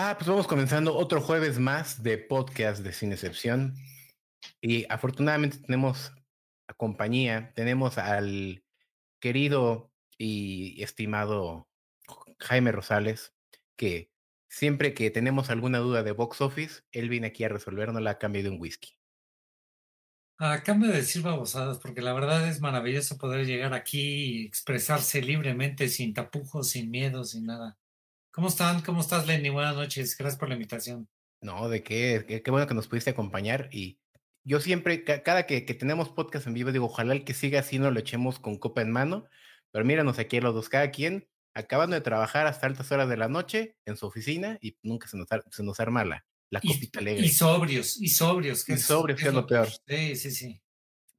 Ah, 0.00 0.14
pues 0.16 0.28
vamos 0.28 0.46
comenzando 0.46 0.94
otro 0.94 1.20
jueves 1.20 1.58
más 1.58 2.04
de 2.04 2.18
podcast 2.18 2.84
de 2.84 2.92
Sin 2.92 3.10
Excepción. 3.10 3.74
Y 4.60 4.86
afortunadamente 4.88 5.58
tenemos 5.58 6.12
a 6.68 6.74
compañía, 6.74 7.52
tenemos 7.56 7.98
al 7.98 8.62
querido 9.18 9.90
y 10.16 10.80
estimado 10.84 11.68
Jaime 12.38 12.70
Rosales, 12.70 13.34
que 13.74 14.12
siempre 14.48 14.94
que 14.94 15.10
tenemos 15.10 15.50
alguna 15.50 15.78
duda 15.78 16.04
de 16.04 16.12
box 16.12 16.42
office, 16.42 16.82
él 16.92 17.08
viene 17.08 17.26
aquí 17.26 17.42
a 17.42 17.48
resolvernosla 17.48 18.10
a 18.10 18.18
cambio 18.18 18.44
de 18.44 18.50
un 18.50 18.60
whisky. 18.60 18.96
A 20.38 20.62
cambio 20.62 20.92
de 20.92 20.98
decir 20.98 21.22
babosadas, 21.22 21.78
porque 21.78 22.02
la 22.02 22.12
verdad 22.12 22.48
es 22.48 22.60
maravilloso 22.60 23.18
poder 23.18 23.46
llegar 23.46 23.74
aquí 23.74 24.42
y 24.42 24.46
expresarse 24.46 25.22
libremente, 25.22 25.88
sin 25.88 26.14
tapujos, 26.14 26.70
sin 26.70 26.88
miedo, 26.88 27.24
sin 27.24 27.46
nada. 27.46 27.76
¿Cómo 28.30 28.48
están? 28.48 28.82
¿Cómo 28.82 29.00
estás, 29.00 29.26
Lenny? 29.26 29.48
Buenas 29.48 29.74
noches. 29.74 30.16
Gracias 30.16 30.38
por 30.38 30.48
la 30.48 30.54
invitación. 30.54 31.08
No, 31.40 31.68
de 31.68 31.82
qué, 31.82 32.24
qué, 32.26 32.42
qué 32.42 32.50
bueno 32.50 32.66
que 32.66 32.74
nos 32.74 32.88
pudiste 32.88 33.10
acompañar. 33.10 33.68
Y 33.72 33.98
yo 34.44 34.60
siempre, 34.60 35.04
cada 35.04 35.46
que, 35.46 35.64
que, 35.64 35.74
tenemos 35.74 36.08
podcast 36.08 36.46
en 36.46 36.54
vivo, 36.54 36.72
digo, 36.72 36.86
ojalá 36.86 37.12
el 37.14 37.24
que 37.24 37.34
siga 37.34 37.60
así 37.60 37.78
no 37.78 37.90
lo 37.90 38.00
echemos 38.00 38.38
con 38.38 38.56
copa 38.56 38.82
en 38.82 38.90
mano. 38.90 39.26
Pero 39.70 39.84
míranos 39.84 40.18
aquí 40.18 40.40
los 40.40 40.54
dos, 40.54 40.68
cada 40.68 40.90
quien 40.90 41.28
acabando 41.54 41.96
de 41.96 42.02
trabajar 42.02 42.46
hasta 42.46 42.66
altas 42.66 42.90
horas 42.92 43.08
de 43.08 43.16
la 43.16 43.28
noche 43.28 43.76
en 43.84 43.96
su 43.96 44.06
oficina 44.06 44.58
y 44.60 44.76
nunca 44.82 45.08
se 45.08 45.16
nos, 45.16 45.26
se 45.50 45.62
nos 45.64 45.80
arma 45.80 46.04
la, 46.04 46.24
la 46.50 46.60
copita 46.60 47.00
alegre. 47.00 47.26
Y 47.26 47.30
sobrios, 47.30 48.00
y 48.00 48.08
sobrios. 48.08 48.64
Que 48.64 48.74
y 48.74 48.78
sobrios, 48.78 49.20
que 49.20 49.28
es, 49.28 49.34
lo 49.34 49.46
peor. 49.46 49.68
Sí, 49.86 50.16
sí, 50.16 50.30
sí. 50.30 50.62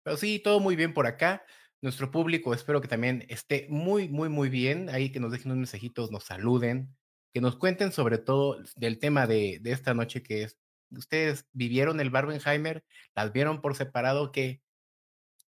Pero 0.04 0.18
sí, 0.18 0.40
todo 0.40 0.60
muy 0.60 0.76
bien 0.76 0.94
por 0.94 1.08
acá. 1.08 1.44
Nuestro 1.82 2.12
público 2.12 2.54
espero 2.54 2.82
que 2.82 2.88
también 2.88 3.26
esté 3.30 3.68
muy, 3.70 4.10
muy, 4.10 4.30
muy 4.30 4.50
bien. 4.50 4.90
Ahí 4.90 5.12
que 5.12 5.20
nos 5.20 5.32
dejen 5.32 5.52
unos 5.52 5.60
mensajitos, 5.60 6.12
nos 6.12 6.24
saluden, 6.24 6.96
que 7.34 7.42
nos 7.42 7.58
cuenten 7.58 7.92
sobre 7.92 8.18
todo 8.18 8.58
del 8.76 9.00
tema 9.00 9.28
de, 9.28 9.60
de 9.62 9.72
esta 9.72 9.94
noche 9.94 10.24
que 10.24 10.44
es, 10.44 10.58
ustedes 10.92 11.46
vivieron 11.54 12.00
el 12.00 12.10
Barbenheimer, 12.10 12.84
las 13.16 13.32
vieron 13.32 13.62
por 13.62 13.76
separado, 13.76 14.32
¿qué, 14.32 14.62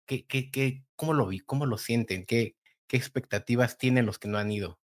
qué, 0.05 0.25
qué, 0.25 0.51
qué, 0.51 0.83
cómo 0.95 1.13
lo 1.13 1.27
vi, 1.27 1.39
cómo 1.39 1.65
lo 1.65 1.77
sienten, 1.77 2.25
qué, 2.25 2.55
qué 2.87 2.97
expectativas 2.97 3.77
tienen 3.77 4.05
los 4.05 4.19
que 4.19 4.27
no 4.27 4.37
han 4.37 4.51
ido? 4.51 4.79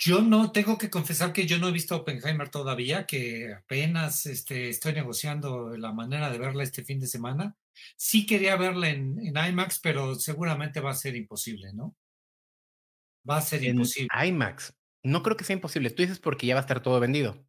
Yo 0.00 0.22
no, 0.22 0.52
tengo 0.52 0.78
que 0.78 0.90
confesar 0.90 1.32
que 1.32 1.44
yo 1.44 1.58
no 1.58 1.68
he 1.68 1.72
visto 1.72 1.96
Oppenheimer 1.96 2.48
todavía, 2.50 3.04
que 3.04 3.52
apenas 3.52 4.26
este, 4.26 4.68
estoy 4.68 4.92
negociando 4.92 5.76
la 5.76 5.92
manera 5.92 6.30
de 6.30 6.38
verla 6.38 6.62
este 6.62 6.84
fin 6.84 7.00
de 7.00 7.08
semana. 7.08 7.56
Sí 7.96 8.24
quería 8.24 8.54
verla 8.56 8.90
en, 8.90 9.18
en 9.18 9.36
IMAX, 9.36 9.80
pero 9.80 10.14
seguramente 10.14 10.78
va 10.78 10.92
a 10.92 10.94
ser 10.94 11.16
imposible, 11.16 11.72
¿no? 11.72 11.96
Va 13.28 13.38
a 13.38 13.42
ser 13.42 13.64
en 13.64 13.70
imposible. 13.72 14.08
IMAX. 14.26 14.72
No 15.04 15.22
creo 15.22 15.36
que 15.36 15.44
sea 15.44 15.54
imposible. 15.54 15.90
Tú 15.90 16.02
dices 16.02 16.18
porque 16.18 16.46
ya 16.46 16.54
va 16.54 16.60
a 16.60 16.62
estar 16.62 16.82
todo 16.82 16.98
vendido. 17.00 17.44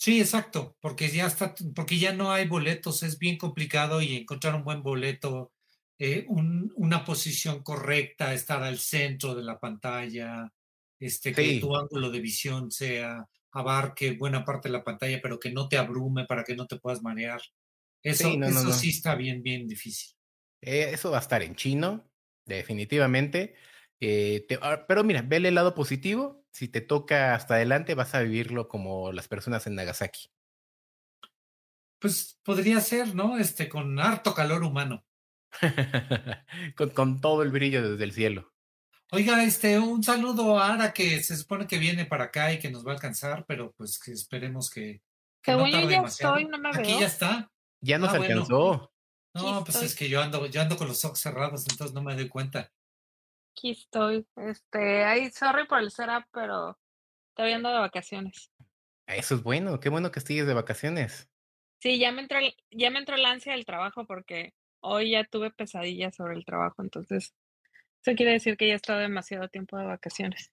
Sí, 0.00 0.20
exacto, 0.20 0.76
porque 0.80 1.08
ya 1.10 1.26
está, 1.26 1.54
porque 1.74 1.98
ya 1.98 2.12
no 2.12 2.30
hay 2.30 2.46
boletos, 2.46 3.02
es 3.02 3.18
bien 3.18 3.36
complicado 3.36 4.00
y 4.00 4.14
encontrar 4.16 4.54
un 4.54 4.62
buen 4.62 4.80
boleto, 4.82 5.52
eh, 5.98 6.24
un, 6.28 6.72
una 6.76 7.04
posición 7.04 7.64
correcta, 7.64 8.32
estar 8.32 8.62
al 8.62 8.78
centro 8.78 9.34
de 9.34 9.42
la 9.42 9.58
pantalla, 9.58 10.52
este, 11.00 11.32
que 11.32 11.42
Sí. 11.54 11.60
tu 11.60 11.74
ángulo 11.76 12.10
de 12.10 12.20
visión 12.20 12.70
sea, 12.70 13.26
abarque 13.50 14.12
buena 14.12 14.44
parte 14.44 14.68
de 14.68 14.74
la 14.74 14.84
pantalla, 14.84 15.18
pero 15.20 15.40
que 15.40 15.50
no 15.50 15.68
te 15.68 15.76
abrume 15.78 16.26
para 16.26 16.44
que 16.44 16.54
no 16.54 16.66
te 16.68 16.78
puedas 16.78 17.02
marear. 17.02 17.40
Eso, 18.00 18.30
Sí, 18.30 18.36
no, 18.36 18.48
no, 18.48 18.60
eso 18.60 18.68
no. 18.68 18.74
sí 18.74 18.90
está 18.90 19.16
bien, 19.16 19.42
bien 19.42 19.66
difícil. 19.66 20.14
Eh, 20.60 20.90
eso 20.92 21.10
va 21.10 21.18
a 21.18 21.20
estar 21.20 21.42
en 21.42 21.56
chino, 21.56 22.08
definitivamente. 22.46 23.56
Eh, 24.00 24.44
te- 24.48 24.58
ah, 24.62 24.84
pero 24.86 25.02
mira, 25.04 25.22
vele 25.22 25.48
el 25.48 25.54
lado 25.54 25.74
positivo. 25.74 26.44
Si 26.52 26.68
te 26.68 26.80
toca 26.80 27.34
hasta 27.34 27.54
adelante, 27.54 27.94
vas 27.94 28.14
a 28.14 28.20
vivirlo 28.22 28.68
como 28.68 29.12
las 29.12 29.28
personas 29.28 29.66
en 29.66 29.74
Nagasaki. 29.74 30.28
Pues 32.00 32.38
podría 32.44 32.80
ser, 32.80 33.14
¿no? 33.14 33.38
Este, 33.38 33.68
con 33.68 33.98
harto 33.98 34.34
calor 34.34 34.62
humano. 34.62 35.04
con, 36.76 36.90
con 36.90 37.20
todo 37.20 37.42
el 37.42 37.50
brillo 37.50 37.90
desde 37.90 38.04
el 38.04 38.12
cielo. 38.12 38.52
Oiga, 39.10 39.42
este, 39.42 39.78
un 39.78 40.02
saludo 40.04 40.58
a 40.58 40.74
Ara 40.74 40.92
que 40.92 41.22
se 41.22 41.36
supone 41.36 41.66
que 41.66 41.78
viene 41.78 42.04
para 42.04 42.24
acá 42.24 42.52
y 42.52 42.58
que 42.58 42.70
nos 42.70 42.86
va 42.86 42.90
a 42.92 42.94
alcanzar, 42.94 43.46
pero 43.46 43.72
pues 43.72 43.98
que 43.98 44.12
esperemos 44.12 44.70
que, 44.70 45.00
que 45.42 45.52
no 45.52 45.58
Según 45.64 45.70
yo 45.70 45.78
tarde 45.78 45.90
ya 45.92 45.96
demasiado. 45.96 46.36
estoy, 46.36 46.50
no 46.50 46.58
me 46.58 46.68
Aquí 46.68 46.90
veo. 46.90 47.00
ya 47.00 47.06
está. 47.06 47.50
Ya 47.80 47.98
nos 47.98 48.10
Ah, 48.10 48.18
bueno. 48.18 48.34
alcanzó. 48.34 48.92
No, 49.34 49.60
pues 49.64 49.76
estoy. 49.76 49.86
es 49.86 49.94
que 49.94 50.08
yo 50.08 50.20
ando, 50.20 50.44
yo 50.46 50.60
ando 50.60 50.76
con 50.76 50.88
los 50.88 51.02
ojos 51.04 51.18
cerrados, 51.20 51.64
entonces 51.70 51.94
no 51.94 52.02
me 52.02 52.14
doy 52.14 52.28
cuenta. 52.28 52.70
Aquí 53.58 53.72
estoy. 53.72 54.24
Este, 54.36 55.02
ay, 55.04 55.32
sorry 55.32 55.66
por 55.66 55.80
el 55.80 55.90
setup, 55.90 56.24
pero 56.32 56.78
estoy 57.30 57.52
ando 57.52 57.70
de 57.70 57.80
vacaciones. 57.80 58.52
Eso 59.08 59.34
es 59.34 59.42
bueno. 59.42 59.80
Qué 59.80 59.88
bueno 59.88 60.12
que 60.12 60.20
sigues 60.20 60.46
de 60.46 60.54
vacaciones. 60.54 61.28
Sí, 61.80 61.98
ya 61.98 62.12
me 62.12 62.22
entró, 62.22 62.38
el- 62.38 62.54
ya 62.70 62.90
me 62.90 63.00
entró 63.00 63.16
la 63.16 63.30
ansia 63.30 63.54
del 63.54 63.64
trabajo 63.64 64.06
porque 64.06 64.54
hoy 64.80 65.10
ya 65.10 65.24
tuve 65.24 65.50
pesadillas 65.50 66.14
sobre 66.14 66.34
el 66.36 66.44
trabajo, 66.44 66.82
entonces 66.82 67.34
eso 68.04 68.16
quiere 68.16 68.32
decir 68.32 68.56
que 68.56 68.68
ya 68.68 68.74
he 68.74 68.76
estado 68.76 69.00
demasiado 69.00 69.48
tiempo 69.48 69.76
de 69.76 69.86
vacaciones. 69.86 70.52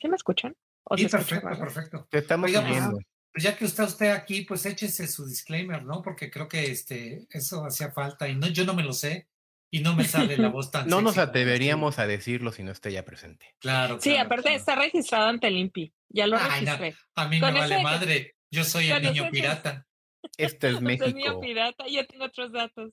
¿Sí 0.00 0.08
me 0.08 0.16
escuchan? 0.16 0.56
¿O 0.82 0.96
Sí, 0.96 1.04
escucha 1.04 1.24
perfecto, 1.40 1.58
perfecto. 1.60 2.08
Te 2.10 2.18
estamos 2.18 2.46
Oiga, 2.48 2.60
pues, 2.60 2.74
siguiendo. 2.74 2.98
Pues 3.32 3.44
ya 3.44 3.56
que 3.56 3.64
está 3.66 3.84
usted 3.84 4.10
aquí, 4.10 4.42
pues 4.42 4.66
échese 4.66 5.06
su 5.06 5.26
disclaimer, 5.26 5.84
¿no? 5.84 6.02
Porque 6.02 6.28
creo 6.30 6.48
que 6.48 6.70
este, 6.72 7.26
eso 7.30 7.64
hacía 7.64 7.92
falta 7.92 8.28
y 8.28 8.34
no, 8.34 8.48
yo 8.48 8.64
no 8.64 8.74
me 8.74 8.82
lo 8.82 8.92
sé 8.92 9.28
y 9.76 9.80
no 9.80 9.94
me 9.96 10.04
sale 10.04 10.36
la 10.36 10.48
voz 10.48 10.70
tan 10.70 10.86
No 10.88 11.00
nos 11.02 11.14
sexy 11.14 11.28
atreveríamos 11.28 11.98
a 11.98 12.06
decirlo 12.06 12.52
si 12.52 12.62
no 12.62 12.70
está 12.72 12.90
ya 12.90 13.04
presente. 13.04 13.54
Claro, 13.58 13.98
Sí, 14.00 14.10
claro, 14.10 14.26
aparte 14.26 14.42
claro. 14.44 14.56
está 14.58 14.74
registrado 14.76 15.28
ante 15.28 15.48
el 15.48 15.56
INPI. 15.56 15.92
Ya 16.10 16.26
lo 16.26 16.36
Ay, 16.36 16.64
no, 16.64 16.76
registré. 16.76 16.94
A 17.16 17.28
mí 17.28 17.40
me 17.40 17.50
vale 17.52 17.82
madre. 17.82 18.34
Yo 18.52 18.62
soy 18.64 18.90
el 18.90 19.02
niño 19.02 19.22
ese 19.24 19.24
que- 19.24 19.30
pirata. 19.40 19.86
Este 20.38 20.68
es 20.68 20.74
Usted 20.74 20.90
es 20.90 21.00
niño 21.00 21.14
México. 21.14 21.40
pirata, 21.40 21.84
yo 21.88 22.06
tengo 22.06 22.24
otros 22.24 22.50
datos. 22.52 22.92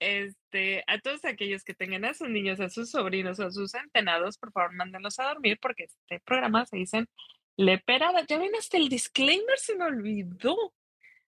Este, 0.00 0.82
a 0.86 0.98
todos 0.98 1.24
aquellos 1.24 1.62
que 1.64 1.72
tengan 1.74 2.04
a 2.04 2.12
sus 2.14 2.28
niños, 2.28 2.60
a 2.60 2.68
sus 2.68 2.90
sobrinos 2.90 3.38
o 3.38 3.46
a 3.46 3.50
sus 3.50 3.70
centenados, 3.70 4.36
por 4.36 4.52
favor, 4.52 4.74
mándenlos 4.74 5.18
a 5.18 5.24
dormir 5.28 5.58
porque 5.62 5.84
este 5.84 6.20
programa 6.24 6.66
se 6.66 6.76
dicen 6.76 7.08
leperada. 7.56 8.24
Ya 8.26 8.38
ven, 8.38 8.54
hasta 8.58 8.76
el 8.76 8.88
disclaimer 8.88 9.56
se 9.58 9.76
me 9.76 9.84
olvidó. 9.84 10.56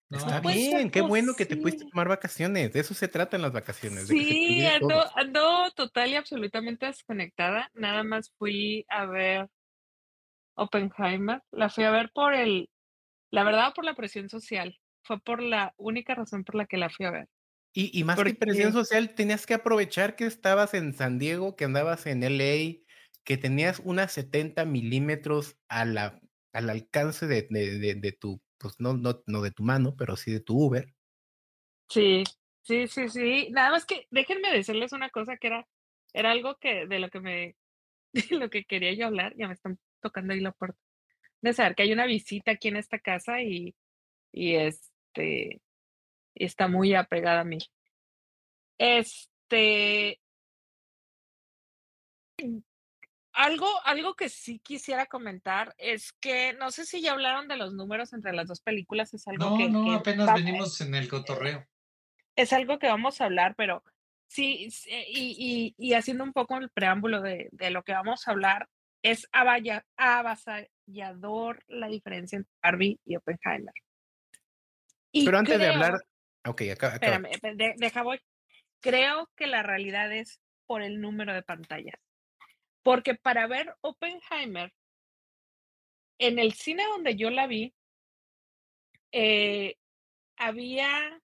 No, 0.09 0.19
Está 0.19 0.41
puede 0.41 0.61
ser 0.61 0.77
bien, 0.77 0.91
qué 0.91 1.01
bueno 1.01 1.35
que 1.35 1.47
te 1.47 1.57
pudiste 1.57 1.85
tomar 1.91 2.09
vacaciones. 2.09 2.73
De 2.73 2.79
eso 2.81 2.95
se 2.95 3.09
trata 3.09 3.35
en 3.37 3.43
las 3.43 3.53
vacaciones. 3.53 4.07
Sí, 4.07 4.65
ando, 4.65 5.05
ando 5.17 5.71
total 5.73 6.11
y 6.11 6.15
absolutamente 6.15 6.87
desconectada. 6.87 7.71
Nada 7.75 8.05
más 8.05 8.33
fui 8.39 8.85
a 8.89 9.07
ver 9.07 9.49
Oppenheimer. 10.57 11.43
La 11.51 11.69
fui 11.71 11.85
a 11.85 11.91
ver 11.91 12.11
por 12.15 12.35
el, 12.35 12.69
la 13.31 13.45
verdad, 13.45 13.73
por 13.75 13.85
la 13.85 13.95
presión 13.95 14.29
social. 14.29 14.79
Fue 15.03 15.21
por 15.21 15.43
la 15.43 15.75
única 15.77 16.15
razón 16.15 16.45
por 16.45 16.55
la 16.55 16.67
que 16.67 16.77
la 16.77 16.89
fui 16.91 17.07
a 17.07 17.11
ver. 17.11 17.29
Y, 17.73 17.97
y 17.99 18.05
más 18.05 18.17
que 18.17 18.35
presión 18.35 18.73
Porque- 18.73 18.85
social, 18.87 19.15
tenías 19.15 19.45
que 19.47 19.55
aprovechar 19.55 20.17
que 20.17 20.25
estabas 20.27 20.73
en 20.75 20.95
San 20.95 21.19
Diego, 21.19 21.57
que 21.57 21.65
andabas 21.67 22.07
en 22.07 22.23
LA, 22.23 22.83
que 23.25 23.37
tenías 23.37 23.81
unas 23.85 24.13
70 24.13 24.65
milímetros 24.65 25.57
a 25.69 25.85
la, 25.85 26.21
al 26.53 26.71
alcance 26.71 27.27
de, 27.27 27.47
de, 27.51 27.79
de- 27.79 27.95
de 27.97 28.13
tu, 28.13 28.41
pues 28.59 28.75
no, 28.79 28.95
no, 28.95 29.23
no 29.27 29.43
de 29.43 29.51
tu 29.51 29.63
mano, 29.63 29.95
pero 29.97 30.17
sí 30.17 30.33
de 30.33 30.41
tu 30.41 30.59
Uber. 30.59 30.95
Sí, 31.89 32.25
sí, 32.63 32.89
sí, 32.89 33.09
sí. 33.09 33.49
Nada 33.51 33.71
más 33.71 33.85
que 33.85 34.07
déjenme 34.11 34.53
decirles 34.53 34.93
una 34.93 35.11
cosa 35.11 35.37
que 35.37 35.49
era, 35.49 35.69
era 36.13 36.31
algo 36.31 36.57
que 36.57 36.87
de 36.87 36.99
lo 36.99 37.11
que 37.11 37.21
me, 37.21 37.57
lo 38.31 38.51
que 38.51 38.65
quería 38.65 38.93
yo 38.95 39.07
hablar, 39.07 39.35
ya 39.37 39.49
me 39.49 39.55
están 39.55 39.79
tocando 40.01 40.33
ahí 40.33 40.41
la 40.41 40.53
puerta. 40.53 40.79
De 41.43 41.53
saber 41.53 41.75
que 41.75 41.83
hay 41.83 41.93
una 41.93 42.07
visita 42.07 42.53
aquí 42.53 42.69
en 42.69 42.77
esta 42.77 42.99
casa 42.99 43.43
y, 43.43 43.75
y 44.33 44.55
este 44.57 45.61
y 46.37 46.45
está 46.45 46.69
muy 46.69 46.95
apegada 46.95 47.41
a 47.41 47.45
mí. 47.45 47.59
Este 48.79 50.21
algo, 53.37 53.69
algo 53.85 54.15
que 54.15 54.29
sí 54.29 54.59
quisiera 54.59 55.07
comentar 55.07 55.75
es 55.79 56.13
que 56.15 56.55
no 56.55 56.71
sé 56.71 56.85
si 56.85 57.01
ya 57.01 57.13
hablaron 57.13 57.47
de 57.49 57.57
los 57.57 57.75
números 57.75 58.13
entre 58.13 58.33
las 58.33 58.49
dos 58.49 58.61
películas, 58.61 59.13
es 59.15 59.27
algo 59.29 59.51
No, 59.51 59.57
que, 59.57 59.69
no, 59.71 59.85
que 59.85 59.95
apenas 59.95 60.33
venimos 60.35 60.81
en 60.81 60.95
el 60.95 61.09
cotorreo. 61.09 61.67
es 62.35 62.53
algo 62.53 62.79
que 62.79 62.89
vamos 62.89 63.21
a 63.21 63.27
hablar, 63.27 63.55
pero 63.57 63.83
sí, 64.29 64.69
eh, 64.89 65.05
y, 65.09 65.75
y- 65.79 65.89
y 65.91 65.95
haciendo 65.95 66.25
un 66.25 66.33
poco 66.33 66.57
el 66.57 66.71
preámbulo 66.71 67.21
de, 67.21 67.49
de 67.53 67.71
lo 67.71 67.83
que 67.83 67.93
vamos 67.93 68.27
a 68.27 68.33
hablar, 68.33 68.69
es 69.03 69.29
avasallador 69.97 71.63
la 71.69 71.89
diferencia 71.89 72.37
entre 72.37 72.53
Barbie 72.63 72.99
y 73.05 73.17
Oppenheimer. 73.17 73.75
Y 75.13 75.25
Pero 75.25 75.39
antes 75.39 75.59
de 75.59 75.69
hablar, 75.69 75.95
ok, 76.47 76.63
acá, 76.73 76.87
acá. 76.89 76.95
Espérame, 76.95 77.27
esp- 77.31 77.57
de- 77.57 77.75
deja 77.77 78.03
voy. 78.03 78.21
Creo 78.81 79.31
que 79.37 79.47
la 79.47 79.63
realidad 79.63 80.13
es 80.13 80.41
por 80.67 80.83
el 80.83 81.01
número 81.01 81.33
de 81.35 81.43
pantallas. 81.43 81.95
Porque 82.87 83.17
para 83.17 83.49
ver 83.49 83.77
Oppenheimer, 83.81 84.73
en 86.21 86.39
el 86.39 86.53
cine 86.53 86.85
donde 86.87 87.17
yo 87.17 87.31
la 87.31 87.49
vi, 87.49 87.75
eh, 89.11 89.77
había, 90.37 91.21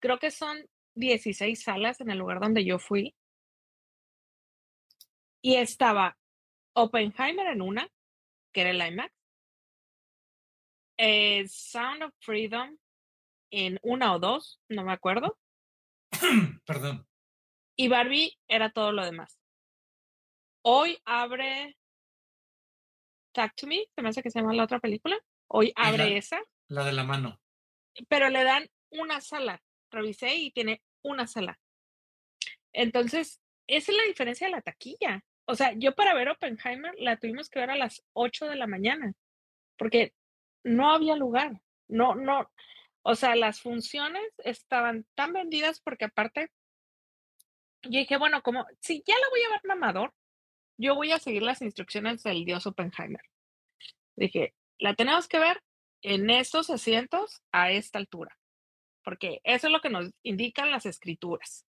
creo 0.00 0.18
que 0.18 0.30
son 0.30 0.66
16 0.94 1.62
salas 1.62 2.00
en 2.00 2.08
el 2.08 2.16
lugar 2.16 2.40
donde 2.40 2.64
yo 2.64 2.78
fui. 2.78 3.14
Y 5.42 5.56
estaba 5.56 6.16
Oppenheimer 6.72 7.48
en 7.48 7.60
una, 7.60 7.86
que 8.50 8.62
era 8.62 8.70
el 8.70 8.90
IMAX. 8.90 9.14
Eh, 10.96 11.46
Sound 11.46 12.04
of 12.04 12.14
Freedom 12.20 12.74
en 13.50 13.78
una 13.82 14.14
o 14.14 14.18
dos, 14.18 14.62
no 14.70 14.82
me 14.82 14.94
acuerdo. 14.94 15.38
Perdón. 16.64 17.06
Y 17.76 17.88
Barbie 17.88 18.38
era 18.48 18.72
todo 18.72 18.92
lo 18.92 19.04
demás. 19.04 19.43
Hoy 20.66 20.98
abre 21.04 21.76
Talk 23.32 23.54
to 23.54 23.66
Me, 23.66 23.84
se 23.94 24.00
me 24.00 24.08
hace 24.08 24.22
que 24.22 24.30
se 24.30 24.40
llama 24.40 24.54
la 24.54 24.64
otra 24.64 24.80
película. 24.80 25.18
Hoy 25.46 25.74
abre 25.76 26.08
la, 26.08 26.16
esa. 26.16 26.40
La 26.68 26.84
de 26.84 26.92
la 26.92 27.04
mano. 27.04 27.38
Pero 28.08 28.30
le 28.30 28.44
dan 28.44 28.66
una 28.90 29.20
sala. 29.20 29.62
Revisé 29.90 30.34
y 30.36 30.52
tiene 30.52 30.82
una 31.02 31.26
sala. 31.26 31.60
Entonces, 32.72 33.42
esa 33.66 33.92
es 33.92 33.98
la 33.98 34.04
diferencia 34.04 34.46
de 34.46 34.52
la 34.52 34.62
taquilla. 34.62 35.22
O 35.44 35.54
sea, 35.54 35.74
yo 35.76 35.94
para 35.94 36.14
ver 36.14 36.30
Oppenheimer 36.30 36.94
la 36.96 37.18
tuvimos 37.18 37.50
que 37.50 37.60
ver 37.60 37.70
a 37.70 37.76
las 37.76 38.02
8 38.14 38.46
de 38.46 38.56
la 38.56 38.66
mañana, 38.66 39.12
porque 39.76 40.14
no 40.62 40.90
había 40.90 41.14
lugar. 41.14 41.60
No, 41.88 42.14
no. 42.14 42.50
O 43.02 43.14
sea, 43.16 43.36
las 43.36 43.60
funciones 43.60 44.32
estaban 44.38 45.04
tan 45.14 45.34
vendidas 45.34 45.82
porque 45.82 46.06
aparte, 46.06 46.50
yo 47.82 47.98
dije, 47.98 48.16
bueno, 48.16 48.42
como 48.42 48.66
si 48.80 49.02
ya 49.06 49.14
la 49.14 49.28
voy 49.28 49.42
a 49.42 49.50
ver 49.50 49.60
mamador, 49.64 50.14
yo 50.76 50.94
voy 50.94 51.12
a 51.12 51.18
seguir 51.18 51.42
las 51.42 51.62
instrucciones 51.62 52.22
del 52.22 52.44
dios 52.44 52.66
Oppenheimer. 52.66 53.22
Dije, 54.16 54.54
la 54.78 54.94
tenemos 54.94 55.28
que 55.28 55.38
ver 55.38 55.62
en 56.02 56.30
estos 56.30 56.70
asientos 56.70 57.42
a 57.52 57.70
esta 57.70 57.98
altura, 57.98 58.38
porque 59.02 59.40
eso 59.44 59.68
es 59.68 59.72
lo 59.72 59.80
que 59.80 59.90
nos 59.90 60.10
indican 60.22 60.70
las 60.70 60.86
escrituras. 60.86 61.66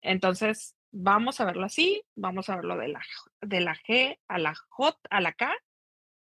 Entonces, 0.00 0.76
vamos 0.90 1.40
a 1.40 1.44
verlo 1.44 1.66
así, 1.66 2.02
vamos 2.14 2.48
a 2.48 2.56
verlo 2.56 2.76
de 2.76 2.88
la, 2.88 3.02
de 3.40 3.60
la 3.60 3.74
G 3.74 4.18
a 4.28 4.38
la 4.38 4.54
J 4.54 4.98
a 5.10 5.20
la 5.20 5.32
K, 5.32 5.52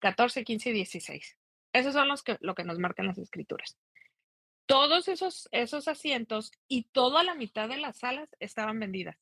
14, 0.01 0.45
15 0.45 0.71
y 0.71 0.73
16. 0.73 1.39
Esos 1.73 1.95
son 1.95 2.09
los 2.09 2.23
que, 2.23 2.37
lo 2.41 2.55
que 2.55 2.65
nos 2.65 2.79
marcan 2.79 3.07
las 3.07 3.19
escrituras. 3.19 3.79
Todos 4.67 5.09
esos, 5.09 5.49
esos 5.53 5.89
asientos 5.89 6.53
y 6.69 6.85
toda 6.93 7.23
la 7.23 7.35
mitad 7.35 7.69
de 7.69 7.79
las 7.79 7.99
salas 7.99 8.29
estaban 8.41 8.79
vendidas. 8.79 9.17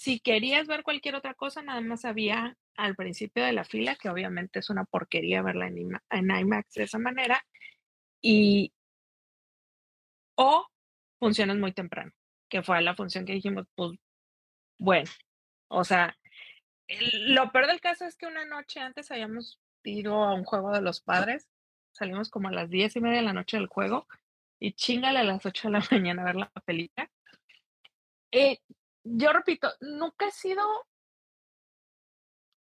Si 0.00 0.18
querías 0.18 0.66
ver 0.66 0.82
cualquier 0.82 1.14
otra 1.14 1.34
cosa, 1.34 1.60
nada 1.60 1.82
más 1.82 2.06
había 2.06 2.56
al 2.74 2.96
principio 2.96 3.44
de 3.44 3.52
la 3.52 3.64
fila, 3.64 3.96
que 3.96 4.08
obviamente 4.08 4.60
es 4.60 4.70
una 4.70 4.86
porquería 4.86 5.42
verla 5.42 5.66
en, 5.66 6.00
IMAX 6.30 6.72
de 6.72 6.84
esa 6.84 6.98
manera, 6.98 7.44
y 8.22 8.72
o 10.36 10.66
funciones 11.18 11.58
muy 11.58 11.72
temprano, 11.72 12.12
que 12.48 12.62
fue 12.62 12.80
la 12.80 12.94
función 12.94 13.26
que 13.26 13.34
dijimos, 13.34 13.66
pues 13.74 13.98
bueno, 14.78 15.10
o 15.68 15.84
sea, 15.84 16.16
lo 16.88 17.52
peor 17.52 17.66
del 17.66 17.82
caso 17.82 18.06
es 18.06 18.16
que 18.16 18.24
una 18.24 18.46
noche 18.46 18.80
antes 18.80 19.10
habíamos 19.10 19.60
ido 19.84 20.24
a 20.24 20.32
un 20.32 20.44
juego 20.44 20.72
de 20.72 20.80
los 20.80 21.02
padres, 21.02 21.50
salimos 21.92 22.30
como 22.30 22.48
a 22.48 22.52
las 22.52 22.70
diez 22.70 22.96
y 22.96 23.00
media 23.02 23.18
de 23.18 23.26
la 23.26 23.34
noche 23.34 23.58
del 23.58 23.66
juego 23.66 24.06
y 24.58 24.72
chingale 24.72 25.18
a 25.18 25.24
las 25.24 25.44
ocho 25.44 25.68
de 25.68 25.72
la 25.72 25.80
mañana 25.90 26.22
a 26.22 26.24
ver 26.24 26.36
la 26.36 26.50
película. 26.64 27.10
Eh, 28.32 28.60
yo 29.04 29.32
repito, 29.32 29.68
nunca 29.80 30.26
he 30.26 30.30
sido 30.30 30.62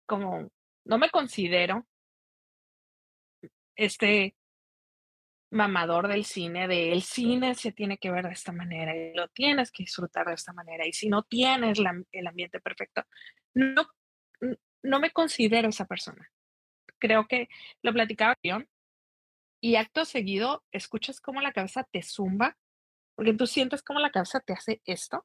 como, 0.07 0.51
no 0.85 0.99
me 0.99 1.11
considero 1.11 1.87
este 3.77 4.37
mamador 5.51 6.09
del 6.09 6.25
cine, 6.25 6.67
de 6.67 6.93
el 6.93 7.03
cine 7.03 7.55
se 7.55 7.73
tiene 7.73 7.99
que 7.99 8.11
ver 8.11 8.27
de 8.27 8.33
esta 8.33 8.53
manera 8.53 8.95
y 8.97 9.15
lo 9.15 9.29
tienes 9.29 9.71
que 9.71 9.85
disfrutar 9.85 10.27
de 10.27 10.35
esta 10.35 10.53
manera 10.53 10.87
y 10.87 10.93
si 10.93 11.09
no 11.09 11.23
tienes 11.23 11.79
el 12.13 12.27
ambiente 12.27 12.61
perfecto, 12.61 13.05
no, 13.55 13.87
no 14.83 15.01
me 15.01 15.11
considero 15.11 15.69
esa 15.69 15.87
persona. 15.87 16.31
Creo 16.99 17.27
que 17.29 17.49
lo 17.83 17.93
platicaba 17.93 18.37
y 19.61 19.77
acto 19.77 20.05
seguido 20.05 20.65
escuchas 20.73 21.21
cómo 21.21 21.41
la 21.41 21.53
cabeza 21.53 21.85
te 21.91 22.03
zumba, 22.03 22.59
porque 23.15 23.35
tú 23.35 23.47
sientes 23.47 23.83
cómo 23.83 24.01
la 24.01 24.11
cabeza 24.11 24.41
te 24.41 24.53
hace 24.53 24.83
esto 24.85 25.25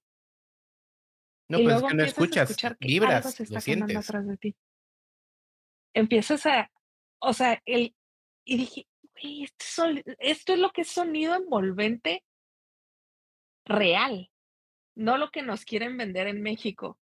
no, 1.50 1.60
pues 1.63 1.75
es 1.75 1.84
que 1.84 1.94
no 1.96 2.04
escuchas, 2.04 2.78
vibras, 2.80 3.50
lo 3.50 3.60
sientes. 3.60 3.98
Atrás 3.98 4.28
de 4.28 4.38
ti. 4.38 4.56
Empiezas 5.94 6.46
a, 6.46 6.72
o 7.19 7.34
sea, 7.34 7.62
el, 7.66 7.96
y 8.46 8.57
dije, 8.57 8.88
esto, 9.16 9.84
esto 10.19 10.54
es 10.54 10.60
lo 10.60 10.69
que 10.69 10.81
es 10.81 10.90
sonido 10.90 11.36
envolvente 11.36 12.24
real, 13.66 14.30
no 14.96 15.18
lo 15.18 15.31
que 15.31 15.42
nos 15.42 15.66
quieren 15.66 15.98
vender 15.98 16.28
en 16.28 16.42
México. 16.42 17.00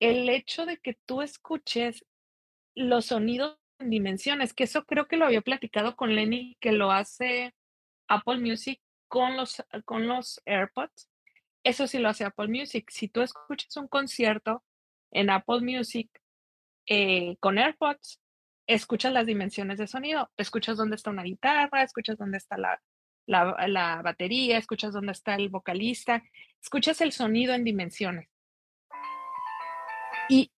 El 0.00 0.28
hecho 0.28 0.66
de 0.66 0.78
que 0.78 0.98
tú 1.06 1.22
escuches 1.22 2.04
los 2.74 3.06
sonidos 3.06 3.58
en 3.78 3.90
dimensiones, 3.90 4.54
que 4.54 4.64
eso 4.64 4.84
creo 4.84 5.06
que 5.06 5.16
lo 5.16 5.26
había 5.26 5.42
platicado 5.42 5.96
con 5.96 6.14
Lenny, 6.14 6.56
que 6.60 6.72
lo 6.72 6.92
hace 6.92 7.54
Apple 8.08 8.38
Music 8.38 8.80
con 9.08 9.36
los, 9.36 9.62
con 9.84 10.06
los 10.06 10.40
AirPods, 10.46 11.08
eso 11.66 11.88
sí 11.88 11.98
lo 11.98 12.08
hace 12.08 12.24
Apple 12.24 12.46
Music. 12.46 12.88
Si 12.90 13.08
tú 13.08 13.22
escuchas 13.22 13.76
un 13.76 13.88
concierto 13.88 14.62
en 15.10 15.30
Apple 15.30 15.62
Music 15.62 16.08
eh, 16.86 17.36
con 17.40 17.58
AirPods, 17.58 18.20
escuchas 18.68 19.12
las 19.12 19.26
dimensiones 19.26 19.78
de 19.78 19.88
sonido. 19.88 20.30
Escuchas 20.36 20.76
dónde 20.76 20.94
está 20.94 21.10
una 21.10 21.24
guitarra, 21.24 21.82
escuchas 21.82 22.18
dónde 22.18 22.38
está 22.38 22.56
la, 22.56 22.80
la, 23.26 24.00
batería, 24.00 24.58
escuchas 24.58 24.92
dónde 24.92 25.10
está 25.10 25.34
el 25.34 25.48
vocalista, 25.48 26.22
escuchas 26.62 27.00
el 27.00 27.10
sonido 27.10 27.52
en 27.52 27.64
dimensiones. 27.64 28.28
Y 30.28 30.52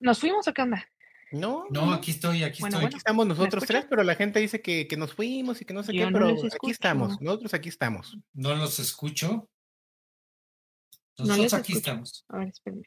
nos 0.00 0.20
fuimos 0.20 0.46
a 0.48 0.52
qué 0.52 0.62
onda? 0.62 0.86
No, 1.32 1.66
no, 1.70 1.92
aquí 1.92 2.10
estoy, 2.10 2.42
aquí 2.42 2.62
estoy. 2.62 2.84
aquí 2.84 2.96
estamos 2.96 3.26
nosotros 3.26 3.64
tres, 3.66 3.86
pero 3.88 4.02
la 4.02 4.14
gente 4.14 4.40
dice 4.40 4.62
que, 4.62 4.86
que, 4.86 4.96
nos 4.96 5.12
fuimos 5.14 5.60
y 5.60 5.64
que 5.64 5.74
no 5.74 5.82
sé 5.82 5.92
qué, 5.92 6.08
pero 6.12 6.28
aquí 6.28 6.70
estamos, 6.70 7.20
nosotros 7.20 7.52
aquí 7.54 7.68
estamos. 7.68 8.16
No 8.32 8.54
los 8.54 8.78
escucho. 8.78 9.48
Nosotros 11.18 11.54
aquí 11.54 11.72
estamos. 11.72 12.24
A 12.28 12.38
ver, 12.38 12.48
espérenme. 12.48 12.84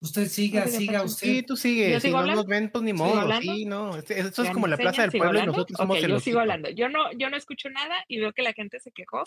Usted 0.00 0.26
siga, 0.26 0.66
siga 0.66 1.04
usted. 1.04 1.26
Sí, 1.26 1.42
tú 1.42 1.56
sigue. 1.56 2.00
Si 2.00 2.10
no 2.10 2.26
nos 2.26 2.46
ven, 2.46 2.70
pues 2.70 2.82
ni 2.82 2.92
modo. 2.92 3.40
Sí, 3.40 3.64
no. 3.64 3.96
Esto 3.96 4.42
es 4.42 4.50
como 4.50 4.66
la 4.66 4.76
plaza 4.76 5.02
del 5.02 5.12
pueblo 5.12 5.38
y 5.38 5.46
nosotros 5.46 5.76
somos 5.76 5.96
el. 5.98 6.10
Yo 6.10 6.20
sigo 6.20 6.40
hablando. 6.40 6.70
Yo 6.70 6.88
no, 6.88 7.12
yo 7.12 7.30
no 7.30 7.36
escucho 7.36 7.70
nada 7.70 7.94
y 8.08 8.18
veo 8.18 8.32
que 8.32 8.42
la 8.42 8.52
gente 8.52 8.80
se 8.80 8.90
quejó. 8.90 9.22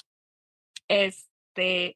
Este, 0.87 1.95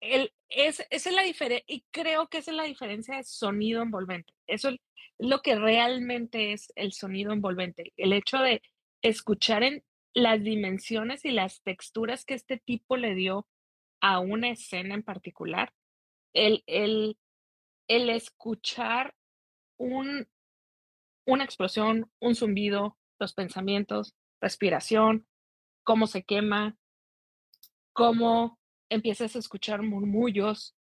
el, 0.00 0.32
es, 0.48 0.84
esa 0.90 1.08
es 1.08 1.14
la 1.14 1.22
diferencia, 1.22 1.64
y 1.66 1.84
creo 1.90 2.28
que 2.28 2.38
esa 2.38 2.50
es 2.50 2.56
la 2.56 2.64
diferencia 2.64 3.16
de 3.16 3.24
sonido 3.24 3.82
envolvente. 3.82 4.32
Eso 4.48 4.70
es 4.70 4.76
lo 5.18 5.40
que 5.42 5.54
realmente 5.56 6.52
es 6.52 6.72
el 6.76 6.92
sonido 6.92 7.32
envolvente. 7.32 7.92
El 7.96 8.12
hecho 8.12 8.38
de 8.38 8.62
escuchar 9.02 9.62
en 9.62 9.84
las 10.14 10.42
dimensiones 10.42 11.24
y 11.24 11.30
las 11.30 11.62
texturas 11.62 12.24
que 12.24 12.34
este 12.34 12.58
tipo 12.58 12.96
le 12.96 13.14
dio 13.14 13.46
a 14.00 14.18
una 14.20 14.50
escena 14.50 14.94
en 14.94 15.02
particular. 15.02 15.72
El, 16.32 16.62
el, 16.66 17.18
el 17.88 18.10
escuchar 18.10 19.14
un, 19.76 20.28
una 21.26 21.44
explosión, 21.44 22.10
un 22.20 22.34
zumbido, 22.34 22.96
los 23.18 23.34
pensamientos, 23.34 24.14
respiración, 24.40 25.26
cómo 25.84 26.06
se 26.06 26.22
quema, 26.22 26.76
cómo 27.92 28.58
empiezas 28.88 29.34
a 29.34 29.38
escuchar 29.38 29.82
murmullos, 29.82 30.76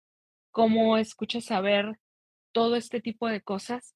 cómo 0.51 0.98
escuchas 0.98 1.51
a 1.51 1.62
ver 1.62 2.00
todo 2.58 2.76
este 2.76 3.02
tipo 3.02 3.28
de 3.28 3.42
cosas, 3.42 3.96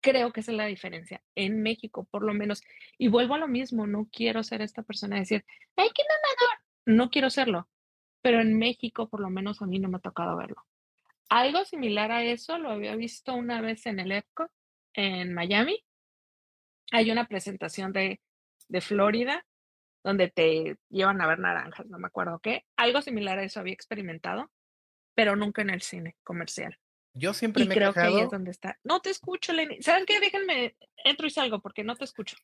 creo 0.00 0.32
que 0.32 0.40
esa 0.40 0.50
es 0.50 0.56
la 0.56 0.66
diferencia. 0.66 1.22
En 1.36 1.62
México, 1.62 2.04
por 2.10 2.24
lo 2.24 2.34
menos. 2.34 2.64
Y 2.98 3.06
vuelvo 3.06 3.34
a 3.34 3.38
lo 3.38 3.46
mismo, 3.46 3.86
no 3.86 4.08
quiero 4.10 4.42
ser 4.42 4.60
esta 4.60 4.82
persona 4.82 5.20
decir, 5.20 5.44
¡ay, 5.76 5.88
qué 5.94 6.02
mamador! 6.02 6.64
No 6.84 7.10
quiero 7.10 7.30
serlo. 7.30 7.68
Pero 8.22 8.40
en 8.40 8.58
México, 8.58 9.08
por 9.08 9.20
lo 9.20 9.30
menos 9.30 9.62
a 9.62 9.66
mí 9.66 9.78
no 9.78 9.88
me 9.88 9.98
ha 9.98 10.00
tocado 10.00 10.36
verlo. 10.36 10.66
Algo 11.28 11.64
similar 11.64 12.10
a 12.10 12.24
eso 12.24 12.58
lo 12.58 12.72
había 12.72 12.96
visto 12.96 13.34
una 13.34 13.60
vez 13.60 13.86
en 13.86 14.00
el 14.00 14.10
EPCO, 14.10 14.50
en 14.94 15.32
Miami. 15.32 15.78
Hay 16.90 17.12
una 17.12 17.28
presentación 17.28 17.92
de, 17.92 18.20
de 18.66 18.80
Florida 18.80 19.46
donde 20.02 20.28
te 20.28 20.76
llevan 20.88 21.20
a 21.20 21.28
ver 21.28 21.38
naranjas, 21.38 21.86
no 21.86 22.00
me 22.00 22.08
acuerdo 22.08 22.40
qué. 22.40 22.64
Algo 22.76 23.00
similar 23.00 23.38
a 23.38 23.44
eso 23.44 23.60
había 23.60 23.74
experimentado, 23.74 24.50
pero 25.14 25.36
nunca 25.36 25.62
en 25.62 25.70
el 25.70 25.82
cine 25.82 26.16
comercial. 26.24 26.76
Yo 27.16 27.32
siempre 27.32 27.64
y 27.64 27.68
me 27.68 27.74
creo 27.74 27.90
he 27.90 27.94
quejado. 27.94 28.12
que 28.12 28.18
ahí 28.18 28.24
es 28.24 28.30
donde 28.30 28.50
está. 28.50 28.78
No 28.84 29.00
te 29.00 29.10
escucho, 29.10 29.52
Lenny. 29.52 29.82
¿Saben 29.82 30.04
qué? 30.06 30.20
Déjenme, 30.20 30.76
entro 31.04 31.26
y 31.26 31.30
salgo 31.30 31.60
porque 31.60 31.82
no 31.82 31.96
te 31.96 32.04
escucho. 32.04 32.36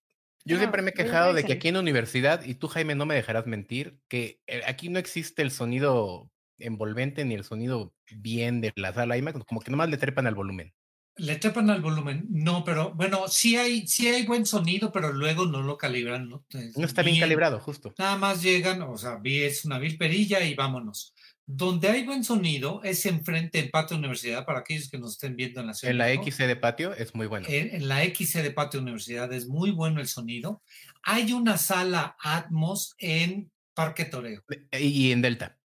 Yo 0.44 0.58
siempre 0.58 0.82
me 0.82 0.90
he 0.90 0.94
quejado 0.94 1.34
de 1.34 1.44
que 1.44 1.52
aquí 1.52 1.68
en 1.68 1.74
la 1.74 1.80
universidad, 1.80 2.42
y 2.44 2.54
tú, 2.54 2.66
Jaime, 2.66 2.94
no 2.94 3.06
me 3.06 3.14
dejarás 3.14 3.46
mentir, 3.46 3.98
que 4.08 4.40
eh, 4.46 4.62
aquí 4.66 4.88
no 4.88 4.98
existe 4.98 5.42
el 5.42 5.52
sonido 5.52 6.30
envolvente 6.58 7.24
ni 7.24 7.34
el 7.34 7.44
sonido 7.44 7.94
bien 8.10 8.60
de 8.60 8.72
la 8.76 8.92
sala 8.92 9.16
IMAX, 9.16 9.44
como 9.44 9.60
que 9.60 9.70
nomás 9.70 9.88
le 9.88 9.98
trepan 9.98 10.26
al 10.26 10.34
volumen. 10.34 10.72
Le 11.16 11.36
trepan 11.36 11.68
al 11.68 11.82
volumen, 11.82 12.26
no, 12.30 12.64
pero 12.64 12.94
bueno, 12.94 13.28
sí 13.28 13.56
hay, 13.56 13.86
sí 13.86 14.08
hay 14.08 14.24
buen 14.24 14.46
sonido, 14.46 14.90
pero 14.90 15.12
luego 15.12 15.44
no 15.44 15.62
lo 15.62 15.76
calibran. 15.76 16.28
No, 16.28 16.44
no 16.76 16.86
está 16.86 17.02
bien, 17.02 17.20
calibrado, 17.20 17.60
justo. 17.60 17.94
Nada 17.98 18.16
más 18.16 18.42
llegan, 18.42 18.80
o 18.82 18.96
sea, 18.96 19.20
es 19.22 19.64
una 19.66 19.78
vil 19.78 19.98
perilla 19.98 20.42
y 20.42 20.54
vámonos. 20.54 21.14
Donde 21.54 21.88
hay 21.88 22.04
buen 22.04 22.24
sonido 22.24 22.80
es 22.82 23.04
enfrente 23.04 23.58
en 23.58 23.70
Patio 23.70 23.98
Universidad, 23.98 24.46
para 24.46 24.60
aquellos 24.60 24.90
que 24.90 24.98
nos 24.98 25.12
estén 25.12 25.36
viendo 25.36 25.60
en 25.60 25.66
la 25.66 25.74
ciudad. 25.74 25.90
En 25.90 25.98
la 25.98 26.08
XC 26.12 26.46
de 26.46 26.56
Patio 26.56 26.94
es 26.94 27.14
muy 27.14 27.26
bueno. 27.26 27.46
En, 27.48 27.74
en, 27.74 27.88
la 27.88 28.02
XC 28.04 28.42
de 28.42 28.50
Patio 28.52 28.80
Universidad 28.80 29.30
es 29.32 29.48
muy 29.48 29.70
bueno 29.70 30.00
el 30.00 30.08
sonido. 30.08 30.62
Hay 31.02 31.32
una 31.32 31.58
sala 31.58 32.16
Atmos 32.20 32.94
en 32.98 33.50
Parque 33.74 34.06
Toreo. 34.06 34.42
Y 34.72 35.12
en 35.12 35.20
Delta. 35.20 35.58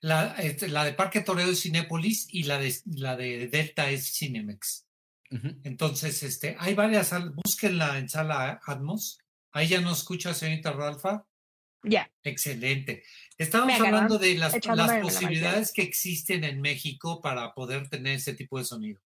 La, 0.00 0.34
este, 0.34 0.68
la 0.68 0.84
de 0.84 0.92
Parque 0.92 1.20
Toreo 1.20 1.48
es 1.48 1.62
Cinépolis 1.62 2.26
y 2.28 2.42
la 2.42 2.58
de, 2.58 2.74
la 2.86 3.16
de 3.16 3.48
Delta 3.48 3.90
es 3.90 4.12
Cinemex. 4.12 4.86
Uh 5.30 5.36
-huh. 5.36 5.60
Entonces, 5.64 6.22
este, 6.22 6.56
hay 6.58 6.74
varias 6.74 7.08
salas, 7.08 7.34
búsquenla 7.34 7.98
en 7.98 8.08
sala 8.08 8.60
Atmos. 8.66 9.18
Ahí 9.52 9.68
ya 9.68 9.80
no 9.80 9.92
escucha, 9.92 10.34
señorita 10.34 10.72
Ralfa. 10.72 11.24
Ya. 11.82 11.90
Yeah. 11.90 12.12
Excelente. 12.22 13.02
Estamos 13.38 13.80
hablando 13.80 14.18
de 14.18 14.36
las, 14.36 14.54
las 14.64 15.00
posibilidades 15.00 15.72
que 15.72 15.82
existen 15.82 16.44
en 16.44 16.60
México 16.60 17.20
para 17.20 17.52
poder 17.54 17.88
tener 17.88 18.16
ese 18.16 18.34
tipo 18.34 18.58
de 18.58 18.64
sonido. 18.64 19.00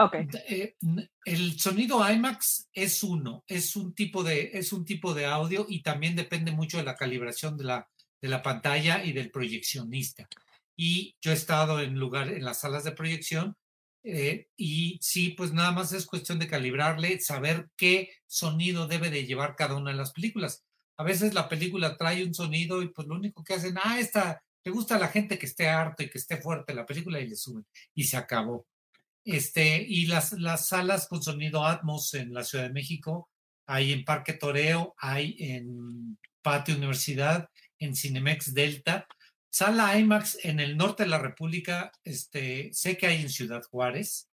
Okay. 0.00 0.28
Eh, 0.48 0.76
el 1.24 1.58
sonido 1.58 2.08
IMAX 2.08 2.68
es 2.72 3.02
uno, 3.02 3.42
es 3.48 3.74
un 3.74 3.94
tipo 3.94 4.22
de, 4.22 4.50
es 4.54 4.72
un 4.72 4.84
tipo 4.84 5.12
de 5.12 5.26
audio 5.26 5.66
y 5.68 5.82
también 5.82 6.14
depende 6.14 6.52
mucho 6.52 6.78
de 6.78 6.84
la 6.84 6.94
calibración 6.94 7.58
de 7.58 7.64
la, 7.64 7.88
de 8.22 8.28
la 8.28 8.40
pantalla 8.40 9.04
y 9.04 9.12
del 9.12 9.32
proyeccionista. 9.32 10.28
Y 10.76 11.16
yo 11.20 11.32
he 11.32 11.34
estado 11.34 11.80
en 11.80 11.98
lugar, 11.98 12.28
en 12.28 12.44
las 12.44 12.60
salas 12.60 12.84
de 12.84 12.92
proyección, 12.92 13.56
eh, 14.04 14.48
y 14.56 14.98
sí, 15.02 15.30
pues 15.30 15.52
nada 15.52 15.72
más 15.72 15.92
es 15.92 16.06
cuestión 16.06 16.38
de 16.38 16.46
calibrarle, 16.46 17.20
saber 17.20 17.68
qué 17.76 18.10
sonido 18.28 18.86
debe 18.86 19.10
de 19.10 19.26
llevar 19.26 19.56
cada 19.56 19.74
una 19.74 19.90
de 19.90 19.96
las 19.96 20.12
películas. 20.12 20.64
A 20.98 21.04
veces 21.04 21.32
la 21.32 21.48
película 21.48 21.96
trae 21.96 22.24
un 22.24 22.34
sonido 22.34 22.82
y 22.82 22.88
pues 22.88 23.06
lo 23.06 23.14
único 23.14 23.44
que 23.44 23.54
hacen, 23.54 23.76
ah, 23.82 23.98
esta, 24.00 24.42
le 24.64 24.72
gusta 24.72 24.96
a 24.96 24.98
la 24.98 25.08
gente 25.08 25.38
que 25.38 25.46
esté 25.46 25.68
harto 25.68 26.02
y 26.02 26.10
que 26.10 26.18
esté 26.18 26.38
fuerte 26.38 26.74
la 26.74 26.84
película 26.84 27.20
y 27.20 27.28
le 27.28 27.36
suben 27.36 27.64
y 27.94 28.04
se 28.04 28.16
acabó. 28.16 28.66
Este, 29.24 29.82
y 29.82 30.06
las, 30.06 30.32
las 30.32 30.66
salas 30.66 31.06
con 31.06 31.22
sonido 31.22 31.64
Atmos 31.64 32.14
en 32.14 32.34
la 32.34 32.44
Ciudad 32.44 32.64
de 32.64 32.72
México, 32.72 33.30
hay 33.66 33.92
en 33.92 34.04
Parque 34.04 34.32
Toreo, 34.32 34.94
hay 34.98 35.36
en 35.38 36.18
Patio 36.42 36.76
Universidad, 36.76 37.48
en 37.78 37.94
Cinemex 37.94 38.54
Delta. 38.54 39.06
Sala 39.50 39.98
IMAX 39.98 40.38
en 40.42 40.60
el 40.60 40.76
norte 40.76 41.04
de 41.04 41.10
la 41.10 41.18
República, 41.18 41.92
este, 42.04 42.70
sé 42.72 42.96
que 42.96 43.06
hay 43.06 43.22
en 43.22 43.30
Ciudad 43.30 43.62
Juárez, 43.70 44.28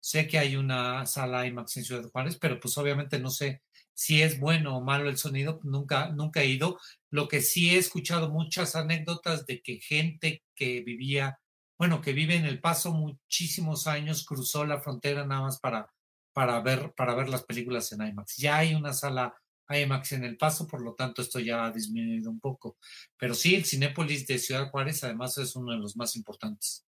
sé 0.00 0.26
que 0.26 0.38
hay 0.38 0.56
una 0.56 1.06
sala 1.06 1.46
IMAX 1.46 1.76
en 1.76 1.84
Ciudad 1.84 2.10
Juárez, 2.10 2.38
pero 2.38 2.58
pues 2.58 2.76
obviamente 2.78 3.18
no 3.18 3.30
sé 3.30 3.62
si 3.94 4.22
es 4.22 4.40
bueno 4.40 4.76
o 4.76 4.80
malo 4.82 5.08
el 5.08 5.16
sonido, 5.16 5.60
nunca, 5.62 6.10
nunca 6.10 6.42
he 6.42 6.46
ido. 6.46 6.78
Lo 7.10 7.28
que 7.28 7.40
sí 7.40 7.70
he 7.70 7.78
escuchado 7.78 8.30
muchas 8.30 8.74
anécdotas 8.76 9.46
de 9.46 9.60
que 9.60 9.78
gente 9.78 10.42
que 10.54 10.80
vivía, 10.80 11.38
bueno, 11.78 12.00
que 12.00 12.12
vive 12.12 12.36
en 12.36 12.46
El 12.46 12.60
Paso 12.60 12.92
muchísimos 12.92 13.86
años, 13.86 14.24
cruzó 14.24 14.64
la 14.64 14.80
frontera 14.80 15.26
nada 15.26 15.42
más 15.42 15.60
para, 15.60 15.92
para, 16.32 16.60
ver, 16.60 16.92
para 16.96 17.14
ver 17.14 17.28
las 17.28 17.44
películas 17.44 17.92
en 17.92 18.06
IMAX. 18.06 18.36
Ya 18.36 18.58
hay 18.58 18.74
una 18.74 18.92
sala 18.92 19.34
IMAX 19.68 20.12
en 20.12 20.24
El 20.24 20.36
Paso, 20.36 20.66
por 20.66 20.82
lo 20.82 20.94
tanto 20.94 21.22
esto 21.22 21.38
ya 21.38 21.64
ha 21.64 21.70
disminuido 21.70 22.30
un 22.30 22.40
poco. 22.40 22.76
Pero 23.16 23.34
sí, 23.34 23.54
el 23.54 23.64
Cinépolis 23.64 24.26
de 24.26 24.38
Ciudad 24.38 24.70
Juárez 24.70 25.04
además 25.04 25.36
es 25.38 25.54
uno 25.56 25.72
de 25.72 25.78
los 25.78 25.96
más 25.96 26.16
importantes. 26.16 26.86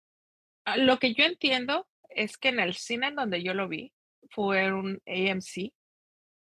Lo 0.77 0.99
que 0.99 1.15
yo 1.15 1.25
entiendo 1.25 1.87
es 2.09 2.39
que 2.39 2.49
en 2.49 2.61
el 2.61 2.75
cine 2.75 3.09
en 3.09 3.17
donde 3.17 3.43
yo 3.43 3.55
lo 3.55 3.69
vi 3.69 3.93
fue 4.31 4.73
un 4.73 5.01
AMC 5.07 5.73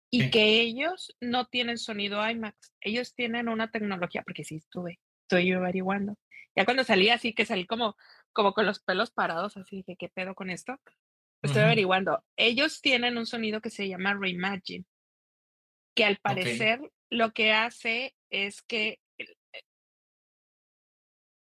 y 0.10 0.22
sí. 0.24 0.30
que 0.30 0.62
ellos 0.62 1.16
no 1.20 1.48
tienen 1.48 1.78
sonido 1.78 2.28
IMAX, 2.28 2.74
ellos 2.82 3.14
tienen 3.14 3.50
una 3.50 3.70
tecnología, 3.72 4.24
porque 4.24 4.44
sí 4.44 4.56
estuve, 4.56 5.00
estoy 5.24 5.48
yo 5.48 5.58
averiguando. 5.58 6.16
Ya 6.56 6.66
cuando 6.66 6.84
salí 6.84 7.10
así, 7.10 7.34
que 7.34 7.46
salí 7.46 7.66
como, 7.66 7.96
como 8.34 8.54
con 8.54 8.66
los 8.66 8.80
pelos 8.80 9.12
parados, 9.12 9.58
así 9.58 9.84
que 9.84 9.96
qué 9.96 10.10
pedo 10.10 10.34
con 10.34 10.50
esto, 10.50 10.80
estoy 11.42 11.60
uh 11.60 11.64
-huh. 11.64 11.68
averiguando. 11.68 12.24
Ellos 12.36 12.82
tienen 12.82 13.18
un 13.18 13.26
sonido 13.26 13.62
que 13.62 13.70
se 13.70 13.88
llama 13.88 14.18
Reimagine, 14.20 14.86
que 15.96 16.06
al 16.06 16.18
parecer 16.18 16.80
okay. 16.80 16.90
lo 17.10 17.32
que 17.32 17.52
hace 17.52 18.16
es 18.30 18.62
que 18.62 19.00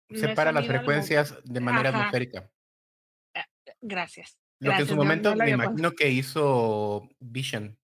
separa 0.10 0.52
las 0.52 0.68
frecuencias 0.68 1.36
de 1.44 1.60
manera 1.60 1.90
Ajá. 1.90 2.00
atmosférica. 2.00 2.50
Gracias. 3.82 4.38
Lo 4.60 4.72
que 4.72 4.82
en 4.82 4.88
su 4.88 4.96
momento 4.96 5.36
no 5.36 5.44
me 5.44 5.52
imagino 5.52 5.92
que 5.92 6.10
hizo 6.10 7.10
Vision. 7.20 7.78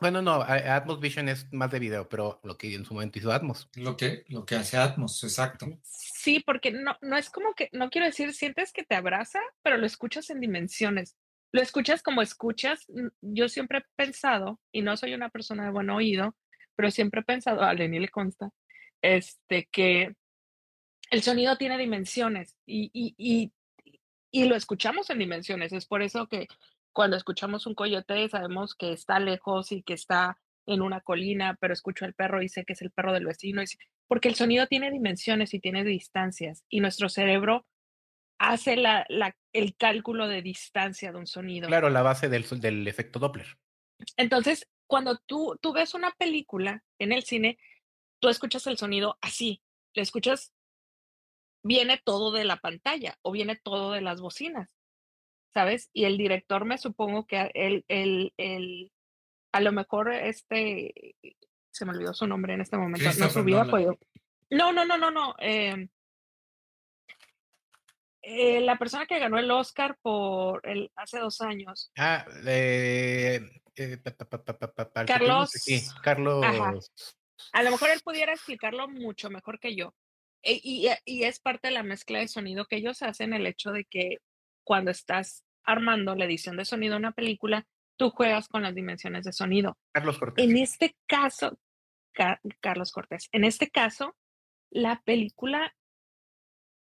Bueno, 0.00 0.22
no, 0.22 0.34
a- 0.42 0.76
Atmos 0.76 1.00
Vision 1.00 1.28
es 1.28 1.52
más 1.52 1.70
de 1.70 1.78
video, 1.80 2.08
pero 2.08 2.40
lo 2.44 2.56
que 2.56 2.72
en 2.74 2.84
su 2.84 2.94
momento 2.94 3.18
hizo 3.18 3.32
Atmos. 3.32 3.68
Lo 3.74 3.96
que, 3.96 4.24
lo 4.28 4.44
que 4.46 4.54
hace 4.54 4.76
Atmos, 4.76 5.22
exacto. 5.24 5.66
Sí, 5.82 6.40
porque 6.40 6.70
no, 6.70 6.96
no 7.00 7.16
es 7.16 7.30
como 7.30 7.54
que, 7.54 7.68
no 7.72 7.90
quiero 7.90 8.06
decir, 8.06 8.32
sientes 8.32 8.72
que 8.72 8.84
te 8.84 8.94
abraza, 8.94 9.40
pero 9.62 9.76
lo 9.76 9.86
escuchas 9.86 10.30
en 10.30 10.40
dimensiones. 10.40 11.16
Lo 11.52 11.62
escuchas 11.62 12.02
como 12.02 12.22
escuchas. 12.22 12.86
Yo 13.22 13.48
siempre 13.48 13.78
he 13.78 13.84
pensado, 13.96 14.60
y 14.70 14.82
no 14.82 14.96
soy 14.96 15.14
una 15.14 15.30
persona 15.30 15.64
de 15.64 15.70
buen 15.70 15.90
oído, 15.90 16.36
pero 16.76 16.90
siempre 16.90 17.22
he 17.22 17.24
pensado, 17.24 17.62
a 17.62 17.74
Lenny 17.74 17.98
le 17.98 18.08
consta, 18.08 18.50
este, 19.02 19.68
que 19.72 20.14
el 21.10 21.22
sonido 21.22 21.56
tiene 21.56 21.78
dimensiones 21.78 22.56
y, 22.66 22.90
y, 22.92 23.14
y, 23.16 23.52
y 24.30 24.44
lo 24.44 24.54
escuchamos 24.54 25.10
en 25.10 25.18
dimensiones. 25.18 25.72
Es 25.72 25.86
por 25.86 26.02
eso 26.02 26.28
que 26.28 26.46
cuando 26.98 27.16
escuchamos 27.16 27.64
un 27.68 27.76
coyote 27.76 28.28
sabemos 28.28 28.74
que 28.74 28.92
está 28.92 29.20
lejos 29.20 29.70
y 29.70 29.84
que 29.84 29.94
está 29.94 30.36
en 30.66 30.82
una 30.82 31.00
colina, 31.00 31.56
pero 31.60 31.72
escucho 31.72 32.04
al 32.04 32.12
perro 32.12 32.42
y 32.42 32.48
sé 32.48 32.64
que 32.64 32.72
es 32.72 32.82
el 32.82 32.90
perro 32.90 33.12
del 33.12 33.24
vecino. 33.24 33.62
Porque 34.08 34.26
el 34.26 34.34
sonido 34.34 34.66
tiene 34.66 34.90
dimensiones 34.90 35.54
y 35.54 35.60
tiene 35.60 35.84
distancias 35.84 36.64
y 36.68 36.80
nuestro 36.80 37.08
cerebro 37.08 37.68
hace 38.40 38.74
la, 38.74 39.06
la- 39.08 39.36
el 39.52 39.76
cálculo 39.76 40.26
de 40.26 40.42
distancia 40.42 41.12
de 41.12 41.18
un 41.18 41.28
sonido. 41.28 41.68
Claro, 41.68 41.88
la 41.88 42.02
base 42.02 42.28
del, 42.28 42.44
del 42.60 42.88
efecto 42.88 43.20
Doppler. 43.20 43.46
Entonces, 44.16 44.68
cuando 44.88 45.18
tú, 45.24 45.56
tú 45.62 45.72
ves 45.72 45.94
una 45.94 46.10
película 46.18 46.82
en 46.98 47.12
el 47.12 47.22
cine, 47.22 47.60
tú 48.20 48.28
escuchas 48.28 48.66
el 48.66 48.76
sonido 48.76 49.18
así, 49.20 49.62
lo 49.94 50.02
escuchas, 50.02 50.52
viene 51.62 52.02
todo 52.04 52.32
de 52.32 52.44
la 52.44 52.56
pantalla 52.56 53.18
o 53.22 53.30
viene 53.30 53.54
todo 53.54 53.92
de 53.92 54.00
las 54.00 54.20
bocinas, 54.20 54.74
¿sabes? 55.54 55.90
Y 55.92 56.04
el 56.04 56.16
director 56.18 56.64
me 56.64 56.78
supongo 56.78 57.26
que 57.26 57.50
el, 57.54 57.84
el, 57.88 58.32
el, 58.36 58.92
a 59.52 59.60
lo 59.60 59.72
mejor 59.72 60.12
este, 60.12 61.14
se 61.70 61.84
me 61.84 61.92
olvidó 61.92 62.12
su 62.14 62.26
nombre 62.26 62.54
en 62.54 62.60
este 62.60 62.76
momento, 62.76 63.08
no 63.18 63.42
Nolan. 63.42 63.68
apoyo. 63.68 63.98
No, 64.50 64.72
no, 64.72 64.84
no, 64.84 64.96
no, 64.98 65.10
no. 65.10 65.34
eh, 65.40 65.88
eh, 68.22 68.60
la 68.60 68.76
persona 68.76 69.06
que 69.06 69.18
ganó 69.18 69.38
el 69.38 69.50
Oscar 69.50 69.96
por 70.02 70.60
el, 70.68 70.90
hace 70.96 71.18
dos 71.18 71.40
años, 71.40 71.90
Ah, 71.96 72.26
eh, 72.46 73.40
pa, 74.02 74.26
pa, 74.28 74.86
pa, 74.86 75.04
Carlos. 75.06 75.50
aquí, 75.56 75.80
Carlos. 76.02 76.44
Ajá. 76.44 76.74
A 77.52 77.62
lo 77.62 77.70
mejor 77.70 77.90
él 77.90 78.00
pudiera 78.04 78.32
explicarlo 78.32 78.88
mucho 78.88 79.30
mejor 79.30 79.60
que 79.60 79.74
yo. 79.76 79.94
E- 80.42 80.60
Y, 80.62 80.88
y 81.04 81.22
es 81.24 81.38
parte 81.40 81.68
de 81.68 81.74
la 81.74 81.82
mezcla 81.82 82.18
de 82.18 82.28
sonido 82.28 82.66
que 82.66 82.76
ellos 82.76 83.02
hacen, 83.02 83.32
el 83.32 83.46
hecho 83.46 83.70
de 83.70 83.84
que 83.84 84.18
cuando 84.68 84.90
estás 84.90 85.46
armando 85.64 86.14
la 86.14 86.26
edición 86.26 86.58
de 86.58 86.66
sonido 86.66 86.92
de 86.92 86.98
una 86.98 87.12
película, 87.12 87.66
tú 87.96 88.10
juegas 88.10 88.48
con 88.48 88.60
las 88.60 88.74
dimensiones 88.74 89.24
de 89.24 89.32
sonido. 89.32 89.78
Carlos 89.94 90.18
Cortés. 90.18 90.44
En 90.44 90.58
este 90.58 90.94
caso, 91.06 91.58
Ca- 92.12 92.38
Carlos 92.60 92.92
Cortés, 92.92 93.30
en 93.32 93.44
este 93.44 93.70
caso, 93.70 94.14
la 94.68 95.00
película 95.06 95.74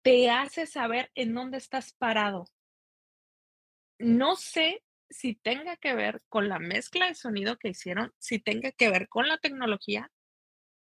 te 0.04 0.30
hace 0.30 0.68
saber 0.68 1.12
en 1.16 1.34
dónde 1.34 1.60
estás 1.60 1.94
parado. 1.94 2.50
No 4.00 4.36
sé 4.36 4.84
si 5.10 5.36
tenga 5.36 5.78
que 5.78 5.94
ver 5.94 6.22
con 6.28 6.50
la 6.50 6.60
mezcla 6.60 7.08
de 7.08 7.16
sonido 7.16 7.58
que 7.58 7.70
hicieron, 7.70 8.12
si 8.18 8.40
tenga 8.40 8.74
que 8.74 8.90
ver 8.90 9.08
con 9.08 9.30
la 9.30 9.38
tecnología 9.38 10.12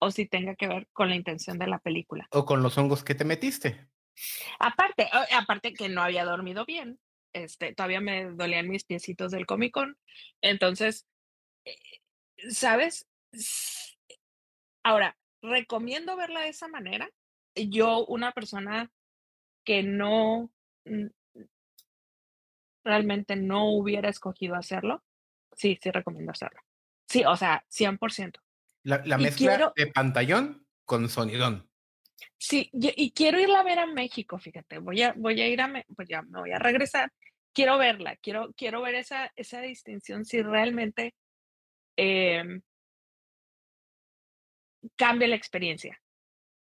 o 0.01 0.11
si 0.11 0.25
tenga 0.27 0.55
que 0.55 0.67
ver 0.67 0.89
con 0.91 1.07
la 1.07 1.15
intención 1.15 1.57
de 1.57 1.67
la 1.67 1.79
película. 1.79 2.27
O 2.31 2.43
con 2.43 2.61
los 2.61 2.77
hongos 2.77 3.05
que 3.05 3.15
te 3.15 3.23
metiste. 3.23 3.87
Aparte, 4.59 5.09
aparte 5.31 5.73
que 5.73 5.89
no 5.89 6.01
había 6.01 6.25
dormido 6.25 6.65
bien, 6.65 6.99
este, 7.33 7.73
todavía 7.73 7.99
me 8.01 8.25
dolían 8.25 8.69
mis 8.69 8.83
piecitos 8.83 9.31
del 9.31 9.45
Comic 9.45 9.73
Con. 9.73 9.97
Entonces, 10.41 11.07
eh, 11.65 11.75
¿sabes? 12.49 13.07
Ahora, 14.83 15.17
recomiendo 15.41 16.15
verla 16.15 16.41
de 16.41 16.49
esa 16.49 16.67
manera. 16.67 17.09
Yo, 17.55 18.05
una 18.05 18.31
persona 18.31 18.91
que 19.63 19.83
no, 19.83 20.51
realmente 22.83 23.35
no 23.35 23.69
hubiera 23.69 24.09
escogido 24.09 24.55
hacerlo, 24.55 25.03
sí, 25.53 25.79
sí 25.81 25.91
recomiendo 25.91 26.31
hacerlo. 26.31 26.61
Sí, 27.07 27.23
o 27.25 27.35
sea, 27.35 27.65
100%. 27.69 28.39
La, 28.83 29.01
la 29.05 29.17
mezcla 29.17 29.49
quiero- 29.49 29.73
de 29.75 29.87
pantallón 29.87 30.67
con 30.85 31.07
sonidón. 31.09 31.69
Sí, 32.37 32.69
y, 32.73 33.11
quiero 33.11 33.39
irla 33.39 33.59
a 33.61 33.63
ver 33.63 33.79
a 33.79 33.85
México, 33.85 34.37
fíjate, 34.37 34.79
voy 34.79 35.01
a, 35.01 35.13
voy 35.13 35.41
a 35.41 35.47
ir 35.47 35.61
a, 35.61 35.85
pues 35.95 36.07
ya 36.07 36.21
me 36.23 36.39
voy 36.39 36.51
a 36.51 36.59
regresar, 36.59 37.11
quiero 37.53 37.77
verla, 37.77 38.15
quiero, 38.17 38.53
quiero 38.55 38.81
ver 38.81 38.95
esa, 38.95 39.31
esa 39.35 39.61
distinción, 39.61 40.25
si 40.25 40.41
realmente 40.41 41.13
em, 41.97 42.61
cambia 44.95 45.27
la 45.27 45.35
experiencia, 45.35 45.99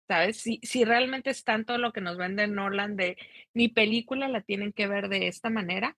¿Sabes? 0.09 0.39
Si, 0.39 0.59
si 0.65 0.85
realmente 0.85 1.31
es 1.31 1.45
tanto 1.45 1.79
lo 1.79 1.93
que 1.93 2.01
nos 2.01 2.17
vende 2.17 2.49
Nolan 2.49 2.97
de 2.97 3.17
mi 3.55 3.69
película 3.69 4.27
la 4.27 4.41
tienen 4.41 4.73
que 4.73 4.89
ver 4.89 5.09
de 5.09 5.29
esta 5.29 5.51
manera, 5.51 5.97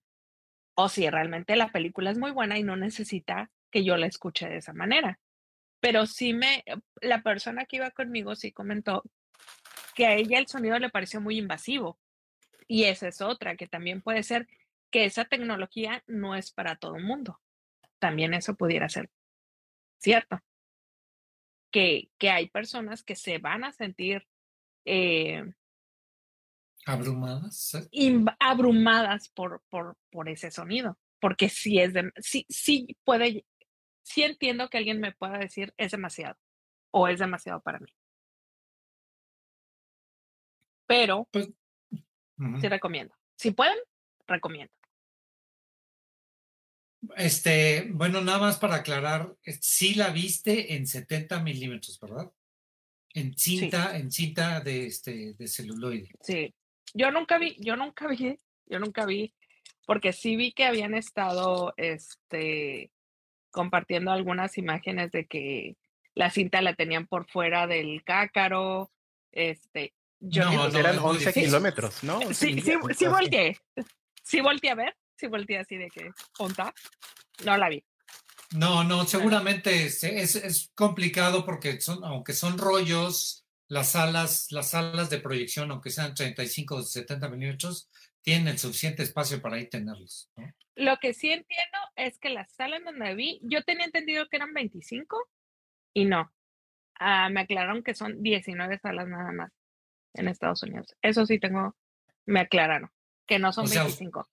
o 0.74 0.88
si 0.88 1.08
realmente 1.08 1.56
la 1.56 1.72
película 1.72 2.10
es 2.10 2.18
muy 2.18 2.30
buena 2.30 2.58
y 2.58 2.62
no 2.62 2.76
necesita 2.76 3.50
que 3.70 3.84
yo 3.84 3.96
la 3.96 4.06
escuche 4.06 4.48
de 4.48 4.58
esa 4.58 4.72
manera. 4.74 5.18
Pero 5.80 6.06
sí 6.06 6.34
me, 6.34 6.64
la 7.00 7.22
persona 7.22 7.64
que 7.66 7.76
iba 7.76 7.90
conmigo 7.90 8.36
sí 8.36 8.52
comentó 8.52 9.02
que 9.94 10.06
a 10.06 10.14
ella 10.14 10.38
el 10.38 10.46
sonido 10.46 10.78
le 10.78 10.90
pareció 10.90 11.20
muy 11.20 11.38
invasivo. 11.38 11.98
Y 12.66 12.84
esa 12.84 13.08
es 13.08 13.20
otra, 13.20 13.56
que 13.56 13.66
también 13.66 14.02
puede 14.02 14.22
ser 14.22 14.48
que 14.90 15.04
esa 15.04 15.24
tecnología 15.24 16.02
no 16.06 16.34
es 16.34 16.52
para 16.52 16.76
todo 16.76 16.96
el 16.96 17.04
mundo. 17.04 17.40
También 17.98 18.34
eso 18.34 18.54
pudiera 18.54 18.88
ser 18.88 19.10
cierto. 19.98 20.40
Que, 21.70 22.10
que 22.18 22.30
hay 22.30 22.50
personas 22.50 23.02
que 23.02 23.16
se 23.16 23.38
van 23.38 23.64
a 23.64 23.72
sentir 23.72 24.26
eh, 24.84 25.42
abrumadas. 26.84 27.88
abrumadas 28.38 29.28
por, 29.30 29.62
por, 29.70 29.96
por 30.10 30.28
ese 30.28 30.50
sonido. 30.50 30.98
Porque 31.20 31.48
sí 31.48 31.78
es 31.78 31.94
de, 31.94 32.12
sí, 32.16 32.44
sí 32.48 32.96
puede, 33.04 33.46
sí 34.02 34.22
entiendo 34.22 34.68
que 34.68 34.78
alguien 34.78 35.00
me 35.00 35.12
pueda 35.12 35.38
decir 35.38 35.72
es 35.76 35.92
demasiado 35.92 36.36
o 36.90 37.08
es 37.08 37.20
demasiado 37.20 37.60
para 37.62 37.78
mí. 37.78 37.92
Pero 40.92 41.26
Pues, 41.30 41.48
sí 42.60 42.68
recomiendo. 42.68 43.14
Si 43.36 43.50
pueden, 43.50 43.78
recomiendo. 44.26 44.72
Este, 47.16 47.88
bueno, 47.90 48.20
nada 48.20 48.38
más 48.38 48.58
para 48.58 48.76
aclarar, 48.76 49.34
sí 49.60 49.94
la 49.94 50.10
viste 50.10 50.74
en 50.74 50.86
70 50.86 51.42
milímetros, 51.42 51.98
¿verdad? 51.98 52.30
En 53.14 53.36
cinta, 53.36 53.96
en 53.96 54.12
cinta 54.12 54.60
de 54.60 54.86
este 54.86 55.32
de 55.32 55.48
celuloide. 55.48 56.10
Sí. 56.20 56.54
Yo 56.92 57.10
nunca 57.10 57.38
vi, 57.38 57.56
yo 57.58 57.74
nunca 57.76 58.06
vi, 58.06 58.38
yo 58.66 58.78
nunca 58.78 59.06
vi, 59.06 59.34
porque 59.86 60.12
sí 60.12 60.36
vi 60.36 60.52
que 60.52 60.66
habían 60.66 60.94
estado 60.94 61.72
este 61.78 62.90
compartiendo 63.50 64.12
algunas 64.12 64.58
imágenes 64.58 65.10
de 65.10 65.26
que 65.26 65.76
la 66.14 66.30
cinta 66.30 66.60
la 66.60 66.74
tenían 66.74 67.06
por 67.06 67.30
fuera 67.30 67.66
del 67.66 68.04
cácaro. 68.04 68.90
Este, 69.32 69.94
yo 70.22 70.44
No, 70.44 70.68
no, 70.68 70.78
eran 70.78 70.94
es 70.94 71.00
muy 71.00 71.10
11 71.10 71.18
difícil. 71.18 71.44
kilómetros, 71.44 72.04
¿no? 72.04 72.18
11 72.18 72.34
sí, 72.34 72.60
sí, 72.60 72.74
sí 72.96 73.06
volteé. 73.06 73.58
Sí 74.22 74.40
volteé 74.40 74.70
a 74.70 74.74
ver, 74.76 74.96
sí 75.16 75.26
volteé 75.26 75.58
así 75.58 75.76
de 75.76 75.90
que, 75.90 76.10
¿onta? 76.38 76.72
No 77.44 77.56
la 77.56 77.68
vi. 77.68 77.84
No, 78.52 78.84
no, 78.84 79.04
seguramente 79.04 79.86
es, 79.86 80.04
es, 80.04 80.36
es 80.36 80.70
complicado 80.74 81.44
porque 81.44 81.80
son, 81.80 82.04
aunque 82.04 82.34
son 82.34 82.56
rollos, 82.58 83.44
las 83.66 83.92
salas, 83.92 84.52
las 84.52 84.70
salas 84.70 85.10
de 85.10 85.18
proyección, 85.18 85.70
aunque 85.72 85.90
sean 85.90 86.14
35 86.14 86.76
o 86.76 86.82
70 86.82 87.28
milímetros, 87.28 87.90
tienen 88.20 88.58
suficiente 88.58 89.02
espacio 89.02 89.42
para 89.42 89.56
ahí 89.56 89.68
tenerlos. 89.68 90.30
¿no? 90.36 90.54
Lo 90.76 90.98
que 90.98 91.14
sí 91.14 91.30
entiendo 91.30 91.78
es 91.96 92.18
que 92.18 92.28
la 92.28 92.46
sala 92.46 92.76
en 92.76 92.84
donde 92.84 93.14
vi, 93.16 93.40
yo 93.42 93.64
tenía 93.64 93.86
entendido 93.86 94.28
que 94.28 94.36
eran 94.36 94.54
25 94.54 95.28
y 95.94 96.04
no. 96.04 96.32
Ah, 97.00 97.28
me 97.30 97.40
aclararon 97.40 97.82
que 97.82 97.94
son 97.94 98.22
19 98.22 98.78
salas 98.78 99.08
nada 99.08 99.32
más 99.32 99.61
en 100.14 100.28
Estados 100.28 100.62
Unidos. 100.62 100.94
Eso 101.02 101.26
sí 101.26 101.38
tengo, 101.38 101.76
me 102.26 102.40
aclararon, 102.40 102.90
que 103.26 103.38
no 103.38 103.52
son 103.52 103.64
O 103.64 103.68
sea, 103.68 103.82
25. 103.84 104.28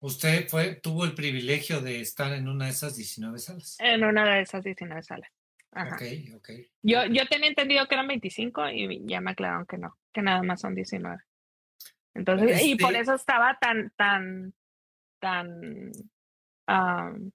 Usted 0.00 0.48
fue, 0.48 0.74
tuvo 0.74 1.04
el 1.04 1.14
privilegio 1.14 1.80
de 1.80 2.00
estar 2.00 2.32
en 2.32 2.48
una 2.48 2.64
de 2.66 2.72
esas 2.72 2.96
19 2.96 3.38
salas. 3.38 3.76
En 3.78 4.02
una 4.04 4.24
de 4.34 4.42
esas 4.42 4.64
19 4.64 5.02
salas. 5.02 5.30
Ajá. 5.70 5.94
Ok, 5.94 6.02
ok. 6.36 6.50
Yo, 6.82 7.06
yo 7.06 7.26
tenía 7.28 7.48
entendido 7.48 7.86
que 7.86 7.94
eran 7.94 8.08
25 8.08 8.68
y 8.70 9.02
ya 9.06 9.20
me 9.20 9.30
aclararon 9.30 9.64
que 9.64 9.78
no, 9.78 9.96
que 10.12 10.22
nada 10.22 10.42
más 10.42 10.60
son 10.60 10.74
19. 10.74 11.22
Entonces, 12.14 12.62
y 12.62 12.76
por 12.76 12.90
Este- 12.90 13.02
eso 13.02 13.14
estaba 13.14 13.56
tan, 13.58 13.90
tan, 13.96 14.52
tan 15.18 15.92
am, 16.66 17.30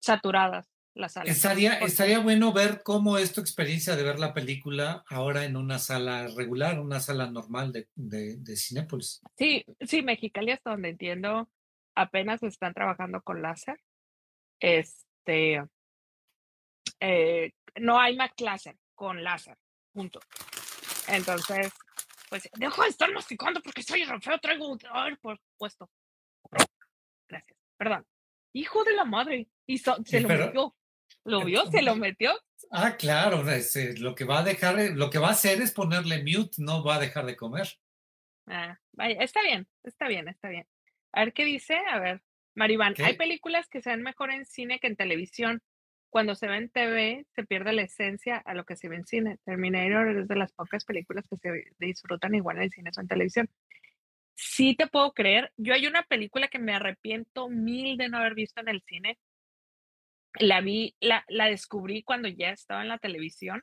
saturadas 0.00 0.71
Estaría, 0.94 1.70
Porque- 1.72 1.86
estaría 1.86 2.18
bueno 2.18 2.52
ver 2.52 2.82
cómo 2.82 3.16
es 3.16 3.32
tu 3.32 3.40
experiencia 3.40 3.96
de 3.96 4.02
ver 4.02 4.18
la 4.18 4.34
película 4.34 5.02
ahora 5.08 5.44
en 5.46 5.56
una 5.56 5.78
sala 5.78 6.28
regular, 6.36 6.78
una 6.78 7.00
sala 7.00 7.30
normal 7.30 7.72
de, 7.72 7.88
de, 7.94 8.36
de 8.36 8.56
Cinépolis. 8.56 9.20
Sí, 9.38 9.64
sí, 9.80 10.02
Mexicali 10.02 10.50
hasta 10.52 10.70
donde 10.70 10.90
entiendo 10.90 11.48
apenas 11.94 12.42
están 12.42 12.74
trabajando 12.74 13.22
con 13.22 13.40
láser. 13.40 13.80
Este, 14.60 15.62
eh, 17.00 17.52
no 17.80 17.98
hay 17.98 18.16
más 18.16 18.30
láser, 18.38 18.76
con 18.94 19.22
láser, 19.24 19.56
punto. 19.92 20.20
Entonces, 21.08 21.72
pues, 22.28 22.48
dejo 22.58 22.82
de 22.82 22.88
estar 22.88 23.10
masticando 23.12 23.60
porque 23.62 23.82
soy 23.82 24.04
feo, 24.20 24.38
traigo, 24.40 24.76
a 24.90 25.04
ver, 25.04 25.18
por 25.18 25.40
puesto. 25.58 25.90
Gracias, 27.28 27.58
perdón. 27.78 28.06
Hijo 28.54 28.84
de 28.84 28.92
la 28.92 29.04
madre, 29.06 29.48
y 29.66 29.78
so- 29.78 29.96
se 30.04 30.18
Sí, 30.18 30.20
lo 30.20 30.28
pero-. 30.28 30.76
¿Lo 31.24 31.44
vio? 31.44 31.66
¿Se 31.70 31.82
lo 31.82 31.96
metió? 31.96 32.32
Ah, 32.70 32.96
claro, 32.96 33.44
lo 33.98 34.14
que 34.14 34.24
va 34.24 34.40
a 34.40 34.44
dejar, 34.44 34.76
lo 34.94 35.10
que 35.10 35.18
va 35.18 35.28
a 35.28 35.32
hacer 35.32 35.60
es 35.60 35.72
ponerle 35.72 36.22
mute, 36.22 36.56
no 36.58 36.82
va 36.84 36.96
a 36.96 37.00
dejar 37.00 37.26
de 37.26 37.36
comer. 37.36 37.68
Ah, 38.46 38.78
vaya, 38.92 39.22
está 39.22 39.42
bien, 39.42 39.68
está 39.84 40.08
bien, 40.08 40.28
está 40.28 40.48
bien. 40.48 40.66
A 41.12 41.24
ver 41.24 41.32
qué 41.32 41.44
dice. 41.44 41.76
A 41.90 41.98
ver, 42.00 42.22
Maribán, 42.54 42.94
hay 42.98 43.16
películas 43.16 43.68
que 43.68 43.82
se 43.82 43.90
ven 43.90 44.02
mejor 44.02 44.30
en 44.30 44.46
cine 44.46 44.78
que 44.80 44.86
en 44.86 44.96
televisión. 44.96 45.62
Cuando 46.10 46.34
se 46.34 46.46
ve 46.46 46.56
en 46.56 46.68
TV, 46.68 47.24
se 47.34 47.44
pierde 47.44 47.72
la 47.72 47.82
esencia 47.82 48.36
a 48.36 48.52
lo 48.52 48.64
que 48.64 48.76
se 48.76 48.88
ve 48.88 48.96
en 48.96 49.06
cine. 49.06 49.38
Terminator 49.44 50.08
es 50.08 50.28
de 50.28 50.36
las 50.36 50.52
pocas 50.52 50.84
películas 50.84 51.26
que 51.26 51.36
se 51.38 51.64
disfrutan 51.78 52.34
igual 52.34 52.60
en 52.60 52.70
cine 52.70 52.90
o 52.94 53.00
en 53.00 53.08
televisión. 53.08 53.48
Sí 54.34 54.74
te 54.74 54.88
puedo 54.88 55.12
creer. 55.12 55.52
Yo 55.56 55.72
hay 55.72 55.86
una 55.86 56.02
película 56.02 56.48
que 56.48 56.58
me 56.58 56.74
arrepiento 56.74 57.48
mil 57.48 57.96
de 57.96 58.10
no 58.10 58.18
haber 58.18 58.34
visto 58.34 58.60
en 58.60 58.68
el 58.68 58.82
cine. 58.82 59.18
La 60.38 60.60
vi, 60.60 60.94
la, 61.00 61.24
la 61.28 61.46
descubrí 61.46 62.02
cuando 62.02 62.28
ya 62.28 62.50
estaba 62.50 62.82
en 62.82 62.88
la 62.88 62.98
televisión. 62.98 63.62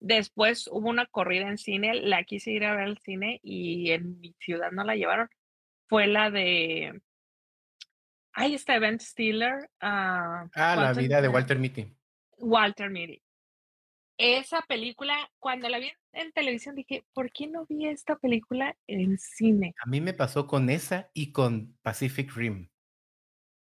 Después 0.00 0.68
hubo 0.70 0.88
una 0.90 1.06
corrida 1.06 1.48
en 1.48 1.58
cine, 1.58 1.94
la 1.94 2.24
quise 2.24 2.50
ir 2.50 2.64
a 2.64 2.74
ver 2.74 2.84
al 2.84 2.98
cine 2.98 3.38
y 3.42 3.92
en 3.92 4.18
mi 4.20 4.34
ciudad 4.40 4.72
no 4.72 4.82
la 4.84 4.96
llevaron. 4.96 5.28
Fue 5.88 6.06
la 6.06 6.30
de. 6.30 7.00
Ahí 8.32 8.54
está 8.54 8.78
Ben 8.78 8.98
Stiller. 8.98 9.70
ah, 9.80 10.46
Ah, 10.54 10.76
la 10.76 10.92
vida 10.92 11.20
de 11.20 11.28
Walter 11.28 11.58
Mitty. 11.58 11.94
Walter 12.38 12.90
Mitty. 12.90 13.22
Esa 14.18 14.62
película, 14.62 15.30
cuando 15.38 15.68
la 15.68 15.78
vi 15.78 15.86
en, 15.86 16.26
en 16.26 16.32
televisión, 16.32 16.74
dije, 16.74 17.04
¿por 17.12 17.30
qué 17.32 17.46
no 17.46 17.66
vi 17.66 17.86
esta 17.86 18.16
película 18.16 18.76
en 18.86 19.18
cine? 19.18 19.74
A 19.84 19.88
mí 19.88 20.00
me 20.00 20.14
pasó 20.14 20.46
con 20.46 20.68
esa 20.70 21.10
y 21.14 21.32
con 21.32 21.76
Pacific 21.82 22.32
Rim. 22.34 22.68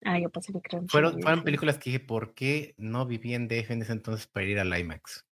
Ah, 0.05 0.19
yo 0.19 0.29
pasé 0.29 0.53
que 0.53 0.77
la 0.77 0.83
Fueron, 0.87 1.19
fueron 1.19 1.43
películas 1.43 1.79
que 1.79 1.89
dije, 1.89 1.99
¿por 1.99 2.35
qué 2.35 2.75
no 2.77 3.07
viví 3.07 3.33
en 3.33 3.47
DF 3.47 3.73
en 3.73 3.81
ese 3.81 3.91
entonces 3.91 4.27
para 4.27 4.45
ir 4.45 4.59
al 4.59 4.77
IMAX? 4.77 5.25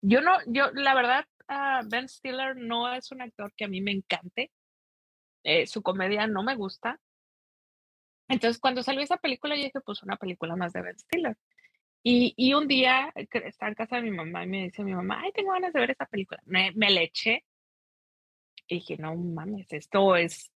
Yo 0.00 0.20
no, 0.20 0.38
yo, 0.46 0.70
la 0.72 0.94
verdad, 0.94 1.26
ah, 1.48 1.82
Ben 1.84 2.08
Stiller 2.08 2.56
no 2.56 2.94
es 2.94 3.10
un 3.10 3.20
actor 3.20 3.52
que 3.56 3.64
a 3.64 3.68
mí 3.68 3.80
me 3.80 3.90
encante. 3.90 4.52
Eh, 5.42 5.66
su 5.66 5.82
comedia 5.82 6.28
no 6.28 6.44
me 6.44 6.54
gusta. 6.54 7.00
Entonces, 8.28 8.60
cuando 8.60 8.84
salió 8.84 9.02
esa 9.02 9.16
película, 9.16 9.56
yo 9.56 9.64
dije, 9.64 9.80
pues 9.84 10.02
una 10.04 10.16
película 10.16 10.54
más 10.54 10.72
de 10.72 10.82
Ben 10.82 10.98
Stiller. 10.98 11.36
Y, 12.04 12.34
y 12.36 12.54
un 12.54 12.68
día 12.68 13.12
estaba 13.16 13.70
en 13.70 13.74
casa 13.74 13.96
de 13.96 14.02
mi 14.02 14.12
mamá 14.12 14.44
y 14.44 14.46
me 14.46 14.62
dice 14.64 14.84
mi 14.84 14.94
mamá, 14.94 15.22
ay, 15.24 15.32
tengo 15.32 15.50
ganas 15.50 15.72
de 15.72 15.80
ver 15.80 15.90
esa 15.90 16.06
película. 16.06 16.40
Me, 16.44 16.70
me 16.76 16.90
la 16.90 17.02
eché 17.02 17.44
y 18.68 18.76
dije, 18.76 18.96
no 18.98 19.16
mames, 19.16 19.66
esto 19.72 20.14
es 20.14 20.52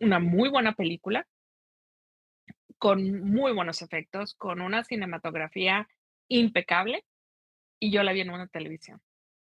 una 0.00 0.18
muy 0.18 0.50
buena 0.50 0.74
película, 0.74 1.26
con 2.82 3.30
muy 3.30 3.52
buenos 3.52 3.80
efectos, 3.80 4.34
con 4.34 4.60
una 4.60 4.82
cinematografía 4.82 5.88
impecable, 6.26 7.04
y 7.78 7.92
yo 7.92 8.02
la 8.02 8.12
vi 8.12 8.22
en 8.22 8.30
una 8.30 8.48
televisión. 8.48 9.00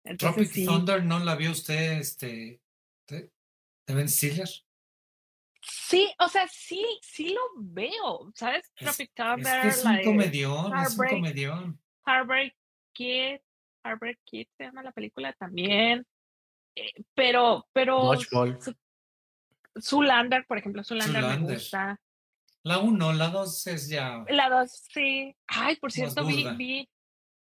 Entonces, 0.03 0.35
Tropic 0.35 0.51
sí, 0.51 0.65
Thunder, 0.65 1.05
¿no 1.05 1.19
la 1.19 1.35
vio 1.37 1.51
usted, 1.51 1.99
este, 1.99 2.59
de, 3.07 3.31
de 3.87 3.93
Ben 3.95 4.09
Stiller? 4.09 4.49
sí, 5.61 6.13
o 6.19 6.27
sea, 6.27 6.45
sí, 6.49 6.85
sí 7.01 7.33
lo 7.33 7.39
veo, 7.55 8.29
¿sabes? 8.35 8.69
Es- 8.75 8.83
Tropic 8.83 9.11
Es 9.11 9.15
Thunder, 9.15 9.61
que 9.61 9.67
es 9.69 9.85
un 9.85 10.01
comedión, 10.03 10.65
es 10.65 10.71
un 10.71 10.77
Heartbreak. 10.81 11.11
comedión. 11.13 11.81
Heartbreak 12.05 12.55
Kid, 12.91 13.39
Heartbreak 13.85 14.19
Kid 14.25 14.47
se 14.57 14.65
llama 14.65 14.83
la 14.83 14.91
película 14.91 15.31
también. 15.31 16.05
Eh, 16.75 16.91
pero, 17.13 17.69
pero. 17.71 18.17
Su- 18.59 18.75
Zoolander, 19.81 20.45
por 20.45 20.57
ejemplo, 20.57 20.83
Zoolander 20.83 21.21
me 21.21 21.29
Zoolander. 21.29 21.55
gusta. 21.55 22.01
La 22.63 22.79
uno, 22.79 23.13
la 23.13 23.29
dos 23.29 23.67
es 23.67 23.89
ya. 23.89 24.23
La 24.29 24.49
dos, 24.49 24.71
sí. 24.91 25.35
Ay, 25.47 25.75
por 25.77 25.91
cierto, 25.91 26.25
vi, 26.25 26.45
vi, 26.55 26.89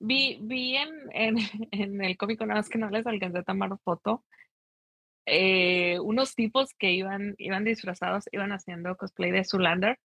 vi, 0.00 0.38
vi 0.42 0.76
en, 0.76 0.90
en, 1.12 1.36
en 1.72 2.04
el 2.04 2.16
cómico, 2.16 2.44
nada 2.46 2.60
más 2.60 2.68
que 2.68 2.78
no 2.78 2.90
les 2.90 3.06
alcancé 3.06 3.38
a 3.38 3.42
tomar 3.44 3.78
foto. 3.84 4.24
eh, 5.26 5.98
unos 6.00 6.34
tipos 6.34 6.74
que 6.74 6.92
iban, 6.92 7.34
iban 7.38 7.64
disfrazados, 7.64 8.24
iban 8.32 8.52
haciendo 8.52 8.96
cosplay 8.96 9.30
de 9.32 9.44
Zoolander. 9.44 9.98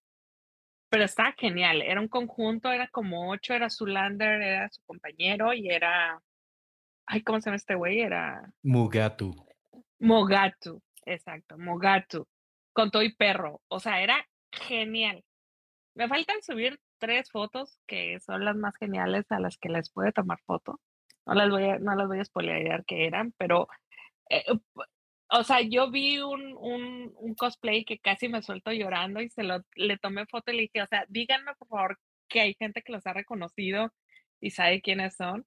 Pero 0.90 1.04
estaba 1.04 1.32
genial. 1.38 1.82
Era 1.82 2.00
un 2.00 2.08
conjunto, 2.08 2.70
era 2.70 2.88
como 2.88 3.30
ocho, 3.30 3.54
era 3.54 3.70
Zoolander, 3.70 4.42
era 4.42 4.68
su 4.70 4.82
compañero 4.84 5.52
y 5.54 5.68
era 5.70 6.20
Ay, 7.06 7.22
¿cómo 7.22 7.40
se 7.40 7.46
llama 7.46 7.56
este 7.56 7.74
güey? 7.74 8.00
Era. 8.00 8.52
Mugatu. 8.62 9.34
Mogatu. 10.00 10.82
Exacto, 11.04 11.58
Mogatu. 11.58 12.26
Con 12.72 12.90
todo 12.90 13.02
y 13.02 13.14
perro. 13.14 13.60
O 13.68 13.80
sea, 13.80 14.02
era 14.02 14.16
genial. 14.52 15.24
Me 15.94 16.08
faltan 16.08 16.42
subir 16.42 16.80
tres 16.98 17.30
fotos 17.30 17.78
que 17.86 18.20
son 18.20 18.44
las 18.44 18.56
más 18.56 18.76
geniales 18.76 19.30
a 19.30 19.40
las 19.40 19.58
que 19.58 19.68
les 19.68 19.90
puede 19.90 20.12
tomar 20.12 20.40
foto. 20.46 20.80
No 21.26 21.34
las 21.34 21.50
voy 21.50 21.64
a, 21.64 21.78
no 21.78 21.94
las 21.94 22.08
voy 22.08 22.20
a 22.20 22.24
spoilear 22.24 22.84
que 22.84 23.06
eran, 23.06 23.32
pero 23.38 23.68
eh, 24.30 24.44
o 25.30 25.44
sea, 25.44 25.60
yo 25.62 25.90
vi 25.90 26.18
un, 26.20 26.56
un, 26.58 27.12
un, 27.16 27.34
cosplay 27.34 27.84
que 27.84 27.98
casi 27.98 28.28
me 28.28 28.42
suelto 28.42 28.70
llorando 28.72 29.20
y 29.20 29.30
se 29.30 29.42
lo 29.42 29.62
le 29.76 29.96
tomé 29.98 30.26
foto 30.26 30.52
y 30.52 30.56
le 30.56 30.62
dije, 30.62 30.82
o 30.82 30.86
sea, 30.86 31.06
díganme 31.08 31.54
por 31.54 31.68
favor 31.68 31.98
que 32.28 32.40
hay 32.40 32.54
gente 32.54 32.82
que 32.82 32.92
los 32.92 33.06
ha 33.06 33.12
reconocido 33.12 33.92
y 34.40 34.50
sabe 34.50 34.82
quiénes 34.82 35.16
son. 35.16 35.46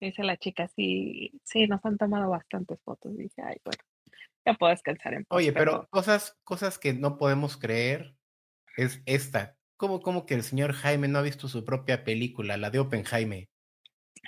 Dice 0.00 0.22
la 0.22 0.36
chica, 0.36 0.68
sí, 0.68 1.32
sí, 1.42 1.66
nos 1.66 1.84
han 1.84 1.96
tomado 1.96 2.30
bastantes 2.30 2.80
fotos. 2.82 3.16
dije, 3.16 3.42
ay, 3.42 3.56
bueno, 3.64 3.82
ya 4.44 4.54
puedo 4.54 4.70
descansar 4.70 5.14
en 5.14 5.24
paz. 5.24 5.36
Oye, 5.36 5.52
pero 5.52 5.88
cosas, 5.90 6.38
cosas 6.44 6.78
que 6.78 6.92
no 6.92 7.18
podemos 7.18 7.56
creer 7.56 8.14
es 8.78 9.02
esta. 9.06 9.56
¿Cómo, 9.76 10.00
¿Cómo 10.00 10.26
que 10.26 10.34
el 10.34 10.42
señor 10.42 10.72
Jaime 10.72 11.08
no 11.08 11.18
ha 11.18 11.22
visto 11.22 11.48
su 11.48 11.64
propia 11.64 12.04
película, 12.04 12.56
la 12.56 12.70
de 12.70 12.78
Oppenheimer? 12.78 13.48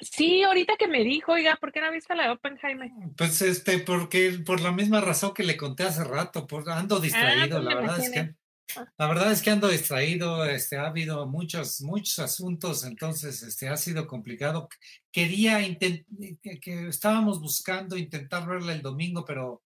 Sí, 0.01 0.43
ahorita 0.43 0.77
que 0.79 0.89
me 0.89 1.03
dijo, 1.03 1.33
oiga, 1.33 1.57
¿por 1.57 1.73
qué 1.73 1.81
no 1.81 1.87
ha 1.87 1.91
visto 1.91 2.15
la 2.15 2.25
de 2.25 2.31
Oppenheimer? 2.31 2.91
Pues 3.17 3.43
este, 3.43 3.79
porque 3.81 4.41
por 4.45 4.61
la 4.61 4.73
misma 4.73 5.01
razón 5.01 5.35
que 5.35 5.43
le 5.43 5.57
conté 5.57 5.85
hace 5.85 6.05
rato, 6.05 6.47
por, 6.47 6.69
ando 6.71 6.97
Ah, 6.97 7.01
distraído, 7.01 7.57
pues 7.57 7.65
la 7.65 7.75
verdad 7.75 7.99
es 7.99 8.11
que 8.11 8.35
la 8.99 9.09
verdad 9.09 9.33
es 9.33 9.43
que 9.43 9.51
ando 9.51 9.69
distraído, 9.69 10.45
este, 10.45 10.77
ha 10.77 10.87
habido 10.87 11.27
muchos, 11.27 11.81
muchos 11.81 12.19
asuntos, 12.21 12.85
entonces, 12.85 13.43
este, 13.43 13.69
ha 13.69 13.77
sido 13.77 14.07
complicado. 14.07 14.69
Quería 15.11 15.61
intent- 15.61 16.07
que, 16.41 16.61
que 16.61 16.89
estábamos 16.89 17.41
buscando 17.41 17.97
intentar 17.97 18.47
verla 18.47 18.73
el 18.73 18.83
domingo, 18.83 19.25
pero, 19.25 19.65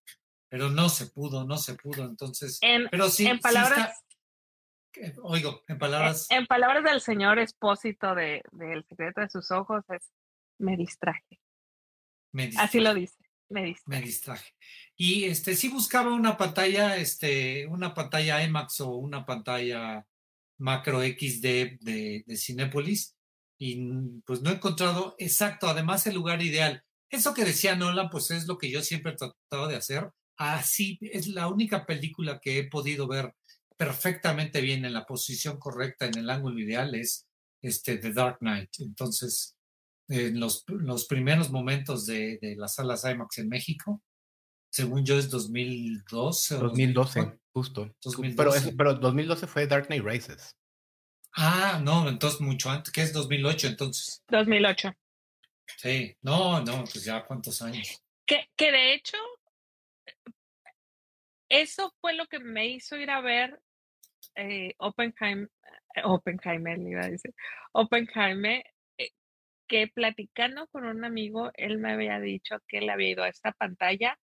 pero 0.49 0.70
no 0.70 0.88
se 0.88 1.07
pudo, 1.07 1.44
no 1.44 1.59
se 1.59 1.75
pudo, 1.75 2.05
entonces, 2.05 2.59
En, 2.62 2.88
pero 2.90 3.11
sí, 3.11 3.27
en 3.27 3.37
sí 3.37 3.42
palabras, 3.42 3.90
eh, 3.90 4.13
oigo, 5.22 5.62
en 5.68 5.74
en, 5.74 5.78
palabras, 5.78 6.26
en 6.30 6.46
palabras 6.46 6.85
del 6.85 7.00
señor 7.00 7.38
expósito 7.38 8.14
de, 8.14 8.42
de 8.52 8.72
El 8.72 8.85
secreto 8.85 9.20
de 9.20 9.28
sus 9.28 9.50
ojos 9.50 9.85
es 9.90 10.11
me 10.59 10.76
distraje. 10.76 11.40
me 12.33 12.50
Así 12.57 12.80
lo 12.80 12.94
dice, 12.94 13.18
me 13.48 13.62
me 13.87 14.00
distraje. 14.00 14.04
distraje. 14.07 14.52
Y 14.96 15.24
este 15.24 15.57
sí 15.57 15.68
buscaba 15.68 16.12
una 16.12 16.37
pantalla, 16.37 16.96
este, 16.96 17.66
una 17.66 17.94
pantalla 17.94 18.42
IMAX 18.42 18.80
o 18.80 18.90
una 18.96 19.24
pantalla 19.26 20.07
macro 20.59 21.00
XD 21.00 21.78
de, 21.80 22.22
de 22.26 22.37
Cinépolis 22.37 23.16
y 23.59 23.76
mm, 23.80 24.22
pues 24.24 24.40
no 24.42 24.50
he 24.50 24.54
encontrado 24.54 25.14
exacto, 25.18 25.68
además 25.68 26.07
el 26.07 26.14
lugar 26.14 26.42
ideal. 26.42 26.83
Eso 27.11 27.35
que 27.35 27.44
decía 27.44 27.76
Nolan, 27.76 28.11
pues 28.11 28.30
es 28.30 28.46
lo 28.46 28.59
que 28.59 28.70
yo 28.70 28.83
siempre 28.83 29.12
he 29.12 29.16
tratado 29.16 29.68
de 29.68 29.76
hacer. 29.76 30.11
Así 30.37 30.98
es 31.00 31.28
la 31.28 31.48
única 31.48 31.87
película 31.87 32.40
que 32.40 32.59
he 32.59 32.68
podido 32.68 33.07
ver 33.07 33.33
perfectamente 33.76 34.60
bien 34.60 34.84
en 34.84 34.92
la 34.92 35.04
posición 35.06 35.58
correcta, 35.58 36.06
en 36.06 36.18
el 36.18 36.30
ángulo 36.30 36.58
ideal, 36.60 36.94
es 36.94 37.26
este 37.62 37.98
The 37.98 38.12
Dark 38.12 38.38
Knight. 38.38 38.70
Entonces, 38.80 39.56
en 40.08 40.38
los, 40.38 40.64
los 40.68 41.06
primeros 41.06 41.50
momentos 41.50 42.06
de, 42.06 42.38
de 42.40 42.56
las 42.56 42.74
salas 42.74 43.04
IMAX 43.04 43.38
en 43.38 43.48
México, 43.48 44.02
según 44.70 45.04
yo 45.04 45.18
es 45.18 45.30
2012 45.30 46.56
o 46.56 46.58
2012, 46.58 47.20
2004. 47.20 47.40
justo. 47.52 47.82
Pero, 47.82 48.50
2012. 48.50 48.68
es- 48.68 48.74
pero 48.76 48.94
2012 48.94 49.46
fue 49.46 49.66
Dark 49.66 49.87
Knight 49.87 50.04
Rises. 50.04 50.56
Ah, 51.37 51.80
no, 51.82 52.08
entonces 52.08 52.40
mucho 52.40 52.70
antes, 52.70 52.92
que 52.92 53.02
es 53.02 53.12
2008 53.12 53.66
entonces. 53.68 54.22
2008. 54.28 54.92
Sí, 55.78 56.14
no, 56.22 56.60
no, 56.62 56.84
pues 56.84 57.04
ya 57.04 57.24
cuántos 57.24 57.60
años. 57.62 58.00
Que, 58.26 58.48
que 58.56 58.70
de 58.70 58.94
hecho, 58.94 59.16
eso 61.48 61.92
fue 62.00 62.14
lo 62.14 62.26
que 62.26 62.38
me 62.38 62.68
hizo 62.68 62.96
ir 62.96 63.10
a 63.10 63.20
ver 63.20 63.60
eh, 64.37 64.75
Oppenheim, 64.79 65.49
eh, 65.94 66.03
Oppenheimer, 66.05 66.79
le 66.79 66.90
iba 66.90 67.03
a 67.03 67.11
decir, 67.11 67.35
Oppenheimer, 67.73 68.64
eh, 68.99 69.11
que 69.66 69.88
platicando 69.88 70.66
con 70.68 70.85
un 70.85 71.05
amigo, 71.05 71.51
él 71.55 71.79
me 71.79 71.92
había 71.92 72.20
dicho 72.20 72.57
que 72.68 72.79
él 72.79 72.90
había 72.90 73.11
ido 73.11 73.23
a 73.23 73.29
esta 73.29 73.53
pantalla 73.53 74.18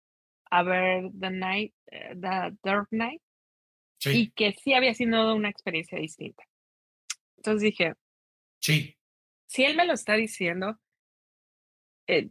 a 0.50 0.64
ver 0.64 1.10
The 1.20 1.30
Night, 1.32 1.74
eh, 1.88 2.16
The 2.16 2.58
Dark 2.64 2.88
Knight, 2.90 3.22
y 4.06 4.32
que 4.32 4.54
sí 4.54 4.74
había 4.74 4.94
sido 4.94 5.36
una 5.36 5.50
experiencia 5.50 5.98
distinta. 5.98 6.44
Entonces 7.38 7.64
dije, 7.64 7.94
sí, 8.60 8.98
si 9.48 9.64
él 9.66 9.76
me 9.76 9.86
lo 9.86 9.94
está 9.94 10.16
diciendo, 10.16 10.80
eh, 12.08 12.30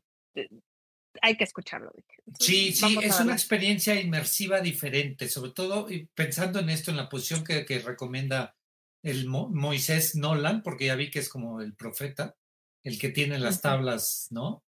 hay 1.23 1.37
que 1.37 1.45
escucharlo. 1.45 1.93
Entonces, 2.27 2.47
sí, 2.47 2.73
sí, 2.73 2.99
es 3.03 3.21
una 3.21 3.33
experiencia 3.33 4.01
inmersiva 4.01 4.61
diferente, 4.61 5.29
sobre 5.29 5.53
todo 5.53 5.87
pensando 6.15 6.61
en 6.61 6.71
esto, 6.71 6.91
en 6.91 6.97
la 6.97 7.09
posición 7.09 7.45
que, 7.45 7.65
que 7.65 7.79
recomienda 7.79 8.57
el 9.03 9.27
Mo- 9.27 9.49
Moisés 9.49 10.17
Nolan, 10.17 10.63
porque 10.63 10.87
ya 10.87 10.97
vi 10.97 11.11
que 11.11 11.21
es 11.21 11.29
como 11.29 11.61
el 11.61 11.75
profeta, 11.75 12.37
el 12.83 12.99
que 12.99 13.11
tiene 13.11 13.39
las 13.39 13.61
tablas, 13.61 14.29
¿no? 14.31 14.65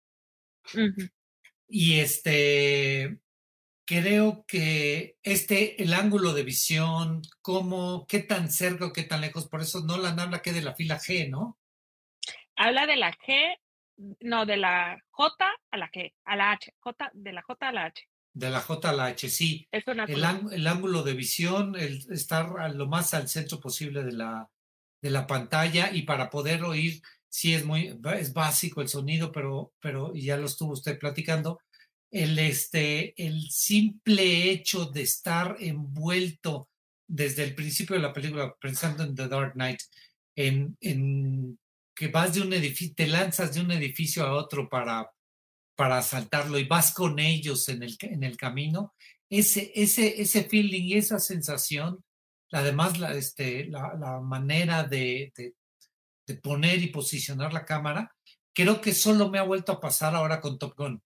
Y 1.67 1.99
este, 1.99 3.19
creo 3.85 4.45
que 4.47 5.17
este, 5.23 5.81
el 5.81 5.93
ángulo 5.93 6.33
de 6.33 6.43
visión, 6.43 7.21
cómo, 7.41 8.05
qué 8.07 8.19
tan 8.19 8.51
cerca 8.51 8.85
o 8.87 8.93
qué 8.93 9.03
tan 9.03 9.21
lejos, 9.21 9.47
por 9.47 9.61
eso 9.61 9.81
Nolan 9.81 10.19
habla 10.19 10.41
que 10.41 10.53
de 10.53 10.61
la 10.61 10.75
fila 10.75 10.99
G, 10.99 11.29
¿no? 11.29 11.59
Habla 12.55 12.85
de 12.85 12.95
la 12.97 13.11
G, 13.11 13.57
no, 13.97 14.45
de 14.45 14.57
la 14.57 14.99
J 15.11 15.45
a 15.71 15.77
la 15.77 15.89
G, 15.91 16.13
a 16.25 16.35
la 16.35 16.51
H, 16.51 16.73
J, 16.79 17.11
de 17.13 17.33
la 17.33 17.41
J 17.41 17.67
a 17.67 17.71
la 17.71 17.85
H. 17.85 18.03
De 18.33 18.49
la 18.49 18.61
J 18.61 18.89
a 18.89 18.93
la 18.93 19.05
H, 19.05 19.29
sí. 19.29 19.67
Es 19.71 19.87
una 19.87 20.05
El, 20.05 20.67
ángulo 20.67 21.03
de 21.03 21.13
visión, 21.13 21.75
el 21.75 22.03
estar 22.11 22.73
lo 22.73 22.87
más 22.87 23.13
al 23.13 23.29
centro 23.29 23.59
posible 23.59 24.03
de 24.03 24.13
la, 24.13 24.49
de 25.01 25.09
la 25.11 25.27
pantalla 25.27 25.91
y 25.91 26.03
para 26.03 26.29
poder 26.29 26.63
oír, 26.63 27.01
sí 27.29 27.53
es 27.53 27.65
muy, 27.65 27.99
es 28.17 28.33
básico 28.33 28.81
el 28.81 28.87
sonido, 28.87 29.31
pero, 29.31 29.73
pero 29.79 30.13
ya 30.15 30.37
lo 30.37 30.45
estuvo 30.45 30.73
usted 30.73 30.97
platicando, 30.97 31.59
el, 32.11 32.37
este, 32.39 33.13
el 33.23 33.49
simple 33.49 34.51
hecho 34.51 34.85
de 34.85 35.01
estar 35.01 35.57
envuelto 35.59 36.69
desde 37.07 37.43
el 37.43 37.55
principio 37.55 37.95
de 37.95 38.01
la 38.01 38.13
película, 38.13 38.55
pensando 38.59 39.03
en 39.03 39.15
The 39.15 39.27
Dark 39.27 39.53
Knight, 39.53 39.79
en, 40.35 40.77
en 40.81 41.59
que 41.95 42.07
vas 42.07 42.33
de 42.33 42.41
un 42.41 42.53
edificio, 42.53 42.93
te 42.95 43.07
lanzas 43.07 43.53
de 43.53 43.61
un 43.61 43.71
edificio 43.71 44.23
a 44.25 44.33
otro 44.35 44.67
para, 44.69 45.11
para 45.75 45.97
asaltarlo 45.99 46.57
y 46.59 46.65
vas 46.65 46.93
con 46.93 47.19
ellos 47.19 47.67
en 47.69 47.83
el, 47.83 47.95
en 48.01 48.23
el 48.23 48.37
camino, 48.37 48.93
ese, 49.29 49.71
ese, 49.75 50.21
ese 50.21 50.43
feeling 50.43 50.83
y 50.83 50.93
esa 50.95 51.19
sensación, 51.19 52.03
además 52.51 52.99
la, 52.99 53.13
este, 53.15 53.65
la, 53.65 53.93
la 53.95 54.19
manera 54.19 54.83
de, 54.83 55.31
de, 55.35 55.53
de 56.27 56.35
poner 56.35 56.81
y 56.81 56.87
posicionar 56.87 57.51
la 57.53 57.65
cámara, 57.65 58.11
creo 58.55 58.79
que 58.81 58.93
solo 58.93 59.29
me 59.29 59.39
ha 59.39 59.43
vuelto 59.43 59.71
a 59.71 59.79
pasar 59.81 60.15
ahora 60.15 60.39
con 60.39 60.57
Top 60.59 60.75
Gun. 60.77 61.01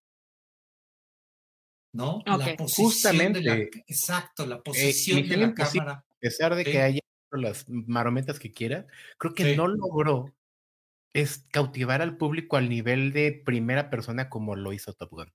¿No? 1.94 2.22
La 2.26 2.56
posición 2.58 3.34
de 3.34 3.42
la, 3.42 3.54
Justamente. 3.56 3.84
exacto, 3.88 4.46
la 4.46 4.58
Eh, 4.58 4.62
posición 4.64 5.28
de 5.28 5.38
la 5.38 5.54
cámara. 5.54 5.92
a 5.94 6.06
pesar 6.20 6.54
de 6.56 6.64
Sí. 6.64 6.72
que 6.72 6.82
haya 6.82 7.00
las 7.32 7.66
marometas 7.68 8.40
que 8.40 8.52
quiera, 8.52 8.86
creo 9.18 9.34
que 9.34 9.52
Sí. 9.52 9.56
no 9.58 9.68
logró 9.68 10.34
es 11.14 11.48
cautivar 11.52 12.02
al 12.02 12.18
público 12.18 12.58
al 12.58 12.70
nivel 12.70 13.12
de 13.14 13.42
primera 13.46 13.90
persona 13.90 14.30
como 14.30 14.56
lo 14.56 14.74
hizo 14.74 14.94
Top 14.94 15.10
Gun. 15.12 15.34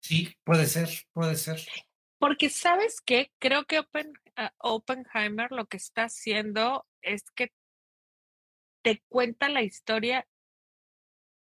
Sí, 0.00 0.36
puede 0.44 0.66
ser, 0.66 0.88
puede 1.12 1.34
ser. 1.34 1.60
Porque, 2.18 2.48
¿sabes 2.48 3.00
qué? 3.00 3.32
Creo 3.40 3.64
que 3.64 3.80
Oppen, 3.80 4.12
ah, 4.36 4.52
Oppenheimer 4.58 5.50
lo 5.50 5.66
que 5.66 5.76
está 5.76 6.04
haciendo 6.04 6.86
es 7.02 7.24
que 7.34 7.52
te 8.82 9.02
cuenta 9.08 9.48
la 9.48 9.62
historia 9.62 10.28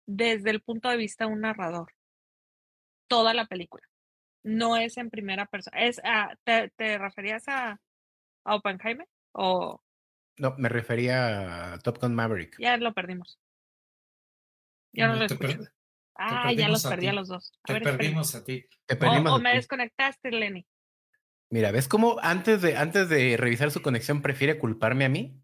desde 0.08 0.52
el 0.52 0.62
punto 0.62 0.90
de 0.90 0.98
vista 0.98 1.26
de 1.26 1.34
un 1.34 1.42
narrador. 1.42 1.94
Toda 3.10 3.34
la 3.34 3.46
película. 3.46 3.84
No 4.44 4.78
es 4.78 4.98
en 4.98 5.10
primera 5.10 5.48
persona. 5.48 5.78
Es, 5.82 6.00
ah, 6.04 6.36
¿te, 6.46 6.70
te 6.78 6.98
referías 6.98 7.48
a, 7.48 7.82
a 8.46 8.56
Oppenheimer? 8.56 9.08
O 9.34 9.82
No, 10.38 10.56
me 10.58 10.70
refería 10.70 11.74
a 11.74 11.80
Top 11.80 12.00
Gun 12.02 12.14
Maverick. 12.16 12.58
ya 12.60 12.78
lo 12.78 12.94
perdimos. 12.94 13.40
Ya 14.92 15.08
no 15.08 15.14
No, 15.16 15.20
lo 15.22 15.28
te, 15.28 15.34
escucho. 15.34 15.58
per- 15.60 15.72
Ah, 16.18 16.52
ya 16.54 16.70
los 16.70 16.86
a 16.86 16.90
perdí 16.90 17.08
a 17.08 17.14
los 17.14 17.28
dos. 17.28 17.52
A 17.64 17.68
te 17.68 17.74
ver, 17.74 17.84
perdimos 17.84 18.36
a 18.36 18.44
ti. 18.44 18.66
Te 18.86 18.96
O, 18.96 19.00
perdimos 19.00 19.32
o 19.34 19.36
a 19.36 19.40
me 19.40 19.52
ti. 19.52 19.56
desconectaste, 19.58 20.32
Lenny. 20.32 20.66
Mira, 21.50 21.72
¿ves 21.72 21.88
cómo 21.90 22.18
antes 22.22 22.62
de, 22.62 22.78
antes 22.78 23.10
de 23.10 23.36
revisar 23.38 23.70
su 23.72 23.82
conexión 23.82 24.22
prefiere 24.22 24.58
culparme 24.58 25.06
a 25.06 25.10
mí? 25.10 25.38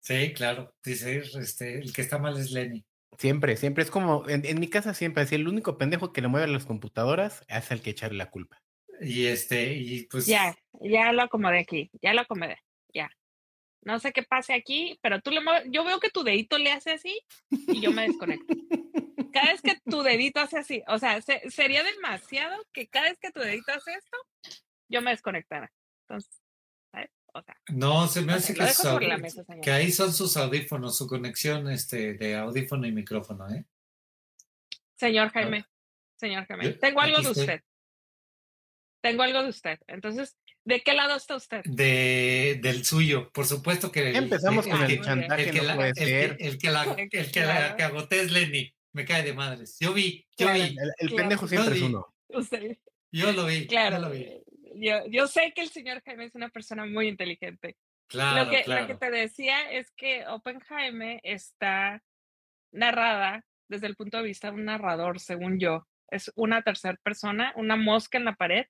Sí, 0.00 0.32
claro. 0.34 0.74
Dice, 0.84 1.18
este, 1.18 1.78
el 1.78 1.92
que 1.92 2.02
está 2.02 2.18
mal 2.18 2.36
es 2.36 2.50
Lenny. 2.50 2.84
Siempre, 3.16 3.56
siempre. 3.56 3.82
Es 3.84 3.90
como, 3.90 4.28
en, 4.28 4.44
en 4.44 4.60
mi 4.60 4.68
casa 4.68 4.92
siempre, 4.94 5.22
así 5.22 5.34
el 5.36 5.48
único 5.48 5.78
pendejo 5.78 6.12
que 6.12 6.20
le 6.20 6.28
mueve 6.28 6.46
las 6.48 6.66
computadoras 6.66 7.44
es 7.48 7.70
el 7.70 7.80
que 7.80 7.90
echarle 7.90 8.18
la 8.18 8.30
culpa. 8.30 8.60
Y 9.00 9.26
este, 9.26 9.74
y 9.74 10.04
pues. 10.06 10.26
Ya, 10.26 10.56
ya 10.80 11.12
lo 11.12 11.22
acomodé 11.22 11.60
aquí. 11.60 11.90
Ya 12.02 12.12
lo 12.12 12.22
acomodé. 12.22 12.58
Ya. 12.92 13.08
No 13.82 13.98
sé 14.00 14.12
qué 14.12 14.22
pase 14.22 14.54
aquí, 14.54 14.98
pero 15.02 15.20
tú 15.20 15.30
le 15.30 15.40
mueves. 15.40 15.64
Yo 15.70 15.84
veo 15.84 16.00
que 16.00 16.10
tu 16.10 16.22
dedito 16.22 16.58
le 16.58 16.72
hace 16.72 16.92
así 16.92 17.18
y 17.50 17.80
yo 17.80 17.92
me 17.92 18.06
desconecto. 18.08 18.54
cada 19.32 19.52
vez 19.52 19.62
que 19.62 19.78
tu 19.88 20.02
dedito 20.02 20.40
hace 20.40 20.58
así, 20.58 20.82
o 20.88 20.98
sea, 20.98 21.20
sería 21.22 21.82
demasiado 21.82 22.64
que 22.72 22.88
cada 22.88 23.08
vez 23.08 23.18
que 23.18 23.30
tu 23.30 23.40
dedito 23.40 23.72
hace 23.72 23.92
esto, 23.92 24.16
yo 24.88 25.00
me 25.02 25.10
desconectara. 25.10 25.72
Entonces, 26.02 26.40
¿sabes? 26.92 27.10
O 27.34 27.42
sea, 27.42 27.56
no, 27.68 28.08
se 28.08 28.22
me 28.22 28.32
hace 28.32 28.54
que, 28.54 29.60
que, 29.62 29.70
ahí 29.70 29.92
son 29.92 30.12
sus 30.12 30.36
audífonos, 30.36 30.96
su 30.96 31.06
conexión 31.06 31.70
este, 31.70 32.14
de 32.14 32.36
audífono 32.36 32.86
y 32.86 32.92
micrófono, 32.92 33.48
¿eh? 33.50 33.64
Señor 34.96 35.30
Jaime, 35.30 35.64
señor 36.16 36.46
Jaime, 36.46 36.72
tengo 36.72 37.00
algo 37.00 37.20
de 37.20 37.30
usted. 37.30 37.62
Tengo 39.00 39.22
algo 39.22 39.42
de 39.44 39.50
usted. 39.50 39.78
Entonces, 39.86 40.36
¿de 40.68 40.82
qué 40.82 40.92
lado 40.92 41.16
está 41.16 41.34
usted? 41.34 41.62
De, 41.64 42.58
del 42.62 42.84
suyo, 42.84 43.30
por 43.32 43.46
supuesto 43.46 43.90
que. 43.90 44.10
Empezamos 44.16 44.66
con 44.66 44.82
el, 44.82 45.00
chantaje, 45.00 45.48
el 45.48 45.50
que, 45.50 45.62
la, 45.62 45.72
el, 45.88 45.94
que, 46.58 46.70
la, 46.70 46.96
el 47.10 47.32
que 47.32 47.40
la 47.40 47.76
cagoté 47.76 48.20
es 48.20 48.30
Lenny. 48.30 48.72
Me 48.92 49.04
cae 49.04 49.22
de 49.22 49.32
madres. 49.32 49.76
Yo 49.80 49.92
vi, 49.92 50.26
yo 50.36 50.52
vi. 50.52 50.76
El, 50.98 51.14
pendejo 51.14 51.48
siempre 51.48 51.76
es 51.76 51.82
uno. 51.82 52.14
Yo 53.10 53.32
lo 53.32 53.46
vi. 53.46 53.66
Claro. 53.66 53.96
Yo, 53.96 54.02
lo 54.02 54.10
vi. 54.10 54.26
Yo, 54.74 55.06
yo, 55.06 55.26
sé 55.26 55.52
que 55.54 55.62
el 55.62 55.70
señor 55.70 56.02
Jaime 56.04 56.26
es 56.26 56.34
una 56.34 56.50
persona 56.50 56.84
muy 56.84 57.08
inteligente. 57.08 57.74
Claro, 58.06 58.44
lo 58.44 58.50
que, 58.50 58.64
Lo 58.66 58.86
que 58.86 58.94
te 58.96 59.10
decía 59.10 59.70
es 59.72 59.90
que 59.92 60.26
Oppenheimer 60.26 61.18
está 61.22 62.02
narrada 62.70 63.46
desde 63.68 63.86
el 63.86 63.96
punto 63.96 64.18
de 64.18 64.24
vista 64.24 64.48
de 64.48 64.56
un 64.56 64.66
narrador, 64.66 65.20
según 65.20 65.58
yo. 65.58 65.86
Es 66.10 66.30
una 66.34 66.60
tercera 66.60 66.98
persona, 67.02 67.54
una 67.56 67.76
mosca 67.76 68.18
en 68.18 68.26
la 68.26 68.34
pared 68.34 68.66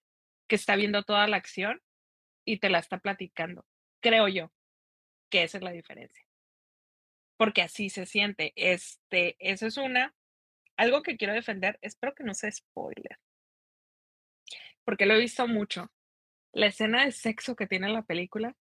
que 0.46 0.54
está 0.54 0.76
viendo 0.76 1.02
toda 1.02 1.26
la 1.26 1.36
acción 1.36 1.80
y 2.48 2.58
te 2.58 2.70
la 2.70 2.78
está 2.78 2.98
platicando. 2.98 3.66
Creo 4.00 4.26
yo 4.26 4.50
que 5.30 5.42
esa 5.42 5.58
es 5.58 5.64
la 5.64 5.70
diferencia. 5.70 6.24
Porque 7.36 7.60
así 7.60 7.90
se 7.90 8.06
siente. 8.06 8.54
Este, 8.56 9.36
eso 9.38 9.66
es 9.66 9.76
una. 9.76 10.14
Algo 10.76 11.02
que 11.02 11.18
quiero 11.18 11.34
defender, 11.34 11.78
espero 11.82 12.14
que 12.14 12.24
no 12.24 12.32
sea 12.34 12.50
spoiler. 12.50 13.18
Porque 14.84 15.04
lo 15.04 15.14
he 15.14 15.20
visto 15.20 15.46
mucho. 15.46 15.92
La 16.52 16.66
escena 16.66 17.04
de 17.04 17.12
sexo 17.12 17.54
que 17.54 17.66
tiene 17.66 17.90
la 17.90 18.02
película, 18.02 18.56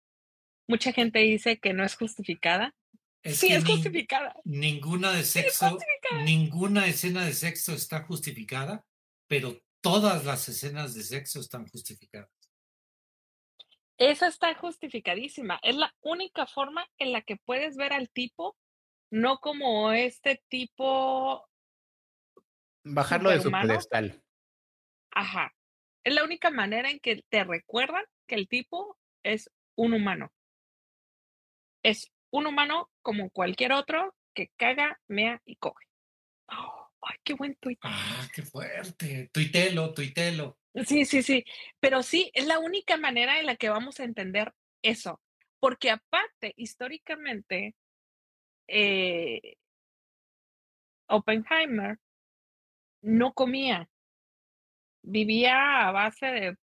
mucha 0.67 0.91
gente 0.91 1.19
dice 1.19 1.59
que 1.59 1.73
no 1.73 1.85
es 1.85 1.95
justificada. 1.95 2.73
sí, 3.23 3.53
es 3.53 3.63
justificada. 3.63 4.35
Ninguna 4.45 5.11
de 5.11 5.23
sexo, 5.23 5.77
ninguna 6.23 6.87
escena 6.87 7.23
de 7.23 7.33
sexo 7.33 7.73
está 7.73 8.03
justificada, 8.03 8.83
pero 9.27 9.61
todas 9.81 10.25
las 10.25 10.49
escenas 10.49 10.95
de 10.95 11.03
sexo 11.03 11.39
están 11.39 11.67
justificadas. 11.67 12.31
Esa 13.97 14.27
está 14.27 14.53
justificadísima. 14.55 15.60
Es 15.63 15.75
la 15.75 15.93
única 16.01 16.45
forma 16.47 16.86
en 16.97 17.12
la 17.12 17.21
que 17.21 17.38
puedes 17.38 17.77
ver 17.77 17.93
al 17.93 18.10
tipo, 18.10 18.58
no 19.10 19.39
como 19.39 19.91
este 19.91 20.43
tipo. 20.49 21.47
Bajarlo 22.84 23.29
de 23.29 23.41
su 23.41 23.51
pedestal. 23.51 24.21
Ajá. 25.12 25.53
Es 26.03 26.13
la 26.13 26.23
única 26.23 26.51
manera 26.51 26.91
en 26.91 26.99
que 26.99 27.23
te 27.29 27.43
recuerdan 27.43 28.03
que 28.27 28.36
el 28.36 28.47
tipo 28.47 28.97
es 29.23 29.49
un 29.75 29.93
humano. 29.93 30.31
Es 31.84 32.12
un 32.31 32.47
humano 32.47 32.91
como 33.01 33.29
cualquier 33.29 33.71
otro 33.71 34.13
que 34.34 34.51
caga, 34.58 34.99
mea 35.08 35.41
y 35.45 35.55
coge. 35.55 35.86
Ay, 36.47 37.17
qué 37.23 37.34
buen 37.34 37.55
tuit. 37.55 37.79
Ah, 37.84 38.27
qué 38.34 38.41
fuerte. 38.41 39.29
Tuitelo, 39.31 39.93
tuitelo. 39.93 40.60
Sí, 40.85 41.05
sí, 41.05 41.23
sí. 41.23 41.45
Pero 41.79 42.03
sí, 42.03 42.31
es 42.33 42.45
la 42.47 42.59
única 42.59 42.97
manera 42.97 43.39
en 43.39 43.45
la 43.45 43.55
que 43.55 43.69
vamos 43.69 43.99
a 43.99 44.03
entender 44.03 44.53
eso. 44.81 45.21
Porque 45.59 45.89
aparte, 45.91 46.53
históricamente, 46.57 47.75
eh, 48.67 49.57
Oppenheimer 51.07 51.97
no 53.01 53.33
comía. 53.33 53.89
Vivía 55.03 55.88
a 55.88 55.91
base 55.91 56.25
de 56.25 56.57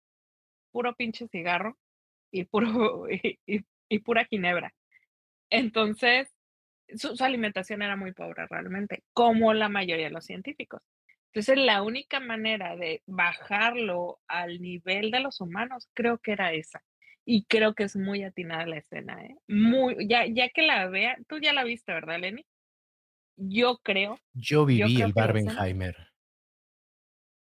puro 0.73 0.95
pinche 0.95 1.29
cigarro 1.29 1.79
y 2.33 2.45
puro 2.45 3.07
y 3.91 3.99
pura 4.01 4.25
ginebra. 4.25 4.73
Entonces, 5.51 6.29
su, 6.97 7.15
alimentación 7.25 7.83
era 7.83 7.97
muy 7.97 8.13
pobre 8.13 8.47
realmente, 8.49 9.05
como 9.13 9.53
la 9.55 9.69
mayoría 9.69 10.07
de 10.07 10.13
los 10.13 10.25
científicos. 10.25 10.83
Entonces, 11.33 11.65
la 11.65 11.83
única 11.83 12.19
manera 12.19 12.75
de 12.77 13.03
bajarlo 13.07 14.19
al 14.27 14.61
nivel 14.61 15.13
de 15.13 15.21
los 15.21 15.41
humanos, 15.41 15.89
creo 15.95 16.19
que 16.19 16.33
era 16.33 16.53
esa. 16.53 16.83
Y 17.25 17.45
creo 17.45 17.75
que 17.75 17.85
es 17.85 17.95
muy 17.95 18.25
atinada 18.25 18.67
la 18.67 18.79
escena, 18.79 19.25
¿eh? 19.25 19.37
Muy, 19.47 20.09
ya, 20.09 20.27
ya 20.27 20.49
que 20.49 20.63
la 20.63 20.89
vea, 20.89 21.17
tú 21.29 21.39
ya 21.39 21.53
la 21.53 21.63
viste, 21.63 21.93
¿verdad, 21.93 22.19
Lenny? 22.19 22.45
Yo 23.37 23.79
creo. 23.85 24.19
Yo 24.33 24.67
viví 24.67 25.01
el 25.01 25.13
Barbenheimer. 25.13 25.97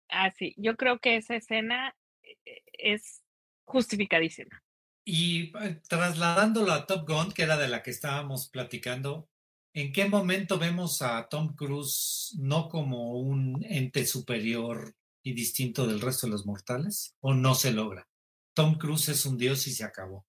ah, 0.09 0.33
sí, 0.37 0.55
yo 0.57 0.77
creo 0.77 0.99
que 0.99 1.17
esa 1.17 1.37
escena 1.37 1.95
eh, 2.25 2.63
es 2.73 3.23
justificadísima. 3.65 4.63
Y 5.05 5.57
eh, 5.59 5.81
trasladándolo 5.89 6.73
a 6.73 6.87
Top 6.87 7.09
Gun, 7.09 7.31
que 7.31 7.45
era 7.45 7.57
de 7.57 7.69
la 7.69 7.85
que 7.85 7.91
estábamos 7.91 8.49
platicando, 8.49 9.29
¿En 9.77 9.93
qué 9.93 10.09
momento 10.09 10.59
vemos 10.59 11.03
a 11.03 11.29
Tom 11.29 11.55
Cruise 11.55 12.35
no 12.39 12.67
como 12.67 13.19
un 13.21 13.63
ente 13.63 14.07
superior 14.07 14.97
y 15.23 15.35
distinto 15.35 15.87
del 15.87 16.01
resto 16.01 16.27
de 16.27 16.31
los 16.31 16.47
mortales? 16.47 17.15
¿O 17.21 17.35
no 17.35 17.55
se 17.55 17.73
logra? 17.73 18.09
Tom 18.55 18.79
Cruise 18.79 19.11
es 19.11 19.27
un 19.27 19.37
dios 19.37 19.67
y 19.67 19.73
se 19.73 19.85
acabó. 19.85 20.25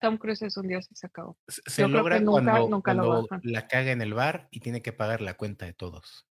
Tom 0.00 0.16
Cruise 0.16 0.40
es 0.40 0.56
un 0.56 0.68
dios 0.68 0.90
y 0.90 0.94
se 0.94 1.06
acabó. 1.06 1.36
Se, 1.46 1.86
logra 1.86 2.24
cuando, 2.24 3.28
la 3.42 3.68
caga 3.68 3.92
en 3.92 4.00
el 4.00 4.14
bar 4.14 4.48
y 4.50 4.60
tiene 4.60 4.80
que 4.80 4.94
pagar 4.94 5.20
la 5.20 5.34
cuenta 5.34 5.66
de 5.66 5.74
todos. 5.74 6.26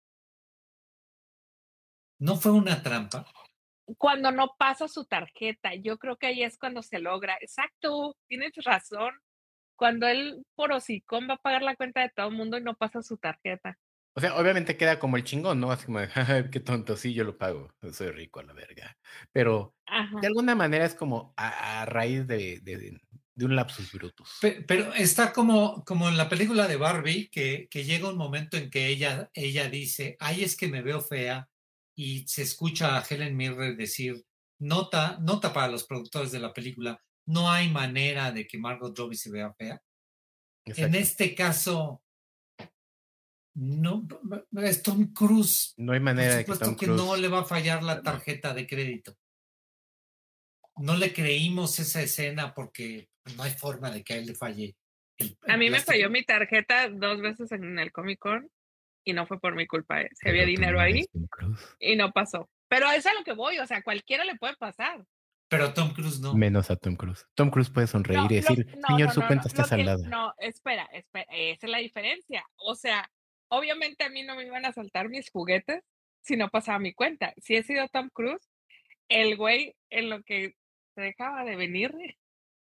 ¿No 2.20 2.36
fue 2.36 2.52
una 2.52 2.80
trampa? 2.84 3.26
Cuando 3.98 4.30
no 4.30 4.54
pasa 4.56 4.86
su 4.86 5.06
tarjeta, 5.06 5.74
yo 5.74 5.98
creo 5.98 6.18
que 6.18 6.28
ahí 6.28 6.44
es 6.44 6.56
cuando 6.56 6.84
se 6.84 7.00
logra. 7.00 7.36
Exacto, 7.40 8.16
tienes 8.28 8.52
razón 8.64 9.12
cuando 9.76 10.06
él 10.06 10.44
por 10.54 10.72
hocicón 10.72 11.28
va 11.28 11.34
a 11.34 11.42
pagar 11.42 11.62
la 11.62 11.76
cuenta 11.76 12.00
de 12.00 12.10
todo 12.14 12.28
el 12.28 12.34
mundo 12.34 12.58
y 12.58 12.62
no 12.62 12.74
pasa 12.74 13.02
su 13.02 13.16
tarjeta. 13.16 13.78
O 14.16 14.20
sea, 14.20 14.36
obviamente 14.36 14.76
queda 14.76 15.00
como 15.00 15.16
el 15.16 15.24
chingón, 15.24 15.58
¿no? 15.58 15.72
Así 15.72 15.86
como, 15.86 15.98
qué 16.52 16.60
tonto, 16.60 16.96
sí, 16.96 17.14
yo 17.14 17.24
lo 17.24 17.36
pago, 17.36 17.74
soy 17.92 18.10
rico 18.10 18.40
a 18.40 18.44
la 18.44 18.52
verga. 18.52 18.96
Pero 19.32 19.74
de 20.20 20.26
alguna 20.26 20.54
manera 20.54 20.84
es 20.84 20.94
como 20.94 21.34
a, 21.36 21.84
raíz 21.86 22.26
de, 22.26 22.60
de, 22.60 23.00
un 23.44 23.56
lapsus 23.56 23.90
brutus. 23.92 24.38
Pero, 24.40 24.94
está 24.94 25.32
como, 25.32 25.84
como 25.84 26.08
en 26.08 26.16
la 26.16 26.28
película 26.28 26.68
de 26.68 26.76
Barbie, 26.76 27.28
que, 27.28 27.66
que 27.68 27.82
llega 27.82 28.08
un 28.08 28.16
momento 28.16 28.56
en 28.56 28.70
que 28.70 28.86
ella, 28.86 29.30
ella 29.34 29.68
dice, 29.68 30.16
ay, 30.20 30.44
es 30.44 30.56
que 30.56 30.68
me 30.68 30.82
veo 30.82 31.00
fea, 31.00 31.48
y 31.96 32.26
se 32.26 32.42
escucha 32.42 32.96
a 32.96 33.04
Helen 33.08 33.36
Mirren 33.36 33.76
decir, 33.76 34.24
nota, 34.60 35.18
nota 35.20 35.52
para 35.52 35.68
los 35.68 35.84
productores 35.84 36.32
de 36.32 36.40
la 36.40 36.52
película, 36.52 37.00
no 37.26 37.50
hay 37.50 37.70
manera 37.70 38.32
de 38.32 38.46
que 38.46 38.58
Margot 38.58 38.96
Robbie 38.96 39.16
se 39.16 39.30
vea 39.30 39.52
fea. 39.54 39.80
En 40.66 40.94
este 40.94 41.34
caso, 41.34 42.02
no, 43.54 44.06
es 44.62 44.82
Tom 44.82 45.12
Cruise. 45.12 45.74
No 45.76 45.92
hay 45.92 46.00
manera 46.00 46.36
de 46.36 46.44
que 46.44 46.56
Tom 46.56 46.76
que 46.76 46.86
no 46.86 47.16
le 47.16 47.28
va 47.28 47.40
a 47.40 47.44
fallar 47.44 47.82
la 47.82 48.02
tarjeta 48.02 48.52
de 48.54 48.66
crédito. 48.66 49.16
No 50.76 50.96
le 50.96 51.12
creímos 51.12 51.78
esa 51.78 52.02
escena 52.02 52.52
porque 52.52 53.08
no 53.36 53.42
hay 53.42 53.52
forma 53.52 53.90
de 53.90 54.02
que 54.02 54.14
a 54.14 54.16
él 54.16 54.26
le 54.26 54.34
falle. 54.34 54.76
a 55.46 55.56
mí 55.56 55.70
me 55.70 55.80
falló 55.80 56.10
mi 56.10 56.24
tarjeta 56.24 56.88
dos 56.88 57.20
veces 57.20 57.52
en 57.52 57.78
el 57.78 57.92
Comic 57.92 58.18
Con 58.18 58.50
y 59.04 59.12
no 59.12 59.26
fue 59.26 59.38
por 59.38 59.54
mi 59.54 59.66
culpa. 59.66 60.02
¿eh? 60.02 60.10
Se 60.14 60.30
había 60.30 60.44
dinero 60.44 60.80
ahí 60.80 61.04
y 61.78 61.96
no 61.96 62.10
pasó. 62.10 62.50
Pero 62.68 62.86
eso 62.88 62.98
es 62.98 63.06
a 63.06 63.14
lo 63.14 63.24
que 63.24 63.34
voy, 63.34 63.58
o 63.58 63.66
sea, 63.66 63.82
cualquiera 63.82 64.24
le 64.24 64.36
puede 64.36 64.56
pasar. 64.56 65.04
Pero 65.48 65.72
Tom 65.74 65.92
Cruise 65.92 66.20
no. 66.20 66.34
Menos 66.34 66.70
a 66.70 66.76
Tom 66.76 66.96
Cruise. 66.96 67.26
Tom 67.34 67.50
Cruise 67.50 67.70
puede 67.70 67.86
sonreír 67.86 68.30
y 68.30 68.36
decir, 68.36 68.66
señor, 68.86 69.10
su 69.12 69.20
cuenta 69.26 69.48
está 69.48 69.64
saldada. 69.64 70.06
No, 70.08 70.34
espera, 70.38 70.84
espera, 70.92 71.26
esa 71.30 71.66
es 71.66 71.70
la 71.70 71.78
diferencia. 71.78 72.44
O 72.56 72.74
sea, 72.74 73.08
obviamente 73.48 74.04
a 74.04 74.10
mí 74.10 74.22
no 74.22 74.36
me 74.36 74.46
iban 74.46 74.64
a 74.64 74.72
saltar 74.72 75.08
mis 75.08 75.30
juguetes 75.30 75.82
si 76.22 76.36
no 76.36 76.48
pasaba 76.48 76.78
mi 76.78 76.94
cuenta. 76.94 77.34
Si 77.36 77.54
he 77.54 77.62
sido 77.62 77.86
Tom 77.88 78.08
Cruise, 78.12 78.48
el 79.08 79.36
güey 79.36 79.76
en 79.90 80.10
lo 80.10 80.22
que 80.22 80.54
se 80.94 81.00
dejaba 81.00 81.44
de 81.44 81.56
venir, 81.56 81.94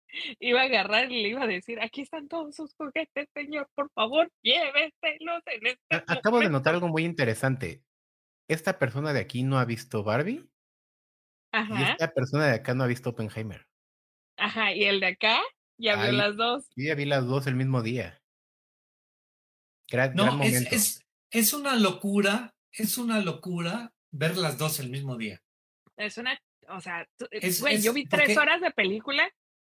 iba 0.41 0.63
a 0.63 0.65
agarrar 0.65 1.11
y 1.11 1.23
le 1.23 1.29
iba 1.29 1.43
a 1.43 1.47
decir, 1.47 1.81
aquí 1.81 2.03
están 2.03 2.29
todos 2.29 2.57
sus 2.57 2.75
juguetes, 2.75 3.29
señor, 3.35 3.69
por 3.75 3.91
favor, 3.93 4.31
lléveselos 4.43 5.43
en 5.47 5.67
este 5.67 6.05
Acabo 6.07 6.41
de 6.41 6.49
notar 6.49 6.75
algo 6.75 6.89
muy 6.89 7.05
interesante. 7.05 7.83
¿Esta 8.49 8.79
persona 8.79 9.13
de 9.13 9.21
aquí 9.21 9.43
no 9.43 9.59
ha 9.59 9.65
visto 9.65 10.03
Barbie? 10.03 10.49
Y 11.55 11.83
esta 11.83 12.13
persona 12.13 12.47
de 12.47 12.55
acá 12.55 12.75
no 12.75 12.85
ha 12.85 12.89
visto 12.89 13.11
Oppenheimer. 13.11 13.67
Ajá, 14.37 14.73
y 14.73 14.85
el 14.85 15.01
de 15.01 15.07
acá 15.07 15.41
ya 15.79 16.03
vio 16.03 16.13
las 16.13 16.37
dos. 16.37 16.67
Yo 16.77 16.89
ya 16.89 16.95
vi 16.95 17.05
las 17.05 17.27
dos 17.27 17.47
el 17.47 17.55
mismo 17.55 17.83
día. 17.83 18.21
no, 20.15 20.43
es, 20.43 21.05
es, 21.31 21.53
una 21.53 21.77
locura, 21.77 22.55
es 22.73 22.99
una 22.99 23.21
locura 23.21 23.93
ver 24.11 24.37
las 24.37 24.59
dos 24.59 24.81
el 24.81 24.91
mismo 24.91 25.17
día. 25.17 25.41
Es 25.97 26.19
una, 26.19 26.39
o 26.69 26.81
sea, 26.81 27.07
eh, 27.31 27.53
güey, 27.61 27.81
yo 27.81 27.93
vi 27.93 28.07
tres 28.07 28.37
horas 28.37 28.61
de 28.61 28.71
película 28.73 29.31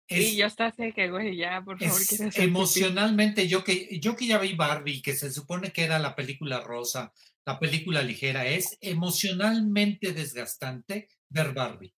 y 0.09 0.37
yo 0.37 0.47
estaba 0.47 0.71
así 0.71 0.93
que, 0.93 1.11
güey, 1.11 1.37
ya, 1.37 1.63
por 1.63 1.79
favor. 1.79 2.01
Emocionalmente, 2.35 3.47
yo 3.47 3.63
que, 3.63 4.01
yo 4.01 4.17
que 4.17 4.27
ya 4.27 4.39
vi 4.39 4.55
Barbie, 4.55 5.03
que 5.03 5.15
se 5.15 5.31
supone 5.31 5.71
que 5.71 5.85
era 5.85 5.99
la 5.99 6.17
película 6.17 6.61
rosa, 6.61 7.13
la 7.45 7.59
película 7.59 8.03
ligera, 8.03 8.47
es 8.47 8.79
emocionalmente 8.81 10.13
desgastante 10.13 11.09
ver 11.29 11.53
Barbie. 11.53 11.95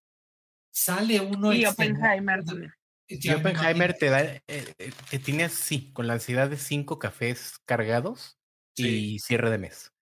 Sale 0.71 1.21
uno 1.21 1.53
Y. 1.53 1.66
Oppenheimer 1.66 2.45
también. 2.45 2.73
Y 3.09 3.19
Ya 3.21 3.35
me 3.35 3.40
Oppenheimer 3.40 3.95
te 3.95 4.09
da, 4.09 4.23
eh, 4.23 4.43
eh, 4.47 4.93
te 5.11 5.19
tiene 5.19 5.45
así, 5.45 5.93
con 5.93 6.07
la 6.07 6.12
ansiedad 6.14 6.49
de 6.49 6.57
cinco 6.57 6.99
cafés 6.99 7.59
cargados 7.64 8.38
Sí. 8.77 9.14
y 9.14 9.19
cierre 9.19 9.51
de 9.51 9.59
mes. 9.59 9.93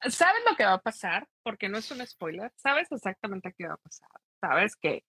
¿Sabes 0.00 0.42
lo 0.48 0.56
que 0.56 0.64
va 0.64 0.72
a 0.74 0.80
pasar? 0.80 1.28
Porque 1.42 1.68
no 1.68 1.78
es 1.78 1.90
un 1.90 2.04
spoiler. 2.06 2.50
Sabes 2.56 2.90
exactamente 2.90 3.54
qué 3.56 3.68
va 3.68 3.74
a 3.74 3.76
pasar. 3.76 4.08
Sabes 4.40 4.74
que 4.76 5.04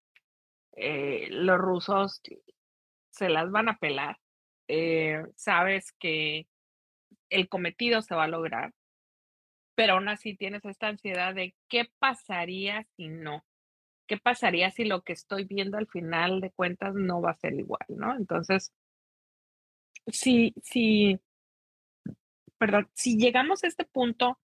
eh, 0.76 1.28
los 1.32 1.58
rusos 1.58 2.21
se 3.10 3.30
las 3.30 3.49
van 3.49 3.69
a 3.69 3.78
pelar. 3.78 4.17
Eh, 4.67 5.23
sabes 5.36 5.93
que 5.97 6.47
el 7.30 7.49
cometido 7.49 8.02
se 8.02 8.13
va 8.15 8.26
a 8.26 8.28
lograr. 8.28 8.71
Pero 9.75 9.93
aún 9.93 10.07
así 10.07 10.36
tienes 10.36 10.63
esta 10.65 10.88
ansiedad 10.88 11.33
de 11.33 11.55
qué 11.67 11.89
pasaría 11.99 12.86
si 12.95 13.09
no. 13.09 13.43
¿Qué 14.07 14.17
pasaría 14.17 14.69
si 14.71 14.83
lo 14.86 15.01
que 15.01 15.13
estoy 15.13 15.45
viendo 15.45 15.77
al 15.77 15.88
final 15.88 16.41
de 16.41 16.51
cuentas 16.51 16.93
no 16.93 17.21
va 17.21 17.31
a 17.31 17.36
ser 17.36 17.53
igual, 17.53 17.86
¿no? 17.88 18.15
Entonces, 18.15 18.73
si, 20.07 20.53
si, 20.62 21.19
perdón, 22.57 22.89
si 22.93 23.17
llegamos 23.17 23.63
a 23.63 23.67
este 23.67 23.86
punto 23.86 24.39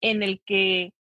en 0.00 0.22
el 0.22 0.40
que 0.44 0.92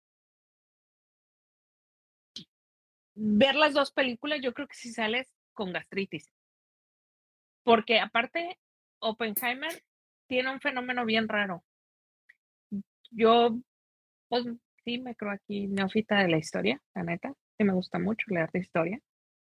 ver 3.16 3.56
las 3.56 3.74
dos 3.74 3.92
películas, 3.92 4.40
yo 4.42 4.54
creo 4.54 4.68
que 4.68 4.76
si 4.76 4.92
sales 4.92 5.32
con 5.54 5.74
gastritis. 5.74 6.32
Porque 7.64 8.00
aparte, 8.00 8.60
Oppenheimer 9.00 9.84
tiene 10.28 10.52
un 10.52 10.62
fenómeno 10.62 11.06
bien 11.06 11.28
raro. 11.28 11.64
Yo, 13.12 13.58
pues 14.30 14.46
sí, 14.86 15.00
me 15.00 15.16
creo 15.16 15.32
aquí 15.32 15.68
neófita 15.68 16.20
de 16.20 16.30
la 16.30 16.38
historia, 16.38 16.82
la 16.96 17.04
neta. 17.04 17.34
Sí 17.58 17.64
me 17.66 17.74
gusta 17.74 18.00
mucho 18.00 18.26
leer 18.30 18.52
de 18.52 18.60
historia. 18.60 19.00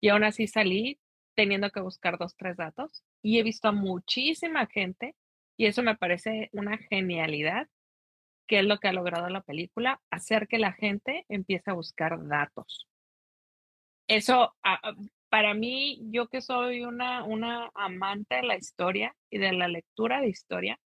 Y 0.01 0.09
aún 0.09 0.23
así 0.25 0.47
salí 0.47 0.99
teniendo 1.35 1.71
que 1.71 1.81
buscar 1.81 2.17
dos, 2.19 2.35
tres 2.37 2.57
datos. 2.57 3.03
Y 3.23 3.39
he 3.39 3.43
visto 3.43 3.69
a 3.69 3.73
muchísima 3.73 4.67
gente, 4.67 5.15
y 5.57 5.67
eso 5.67 5.83
me 5.83 5.97
parece 5.97 6.49
una 6.53 6.77
genialidad, 6.77 7.69
que 8.47 8.59
es 8.59 8.65
lo 8.65 8.79
que 8.79 8.89
ha 8.89 8.93
logrado 8.93 9.29
la 9.29 9.43
película, 9.43 10.01
hacer 10.11 10.47
que 10.47 10.59
la 10.59 10.73
gente 10.73 11.25
empiece 11.29 11.71
a 11.71 11.75
buscar 11.75 12.27
datos. 12.27 12.87
Eso, 14.07 14.53
a- 14.63 14.89
a- 14.89 14.95
para 15.29 15.53
mí, 15.53 15.99
yo 16.11 16.27
que 16.27 16.41
soy 16.41 16.83
una, 16.83 17.23
una 17.23 17.71
amante 17.73 18.35
de 18.35 18.43
la 18.43 18.57
historia 18.57 19.15
y 19.31 19.39
de 19.39 19.53
la 19.53 19.67
lectura 19.67 20.21
de 20.21 20.29
historia, 20.29 20.79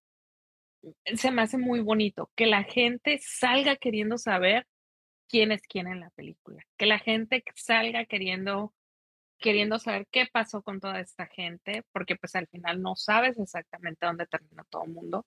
se 1.15 1.31
me 1.31 1.41
hace 1.41 1.57
muy 1.57 1.81
bonito 1.81 2.31
que 2.35 2.45
la 2.45 2.63
gente 2.63 3.19
salga 3.21 3.75
queriendo 3.75 4.17
saber 4.17 4.67
quién 5.27 5.51
es 5.51 5.61
quién 5.63 5.87
en 5.87 5.99
la 5.99 6.09
película, 6.11 6.63
que 6.77 6.85
la 6.85 6.99
gente 6.99 7.43
salga 7.55 8.05
queriendo 8.05 8.73
queriendo 9.39 9.79
saber 9.79 10.07
qué 10.11 10.25
pasó 10.31 10.61
con 10.61 10.79
toda 10.79 10.99
esta 10.99 11.27
gente, 11.27 11.83
porque 11.91 12.15
pues 12.15 12.35
al 12.35 12.47
final 12.47 12.81
no 12.81 12.95
sabes 12.95 13.37
exactamente 13.39 14.05
dónde 14.05 14.25
terminó 14.25 14.63
todo 14.65 14.85
el 14.85 14.91
mundo. 14.91 15.25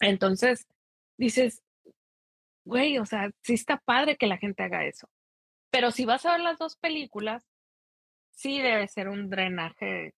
Entonces, 0.00 0.66
dices, 1.16 1.62
güey, 2.64 2.98
o 2.98 3.06
sea, 3.06 3.30
sí 3.42 3.54
está 3.54 3.78
padre 3.78 4.16
que 4.16 4.26
la 4.26 4.38
gente 4.38 4.62
haga 4.62 4.84
eso. 4.84 5.08
Pero 5.70 5.92
si 5.92 6.04
vas 6.04 6.26
a 6.26 6.32
ver 6.32 6.40
las 6.40 6.58
dos 6.58 6.76
películas, 6.76 7.46
sí 8.32 8.60
debe 8.60 8.88
ser 8.88 9.08
un 9.08 9.30
drenaje 9.30 10.14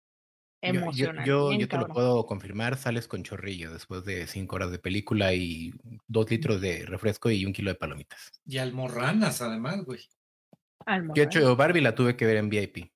Yo, 0.65 0.73
yo, 0.73 0.79
emocional. 0.81 1.27
yo, 1.27 1.49
bien 1.49 1.61
yo 1.63 1.69
te 1.69 1.77
lo 1.77 1.89
puedo 1.89 2.25
confirmar, 2.25 2.77
sales 2.79 3.09
con 3.09 3.25
chorrillo 3.25 3.73
después 3.73 4.05
de 4.05 4.27
cinco 4.29 4.55
horas 4.57 4.71
de 4.71 4.79
película 4.79 5.35
y 5.35 5.73
dos 6.07 6.31
litros 6.31 6.61
de 6.61 6.87
refresco 6.87 7.31
y 7.31 7.45
un 7.45 7.53
kilo 7.53 7.71
de 7.71 7.75
palomitas. 7.75 8.31
Y 8.47 8.59
almorranas, 8.59 9.43
además, 9.43 9.85
güey. 9.85 10.09
Al 10.87 11.09
Yo, 11.15 11.23
hecho, 11.25 11.57
Barbie 11.57 11.81
la 11.81 11.95
tuve 11.97 12.17
que 12.17 12.27
ver 12.27 12.37
en 12.37 12.49
VIP. 12.49 12.93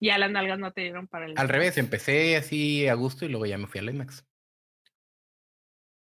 Ya 0.00 0.18
las 0.18 0.30
nalgas 0.30 0.58
no 0.58 0.72
te 0.72 0.82
dieron 0.82 1.08
para 1.08 1.24
el 1.26 1.34
Al 1.38 1.48
revés, 1.48 1.78
empecé 1.78 2.36
así 2.36 2.86
a 2.86 2.94
gusto 2.94 3.24
y 3.24 3.28
luego 3.28 3.46
ya 3.46 3.56
me 3.58 3.66
fui 3.66 3.80
al 3.80 3.88
IMAX. 3.88 4.24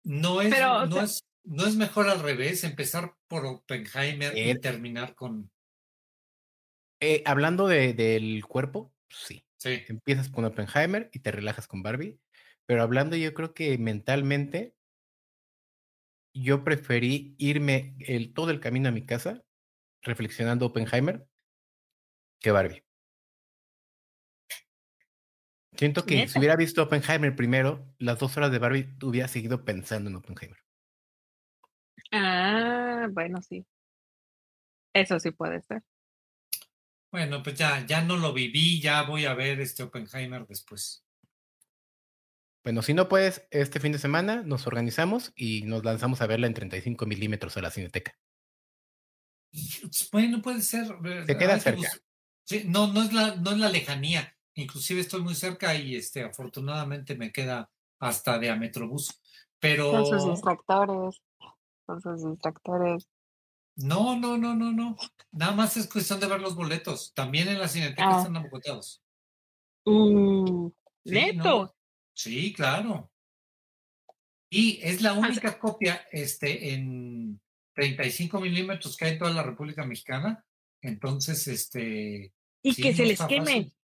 No 0.04 0.40
es, 0.42 0.50
Pero, 0.54 0.82
o 0.82 0.86
no, 0.86 0.94
sea- 0.96 1.04
es, 1.04 1.24
no 1.44 1.66
es 1.66 1.76
mejor 1.76 2.08
al 2.08 2.20
revés, 2.20 2.62
empezar 2.64 3.14
por 3.26 3.46
Oppenheimer 3.46 4.36
y 4.36 4.50
Eh. 4.50 4.58
terminar 4.58 5.14
con. 5.14 5.50
Eh, 7.00 7.22
hablando 7.24 7.66
de- 7.66 7.94
del 7.94 8.44
cuerpo, 8.46 8.92
sí. 9.08 9.44
Sí. 9.62 9.84
Empiezas 9.86 10.28
con 10.28 10.44
Oppenheimer 10.44 11.08
y 11.12 11.20
te 11.20 11.30
relajas 11.30 11.68
con 11.68 11.84
Barbie. 11.84 12.18
Pero 12.66 12.82
hablando, 12.82 13.14
yo 13.14 13.32
creo 13.32 13.54
que 13.54 13.78
mentalmente, 13.78 14.74
yo 16.34 16.64
preferí 16.64 17.36
irme 17.38 17.94
el, 18.00 18.34
todo 18.34 18.50
el 18.50 18.58
camino 18.58 18.88
a 18.88 18.92
mi 18.92 19.06
casa 19.06 19.44
reflexionando 20.02 20.66
Oppenheimer 20.66 21.28
que 22.40 22.50
Barbie. 22.50 22.82
Siento 25.76 26.04
que 26.04 26.26
si 26.26 26.40
hubiera 26.40 26.56
visto 26.56 26.82
Oppenheimer 26.82 27.36
primero, 27.36 27.86
las 27.98 28.18
dos 28.18 28.36
horas 28.36 28.50
de 28.50 28.58
Barbie 28.58 28.88
hubiera 29.00 29.28
seguido 29.28 29.64
pensando 29.64 30.10
en 30.10 30.16
Oppenheimer. 30.16 30.58
Ah, 32.10 33.06
bueno, 33.12 33.40
sí. 33.42 33.64
Eso 34.92 35.20
sí 35.20 35.30
puede 35.30 35.62
ser. 35.62 35.84
Bueno, 37.12 37.42
pues 37.42 37.56
ya, 37.56 37.84
ya 37.86 38.02
no 38.02 38.16
lo 38.16 38.32
viví, 38.32 38.80
ya 38.80 39.02
voy 39.02 39.26
a 39.26 39.34
ver 39.34 39.60
este 39.60 39.82
Oppenheimer 39.82 40.46
después. 40.46 41.04
Bueno, 42.64 42.80
si 42.80 42.94
no 42.94 43.08
puedes, 43.08 43.46
este 43.50 43.80
fin 43.80 43.92
de 43.92 43.98
semana 43.98 44.42
nos 44.42 44.66
organizamos 44.66 45.32
y 45.36 45.62
nos 45.62 45.84
lanzamos 45.84 46.22
a 46.22 46.26
verla 46.26 46.46
en 46.46 46.54
35 46.54 47.04
milímetros 47.04 47.56
a 47.58 47.60
la 47.60 47.70
Cineteca. 47.70 48.16
Bueno, 50.10 50.40
puede 50.40 50.62
ser. 50.62 50.86
Te 51.26 51.36
queda 51.36 51.54
que 51.56 51.60
cerca. 51.60 51.88
Sí, 52.44 52.64
no, 52.66 52.86
no 52.86 53.02
es 53.02 53.12
la, 53.12 53.36
no 53.36 53.50
es 53.50 53.58
la 53.58 53.68
lejanía. 53.68 54.34
Inclusive 54.54 55.00
estoy 55.00 55.20
muy 55.20 55.34
cerca 55.34 55.74
y 55.74 55.96
este, 55.96 56.22
afortunadamente 56.22 57.14
me 57.14 57.30
queda 57.30 57.70
hasta 57.98 58.38
de 58.38 58.48
a 58.48 58.56
Metrobús. 58.56 59.20
Pero 59.58 59.90
Con 59.90 60.06
sus 60.06 60.30
distractores. 60.30 61.20
Con 61.84 62.00
sus 62.00 62.24
distractores. 62.24 63.06
No, 63.76 64.16
no, 64.18 64.36
no, 64.38 64.54
no, 64.54 64.72
no. 64.72 64.96
Nada 65.32 65.52
más 65.52 65.76
es 65.76 65.88
cuestión 65.88 66.20
de 66.20 66.26
ver 66.26 66.40
los 66.40 66.54
boletos. 66.54 67.12
También 67.14 67.48
en 67.48 67.58
la 67.58 67.68
Cineteca 67.68 68.02
Ah. 68.06 68.18
están 68.18 68.36
agotados. 68.36 69.02
Uh, 69.84 70.70
Sí, 71.04 71.10
neto. 71.14 71.42
no. 71.64 71.74
Sí, 72.14 72.52
claro. 72.52 73.10
Y 74.50 74.78
es 74.82 75.00
la 75.00 75.14
única 75.14 75.58
copia 75.58 76.06
este, 76.12 76.74
en 76.74 77.40
35 77.74 78.38
milímetros 78.40 78.96
que 78.96 79.06
hay 79.06 79.12
en 79.12 79.18
toda 79.18 79.32
la 79.32 79.42
República 79.42 79.84
Mexicana. 79.84 80.44
Entonces, 80.82 81.48
este. 81.48 82.32
Y 82.62 82.74
sí, 82.74 82.82
que 82.82 82.94
se 82.94 83.06
les 83.06 83.20
queme. 83.22 83.46
fácil. 83.46 83.76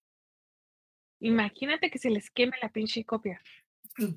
Imagínate 1.20 1.90
que 1.90 1.98
se 1.98 2.10
les 2.10 2.30
queme 2.30 2.56
la 2.62 2.68
pinche 2.70 3.04
copia. 3.04 3.40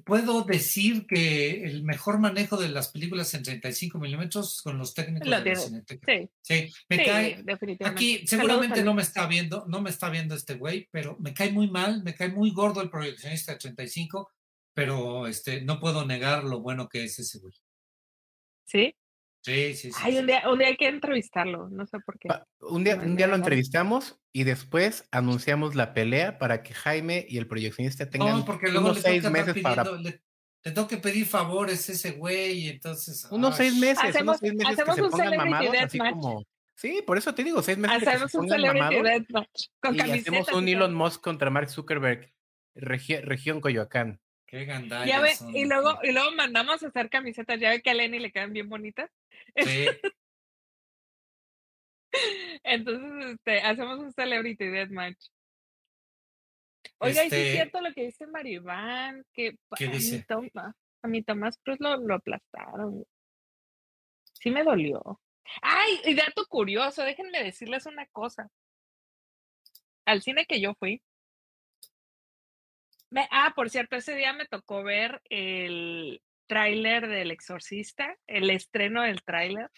Puedo 0.05 0.43
decir 0.43 1.07
que 1.07 1.63
el 1.63 1.83
mejor 1.83 2.19
manejo 2.19 2.57
de 2.57 2.69
las 2.69 2.89
películas 2.89 3.33
en 3.33 3.43
35 3.43 3.97
milímetros 3.99 4.61
con 4.61 4.77
los 4.77 4.93
técnicos 4.93 5.27
Lo 5.27 5.41
de 5.41 5.49
la. 5.49 5.55
Cineteca. 5.55 6.13
Sí, 6.13 6.29
Sí, 6.41 6.73
me 6.89 6.97
sí, 6.97 7.03
cae. 7.05 7.43
definitivamente. 7.43 7.85
Aquí 7.85 8.27
seguramente 8.27 8.83
no 8.83 8.93
me 8.93 9.01
está 9.01 9.25
viendo, 9.27 9.65
no 9.67 9.81
me 9.81 9.89
está 9.89 10.09
viendo 10.09 10.35
este 10.35 10.55
güey, 10.55 10.87
pero 10.91 11.17
me 11.19 11.33
cae 11.33 11.51
muy 11.51 11.69
mal, 11.69 12.03
me 12.03 12.13
cae 12.13 12.29
muy 12.29 12.51
gordo 12.51 12.81
el 12.81 12.89
proyeccionista 12.89 13.53
de 13.53 13.57
35, 13.59 14.29
pero 14.73 15.27
este 15.27 15.61
no 15.61 15.79
puedo 15.79 16.05
negar 16.05 16.43
lo 16.43 16.61
bueno 16.61 16.87
que 16.87 17.03
es 17.03 17.17
ese 17.19 17.39
güey. 17.39 17.53
¿Sí? 18.65 18.95
Sí, 19.43 19.73
sí, 19.75 19.91
sí. 19.91 19.99
Ay, 20.03 20.17
un 20.19 20.27
día, 20.27 20.43
un 20.49 20.59
día 20.59 20.67
hay 20.67 20.77
que 20.77 20.87
entrevistarlo. 20.87 21.67
No 21.69 21.85
sé 21.87 21.99
por 21.99 22.19
qué. 22.19 22.27
Pa- 22.29 22.45
Un 22.59 22.83
día, 22.83 22.95
un 22.95 23.15
día 23.15 23.25
lo 23.27 23.35
entrevistamos 23.35 24.19
y 24.31 24.43
después 24.43 25.07
anunciamos 25.11 25.73
la 25.75 25.93
pelea 25.95 26.37
para 26.37 26.61
que 26.61 26.73
Jaime 26.75 27.25
y 27.27 27.37
el 27.39 27.47
proyeccionista 27.47 28.07
tengan 28.09 28.39
No, 28.39 28.45
porque 28.45 28.67
luego 28.67 28.85
unos 28.87 28.97
le 28.97 29.01
seis 29.03 29.23
meses 29.31 29.61
para 29.63 29.83
pidiendo, 29.83 30.09
le, 30.09 30.21
le 30.63 30.71
tengo 30.71 30.87
que 30.87 30.97
pedir 30.97 31.25
favores 31.25 31.89
a 31.89 31.91
ese 31.93 32.11
güey, 32.11 32.51
y 32.65 32.69
entonces. 32.69 33.27
unos 33.31 33.59
ay, 33.59 33.69
seis 33.69 33.79
meses, 33.81 34.03
Hacemos- 34.03 34.23
unos 34.23 34.39
seis 34.41 34.53
meses 34.53 34.67
que 34.67 34.73
hacemos 34.81 34.95
se 34.95 35.01
un 35.01 35.09
pongan 35.09 35.37
mamados, 35.37 35.75
así 35.83 35.97
como 35.97 36.43
sí, 36.75 37.03
por 37.07 37.17
eso 37.17 37.33
te 37.33 37.43
digo, 37.43 37.61
seis 37.63 37.77
meses 37.79 37.95
de 37.95 37.99
que 37.99 38.05
se 38.05 38.11
Hacemos 38.11 38.35
un 38.35 38.41
pongan 38.41 38.59
celebrity 38.59 38.79
mamados 39.31 39.71
con 39.81 39.95
y 39.95 39.99
hacemos 40.01 40.53
un. 40.53 40.67
Elon 40.67 40.93
Musk 40.93 41.19
contra 41.21 41.49
Mark 41.49 41.69
Zuckerberg, 41.71 42.31
regi- 42.75 43.21
región 43.21 43.59
Coyoacán. 43.59 44.19
Qué 44.51 44.65
gandallas 44.65 45.07
Ya 45.07 45.21
ve, 45.21 45.33
son, 45.33 45.55
y 45.55 45.63
luego, 45.65 45.97
y 46.03 46.11
luego 46.11 46.31
mandamos 46.33 46.83
a 46.83 46.87
hacer 46.87 47.09
camisetas. 47.09 47.57
Ya 47.57 47.69
ve 47.69 47.81
que 47.81 47.89
a 47.89 47.93
Lenny 47.93 48.19
le 48.19 48.33
quedan 48.33 48.51
bien 48.51 48.67
bonitas. 48.67 49.09
Sí, 49.55 49.85
Entonces, 52.63 53.31
este, 53.35 53.61
hacemos 53.61 53.99
un 53.99 54.11
celebrity 54.11 54.65
deathmatch. 54.67 55.27
Oiga, 56.99 57.23
y 57.25 57.29
sí 57.29 57.35
Este- 57.35 57.47
es 57.47 57.53
cierto 57.55 57.79
lo 57.81 57.93
que 57.93 58.05
dice 58.05 58.27
Maribán, 58.27 59.25
que 59.33 59.55
¿Qué 59.77 59.85
a 59.85 59.89
mi? 59.91 60.21
Toma- 60.23 60.75
a 61.03 61.07
mi 61.07 61.23
Tomás 61.23 61.57
Cruz 61.63 61.79
lo, 61.79 61.95
lo 61.97 62.15
aplastaron. 62.15 63.05
Sí 64.33 64.51
me 64.51 64.63
dolió. 64.65 65.21
Ay, 65.61 66.01
y 66.05 66.13
dato 66.13 66.45
curioso, 66.47 67.03
déjenme 67.03 67.41
decirles 67.41 67.85
una 67.85 68.05
cosa. 68.07 68.49
Al 70.05 70.21
cine 70.21 70.45
que 70.45 70.59
yo 70.59 70.73
fui. 70.75 71.01
Me- 73.11 73.27
ah, 73.31 73.53
por 73.55 73.69
cierto, 73.69 73.95
ese 73.95 74.15
día 74.15 74.33
me 74.33 74.45
tocó 74.45 74.83
ver 74.83 75.21
el, 75.29 76.21
tráiler 76.51 77.07
del 77.07 77.31
Exorcista, 77.31 78.13
el 78.27 78.49
estreno 78.49 79.03
del 79.03 79.23
tráiler. 79.23 79.69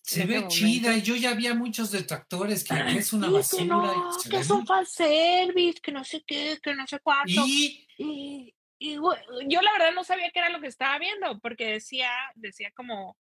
Se 0.00 0.24
ve 0.24 0.48
chida 0.48 0.96
y 0.96 1.02
yo 1.02 1.16
ya 1.16 1.28
había 1.28 1.52
muchos 1.52 1.90
detractores 1.90 2.64
que, 2.64 2.74
es 2.96 3.12
una 3.12 3.28
basura. 3.28 3.62
Que, 3.62 3.68
no, 3.68 4.10
que 4.30 4.36
es 4.38 4.48
un 4.48 4.66
fanservice, 4.66 5.80
que 5.82 5.92
no 5.92 6.02
sé 6.02 6.24
qué, 6.26 6.58
que 6.62 6.74
no 6.74 6.86
sé 6.86 6.98
cuánto. 7.00 7.30
Y, 7.46 7.86
y, 7.98 8.54
y 8.78 8.94
yo 8.94 9.60
la 9.60 9.72
verdad 9.72 9.92
no 9.94 10.02
sabía 10.02 10.30
qué 10.32 10.38
era 10.38 10.48
lo 10.48 10.62
que 10.62 10.68
estaba 10.68 10.98
viendo, 10.98 11.38
porque 11.40 11.66
decía, 11.72 12.10
decía 12.36 12.70
como, 12.74 13.18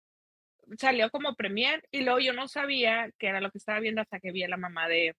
salió 0.78 1.10
como 1.10 1.34
premier 1.34 1.82
y 1.90 2.02
luego 2.02 2.18
yo 2.18 2.34
no 2.34 2.48
sabía 2.48 3.10
qué 3.18 3.28
era 3.28 3.40
lo 3.40 3.50
que 3.50 3.56
estaba 3.56 3.80
viendo 3.80 4.02
hasta 4.02 4.20
que 4.20 4.30
vi 4.30 4.42
a 4.42 4.48
la 4.48 4.58
mamá 4.58 4.88
de, 4.88 5.16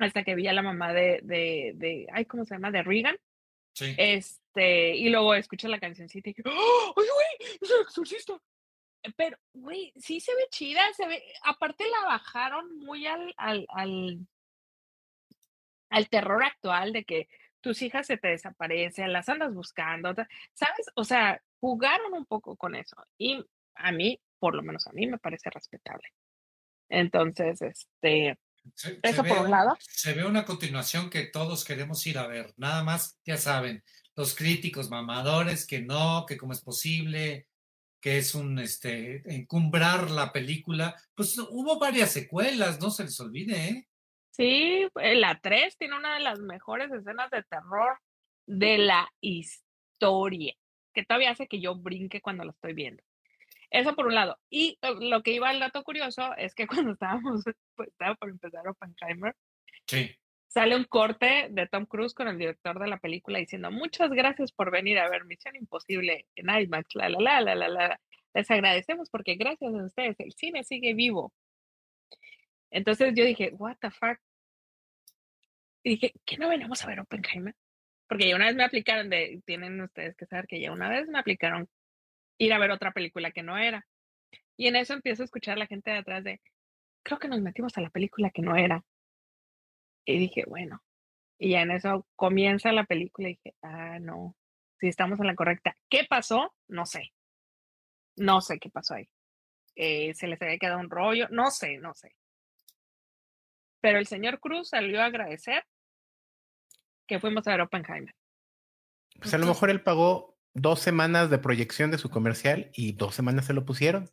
hasta 0.00 0.24
que 0.24 0.34
vi 0.34 0.48
a 0.48 0.52
la 0.52 0.62
mamá 0.62 0.92
de, 0.92 1.20
de, 1.22 1.72
de 1.76 2.06
ay, 2.12 2.24
¿cómo 2.24 2.44
se 2.44 2.54
llama? 2.54 2.70
De 2.70 2.82
Regan. 2.82 3.16
Sí. 3.72 3.94
Este, 3.96 4.96
y 4.96 5.08
luego 5.10 5.34
escuché 5.34 5.68
la 5.68 5.78
cancioncita 5.78 6.30
y 6.30 6.32
dije, 6.32 6.42
¡Oh, 6.48 6.94
¡ay, 6.96 7.06
güey! 7.06 7.58
¡Es 7.60 7.70
el 7.70 7.82
exorcista! 7.82 8.40
Pero, 9.16 9.38
güey, 9.54 9.92
sí 9.96 10.20
se 10.20 10.34
ve 10.34 10.46
chida, 10.50 10.82
se 10.94 11.06
ve, 11.06 11.22
aparte 11.44 11.84
la 11.88 12.06
bajaron 12.06 12.78
muy 12.78 13.06
al, 13.06 13.32
al, 13.36 13.66
al, 13.70 14.26
al 15.88 16.08
terror 16.08 16.44
actual 16.44 16.92
de 16.92 17.04
que 17.04 17.28
tus 17.60 17.80
hijas 17.82 18.06
se 18.06 18.16
te 18.18 18.28
desaparecen, 18.28 19.12
las 19.12 19.28
andas 19.28 19.54
buscando, 19.54 20.14
¿sabes? 20.52 20.86
O 20.94 21.04
sea, 21.04 21.42
jugaron 21.60 22.12
un 22.14 22.26
poco 22.26 22.56
con 22.56 22.74
eso 22.74 22.96
y 23.16 23.42
a 23.74 23.92
mí, 23.92 24.20
por 24.38 24.54
lo 24.54 24.62
menos 24.62 24.86
a 24.86 24.92
mí, 24.92 25.06
me 25.06 25.18
parece 25.18 25.50
respetable. 25.50 26.08
Entonces, 26.88 27.62
este, 27.62 28.38
eso 29.02 29.24
por 29.24 29.38
un 29.38 29.50
lado. 29.50 29.76
Se 29.80 30.12
ve 30.12 30.24
una 30.24 30.44
continuación 30.44 31.10
que 31.10 31.24
todos 31.24 31.64
queremos 31.64 32.06
ir 32.06 32.18
a 32.18 32.26
ver, 32.26 32.52
nada 32.56 32.82
más, 32.82 33.18
ya 33.24 33.36
saben, 33.36 33.82
los 34.16 34.34
críticos 34.34 34.90
mamadores 34.90 35.66
que 35.66 35.80
no, 35.80 36.26
que 36.26 36.36
cómo 36.36 36.52
es 36.52 36.60
posible, 36.60 37.48
que 38.00 38.18
es 38.18 38.34
un, 38.34 38.58
este, 38.58 39.22
encumbrar 39.34 40.10
la 40.10 40.32
película. 40.32 40.94
Pues 41.14 41.38
hubo 41.38 41.78
varias 41.78 42.12
secuelas, 42.12 42.80
no 42.80 42.90
se 42.90 43.04
les 43.04 43.18
olvide, 43.20 43.68
¿eh? 43.68 43.88
Sí, 44.30 44.88
eh, 45.00 45.14
la 45.16 45.38
3 45.40 45.76
tiene 45.76 45.96
una 45.96 46.14
de 46.14 46.20
las 46.20 46.38
mejores 46.40 46.90
escenas 46.92 47.30
de 47.30 47.42
terror 47.42 47.98
de 48.46 48.78
la 48.78 49.08
historia, 49.20 50.54
que 50.94 51.04
todavía 51.04 51.32
hace 51.32 51.46
que 51.46 51.60
yo 51.60 51.74
brinque 51.74 52.20
cuando 52.20 52.44
lo 52.44 52.52
estoy 52.52 52.72
viendo. 52.72 53.02
Eso 53.70 53.94
por 53.94 54.06
un 54.06 54.14
lado. 54.14 54.38
Y 54.50 54.78
eh, 54.82 54.94
lo 55.00 55.22
que 55.22 55.32
iba 55.32 55.48
al 55.48 55.60
dato 55.60 55.82
curioso 55.84 56.34
es 56.36 56.54
que 56.54 56.66
cuando 56.88 56.92
estábamos, 56.92 57.44
pues, 57.76 57.88
estaba 57.88 58.14
por 58.16 58.28
empezar 58.28 58.66
Oppenheimer, 58.66 59.34
sí. 59.86 60.16
sale 60.48 60.76
un 60.76 60.84
corte 60.84 61.48
de 61.50 61.66
Tom 61.68 61.86
Cruise 61.86 62.14
con 62.14 62.28
el 62.28 62.38
director 62.38 62.78
de 62.78 62.88
la 62.88 62.98
película 62.98 63.38
diciendo, 63.38 63.70
muchas 63.70 64.10
gracias 64.10 64.52
por 64.52 64.70
venir 64.70 64.98
a 64.98 65.08
ver 65.08 65.24
Misión 65.24 65.56
Imposible 65.56 66.26
en 66.34 66.50
IMAX, 66.50 66.94
la, 66.94 67.08
la, 67.08 67.20
la, 67.20 67.40
la, 67.40 67.54
la, 67.54 67.68
la. 67.68 68.00
Les 68.34 68.50
agradecemos 68.50 69.10
porque 69.10 69.34
gracias 69.34 69.74
a 69.74 69.84
ustedes 69.84 70.18
el 70.20 70.32
cine 70.32 70.64
sigue 70.64 70.94
vivo. 70.94 71.32
Entonces 72.70 73.12
yo 73.14 73.24
dije, 73.24 73.50
what 73.54 73.76
the 73.80 73.90
fuck. 73.90 74.18
Y 75.82 75.90
dije, 75.90 76.12
¿qué 76.24 76.36
no 76.36 76.48
venimos 76.48 76.84
a 76.84 76.88
ver 76.88 77.00
Oppenheimer? 77.00 77.54
Porque 78.08 78.28
ya 78.28 78.36
una 78.36 78.46
vez 78.46 78.54
me 78.54 78.64
aplicaron 78.64 79.08
de, 79.08 79.40
tienen 79.46 79.80
ustedes 79.80 80.16
que 80.16 80.26
saber 80.26 80.46
que 80.46 80.60
ya 80.60 80.72
una 80.72 80.88
vez 80.88 81.08
me 81.08 81.18
aplicaron 81.18 81.68
ir 82.40 82.52
a 82.54 82.58
ver 82.58 82.70
otra 82.70 82.92
película 82.92 83.30
que 83.30 83.42
no 83.42 83.56
era. 83.58 83.86
Y 84.56 84.66
en 84.66 84.76
eso 84.76 84.94
empiezo 84.94 85.22
a 85.22 85.26
escuchar 85.26 85.56
a 85.56 85.60
la 85.60 85.66
gente 85.66 85.90
de 85.90 85.98
atrás 85.98 86.24
de, 86.24 86.40
creo 87.02 87.18
que 87.18 87.28
nos 87.28 87.40
metimos 87.40 87.76
a 87.76 87.82
la 87.82 87.90
película 87.90 88.30
que 88.30 88.42
no 88.42 88.56
era. 88.56 88.82
Y 90.06 90.18
dije, 90.18 90.44
bueno. 90.46 90.82
Y 91.38 91.50
ya 91.50 91.62
en 91.62 91.70
eso 91.70 92.06
comienza 92.16 92.72
la 92.72 92.84
película 92.84 93.28
y 93.28 93.32
dije, 93.34 93.54
ah, 93.62 93.98
no, 94.00 94.36
si 94.78 94.88
estamos 94.88 95.20
en 95.20 95.26
la 95.26 95.34
correcta. 95.34 95.76
¿Qué 95.88 96.06
pasó? 96.08 96.54
No 96.68 96.86
sé. 96.86 97.12
No 98.16 98.40
sé 98.40 98.58
qué 98.58 98.70
pasó 98.70 98.94
ahí. 98.94 99.08
Eh, 99.76 100.14
se 100.14 100.26
les 100.26 100.40
había 100.42 100.58
quedado 100.58 100.80
un 100.80 100.90
rollo, 100.90 101.28
no 101.30 101.50
sé, 101.50 101.78
no 101.78 101.94
sé. 101.94 102.14
Pero 103.80 103.98
el 103.98 104.06
señor 104.06 104.40
Cruz 104.40 104.70
salió 104.70 105.00
a 105.00 105.06
agradecer 105.06 105.64
que 107.06 107.20
fuimos 107.20 107.46
a 107.46 107.52
ver 107.52 107.62
Oppenheimer. 107.62 108.14
Pues 109.18 109.32
a 109.34 109.38
lo 109.38 109.46
mejor 109.46 109.70
él 109.70 109.82
pagó 109.82 110.39
dos 110.54 110.80
semanas 110.80 111.30
de 111.30 111.38
proyección 111.38 111.90
de 111.90 111.98
su 111.98 112.10
comercial 112.10 112.70
y 112.74 112.92
dos 112.92 113.14
semanas 113.14 113.46
se 113.46 113.54
lo 113.54 113.64
pusieron. 113.64 114.10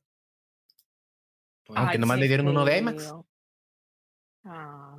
Aunque 1.70 1.98
nomás 1.98 2.20
le 2.20 2.28
dieron 2.28 2.48
uno 2.48 2.64
de 2.64 2.78
IMAX. 2.78 3.14
Ah. 4.46 4.98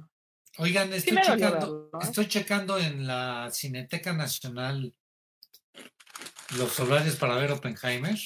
Oigan, 0.59 0.93
estoy, 0.93 1.19
checando, 1.23 1.91
¿eh? 1.95 1.99
estoy 2.03 2.27
checando 2.27 2.79
en 2.79 3.07
la 3.07 3.49
Cineteca 3.53 4.13
Nacional 4.13 4.93
los 6.57 6.81
horarios 6.81 7.17
para 7.17 7.37
ver 7.37 7.53
Oppenheimer. 7.53 8.19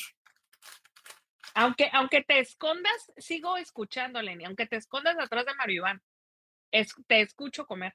Aunque, 1.55 1.91
aunque 1.93 2.23
te 2.23 2.39
escondas, 2.41 3.13
sigo 3.19 3.59
escuchando, 3.59 4.23
Lenny, 4.23 4.47
aunque 4.47 4.67
te 4.67 4.77
escondas 4.77 5.17
atrás 5.19 5.45
de 5.45 5.55
Mario 5.55 5.83
Iván, 5.83 6.03
te 7.07 7.21
escucho 7.21 7.67
comer. 7.67 7.95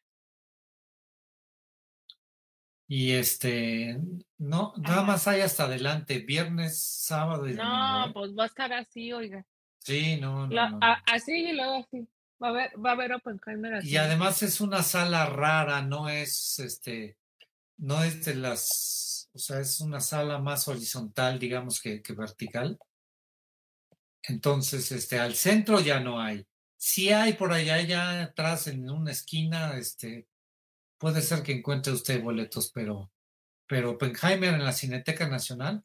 Y 2.87 3.11
este, 3.11 3.99
no, 4.37 4.73
nada 4.77 5.03
más 5.03 5.27
hay 5.27 5.41
hasta 5.41 5.65
adelante, 5.65 6.19
viernes, 6.19 6.81
sábado 6.81 7.47
y 7.47 7.53
domingo. 7.53 7.75
No, 7.75 8.13
pues 8.13 8.31
va 8.37 8.43
a 8.43 8.47
estar 8.47 8.71
así, 8.71 9.11
oiga. 9.11 9.45
Sí, 9.79 10.17
no, 10.19 10.47
no, 10.47 10.79
así 11.05 11.49
y 11.49 11.53
luego 11.53 11.83
así. 11.85 12.07
Va 12.41 12.47
a 12.47 12.51
haber, 12.51 12.85
va 12.85 12.91
a 12.91 12.93
haber 12.93 13.13
Oppenheimer 13.13 13.75
así. 13.75 13.89
Y 13.89 13.97
además 13.97 14.43
es 14.43 14.61
una 14.61 14.83
sala 14.83 15.25
rara, 15.25 15.81
no 15.81 16.07
es 16.07 16.59
este, 16.59 17.17
no 17.77 18.03
es 18.03 18.25
de 18.25 18.35
las, 18.35 19.29
o 19.33 19.39
sea, 19.39 19.59
es 19.59 19.79
una 19.81 19.99
sala 19.99 20.39
más 20.39 20.67
horizontal, 20.67 21.39
digamos, 21.39 21.81
que, 21.81 22.01
que 22.01 22.13
vertical. 22.13 22.77
Entonces, 24.23 24.91
este, 24.91 25.19
al 25.19 25.35
centro 25.35 25.79
ya 25.79 25.99
no 25.99 26.19
hay. 26.19 26.45
Sí 26.75 27.11
hay 27.11 27.33
por 27.33 27.53
allá, 27.53 27.81
ya 27.81 28.21
atrás, 28.21 28.67
en 28.67 28.89
una 28.89 29.11
esquina, 29.11 29.77
este, 29.77 30.27
puede 30.97 31.21
ser 31.21 31.43
que 31.43 31.53
encuentre 31.53 31.93
usted 31.93 32.21
boletos, 32.21 32.71
pero, 32.73 33.11
pero 33.67 33.91
Oppenheimer 33.91 34.53
en 34.53 34.63
la 34.63 34.73
Cineteca 34.73 35.27
Nacional 35.27 35.83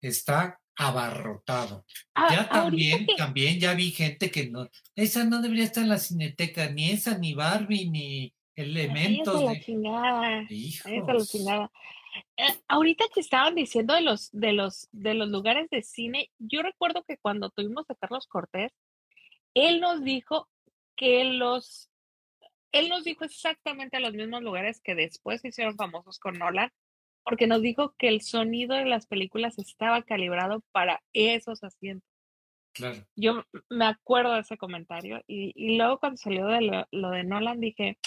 está 0.00 0.60
abarrotado. 0.76 1.84
Ah, 2.14 2.28
ya 2.30 2.48
también, 2.48 3.06
también 3.16 3.60
ya 3.60 3.74
vi 3.74 3.90
gente 3.90 4.30
que 4.30 4.48
no, 4.48 4.68
esa 4.94 5.24
no 5.24 5.40
debería 5.42 5.64
estar 5.64 5.82
en 5.82 5.90
la 5.90 5.98
Cineteca, 5.98 6.70
ni 6.70 6.90
esa, 6.90 7.18
ni 7.18 7.34
Barbie, 7.34 7.90
ni 7.90 8.34
elementos. 8.56 9.40
De... 9.40 9.52
Esa 9.56 11.12
la 11.12 11.24
chingada. 11.24 11.70
Eh, 12.36 12.44
ahorita 12.68 13.04
que 13.14 13.20
estaban 13.20 13.54
diciendo 13.54 13.94
de 13.94 14.02
los, 14.02 14.30
de 14.32 14.52
los, 14.52 14.88
de 14.92 15.14
los 15.14 15.28
lugares 15.28 15.68
de 15.70 15.82
cine, 15.82 16.30
yo 16.38 16.62
recuerdo 16.62 17.02
que 17.04 17.16
cuando 17.18 17.50
tuvimos 17.50 17.88
a 17.88 17.94
Carlos 17.94 18.26
Cortés, 18.26 18.72
él 19.54 19.80
nos 19.80 20.02
dijo 20.02 20.48
que 20.96 21.24
los 21.24 21.90
él 22.72 22.88
nos 22.88 23.04
dijo 23.04 23.24
exactamente 23.24 24.00
los 24.00 24.14
mismos 24.14 24.42
lugares 24.42 24.80
que 24.82 24.94
después 24.94 25.42
se 25.42 25.48
hicieron 25.48 25.76
famosos 25.76 26.18
con 26.18 26.38
Nolan, 26.38 26.70
porque 27.24 27.46
nos 27.46 27.62
dijo 27.62 27.94
que 27.98 28.08
el 28.08 28.22
sonido 28.22 28.74
de 28.74 28.86
las 28.86 29.06
películas 29.06 29.58
estaba 29.58 30.02
calibrado 30.02 30.64
para 30.72 31.02
esos 31.12 31.62
asientos. 31.62 32.08
Claro. 32.74 33.06
Yo 33.14 33.44
me 33.68 33.84
acuerdo 33.84 34.32
de 34.32 34.40
ese 34.40 34.56
comentario 34.56 35.22
y, 35.26 35.76
luego 35.76 35.98
cuando 35.98 36.16
salió 36.16 36.46
de 36.46 36.86
lo, 36.90 37.10
de 37.10 37.22
Nolan 37.22 37.60
dije, 37.60 37.98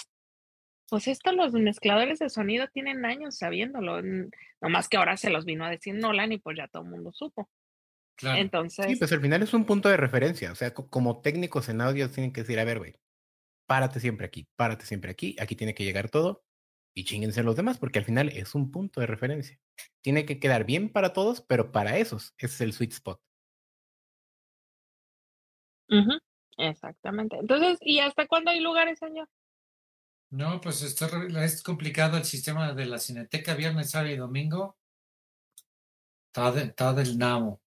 pues 0.90 1.06
esto 1.06 1.32
los 1.32 1.52
mezcladores 1.52 2.18
de 2.18 2.28
sonido 2.28 2.66
tienen 2.68 3.04
años 3.04 3.38
sabiéndolo, 3.38 4.02
nomás 4.60 4.88
que 4.88 4.96
ahora 4.96 5.16
se 5.16 5.30
los 5.30 5.44
vino 5.44 5.64
a 5.64 5.70
decir 5.70 5.94
Nolan 5.94 6.32
y 6.32 6.38
pues 6.38 6.56
ya 6.56 6.66
todo 6.66 6.82
el 6.82 6.90
mundo 6.90 7.12
supo. 7.12 7.48
Claro. 8.16 8.40
Entonces. 8.40 8.86
Sí, 8.86 8.96
pues 8.96 9.12
al 9.12 9.20
final 9.20 9.42
es 9.42 9.54
un 9.54 9.66
punto 9.66 9.88
de 9.88 9.98
referencia. 9.98 10.50
O 10.50 10.54
sea, 10.54 10.72
como 10.74 11.20
técnicos 11.20 11.68
en 11.68 11.82
audio 11.82 12.10
tienen 12.10 12.32
que 12.32 12.40
decir, 12.40 12.58
a 12.58 12.64
ver, 12.64 12.78
güey, 12.78 12.96
párate 13.66 14.00
siempre 14.00 14.26
aquí, 14.26 14.48
párate 14.56 14.86
siempre 14.86 15.10
aquí, 15.10 15.36
aquí 15.38 15.56
tiene 15.56 15.74
que 15.74 15.84
llegar 15.84 16.08
todo 16.08 16.44
y 16.94 17.04
chinguense 17.04 17.42
los 17.42 17.56
demás, 17.56 17.78
porque 17.78 17.98
al 17.98 18.04
final 18.06 18.30
es 18.30 18.54
un 18.54 18.70
punto 18.70 19.00
de 19.00 19.06
referencia. 19.06 19.60
Tiene 20.00 20.24
que 20.24 20.40
quedar 20.40 20.64
bien 20.64 20.90
para 20.90 21.12
todos, 21.12 21.42
pero 21.42 21.70
para 21.70 21.98
esos 21.98 22.34
ese 22.38 22.54
es 22.54 22.60
el 22.62 22.72
sweet 22.72 22.92
spot. 22.92 23.20
Exactamente. 26.56 27.36
Entonces, 27.36 27.78
¿y 27.82 27.98
hasta 27.98 28.26
cuándo 28.26 28.50
hay 28.50 28.60
lugares, 28.60 28.98
señor? 28.98 29.28
No, 30.30 30.60
pues 30.60 30.82
está, 30.82 31.08
es 31.44 31.62
complicado 31.62 32.16
el 32.16 32.24
sistema 32.24 32.72
de 32.72 32.86
la 32.86 32.98
cineteca 32.98 33.54
viernes, 33.54 33.90
sábado 33.90 34.12
y 34.12 34.16
domingo. 34.16 34.78
Está, 36.34 36.92
del 36.94 37.18
nabo. 37.18 37.60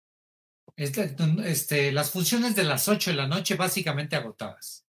Este, 0.74 1.14
este, 1.44 1.92
las 1.92 2.10
funciones 2.10 2.56
de 2.56 2.64
las 2.64 2.88
8 2.88 3.10
de 3.10 3.16
la 3.16 3.26
noche 3.26 3.56
básicamente 3.56 4.16
agotadas 4.16 4.87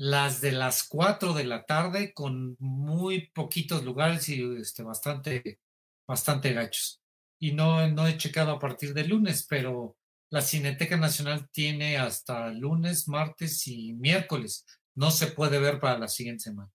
las 0.00 0.40
de 0.40 0.52
las 0.52 0.88
4 0.88 1.34
de 1.34 1.44
la 1.44 1.66
tarde 1.66 2.14
con 2.14 2.56
muy 2.58 3.26
poquitos 3.34 3.84
lugares 3.84 4.30
y 4.30 4.42
este, 4.56 4.82
bastante, 4.82 5.60
bastante 6.08 6.54
gachos. 6.54 7.02
Y 7.38 7.52
no, 7.52 7.86
no 7.86 8.06
he 8.06 8.16
checado 8.16 8.52
a 8.52 8.58
partir 8.58 8.94
de 8.94 9.06
lunes, 9.06 9.46
pero 9.46 9.98
la 10.30 10.40
Cineteca 10.40 10.96
Nacional 10.96 11.50
tiene 11.50 11.98
hasta 11.98 12.48
lunes, 12.48 13.08
martes 13.08 13.68
y 13.68 13.92
miércoles. 13.92 14.64
No 14.94 15.10
se 15.10 15.26
puede 15.26 15.58
ver 15.58 15.78
para 15.78 15.98
la 15.98 16.08
siguiente 16.08 16.44
semana. 16.44 16.70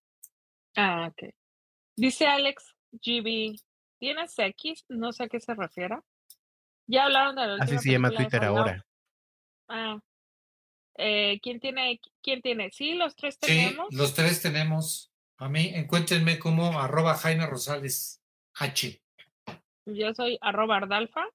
Ah, 0.76 1.10
ok. 1.10 1.34
Dice 1.96 2.28
Alex 2.28 2.76
GB 2.92 3.60
tiene 3.98 4.26
X, 4.38 4.86
no 4.88 5.12
sé 5.12 5.24
a 5.24 5.30
qué 5.30 5.40
se 5.40 5.56
refiere. 5.56 5.98
Ya 6.86 7.06
hablaron 7.06 7.36
de 7.36 7.48
la 7.48 7.64
Así 7.64 7.80
se 7.80 7.92
llama 7.92 8.12
Twitter 8.12 8.44
ahora. 8.44 8.86
Ah. 9.68 10.00
Eh, 10.98 11.40
¿Quién 11.42 11.60
tiene? 11.60 12.00
¿Quién 12.22 12.42
tiene? 12.42 12.72
Sí, 12.72 12.94
los 12.94 13.16
tres 13.16 13.38
tenemos. 13.38 13.88
Sí, 13.90 13.96
los 13.96 14.14
tres 14.14 14.42
tenemos. 14.42 15.12
A 15.38 15.50
mí, 15.50 15.72
encuéntrenme 15.74 16.40
como 16.40 16.80
arroba 16.80 17.16
Jaime 17.16 17.46
Rosales 17.46 18.22
H. 18.56 19.02
Yo 19.86 20.14
soy 20.14 20.38
arroba 20.42 20.78
Ardalfa 20.78 21.26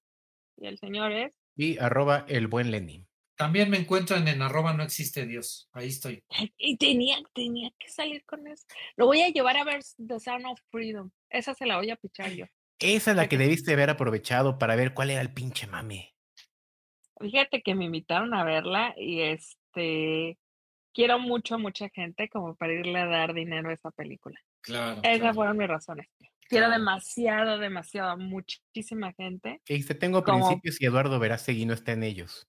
y 0.56 0.66
el 0.66 0.78
señor 0.78 1.12
es. 1.12 1.32
Y 1.56 1.78
arroba 1.78 2.24
el 2.28 2.46
buen 2.46 2.70
Lenin. 2.70 3.06
También 3.36 3.70
me 3.70 3.78
encuentran 3.78 4.28
en 4.28 4.42
arroba 4.42 4.74
no 4.74 4.82
existe 4.82 5.26
Dios. 5.26 5.68
Ahí 5.72 5.88
estoy. 5.88 6.22
Y 6.58 6.76
tenía, 6.76 7.16
tenía 7.32 7.70
que 7.78 7.88
salir 7.88 8.24
con 8.24 8.46
eso. 8.46 8.64
Lo 8.96 9.06
voy 9.06 9.22
a 9.22 9.28
llevar 9.28 9.56
a 9.56 9.64
ver 9.64 9.80
The 9.96 10.20
Sound 10.20 10.46
of 10.46 10.60
Freedom. 10.70 11.10
Esa 11.30 11.54
se 11.54 11.64
la 11.66 11.76
voy 11.76 11.90
a 11.90 11.96
pichar 11.96 12.32
yo. 12.32 12.46
Esa 12.80 13.10
es 13.10 13.16
la 13.16 13.28
que 13.28 13.38
debiste 13.38 13.72
haber 13.72 13.90
aprovechado 13.90 14.58
para 14.58 14.76
ver 14.76 14.94
cuál 14.94 15.10
era 15.10 15.20
el 15.20 15.32
pinche 15.32 15.66
mame. 15.66 16.14
Fíjate 17.20 17.62
que 17.62 17.74
me 17.74 17.84
invitaron 17.84 18.32
a 18.34 18.44
verla 18.44 18.94
y 18.96 19.20
este 19.20 20.38
quiero 20.92 21.18
mucho 21.18 21.56
a 21.56 21.58
mucha 21.58 21.88
gente 21.90 22.28
como 22.28 22.54
para 22.54 22.72
irle 22.72 22.98
a 22.98 23.06
dar 23.06 23.34
dinero 23.34 23.70
a 23.70 23.74
esa 23.74 23.90
película. 23.90 24.38
Claro. 24.62 25.00
Esas 25.02 25.34
fueron 25.34 25.56
mis 25.56 25.68
razones. 25.68 26.08
Quiero 26.48 26.68
demasiado, 26.68 27.58
demasiado, 27.58 28.16
muchísima 28.16 29.12
gente. 29.12 29.60
Y 29.68 29.84
te 29.84 29.94
tengo 29.94 30.24
principios 30.24 30.80
y 30.80 30.86
Eduardo 30.86 31.18
Verástegui 31.20 31.64
no 31.64 31.74
está 31.74 31.92
en 31.92 32.02
ellos. 32.02 32.48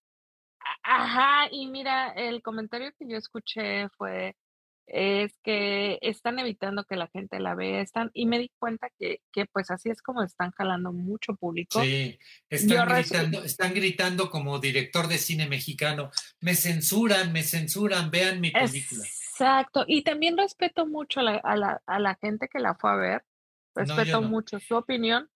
Ajá, 0.83 1.47
y 1.51 1.67
mira, 1.67 2.09
el 2.13 2.41
comentario 2.41 2.91
que 2.97 3.07
yo 3.07 3.17
escuché 3.17 3.89
fue, 3.89 4.35
es 4.93 5.37
que 5.41 5.97
están 6.01 6.37
evitando 6.39 6.83
que 6.83 6.97
la 6.97 7.07
gente 7.07 7.39
la 7.39 7.55
vea, 7.55 7.81
están, 7.81 8.11
y 8.13 8.25
me 8.25 8.39
di 8.39 8.51
cuenta 8.59 8.89
que, 8.99 9.21
que 9.31 9.45
pues 9.45 9.71
así 9.71 9.89
es 9.89 10.01
como 10.01 10.21
están 10.21 10.51
jalando 10.51 10.91
mucho 10.91 11.35
público. 11.35 11.81
Sí, 11.81 12.19
están 12.49 12.87
gritando, 12.87 13.43
están 13.43 13.73
gritando 13.73 14.29
como 14.29 14.59
director 14.59 15.07
de 15.07 15.17
cine 15.17 15.47
mexicano, 15.47 16.11
me 16.41 16.55
censuran, 16.55 17.31
me 17.31 17.43
censuran, 17.43 18.11
vean 18.11 18.41
mi 18.41 18.51
película. 18.51 19.03
Exacto, 19.03 19.85
y 19.87 20.03
también 20.03 20.37
respeto 20.37 20.85
mucho 20.85 21.21
a 21.21 21.23
la, 21.23 21.35
a 21.37 21.55
la, 21.55 21.81
a 21.85 21.99
la 21.99 22.15
gente 22.15 22.49
que 22.49 22.59
la 22.59 22.75
fue 22.75 22.91
a 22.91 22.95
ver, 22.95 23.23
respeto 23.73 24.21
mucho 24.21 24.59
su 24.59 24.75
opinión. 24.75 25.29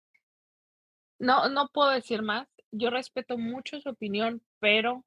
No, 1.20 1.48
no 1.48 1.70
puedo 1.70 1.92
decir 1.92 2.24
más, 2.24 2.48
yo 2.72 2.90
respeto 2.90 3.38
mucho 3.38 3.80
su 3.80 3.90
opinión, 3.90 4.42
pero 4.60 5.06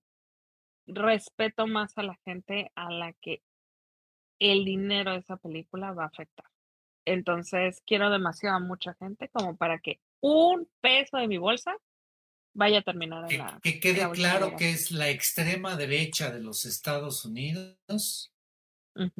respeto 0.87 1.67
más 1.67 1.99
a 1.99 2.05
la 2.05 2.17
gente 2.25 2.71
a 2.77 2.91
la 2.93 3.13
que 3.15 3.43
el 4.39 4.65
dinero 4.65 5.13
de 5.13 5.19
esa 5.19 5.37
película 5.37 5.93
va 5.93 6.05
a 6.05 6.09
afectar. 6.09 6.47
Entonces, 7.05 7.83
quiero 7.87 8.11
demasiado 8.11 8.57
a 8.57 8.61
mucha 8.61 8.95
gente 8.95 9.29
como 9.29 9.57
para 9.57 9.79
que 9.79 10.01
un 10.21 10.69
peso 10.81 11.19
de 11.19 11.29
mi 11.29 11.39
bolsa 11.39 11.77
vaya 12.53 12.79
a 12.79 12.83
terminar 12.83 13.31
en 13.31 13.39
la. 13.39 13.61
Que 13.63 13.79
quede 13.79 14.11
claro 14.11 14.57
que 14.57 14.71
es 14.71 14.91
la 14.91 15.09
extrema 15.09 15.77
derecha 15.77 16.31
de 16.31 16.41
los 16.41 16.65
Estados 16.65 17.25
Unidos 17.25 18.33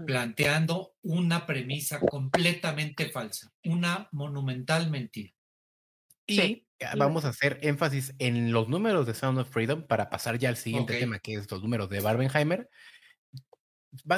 planteando 0.07 0.95
una 1.03 1.47
premisa 1.47 2.01
completamente 2.01 3.11
falsa, 3.11 3.53
una 3.65 4.09
monumental 4.13 4.91
mentira. 4.91 5.33
Y 6.27 6.67
vamos 6.97 7.25
a 7.25 7.29
hacer 7.29 7.59
énfasis 7.63 8.15
en 8.19 8.53
los 8.53 8.69
números 8.69 9.07
de 9.07 9.15
Sound 9.15 9.39
of 9.39 9.51
Freedom 9.51 9.87
para 9.87 10.11
pasar 10.11 10.39
ya 10.39 10.49
al 10.49 10.57
siguiente 10.57 10.99
tema, 10.99 11.19
que 11.19 11.35
es 11.35 11.51
los 11.51 11.63
números 11.63 11.89
de 11.89 12.01
Barbenheimer. 12.01 12.69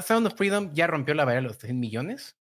Sound 0.02 0.26
of 0.26 0.34
Freedom 0.34 0.72
ya 0.72 0.86
rompió 0.86 1.14
la 1.14 1.24
barrera 1.24 1.42
de 1.42 1.48
los 1.48 1.58
100 1.58 1.78
millones. 1.78 2.38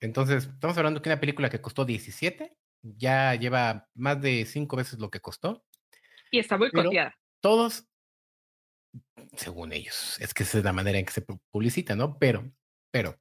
Entonces, 0.00 0.44
estamos 0.46 0.76
hablando 0.76 1.00
de 1.00 1.08
una 1.08 1.20
película 1.20 1.48
que 1.48 1.60
costó 1.60 1.84
17, 1.84 2.56
ya 2.82 3.34
lleva 3.34 3.88
más 3.94 4.20
de 4.20 4.44
cinco 4.44 4.76
veces 4.76 4.98
lo 4.98 5.10
que 5.10 5.20
costó. 5.20 5.64
Y 6.30 6.38
está 6.38 6.58
muy 6.58 6.70
copiada. 6.70 7.16
Todos, 7.40 7.86
según 9.36 9.72
ellos, 9.72 10.18
es 10.20 10.34
que 10.34 10.42
esa 10.42 10.58
es 10.58 10.64
la 10.64 10.72
manera 10.72 10.98
en 10.98 11.06
que 11.06 11.12
se 11.12 11.22
publicita, 11.50 11.94
¿no? 11.94 12.18
Pero, 12.18 12.52
pero, 12.90 13.18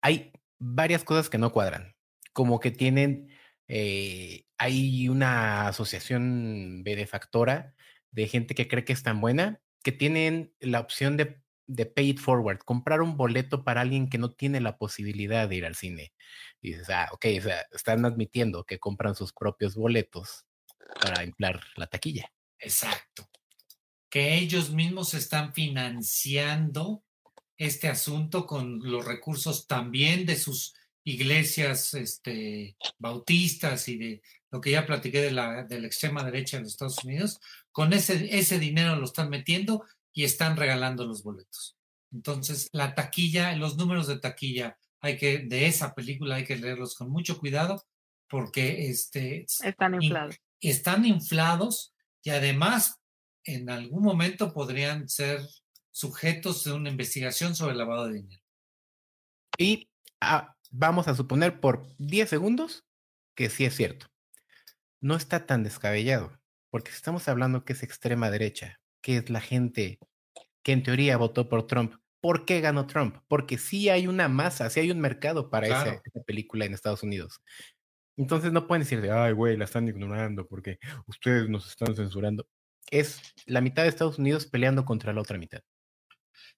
hay 0.00 0.32
varias 0.58 1.04
cosas 1.04 1.28
que 1.28 1.38
no 1.38 1.52
cuadran. 1.52 1.94
Como 2.32 2.60
que 2.60 2.70
tienen 2.70 3.30
eh, 3.68 4.44
hay 4.56 5.08
una 5.08 5.68
asociación 5.68 6.82
benefactora 6.82 7.74
de 8.10 8.26
gente 8.26 8.54
que 8.54 8.66
cree 8.66 8.84
que 8.84 8.94
es 8.94 9.02
tan 9.02 9.20
buena 9.20 9.60
que 9.82 9.92
tienen 9.92 10.54
la 10.60 10.80
opción 10.80 11.16
de, 11.16 11.40
de 11.66 11.86
pay 11.86 12.10
it 12.10 12.18
forward, 12.18 12.58
comprar 12.58 13.02
un 13.02 13.16
boleto 13.16 13.64
para 13.64 13.80
alguien 13.80 14.08
que 14.08 14.18
no 14.18 14.32
tiene 14.32 14.60
la 14.60 14.78
posibilidad 14.78 15.48
de 15.48 15.56
ir 15.56 15.66
al 15.66 15.74
cine. 15.74 16.12
Dices, 16.60 16.90
ah, 16.90 17.08
ok, 17.12 17.26
o 17.38 17.42
sea, 17.42 17.66
están 17.72 18.04
admitiendo 18.04 18.64
que 18.64 18.78
compran 18.78 19.14
sus 19.14 19.32
propios 19.32 19.74
boletos 19.74 20.46
para 21.00 21.24
inflar 21.24 21.60
la 21.76 21.86
taquilla. 21.86 22.32
Exacto. 22.58 23.28
Que 24.10 24.38
ellos 24.38 24.70
mismos 24.70 25.14
están 25.14 25.52
financiando 25.52 27.04
este 27.56 27.88
asunto 27.88 28.46
con 28.46 28.80
los 28.82 29.04
recursos 29.04 29.66
también 29.66 30.24
de 30.24 30.36
sus 30.36 30.74
iglesias 31.08 31.94
este, 31.94 32.76
bautistas 32.98 33.88
y 33.88 33.96
de 33.96 34.22
lo 34.50 34.60
que 34.60 34.72
ya 34.72 34.86
platiqué 34.86 35.20
de 35.22 35.30
la, 35.30 35.64
de 35.64 35.80
la 35.80 35.86
extrema 35.86 36.22
derecha 36.22 36.56
de 36.56 36.64
los 36.64 36.72
Estados 36.72 37.02
Unidos, 37.04 37.40
con 37.72 37.92
ese, 37.92 38.38
ese 38.38 38.58
dinero 38.58 38.96
lo 38.96 39.04
están 39.04 39.30
metiendo 39.30 39.84
y 40.12 40.24
están 40.24 40.56
regalando 40.56 41.06
los 41.06 41.22
boletos. 41.22 41.76
Entonces, 42.12 42.68
la 42.72 42.94
taquilla, 42.94 43.54
los 43.56 43.76
números 43.76 44.06
de 44.06 44.18
taquilla 44.18 44.76
hay 45.00 45.16
que, 45.16 45.38
de 45.38 45.66
esa 45.66 45.94
película 45.94 46.36
hay 46.36 46.44
que 46.44 46.56
leerlos 46.56 46.94
con 46.94 47.10
mucho 47.10 47.38
cuidado 47.38 47.86
porque 48.28 48.88
este, 48.88 49.46
están 49.64 50.02
inflados. 50.02 50.36
están 50.60 51.04
inflados 51.06 51.94
y 52.22 52.30
además 52.30 53.00
en 53.44 53.70
algún 53.70 54.02
momento 54.02 54.52
podrían 54.52 55.08
ser 55.08 55.40
sujetos 55.90 56.64
de 56.64 56.72
una 56.72 56.90
investigación 56.90 57.54
sobre 57.54 57.72
el 57.72 57.78
lavado 57.78 58.08
de 58.08 58.14
dinero. 58.14 58.42
Y 59.56 59.88
ah, 60.20 60.54
vamos 60.70 61.08
a 61.08 61.14
suponer 61.14 61.60
por 61.60 61.86
10 61.98 62.28
segundos 62.28 62.84
que 63.34 63.50
sí 63.50 63.64
es 63.64 63.74
cierto. 63.74 64.06
No 65.00 65.14
está 65.14 65.46
tan 65.46 65.62
descabellado, 65.62 66.38
porque 66.70 66.90
estamos 66.90 67.28
hablando 67.28 67.64
que 67.64 67.72
es 67.72 67.82
extrema 67.82 68.30
derecha, 68.30 68.80
que 69.00 69.18
es 69.18 69.30
la 69.30 69.40
gente 69.40 69.98
que 70.62 70.72
en 70.72 70.82
teoría 70.82 71.16
votó 71.16 71.48
por 71.48 71.66
Trump. 71.66 71.94
¿Por 72.20 72.44
qué 72.44 72.60
ganó 72.60 72.86
Trump? 72.86 73.16
Porque 73.28 73.58
sí 73.58 73.88
hay 73.88 74.08
una 74.08 74.28
masa, 74.28 74.68
sí 74.70 74.80
hay 74.80 74.90
un 74.90 75.00
mercado 75.00 75.50
para 75.50 75.68
esa, 75.68 76.02
película 76.26 76.64
en 76.64 76.74
Estados 76.74 77.04
Unidos. 77.04 77.40
Entonces 78.16 78.52
no 78.52 78.66
pueden 78.66 78.82
decir 78.82 79.00
de, 79.00 79.12
ay, 79.12 79.32
güey, 79.32 79.56
la 79.56 79.64
están 79.64 79.86
ignorando 79.86 80.46
porque 80.48 80.78
ustedes 81.06 81.48
nos 81.48 81.68
están 81.68 81.94
censurando. 81.94 82.48
Es 82.90 83.20
la 83.46 83.60
mitad 83.60 83.84
de 83.84 83.90
Estados 83.90 84.18
Unidos 84.18 84.46
peleando 84.46 84.84
contra 84.84 85.12
la 85.12 85.20
otra 85.20 85.38
mitad. 85.38 85.60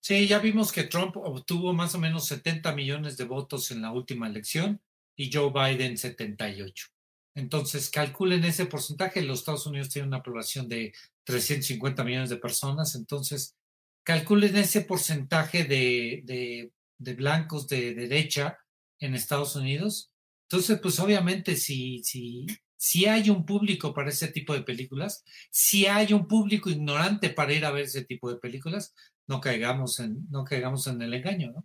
Sí, 0.00 0.26
ya 0.26 0.38
vimos 0.38 0.72
que 0.72 0.84
Trump 0.84 1.16
obtuvo 1.16 1.72
más 1.72 1.94
o 1.94 1.98
menos 1.98 2.26
70 2.26 2.74
millones 2.74 3.16
de 3.16 3.24
votos 3.24 3.70
en 3.70 3.82
la 3.82 3.92
última 3.92 4.26
elección 4.26 4.80
y 5.16 5.30
Joe 5.32 5.52
Biden 5.52 5.98
78. 5.98 6.86
Entonces, 7.34 7.90
calculen 7.90 8.44
ese 8.44 8.66
porcentaje. 8.66 9.22
Los 9.22 9.40
Estados 9.40 9.66
Unidos 9.66 9.88
tienen 9.90 10.08
una 10.08 10.22
población 10.22 10.68
de 10.68 10.92
350 11.24 12.04
millones 12.04 12.30
de 12.30 12.36
personas. 12.36 12.94
Entonces, 12.94 13.56
calculen 14.02 14.56
ese 14.56 14.82
porcentaje 14.82 15.64
de, 15.64 16.70
de, 16.98 17.14
blancos 17.14 17.68
de 17.68 17.94
derecha 17.94 18.58
en 18.98 19.14
Estados 19.14 19.56
Unidos. 19.56 20.10
Entonces, 20.48 20.80
pues 20.80 20.98
obviamente, 20.98 21.56
si, 21.56 22.02
si, 22.02 22.46
si 22.76 23.06
hay 23.06 23.30
un 23.30 23.46
público 23.46 23.94
para 23.94 24.10
ese 24.10 24.28
tipo 24.28 24.52
de 24.52 24.62
películas, 24.62 25.22
si 25.50 25.86
hay 25.86 26.12
un 26.12 26.26
público 26.26 26.70
ignorante 26.70 27.30
para 27.30 27.52
ir 27.52 27.64
a 27.64 27.70
ver 27.70 27.84
ese 27.84 28.04
tipo 28.04 28.30
de 28.30 28.38
películas, 28.38 28.94
no 29.30 29.40
caigamos 29.40 30.00
en, 30.00 30.28
no 30.28 30.44
caigamos 30.44 30.88
en 30.88 31.00
el 31.02 31.14
engaño, 31.14 31.52
¿no? 31.52 31.64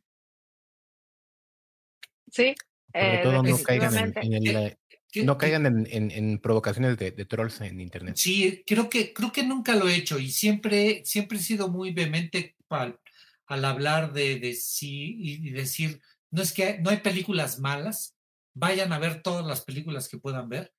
Sí. 2.32 2.54
Sobre 2.94 3.18
todo 3.24 3.42
no 3.42 3.58
caigan 3.58 4.14
en, 4.16 5.26
no 5.26 5.38
caigan 5.38 5.88
en, 5.90 6.40
provocaciones 6.40 6.96
de, 6.98 7.12
trolls 7.26 7.62
en 7.62 7.82
internet. 7.82 8.18
Sí, 8.18 8.64
creo 8.68 8.88
que, 8.88 9.14
creo 9.14 9.32
que 9.32 9.42
nunca 9.42 9.76
lo 9.76 9.90
he 9.90 9.96
hecho 9.96 10.20
y 10.20 10.30
siempre, 10.30 11.04
siempre 11.06 11.40
he 11.40 11.42
sido 11.42 11.68
muy 11.68 11.92
vehemente 11.92 12.56
al, 12.70 13.00
al 13.48 13.66
hablar 13.66 14.14
de, 14.14 14.40
de 14.40 14.54
sí 14.54 15.16
y 15.18 15.50
decir, 15.50 16.00
no 16.30 16.44
es 16.44 16.54
que 16.54 16.78
no 16.80 16.92
hay 16.92 16.98
películas 16.98 17.60
malas, 17.60 18.16
vayan 18.54 18.94
a 18.94 19.00
ver 19.00 19.24
todas 19.24 19.46
las 19.46 19.62
películas 19.62 20.08
que 20.08 20.20
puedan 20.20 20.50
ver. 20.50 20.72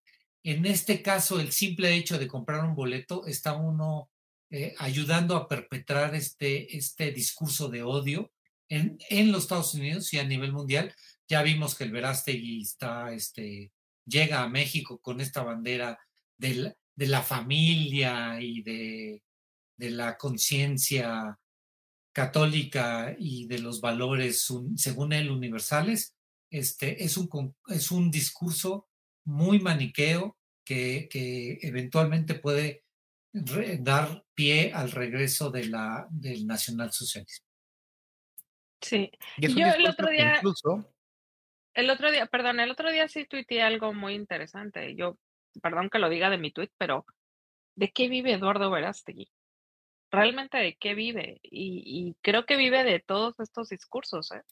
En 0.44 0.64
este 0.66 1.02
caso, 1.02 1.40
el 1.40 1.50
simple 1.50 1.96
hecho 1.96 2.16
de 2.16 2.28
comprar 2.28 2.64
un 2.64 2.76
boleto 2.76 3.26
está 3.26 3.54
uno 3.54 4.08
eh, 4.50 4.74
ayudando 4.78 5.34
a 5.36 5.48
perpetrar 5.48 6.14
este, 6.14 6.76
este 6.76 7.10
discurso 7.10 7.68
de 7.68 7.82
odio 7.82 8.32
en, 8.68 8.96
en, 9.10 9.32
los 9.32 9.42
Estados 9.42 9.74
Unidos 9.74 10.12
y 10.12 10.18
a 10.18 10.24
nivel 10.24 10.52
mundial. 10.52 10.94
Ya 11.28 11.42
vimos 11.42 11.74
que 11.74 11.82
el 11.82 11.90
Verástegui 11.90 12.62
está, 12.62 13.12
este, 13.12 13.72
llega 14.04 14.42
a 14.42 14.48
México 14.48 15.00
con 15.00 15.20
esta 15.20 15.42
bandera 15.42 15.98
de 16.38 16.74
la, 16.96 17.22
familia 17.22 18.40
y 18.40 18.62
de, 18.62 19.22
de 19.76 19.90
la 19.90 20.16
conciencia 20.16 21.36
católica 22.12 23.16
y 23.18 23.48
de 23.48 23.58
los 23.58 23.80
valores, 23.80 24.46
según 24.76 25.12
él, 25.12 25.30
universales. 25.30 26.14
este, 26.50 27.04
es, 27.04 27.16
un, 27.16 27.54
es 27.66 27.90
un 27.90 28.12
discurso 28.12 28.88
muy 29.24 29.58
maniqueo 29.58 30.38
que, 30.64 31.08
que 31.10 31.58
eventualmente 31.62 32.34
puede 32.34 32.85
dar 33.80 34.24
pie 34.34 34.72
al 34.72 34.90
regreso 34.90 35.50
de 35.50 35.66
la, 35.66 36.06
del 36.10 36.46
nacionalsocialismo. 36.46 37.46
Sí. 38.80 39.10
Y, 39.38 39.54
yo 39.54 39.66
el 39.66 39.86
otro 39.86 40.10
día, 40.10 40.36
incluso... 40.36 40.92
el 41.74 41.90
otro 41.90 42.10
día, 42.10 42.26
perdón, 42.26 42.60
el 42.60 42.70
otro 42.70 42.90
día 42.90 43.08
sí 43.08 43.24
tuiteé 43.24 43.62
algo 43.62 43.92
muy 43.92 44.14
interesante. 44.14 44.94
Yo, 44.94 45.18
perdón 45.62 45.90
que 45.90 45.98
lo 45.98 46.08
diga 46.08 46.30
de 46.30 46.38
mi 46.38 46.52
tweet, 46.52 46.70
pero 46.78 47.04
¿de 47.74 47.90
qué 47.90 48.08
vive 48.08 48.32
Eduardo 48.32 48.70
Verástegui? 48.70 49.30
Realmente 50.10 50.58
de 50.58 50.76
qué 50.76 50.94
vive. 50.94 51.40
Y, 51.42 52.16
creo 52.22 52.46
que 52.46 52.56
vive 52.56 52.84
de 52.84 53.00
todos 53.00 53.38
estos 53.40 53.68
discursos, 53.70 54.30
¿eh? 54.32 54.42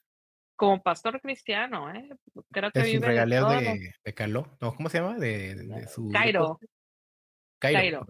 Como 0.56 0.82
pastor 0.82 1.20
cristiano, 1.20 1.92
¿eh? 1.92 2.08
Creo 2.52 2.70
que 2.70 2.82
vive 2.82 3.06
regaleo 3.06 3.48
de, 3.48 3.92
de, 4.04 4.14
Caló. 4.14 4.56
No, 4.60 4.72
¿cómo 4.74 4.88
se 4.88 4.98
llama? 4.98 5.18
De, 5.18 5.86
su. 5.92 6.10
Cairo. 6.10 6.60
Cairo. 7.58 8.06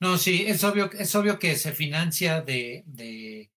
No, 0.00 0.16
sí, 0.16 0.44
es 0.46 0.62
obvio, 0.64 0.90
es 0.92 1.14
obvio 1.14 1.38
que 1.38 1.56
se 1.56 1.72
financia 1.72 2.40
de, 2.40 2.84
de 2.86 3.50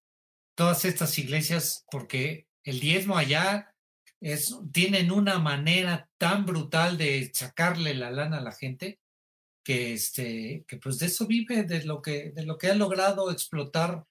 todas 0.56 0.86
estas 0.86 1.18
iglesias 1.18 1.86
porque 1.92 2.48
el 2.64 2.80
diezmo 2.80 3.18
allá 3.18 3.76
es, 4.20 4.56
tienen 4.72 5.12
una 5.12 5.40
manera 5.40 6.10
tan 6.18 6.46
brutal 6.46 6.98
de 6.98 7.32
sacarle 7.34 7.94
la 7.94 8.12
lana 8.12 8.38
a 8.38 8.42
la 8.42 8.52
gente 8.52 9.00
que 9.64 9.94
este 9.94 10.66
que 10.68 10.78
pues 10.78 10.98
de 10.98 11.06
eso 11.06 11.28
vive 11.28 11.64
de 11.64 11.84
lo 11.84 12.02
que 12.02 12.32
de 12.32 12.46
lo 12.46 12.58
que 12.58 12.68
ha 12.68 12.76
logrado 12.76 13.32
explotar 13.32 14.06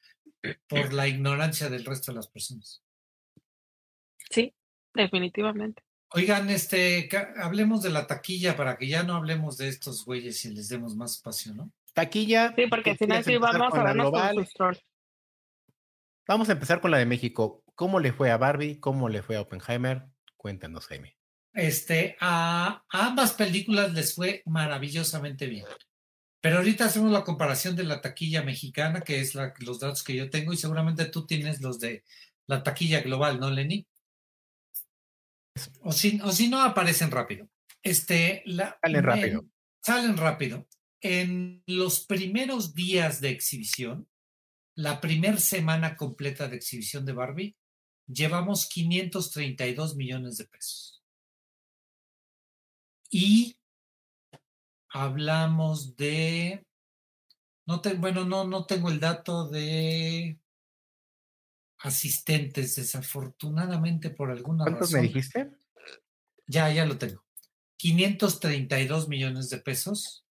por 0.69 0.93
la 0.93 1.09
ignorancia 1.09 1.69
del 1.69 1.85
resto 1.85 2.13
de 2.13 2.17
las 2.17 2.29
personas. 2.29 2.83
Sí, 4.31 4.55
definitivamente. 4.95 5.83
Oigan, 6.13 6.51
este, 6.51 7.09
hablemos 7.37 7.83
de 7.83 7.91
la 7.91 8.07
taquilla 8.07 8.57
para 8.57 8.77
que 8.77 8.89
ya 8.89 9.03
no 9.03 9.15
hablemos 9.15 9.59
de 9.59 9.69
estos 9.69 10.05
güeyes 10.05 10.45
y 10.45 10.55
les 10.55 10.69
demos 10.69 10.97
más 10.97 11.17
espacio, 11.17 11.55
¿no? 11.55 11.73
Taquilla. 12.01 12.55
Sí, 12.57 12.67
porque 12.67 12.97
si 12.97 13.07
no, 13.07 13.23
sí 13.23 13.37
vamos 13.37 13.75
a 13.75 13.83
vernos 13.83 14.11
con 14.11 14.47
sus 14.47 14.85
Vamos 16.27 16.49
a 16.49 16.53
empezar 16.53 16.81
con 16.81 16.91
la 16.91 16.99
de 16.99 17.07
México. 17.07 17.63
¿Cómo 17.75 18.01
le 18.01 18.13
fue 18.13 18.31
a 18.31 18.37
Barbie? 18.37 18.79
¿Cómo 18.79 19.09
le 19.09 19.23
fue 19.23 19.37
a 19.37 19.43
Oppenheimer? 19.43 20.07
Cuéntanos, 20.37 20.87
Jaime. 20.87 21.17
Este, 21.53 22.17
a, 22.21 22.85
ambas 22.89 23.33
películas 23.33 23.93
les 23.93 24.15
fue 24.15 24.43
maravillosamente 24.47 25.47
bien. 25.47 25.67
Pero 26.41 26.59
ahorita 26.59 26.87
hacemos 26.87 27.11
la 27.11 27.25
comparación 27.25 27.77
de 27.77 27.85
la 27.85 28.01
taquilla 28.01 28.43
mexicana, 28.43 29.03
que 29.03 29.21
es 29.21 29.35
los 29.35 29.81
datos 29.81 30.03
que 30.03 30.15
yo 30.15 30.31
tengo, 30.31 30.53
y 30.53 30.57
seguramente 30.57 31.07
tú 31.07 31.27
tienes 31.27 31.61
los 31.61 31.79
de 31.79 32.05
la 32.47 32.63
taquilla 32.63 33.03
global, 33.03 33.39
¿no, 33.39 33.51
Lenny? 33.51 33.87
O 35.83 35.93
si, 35.93 36.19
o 36.23 36.33
si 36.33 36.49
no, 36.49 36.63
aparecen 36.63 37.11
rápido. 37.11 37.49
Este, 37.83 38.43
la, 38.47 38.79
salen 38.81 39.03
rápido. 39.03 39.45
salen 39.83 40.17
rápido. 40.17 40.67
En 41.03 41.63
los 41.67 42.01
primeros 42.01 42.75
días 42.75 43.21
de 43.21 43.31
exhibición, 43.31 44.09
la 44.75 45.01
primera 45.01 45.39
semana 45.39 45.97
completa 45.97 46.49
de 46.49 46.57
exhibición 46.57 47.05
de 47.05 47.13
Barbie, 47.13 47.57
llevamos 48.07 48.69
532 48.69 49.97
millones 49.97 50.37
de 50.37 50.45
pesos. 50.47 51.03
Y 53.11 53.57
hablamos 54.91 55.97
de, 55.97 56.67
no 57.67 57.81
te, 57.81 57.95
bueno, 57.95 58.25
no, 58.25 58.45
no 58.45 58.67
tengo 58.67 58.91
el 58.91 59.01
dato 59.01 59.49
de 59.49 60.39
asistentes, 61.79 62.77
desafortunadamente 62.77 64.11
por 64.11 64.31
alguna 64.31 64.65
razón. 64.65 64.79
¿Cuántos 64.79 64.93
me 64.93 65.03
dijiste? 65.03 65.51
Ya, 66.47 66.71
ya 66.73 66.85
lo 66.85 66.99
tengo. 66.99 67.25
532 67.79 69.09
millones 69.09 69.49
de 69.49 69.59
pesos 69.59 70.27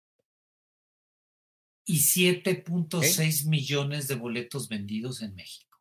y 1.86 2.00
7.6 2.00 3.48
millones 3.48 4.08
de 4.08 4.16
boletos 4.16 4.68
vendidos 4.68 5.22
en 5.22 5.36
México. 5.36 5.80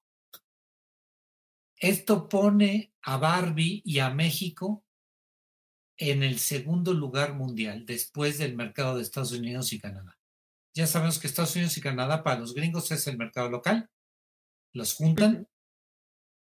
Esto 1.76 2.28
pone 2.28 2.92
a 3.02 3.16
Barbie 3.16 3.82
y 3.84 3.98
a 3.98 4.11
México 4.11 4.84
en 5.96 6.22
el 6.22 6.38
segundo 6.38 6.92
lugar 6.92 7.34
mundial 7.34 7.86
después 7.86 8.38
del 8.38 8.55
mercado 8.55 8.96
de 8.96 9.02
Estados 9.02 9.32
Unidos 9.32 9.72
y 9.72 9.80
Canadá. 9.80 10.18
Ya 10.74 10.86
sabemos 10.86 11.18
que 11.18 11.26
Estados 11.26 11.55
Unidos 11.55 11.76
y 11.76 11.80
Canadá 11.80 12.22
para 12.22 12.40
los 12.40 12.55
gringos 12.55 12.90
es 12.90 13.07
el 13.07 13.16
mercado 13.16 13.48
local, 13.48 13.88
los 14.72 14.94
juntan 14.94 15.48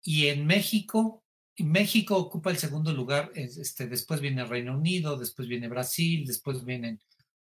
y 0.02 0.26
en 0.26 0.46
México, 0.46 1.24
México 1.56 2.16
ocupa 2.16 2.50
el 2.50 2.58
segundo 2.58 2.92
lugar, 2.92 3.32
este, 3.34 3.86
después 3.86 4.20
viene 4.20 4.44
Reino 4.44 4.76
Unido, 4.76 5.16
después 5.16 5.48
viene 5.48 5.68
Brasil, 5.68 6.24
después 6.26 6.64
vienen 6.64 7.00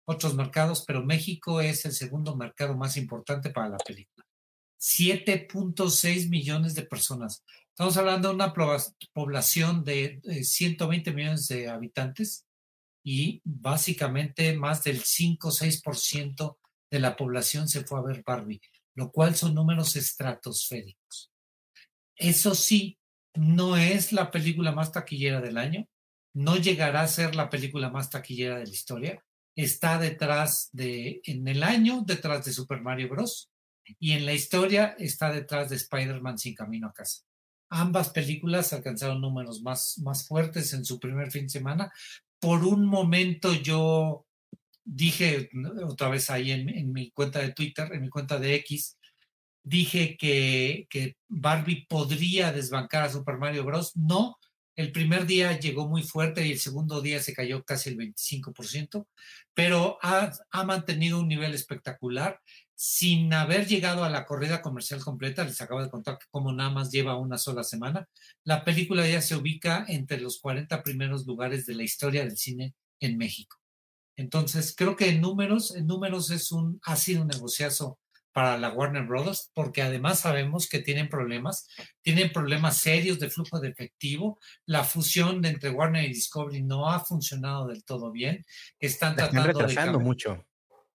otros 0.05 0.35
mercados, 0.35 0.85
pero 0.87 1.05
México 1.05 1.61
es 1.61 1.85
el 1.85 1.93
segundo 1.93 2.37
mercado 2.37 2.77
más 2.77 2.97
importante 2.97 3.51
para 3.51 3.69
la 3.69 3.79
película. 3.79 4.27
7.6 4.81 6.29
millones 6.29 6.75
de 6.75 6.83
personas. 6.83 7.45
Estamos 7.69 7.97
hablando 7.97 8.29
de 8.29 8.35
una 8.35 8.53
población 9.13 9.85
de 9.85 10.21
120 10.43 11.13
millones 11.13 11.47
de 11.49 11.69
habitantes 11.69 12.47
y 13.05 13.41
básicamente 13.45 14.55
más 14.57 14.83
del 14.83 15.01
5 15.01 15.51
6% 15.51 16.59
de 16.91 17.01
la 17.01 17.17
población 17.17 17.69
se 17.69 17.85
fue 17.85 17.99
a 17.99 18.03
ver 18.03 18.23
Barbie, 18.27 18.61
lo 18.95 19.11
cual 19.11 19.35
son 19.35 19.55
números 19.55 19.97
estratosféricos. 19.97 21.31
Eso 22.17 22.55
sí, 22.55 22.99
no 23.35 23.77
es 23.77 24.13
la 24.13 24.31
película 24.31 24.73
más 24.73 24.93
taquillera 24.93 25.41
del 25.41 25.57
año, 25.57 25.89
no 26.35 26.57
llegará 26.57 27.03
a 27.03 27.09
ser 27.09 27.35
la 27.35 27.51
película 27.51 27.89
más 27.89 28.11
taquillera 28.11 28.59
de 28.59 28.67
la 28.67 28.73
historia, 28.73 29.25
está 29.57 29.99
detrás 29.99 30.71
de, 30.73 31.21
en 31.25 31.47
el 31.47 31.63
año, 31.63 32.03
detrás 32.07 32.45
de 32.45 32.53
Super 32.53 32.81
Mario 32.81 33.09
Bros. 33.09 33.51
Y 33.99 34.13
en 34.13 34.27
la 34.27 34.33
historia 34.33 34.95
está 34.99 35.33
detrás 35.33 35.69
de 35.69 35.77
Spider-Man 35.77 36.39
sin 36.39 36.55
camino 36.55 36.89
a 36.89 36.93
casa. 36.93 37.23
Ambas 37.69 38.11
películas 38.11 38.73
alcanzaron 38.73 39.21
números 39.21 39.63
más, 39.63 39.99
más 39.99 40.27
fuertes 40.27 40.73
en 40.73 40.85
su 40.85 41.01
primer 41.01 41.31
fin 41.31 41.45
de 41.45 41.51
semana. 41.51 41.93
Por 42.39 42.65
un 42.65 42.85
momento 42.87 43.53
yo 43.55 44.27
dije, 44.85 45.49
otra 45.85 46.09
vez 46.09 46.31
ahí 46.31 46.51
en, 46.51 46.69
en 46.69 46.93
mi 46.93 47.11
cuenta 47.11 47.41
de 47.41 47.53
Twitter, 47.53 47.93
en 47.93 48.03
mi 48.03 48.09
cuenta 48.09 48.39
de 48.39 48.55
X, 48.57 48.99
dije 49.63 50.17
que, 50.17 50.87
que 50.91 51.17
Barbie 51.29 51.87
podría 51.89 52.53
desbancar 52.53 53.05
a 53.05 53.11
Super 53.11 53.39
Mario 53.39 53.65
Bros. 53.65 53.97
No, 53.97 54.39
el 54.77 54.93
primer 54.93 55.27
día 55.27 55.59
llegó 55.59 55.89
muy 55.89 56.03
fuerte 56.03 56.47
y 56.47 56.53
el 56.53 56.59
segundo 56.59 57.01
día 57.01 57.21
se 57.21 57.35
cayó 57.35 57.65
casi 57.65 57.91
el 57.91 57.99
25%, 57.99 59.07
pero 59.55 59.99
ha, 60.03 60.33
mantenido 60.65 61.21
un 61.21 61.29
nivel 61.29 61.55
espectacular 61.55 62.41
sin 62.75 63.33
haber 63.35 63.67
llegado 63.67 64.03
a 64.05 64.11
la 64.11 64.25
corrida 64.25 64.63
comercial 64.63 65.01
completa. 65.01 65.45
Les 65.45 65.61
acabo 65.61 65.83
de 65.83 65.91
contar 65.91 66.19
que 66.19 66.27
como 66.31 66.53
nada 66.53 66.71
más 66.71 66.91
lleva 66.91 67.19
una 67.19 67.39
sola 67.39 67.65
semana, 67.65 68.09
la 68.45 68.65
película 68.65 69.07
ya 69.07 69.21
se 69.21 69.37
ubica 69.37 69.85
entre 69.89 70.21
los 70.21 70.41
40 70.41 70.83
primeros 70.83 71.27
lugares 71.27 71.67
de 71.67 71.75
la 71.75 71.85
historia 71.85 72.25
del 72.25 72.37
cine 72.37 72.75
en 73.01 73.19
México. 73.19 73.59
Entonces, 74.17 74.75
creo 74.77 74.97
que 74.97 75.09
en 75.09 75.21
números, 75.21 75.75
en 75.75 75.87
números 75.87 76.31
es 76.31 76.53
un, 76.53 76.81
ha 76.85 76.97
sido 76.97 77.23
un 77.23 77.29
negociazo 77.29 77.99
para 78.33 78.57
la 78.57 78.71
Warner 78.71 79.05
Brothers, 79.05 79.51
porque 79.55 79.83
además 79.83 80.21
sabemos 80.21 80.69
que 80.69 80.79
tienen 80.79 81.09
problemas, 81.09 81.69
tienen 82.01 82.33
problemas 82.33 82.79
serios 82.79 83.19
de 83.19 83.29
flujo 83.29 83.61
de 83.61 83.69
efectivo. 83.69 84.39
La 84.65 84.85
fusión 84.85 85.43
de 85.43 85.51
entre 85.51 85.71
Warner 85.71 86.05
y 86.05 86.09
Discovery 86.09 86.63
no 86.63 86.89
ha 86.89 87.01
funcionado 87.01 87.67
del 87.67 87.85
todo 87.85 88.11
bien. 88.11 88.45
Están 88.79 89.17
tratando 89.17 89.51
están 89.51 89.55
retrasando 89.55 90.01
mucho. 90.01 90.47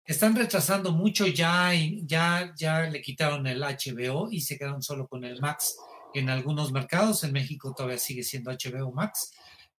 Están 0.03 0.35
retrasando 0.35 0.91
mucho 0.93 1.27
ya 1.27 1.71
ya 2.03 2.53
ya 2.57 2.83
le 2.83 3.01
quitaron 3.01 3.45
el 3.45 3.61
HBO 3.61 4.29
y 4.31 4.41
se 4.41 4.57
quedaron 4.57 4.81
solo 4.81 5.07
con 5.07 5.23
el 5.23 5.39
Max 5.39 5.77
en 6.13 6.29
algunos 6.29 6.71
mercados. 6.71 7.23
En 7.23 7.33
México 7.33 7.73
todavía 7.75 7.99
sigue 7.99 8.23
siendo 8.23 8.51
HBO 8.51 8.91
Max, 8.91 9.31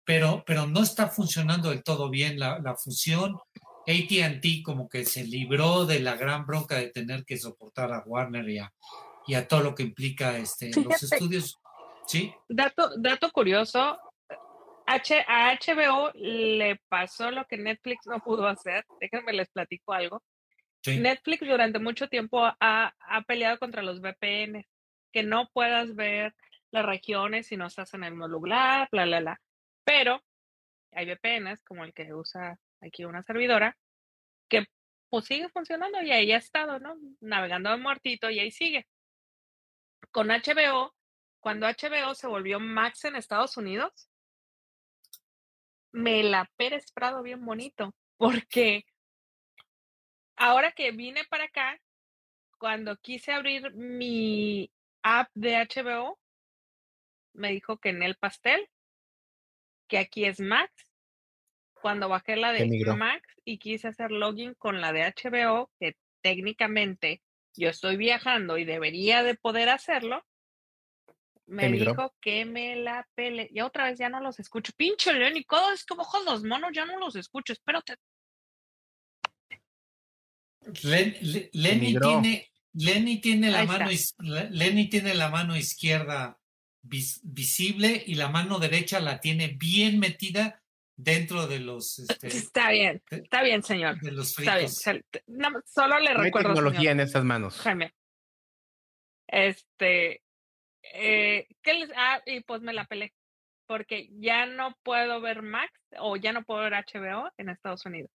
pero 0.03 0.43
pero 0.45 0.67
no 0.67 0.83
está 0.83 1.07
funcionando 1.07 1.69
del 1.69 1.81
todo 1.81 2.09
bien 2.09 2.37
la, 2.37 2.59
la 2.59 2.75
fusión. 2.75 3.37
ATT 3.87 4.63
como 4.63 4.89
que 4.89 5.05
se 5.05 5.23
libró 5.23 5.85
de 5.85 6.01
la 6.01 6.15
gran 6.15 6.45
bronca 6.45 6.75
de 6.75 6.89
tener 6.89 7.23
que 7.23 7.37
soportar 7.37 7.93
a 7.93 8.03
Warner 8.05 8.47
y 8.49 8.59
a, 8.59 8.73
y 9.25 9.35
a 9.35 9.47
todo 9.47 9.61
lo 9.61 9.75
que 9.75 9.83
implica 9.83 10.37
este, 10.37 10.71
los 10.81 11.01
estudios. 11.03 11.57
¿Sí? 12.05 12.33
Dato, 12.47 12.91
dato 12.97 13.31
curioso, 13.31 13.97
H, 14.85 15.25
a 15.27 15.53
HBO 15.53 16.11
le 16.15 16.81
pasó 16.87 17.31
lo 17.31 17.45
que 17.45 17.57
Netflix 17.57 18.07
no 18.07 18.19
pudo 18.19 18.47
hacer. 18.47 18.85
Déjenme 18.99 19.33
les 19.33 19.49
platico 19.49 19.93
algo. 19.93 20.23
Netflix 20.85 21.45
durante 21.45 21.79
mucho 21.79 22.07
tiempo 22.07 22.45
ha, 22.45 22.55
ha, 22.59 23.21
peleado 23.23 23.59
contra 23.59 23.81
los 23.81 23.99
VPN, 23.99 24.65
que 25.11 25.23
no 25.23 25.49
puedas 25.51 25.95
ver 25.95 26.33
las 26.71 26.85
regiones 26.85 27.47
si 27.47 27.57
no 27.57 27.67
estás 27.67 27.93
en 27.93 28.05
el 28.05 28.11
mismo 28.11 28.29
lugar, 28.29 28.87
bla, 28.91 29.05
bla, 29.05 29.19
bla. 29.19 29.41
Pero 29.83 30.21
hay 30.93 31.05
VPNs 31.05 31.63
como 31.63 31.83
el 31.83 31.93
que 31.93 32.13
usa 32.13 32.57
aquí 32.81 33.05
una 33.05 33.23
servidora, 33.23 33.77
que 34.49 34.65
pues 35.09 35.25
sigue 35.25 35.49
funcionando 35.49 36.01
y 36.01 36.11
ahí 36.11 36.31
ha 36.31 36.37
estado, 36.37 36.79
¿no? 36.79 36.95
Navegando 37.21 37.69
de 37.71 37.77
muertito 37.77 38.29
y 38.29 38.39
ahí 38.39 38.51
sigue. 38.51 38.87
Con 40.11 40.29
HBO, 40.29 40.93
cuando 41.39 41.67
HBO 41.67 42.13
se 42.15 42.27
volvió 42.27 42.59
Max 42.59 43.05
en 43.05 43.15
Estados 43.15 43.57
Unidos, 43.57 44.09
me 45.91 46.23
la 46.23 46.49
Pérez 46.57 46.91
Prado 46.91 47.23
bien 47.23 47.45
bonito, 47.45 47.95
porque 48.17 48.85
ahora 50.35 50.71
que 50.71 50.91
vine 50.91 51.23
para 51.25 51.45
acá, 51.45 51.79
cuando 52.57 52.97
quise 52.97 53.31
abrir 53.31 53.73
mi 53.75 54.71
app 55.03 55.29
de 55.33 55.55
HBO, 55.55 56.19
me 57.33 57.51
dijo 57.51 57.77
que 57.77 57.89
en 57.89 58.03
el 58.03 58.15
pastel, 58.15 58.67
que 59.87 59.99
aquí 59.99 60.25
es 60.25 60.39
Max. 60.39 60.86
Cuando 61.81 62.09
bajé 62.09 62.35
la 62.35 62.51
de 62.51 62.65
Max 62.95 63.21
y 63.45 63.57
quise 63.57 63.87
hacer 63.89 64.11
login 64.11 64.53
con 64.55 64.81
la 64.81 64.91
de 64.93 65.03
HBO, 65.03 65.71
que 65.79 65.95
técnicamente 66.21 67.21
yo 67.55 67.69
estoy 67.69 67.97
viajando 67.97 68.57
y 68.57 68.65
debería 68.65 69.23
de 69.23 69.35
poder 69.35 69.69
hacerlo, 69.69 70.23
me 71.47 71.71
dijo 71.71 72.13
que 72.21 72.45
me 72.45 72.75
la 72.75 73.07
pele. 73.15 73.49
Y 73.51 73.61
otra 73.61 73.85
vez 73.85 73.97
ya 73.97 74.09
no 74.09 74.19
los 74.19 74.39
escucho. 74.39 74.73
Pinche 74.75 75.13
Lenny, 75.13 75.43
todo 75.43 75.71
es 75.71 75.85
como 75.85 76.01
ojos 76.01 76.25
los 76.25 76.43
monos, 76.43 76.71
ya 76.73 76.85
no 76.85 76.99
los 76.99 77.15
escucho. 77.15 77.53
Espérate. 77.53 77.95
Lenny 80.83 81.97
tiene, 81.97 82.51
Lenny 82.73 83.21
tiene 83.21 83.51
la 83.51 83.63
mano 83.63 83.89
Lenny 84.51 84.89
tiene 84.89 85.13
la 85.13 85.29
mano 85.29 85.55
izquierda 85.55 86.37
visible 86.81 88.03
y 88.05 88.15
la 88.15 88.29
mano 88.29 88.59
derecha 88.59 88.99
la 88.99 89.19
tiene 89.19 89.47
bien 89.57 89.99
metida 89.99 90.61
dentro 90.97 91.47
de 91.47 91.59
los. 91.59 91.99
Este, 91.99 92.27
está 92.27 92.71
bien, 92.71 93.01
está 93.09 93.43
bien, 93.43 93.63
señor. 93.63 94.01
De 94.01 94.11
los 94.11 94.37
Está 94.37 94.57
bien. 94.57 94.69
solo 94.69 95.99
le 95.99 96.13
recuerdo. 96.13 96.49
Hay 96.49 96.55
tecnología 96.55 96.91
en 96.91 96.99
estas 96.99 97.23
manos. 97.23 97.59
Jaime. 97.61 97.93
Este. 99.27 100.23
Eh, 100.93 101.47
¿qué 101.61 101.73
les, 101.73 101.91
ah, 101.95 102.21
y 102.25 102.41
pues 102.41 102.61
me 102.61 102.73
la 102.73 102.85
pelé. 102.85 103.13
Porque 103.67 104.09
ya 104.19 104.45
no 104.45 104.77
puedo 104.83 105.19
ver 105.21 105.41
Max 105.41 105.71
o 105.99 106.15
ya 106.15 106.31
no 106.31 106.43
puedo 106.43 106.61
ver 106.61 106.73
HBO 106.73 107.29
en 107.37 107.49
Estados 107.49 107.85
Unidos. 107.85 108.09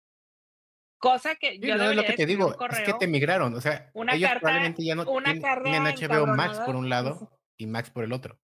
Cosa 0.99 1.35
que 1.35 1.59
yo 1.59 1.77
no 1.77 1.91
es 1.91 1.97
lo 1.97 2.05
que 2.05 2.15
te 2.15 2.27
digo, 2.27 2.57
es 2.71 2.81
que 2.81 2.95
te 2.95 3.09
migraron, 3.09 3.53
o 3.55 3.61
sea, 3.61 3.91
una 3.93 4.15
ellos 4.15 4.29
carta, 4.29 4.41
probablemente 4.41 4.85
ya 4.85 4.95
no 4.95 5.05
tienen, 5.05 5.43
HBO 5.43 6.27
Max 6.29 6.61
por 6.61 6.77
un 6.77 6.89
lado 6.89 7.41
y 7.57 7.67
Max 7.67 7.91
por 7.91 8.05
el 8.05 8.13
otro. 8.13 8.39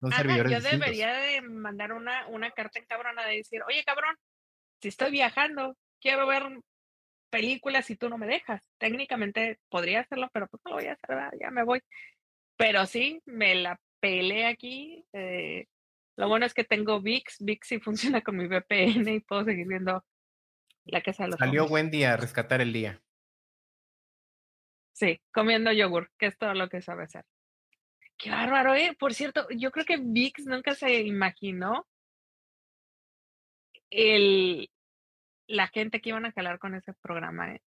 Yo 0.00 0.60
debería 0.60 1.12
de 1.12 1.42
mandar 1.42 1.92
una, 1.92 2.26
una 2.28 2.50
carta 2.50 2.78
en 2.78 2.86
cabrona 2.86 3.24
de 3.26 3.36
decir, 3.36 3.62
oye 3.68 3.84
cabrón, 3.84 4.16
si 4.80 4.88
estoy 4.88 5.10
viajando, 5.10 5.76
quiero 6.00 6.26
ver 6.26 6.60
películas 7.30 7.88
y 7.90 7.96
tú 7.96 8.08
no 8.08 8.18
me 8.18 8.26
dejas. 8.26 8.62
Técnicamente 8.78 9.58
podría 9.68 10.00
hacerlo, 10.00 10.28
pero 10.32 10.48
pues 10.48 10.60
no 10.64 10.70
lo 10.70 10.76
voy 10.76 10.86
a 10.86 10.92
hacer, 10.92 11.38
ya 11.40 11.50
me 11.50 11.64
voy. 11.64 11.80
Pero 12.56 12.86
sí, 12.86 13.22
me 13.24 13.54
la 13.54 13.80
peleé 14.00 14.46
aquí. 14.46 15.04
Eh, 15.12 15.66
lo 16.16 16.28
bueno 16.28 16.46
es 16.46 16.54
que 16.54 16.64
tengo 16.64 17.00
VIX, 17.00 17.36
VIX 17.40 17.66
sí 17.66 17.78
funciona 17.80 18.20
con 18.20 18.36
mi 18.36 18.46
VPN 18.46 19.08
y 19.08 19.20
puedo 19.20 19.44
seguir 19.44 19.66
viendo 19.66 20.04
la 20.84 21.02
casa 21.02 21.24
de 21.24 21.30
los 21.30 21.38
Salió 21.38 21.66
Wendy 21.66 22.04
a 22.04 22.16
rescatar 22.16 22.60
el 22.60 22.72
día. 22.72 23.00
Sí, 24.92 25.20
comiendo 25.32 25.72
yogur, 25.72 26.10
que 26.18 26.26
es 26.26 26.36
todo 26.36 26.52
lo 26.52 26.68
que 26.68 26.82
sabe 26.82 27.04
hacer. 27.04 27.24
Qué 28.20 28.30
bárbaro, 28.30 28.74
¿eh? 28.74 28.94
Por 28.98 29.14
cierto, 29.14 29.46
yo 29.48 29.70
creo 29.70 29.86
que 29.86 29.96
VIX 29.96 30.44
nunca 30.46 30.74
se 30.74 31.00
imaginó 31.00 31.86
el, 33.88 34.68
la 35.46 35.68
gente 35.68 36.00
que 36.02 36.10
iban 36.10 36.26
a 36.26 36.32
calar 36.32 36.58
con 36.58 36.74
ese 36.74 36.92
programa, 36.92 37.54
¿eh? 37.54 37.62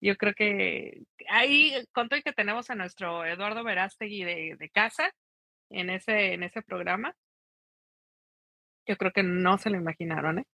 Yo 0.00 0.16
creo 0.16 0.32
que 0.34 1.02
ahí, 1.28 1.74
con 1.92 2.08
todo 2.08 2.18
y 2.18 2.22
que 2.22 2.32
tenemos 2.32 2.70
a 2.70 2.74
nuestro 2.74 3.24
Eduardo 3.26 3.64
Verástegui 3.64 4.24
de, 4.24 4.56
de 4.58 4.70
casa 4.70 5.10
en 5.70 5.90
ese, 5.90 6.32
en 6.32 6.42
ese 6.42 6.62
programa, 6.62 7.14
yo 8.86 8.96
creo 8.96 9.12
que 9.12 9.22
no 9.22 9.58
se 9.58 9.68
lo 9.68 9.76
imaginaron, 9.76 10.38
¿eh? 10.38 10.46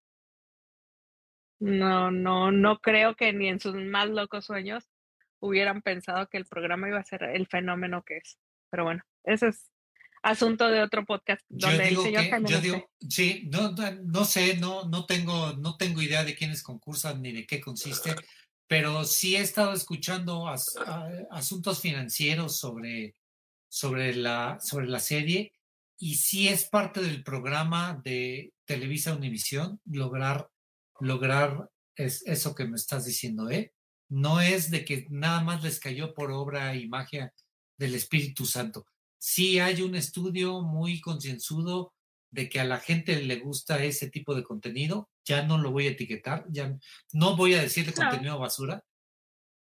No, 1.59 2.11
no, 2.11 2.51
no 2.51 2.79
creo 2.79 3.15
que 3.15 3.31
ni 3.31 3.47
en 3.47 3.61
sus 3.61 3.75
más 3.75 4.09
locos 4.09 4.45
sueños 4.45 4.89
hubieran 5.39 5.81
pensado 5.81 6.27
que 6.27 6.37
el 6.37 6.45
programa 6.45 6.89
iba 6.89 6.99
a 6.99 7.03
ser 7.05 7.23
el 7.23 7.47
fenómeno 7.47 8.03
que 8.03 8.17
es. 8.17 8.37
Pero 8.71 8.85
bueno, 8.85 9.03
ese 9.23 9.49
es 9.49 9.69
asunto 10.23 10.67
de 10.69 10.81
otro 10.81 11.05
podcast 11.05 11.41
donde 11.49 11.89
el 11.89 11.97
señor 11.97 12.47
yo 12.47 12.87
sí, 13.09 13.49
no, 13.51 13.71
no, 13.71 14.25
sé, 14.25 14.57
no, 14.57 14.85
no 14.85 15.05
tengo, 15.05 15.53
no 15.53 15.77
tengo 15.77 16.01
idea 16.01 16.23
de 16.23 16.35
quiénes 16.35 16.63
concursan 16.63 17.21
ni 17.21 17.31
de 17.31 17.45
qué 17.45 17.59
consiste, 17.59 18.15
pero 18.67 19.03
sí 19.03 19.35
he 19.35 19.41
estado 19.41 19.73
escuchando 19.73 20.47
asuntos 21.31 21.81
financieros 21.81 22.57
sobre, 22.57 23.15
sobre, 23.67 24.15
la, 24.15 24.59
sobre 24.61 24.87
la 24.87 24.99
serie 24.99 25.53
y 25.97 26.15
sí 26.15 26.47
es 26.47 26.65
parte 26.65 27.01
del 27.01 27.23
programa 27.23 27.99
de 28.03 28.53
Televisa 28.65 29.15
Univisión 29.15 29.81
lograr 29.85 30.49
lograr 31.01 31.69
es 31.95 32.23
eso 32.25 32.55
que 32.55 32.65
me 32.65 32.75
estás 32.75 33.05
diciendo, 33.05 33.49
¿eh? 33.49 33.73
No 34.09 34.41
es 34.41 34.71
de 34.71 34.85
que 34.85 35.07
nada 35.09 35.41
más 35.41 35.63
les 35.63 35.79
cayó 35.79 36.13
por 36.13 36.31
obra 36.31 36.75
y 36.75 36.87
magia 36.87 37.33
del 37.81 37.95
Espíritu 37.95 38.45
Santo. 38.45 38.85
Sí 39.17 39.59
hay 39.59 39.81
un 39.81 39.95
estudio 39.95 40.61
muy 40.61 41.01
concienzudo 41.01 41.93
de 42.29 42.47
que 42.47 42.59
a 42.59 42.63
la 42.63 42.79
gente 42.79 43.19
le 43.23 43.37
gusta 43.39 43.83
ese 43.83 44.09
tipo 44.09 44.35
de 44.35 44.43
contenido. 44.43 45.09
Ya 45.25 45.41
no 45.41 45.57
lo 45.57 45.71
voy 45.71 45.87
a 45.87 45.91
etiquetar, 45.91 46.45
ya 46.49 46.77
no 47.11 47.35
voy 47.35 47.55
a 47.55 47.61
decir 47.61 47.85
de 47.87 47.93
contenido 47.93 48.37
basura, 48.37 48.83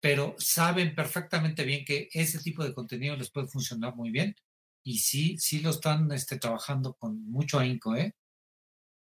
pero 0.01 0.35
saben 0.37 0.95
perfectamente 0.95 1.63
bien 1.63 1.85
que 1.85 2.09
ese 2.13 2.39
tipo 2.39 2.63
de 2.63 2.73
contenido 2.73 3.15
les 3.15 3.31
puede 3.31 3.47
funcionar 3.47 3.95
muy 3.95 4.11
bien 4.11 4.35
y 4.83 4.99
sí, 4.99 5.37
sí 5.37 5.61
lo 5.61 5.69
están 5.69 6.11
este, 6.11 6.37
trabajando 6.37 6.93
con 6.93 7.23
mucho 7.29 7.57
ahínco, 7.57 7.95
¿eh? 7.95 8.13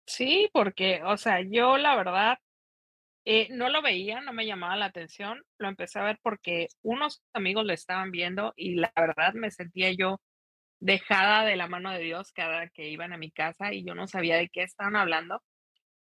Sí, 0.06 0.48
porque, 0.52 1.02
o 1.04 1.16
sea, 1.16 1.40
yo 1.42 1.76
la 1.76 1.96
verdad 1.96 2.38
eh, 3.24 3.48
no 3.50 3.68
lo 3.68 3.82
veía, 3.82 4.20
no 4.20 4.32
me 4.32 4.46
llamaba 4.46 4.76
la 4.76 4.86
atención. 4.86 5.42
Lo 5.58 5.68
empecé 5.68 5.98
a 5.98 6.04
ver 6.04 6.18
porque 6.22 6.68
unos 6.82 7.22
amigos 7.32 7.64
lo 7.66 7.72
estaban 7.72 8.10
viendo 8.10 8.52
y 8.56 8.76
la 8.76 8.92
verdad 8.96 9.34
me 9.34 9.50
sentía 9.50 9.92
yo 9.92 10.20
dejada 10.80 11.44
de 11.44 11.56
la 11.56 11.68
mano 11.68 11.90
de 11.92 12.00
Dios 12.00 12.32
cada 12.32 12.68
que 12.68 12.88
iban 12.88 13.12
a 13.12 13.18
mi 13.18 13.30
casa 13.30 13.72
y 13.72 13.84
yo 13.84 13.94
no 13.94 14.06
sabía 14.06 14.36
de 14.36 14.48
qué 14.48 14.62
estaban 14.62 14.96
hablando. 14.96 15.42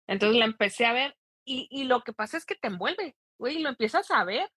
Entonces 0.07 0.37
la 0.37 0.45
empecé 0.45 0.85
a 0.85 0.93
ver 0.93 1.15
y, 1.45 1.67
y 1.71 1.85
lo 1.85 2.01
que 2.03 2.13
pasa 2.13 2.37
es 2.37 2.45
que 2.45 2.55
te 2.55 2.67
envuelve, 2.67 3.15
güey, 3.37 3.59
lo 3.59 3.69
empiezas 3.69 4.11
a 4.11 4.23
ver 4.25 4.49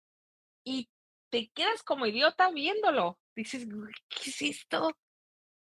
y 0.64 0.88
te 1.30 1.50
quedas 1.50 1.82
como 1.82 2.06
idiota 2.06 2.50
viéndolo. 2.50 3.18
Dices, 3.34 3.66
¿qué 4.08 4.30
es 4.30 4.42
esto? 4.42 4.96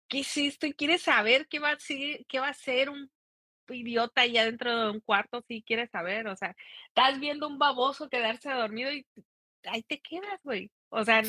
¿Qué 0.08 0.20
es 0.20 0.36
esto? 0.36 0.66
Y 0.66 0.74
quieres 0.74 1.02
saber 1.02 1.48
qué 1.48 1.58
va 1.58 1.70
a 1.72 1.78
ser, 1.78 2.24
qué 2.26 2.40
va 2.40 2.48
a 2.48 2.54
ser 2.54 2.90
un 2.90 3.10
idiota 3.74 4.26
ya 4.26 4.44
dentro 4.44 4.76
de 4.76 4.90
un 4.90 5.00
cuarto 5.00 5.42
si 5.42 5.62
quieres 5.62 5.90
saber, 5.90 6.28
o 6.28 6.36
sea, 6.36 6.54
estás 6.88 7.20
viendo 7.20 7.46
un 7.48 7.58
baboso 7.58 8.08
quedarse 8.08 8.50
dormido 8.50 8.92
y 8.92 9.06
ahí 9.64 9.82
te 9.82 10.00
quedas, 10.00 10.40
güey. 10.42 10.70
O 10.90 11.04
sea, 11.04 11.20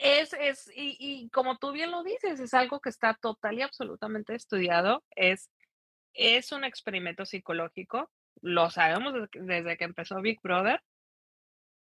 es, 0.00 0.32
es, 0.32 0.70
y, 0.74 0.96
y, 0.98 1.30
como 1.30 1.58
tú 1.58 1.72
bien 1.72 1.90
lo 1.90 2.02
dices, 2.02 2.40
es 2.40 2.54
algo 2.54 2.80
que 2.80 2.88
está 2.88 3.14
total 3.14 3.58
y 3.58 3.62
absolutamente 3.62 4.34
estudiado, 4.34 5.04
es, 5.14 5.50
es 6.14 6.52
un 6.52 6.64
experimento 6.64 7.24
psicológico, 7.24 8.10
lo 8.42 8.70
sabemos 8.70 9.14
desde 9.32 9.76
que 9.76 9.84
empezó 9.84 10.20
Big 10.20 10.40
Brother, 10.42 10.82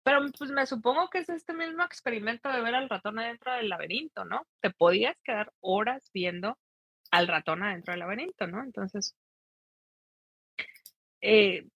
pero 0.03 0.25
pues 0.39 0.51
me 0.53 0.67
supongo 0.67 1.11
que 1.11 1.19
es 1.19 1.29
este 1.29 1.53
mismo 1.53 1.83
experimento 1.83 2.49
de 2.49 2.61
ver 2.61 2.77
al 2.77 2.89
ratón 2.89 3.19
adentro 3.19 3.53
del 3.53 3.69
laberinto, 3.69 4.25
¿no? 4.25 4.47
Te 4.61 4.71
podías 4.71 5.17
quedar 5.25 5.53
horas 5.61 6.11
viendo 6.15 6.57
al 7.11 7.29
ratón 7.29 7.63
adentro 7.63 7.93
del 7.93 8.01
laberinto, 8.01 8.47
¿no? 8.47 8.63
Entonces, 8.63 9.17
eh, 11.21 11.67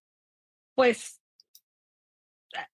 pues, 0.75 1.21
ah, 2.55 2.67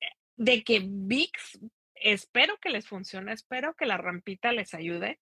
eh, 0.00 0.06
de 0.36 0.64
que 0.64 0.82
VIX, 0.84 1.60
espero 1.94 2.56
que 2.58 2.70
les 2.70 2.86
funcione, 2.86 3.32
espero 3.32 3.74
que 3.74 3.86
la 3.86 3.96
rampita 3.96 4.52
les 4.52 4.74
ayude, 4.74 5.20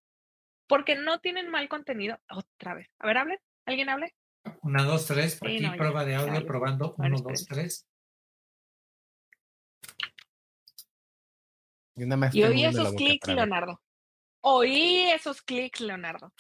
porque 0.69 0.95
no 0.95 1.21
tienen 1.21 1.51
mal 1.51 1.69
contenido. 1.69 2.19
Otra 2.31 2.75
vez. 2.75 2.89
A 2.99 3.07
ver, 3.07 3.19
hable. 3.19 3.41
¿Alguien 3.67 3.89
hable? 3.89 4.15
Una, 4.63 4.85
dos, 4.85 5.07
tres. 5.07 5.39
Por 5.39 5.49
aquí, 5.49 5.67
prueba 5.77 6.05
de 6.05 6.15
audio, 6.15 6.47
probando. 6.47 6.95
Uno, 6.99 7.19
dos, 7.19 7.47
tres. 7.47 7.87
Y, 12.33 12.43
oí 12.43 12.65
esos 12.65 12.95
clics, 12.95 13.29
Leonardo. 13.29 13.81
Oí 14.41 15.11
esos 15.11 15.43
clics, 15.43 15.81
Leonardo. 15.81 16.33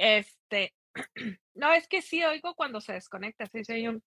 Este, 0.00 0.72
no, 1.54 1.72
es 1.74 1.86
que 1.86 2.00
sí 2.00 2.24
oigo 2.24 2.54
cuando 2.54 2.80
se 2.80 2.94
desconecta, 2.94 3.46
sí 3.46 3.64
se 3.64 3.86
un... 3.86 4.02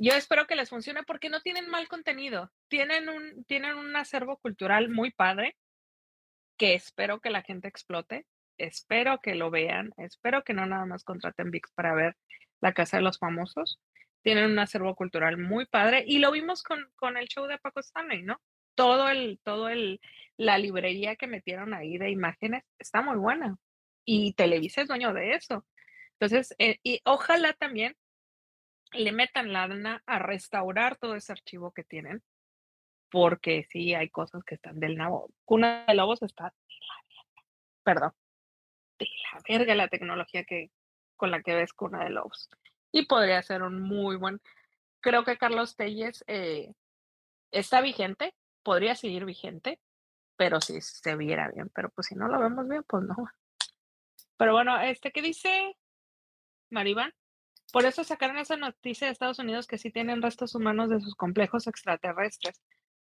Yo 0.00 0.14
espero 0.14 0.48
que 0.48 0.56
les 0.56 0.68
funcione 0.68 1.04
porque 1.04 1.28
no 1.28 1.42
tienen 1.42 1.68
mal 1.70 1.86
contenido, 1.86 2.52
tienen 2.66 3.08
un, 3.08 3.44
tienen 3.44 3.76
un 3.76 3.94
acervo 3.94 4.36
cultural 4.38 4.88
muy 4.88 5.12
padre 5.12 5.56
que 6.56 6.74
espero 6.74 7.20
que 7.20 7.30
la 7.30 7.42
gente 7.42 7.68
explote, 7.68 8.26
espero 8.58 9.20
que 9.20 9.36
lo 9.36 9.50
vean, 9.50 9.92
espero 9.96 10.42
que 10.42 10.54
no 10.54 10.66
nada 10.66 10.84
más 10.84 11.04
contraten 11.04 11.52
VIX 11.52 11.70
para 11.72 11.94
ver 11.94 12.16
la 12.60 12.74
Casa 12.74 12.96
de 12.96 13.04
los 13.04 13.18
Famosos. 13.18 13.80
Tienen 14.22 14.50
un 14.50 14.58
acervo 14.58 14.96
cultural 14.96 15.38
muy 15.38 15.66
padre 15.66 16.04
y 16.04 16.18
lo 16.18 16.32
vimos 16.32 16.64
con, 16.64 16.90
con 16.96 17.16
el 17.16 17.28
show 17.28 17.46
de 17.46 17.58
Paco 17.58 17.78
Stanley, 17.78 18.22
¿no? 18.22 18.40
todo 18.78 19.08
el, 19.08 19.40
todo 19.42 19.68
el, 19.68 20.00
la 20.36 20.56
librería 20.56 21.16
que 21.16 21.26
metieron 21.26 21.74
ahí 21.74 21.98
de 21.98 22.12
imágenes 22.12 22.62
está 22.78 23.02
muy 23.02 23.16
buena. 23.16 23.58
Y 24.10 24.32
Televisa 24.32 24.80
es 24.80 24.88
dueño 24.88 25.12
de 25.12 25.32
eso. 25.32 25.66
Entonces, 26.12 26.54
eh, 26.58 26.78
y 26.82 27.02
ojalá 27.04 27.52
también 27.52 27.94
le 28.92 29.12
metan 29.12 29.52
lana 29.52 30.02
a 30.06 30.18
restaurar 30.18 30.96
todo 30.96 31.14
ese 31.14 31.32
archivo 31.32 31.72
que 31.72 31.84
tienen, 31.84 32.22
porque 33.10 33.64
sí 33.64 33.92
hay 33.92 34.08
cosas 34.08 34.42
que 34.44 34.54
están 34.54 34.80
del 34.80 34.96
nabo. 34.96 35.28
Cuna 35.44 35.84
de 35.86 35.94
Lobos 35.94 36.22
está 36.22 36.44
de 36.44 36.74
la 36.80 36.94
verga, 37.06 37.44
perdón, 37.82 38.12
de 38.98 39.08
la 39.30 39.42
verga 39.46 39.74
la 39.74 39.88
tecnología 39.88 40.42
que, 40.44 40.70
con 41.14 41.30
la 41.30 41.42
que 41.42 41.54
ves 41.54 41.74
Cuna 41.74 42.02
de 42.02 42.08
Lobos. 42.08 42.48
Y 42.90 43.04
podría 43.04 43.42
ser 43.42 43.62
un 43.62 43.82
muy 43.82 44.16
buen, 44.16 44.40
creo 45.00 45.22
que 45.26 45.36
Carlos 45.36 45.76
Telles 45.76 46.24
eh, 46.28 46.72
está 47.50 47.82
vigente, 47.82 48.34
podría 48.62 48.94
seguir 48.94 49.26
vigente, 49.26 49.78
pero 50.38 50.62
si 50.62 50.80
se 50.80 51.14
viera 51.14 51.50
bien, 51.50 51.68
pero 51.74 51.90
pues 51.90 52.06
si 52.06 52.14
no 52.14 52.26
lo 52.28 52.40
vemos 52.40 52.66
bien, 52.66 52.82
pues 52.88 53.04
no. 53.04 53.14
Pero 54.38 54.52
bueno, 54.52 54.80
este, 54.80 55.10
¿qué 55.10 55.20
dice 55.20 55.76
Maribán? 56.70 57.12
Por 57.72 57.84
eso 57.84 58.02
sacaron 58.04 58.38
esa 58.38 58.56
noticia 58.56 59.06
de 59.06 59.12
Estados 59.12 59.38
Unidos 59.40 59.66
que 59.66 59.76
sí 59.76 59.90
tienen 59.90 60.22
restos 60.22 60.54
humanos 60.54 60.88
de 60.88 61.00
sus 61.00 61.14
complejos 61.14 61.66
extraterrestres. 61.66 62.62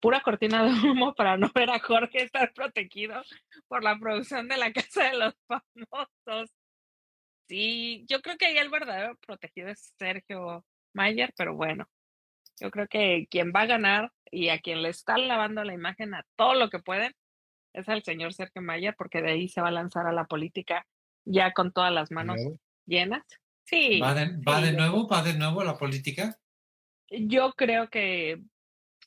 Pura 0.00 0.22
cortina 0.22 0.64
de 0.64 0.70
humo 0.88 1.14
para 1.14 1.36
no 1.36 1.50
ver 1.54 1.70
a 1.70 1.80
Jorge 1.80 2.22
estar 2.22 2.52
protegido 2.54 3.20
por 3.66 3.82
la 3.82 3.98
producción 3.98 4.48
de 4.48 4.56
la 4.56 4.72
Casa 4.72 5.10
de 5.10 5.18
los 5.18 5.34
Famosos. 5.46 6.50
Sí, 7.48 8.06
yo 8.08 8.22
creo 8.22 8.36
que 8.36 8.46
ahí 8.46 8.58
el 8.58 8.70
verdadero 8.70 9.16
protegido 9.26 9.68
es 9.68 9.92
Sergio 9.98 10.64
Mayer, 10.94 11.32
pero 11.36 11.54
bueno, 11.54 11.88
yo 12.60 12.70
creo 12.70 12.86
que 12.88 13.26
quien 13.30 13.52
va 13.54 13.62
a 13.62 13.66
ganar 13.66 14.12
y 14.30 14.50
a 14.50 14.60
quien 14.60 14.82
le 14.82 14.90
están 14.90 15.26
lavando 15.28 15.64
la 15.64 15.74
imagen 15.74 16.14
a 16.14 16.24
todo 16.36 16.54
lo 16.54 16.70
que 16.70 16.78
pueden 16.78 17.12
es 17.72 17.88
al 17.88 18.02
señor 18.02 18.34
Sergio 18.34 18.62
Mayer, 18.62 18.94
porque 18.96 19.22
de 19.22 19.32
ahí 19.32 19.48
se 19.48 19.60
va 19.60 19.68
a 19.68 19.72
lanzar 19.72 20.06
a 20.06 20.12
la 20.12 20.24
política 20.24 20.86
ya 21.28 21.52
con 21.52 21.72
todas 21.72 21.92
las 21.92 22.10
manos 22.10 22.40
llenas. 22.86 23.22
Sí. 23.64 24.00
¿Va 24.00 24.14
de, 24.14 24.36
va 24.38 24.60
de 24.60 24.72
nuevo? 24.72 25.06
¿Va 25.08 25.22
de 25.22 25.34
nuevo 25.34 25.60
a 25.60 25.64
la 25.64 25.76
política? 25.76 26.38
Yo 27.10 27.52
creo 27.52 27.88
que 27.88 28.42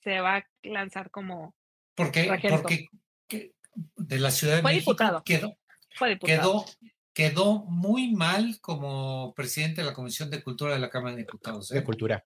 se 0.03 0.21
va 0.21 0.37
a 0.37 0.47
lanzar 0.63 1.11
como. 1.11 1.55
Porque, 1.95 2.31
porque 2.49 2.87
de 3.95 4.19
la 4.19 4.31
Ciudad 4.31 4.57
de 4.57 4.63
México 4.63 4.95
Quedó, 5.23 5.57
Fue 5.95 6.09
diputado. 6.09 6.25
Quedó, 6.25 6.65
quedó 7.13 7.65
muy 7.65 8.11
mal 8.13 8.59
como 8.61 9.33
presidente 9.35 9.81
de 9.81 9.87
la 9.87 9.93
Comisión 9.93 10.29
de 10.29 10.43
Cultura 10.43 10.73
de 10.73 10.79
la 10.79 10.89
Cámara 10.89 11.15
de 11.15 11.23
Diputados. 11.23 11.71
¿eh? 11.71 11.75
De 11.75 11.83
Cultura. 11.83 12.25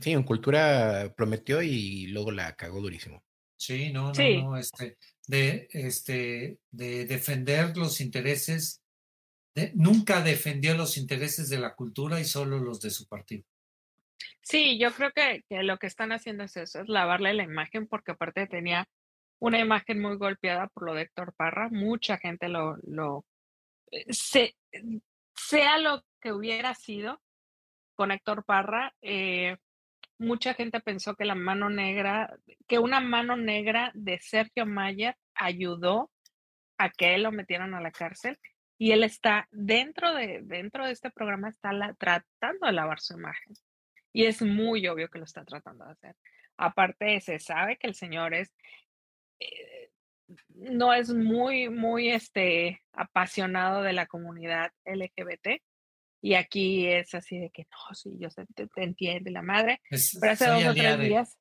Sí, 0.00 0.12
en 0.12 0.22
Cultura 0.22 1.12
prometió 1.16 1.62
y 1.62 2.06
luego 2.08 2.30
la 2.30 2.54
cagó 2.54 2.80
durísimo. 2.80 3.24
Sí, 3.56 3.92
no, 3.92 4.12
no, 4.12 4.42
no, 4.42 4.56
este, 4.56 4.98
de, 5.26 5.68
este, 5.70 6.58
de 6.70 7.06
defender 7.06 7.76
los 7.76 8.00
intereses 8.00 8.83
nunca 9.74 10.22
defendió 10.22 10.76
los 10.76 10.96
intereses 10.96 11.48
de 11.48 11.58
la 11.58 11.74
cultura 11.74 12.20
y 12.20 12.24
solo 12.24 12.58
los 12.58 12.80
de 12.80 12.90
su 12.90 13.06
partido. 13.06 13.44
Sí, 14.42 14.78
yo 14.78 14.92
creo 14.92 15.10
que, 15.12 15.44
lo 15.62 15.78
que 15.78 15.86
están 15.86 16.12
haciendo 16.12 16.44
es 16.44 16.56
eso, 16.56 16.80
es 16.80 16.88
lavarle 16.88 17.34
la 17.34 17.44
imagen, 17.44 17.86
porque 17.86 18.12
aparte 18.12 18.46
tenía 18.46 18.88
una 19.38 19.58
imagen 19.58 20.00
muy 20.00 20.16
golpeada 20.16 20.68
por 20.68 20.84
lo 20.84 20.94
de 20.94 21.02
Héctor 21.02 21.34
Parra. 21.34 21.68
Mucha 21.70 22.18
gente 22.18 22.48
lo, 22.48 22.76
lo 22.82 23.24
eh, 23.90 24.04
sea 25.34 25.78
lo 25.78 26.02
que 26.20 26.32
hubiera 26.32 26.74
sido 26.74 27.20
con 27.94 28.10
Héctor 28.10 28.44
Parra, 28.44 28.94
eh, 29.02 29.56
mucha 30.18 30.54
gente 30.54 30.80
pensó 30.80 31.14
que 31.14 31.24
la 31.24 31.34
mano 31.34 31.70
negra, 31.70 32.36
que 32.66 32.78
una 32.78 33.00
mano 33.00 33.36
negra 33.36 33.90
de 33.94 34.18
Sergio 34.20 34.66
Mayer 34.66 35.16
ayudó 35.34 36.10
a 36.78 36.90
que 36.90 37.14
él 37.14 37.22
lo 37.22 37.32
metieran 37.32 37.74
a 37.74 37.80
la 37.80 37.92
cárcel 37.92 38.38
y 38.78 38.92
él 38.92 39.04
está 39.04 39.48
dentro 39.52 40.14
de, 40.14 40.40
dentro 40.42 40.86
de 40.86 40.92
este 40.92 41.10
programa, 41.10 41.48
está 41.48 41.70
tratando 41.98 42.66
de 42.66 42.72
lavar 42.72 43.00
su 43.00 43.14
imagen. 43.14 43.54
Y 44.12 44.24
es 44.24 44.42
muy 44.42 44.86
obvio 44.88 45.08
que 45.08 45.18
lo 45.18 45.24
está 45.24 45.44
tratando 45.44 45.84
de 45.84 45.92
hacer. 45.92 46.16
Aparte, 46.56 47.20
se 47.20 47.38
sabe 47.38 47.76
que 47.76 47.86
el 47.86 47.94
señor 47.94 48.34
es, 48.34 48.52
eh, 49.40 49.90
no 50.48 50.94
es 50.94 51.12
muy, 51.12 51.68
muy 51.68 52.10
este, 52.10 52.82
apasionado 52.92 53.82
de 53.82 53.92
la 53.92 54.06
comunidad 54.06 54.72
LGBT. 54.84 55.60
Y 56.20 56.34
aquí 56.34 56.86
es 56.86 57.14
así 57.14 57.38
de 57.38 57.50
que 57.50 57.64
no, 57.64 57.94
sí, 57.94 58.16
yo 58.18 58.28
te, 58.30 58.66
te 58.66 58.82
entiendo, 58.82 59.30
la 59.30 59.42
madre. 59.42 59.80
pero 60.20 60.32
hace 60.32 60.48
dos 60.48 60.64
o 60.64 60.74
tres 60.74 60.98
días, 60.98 61.38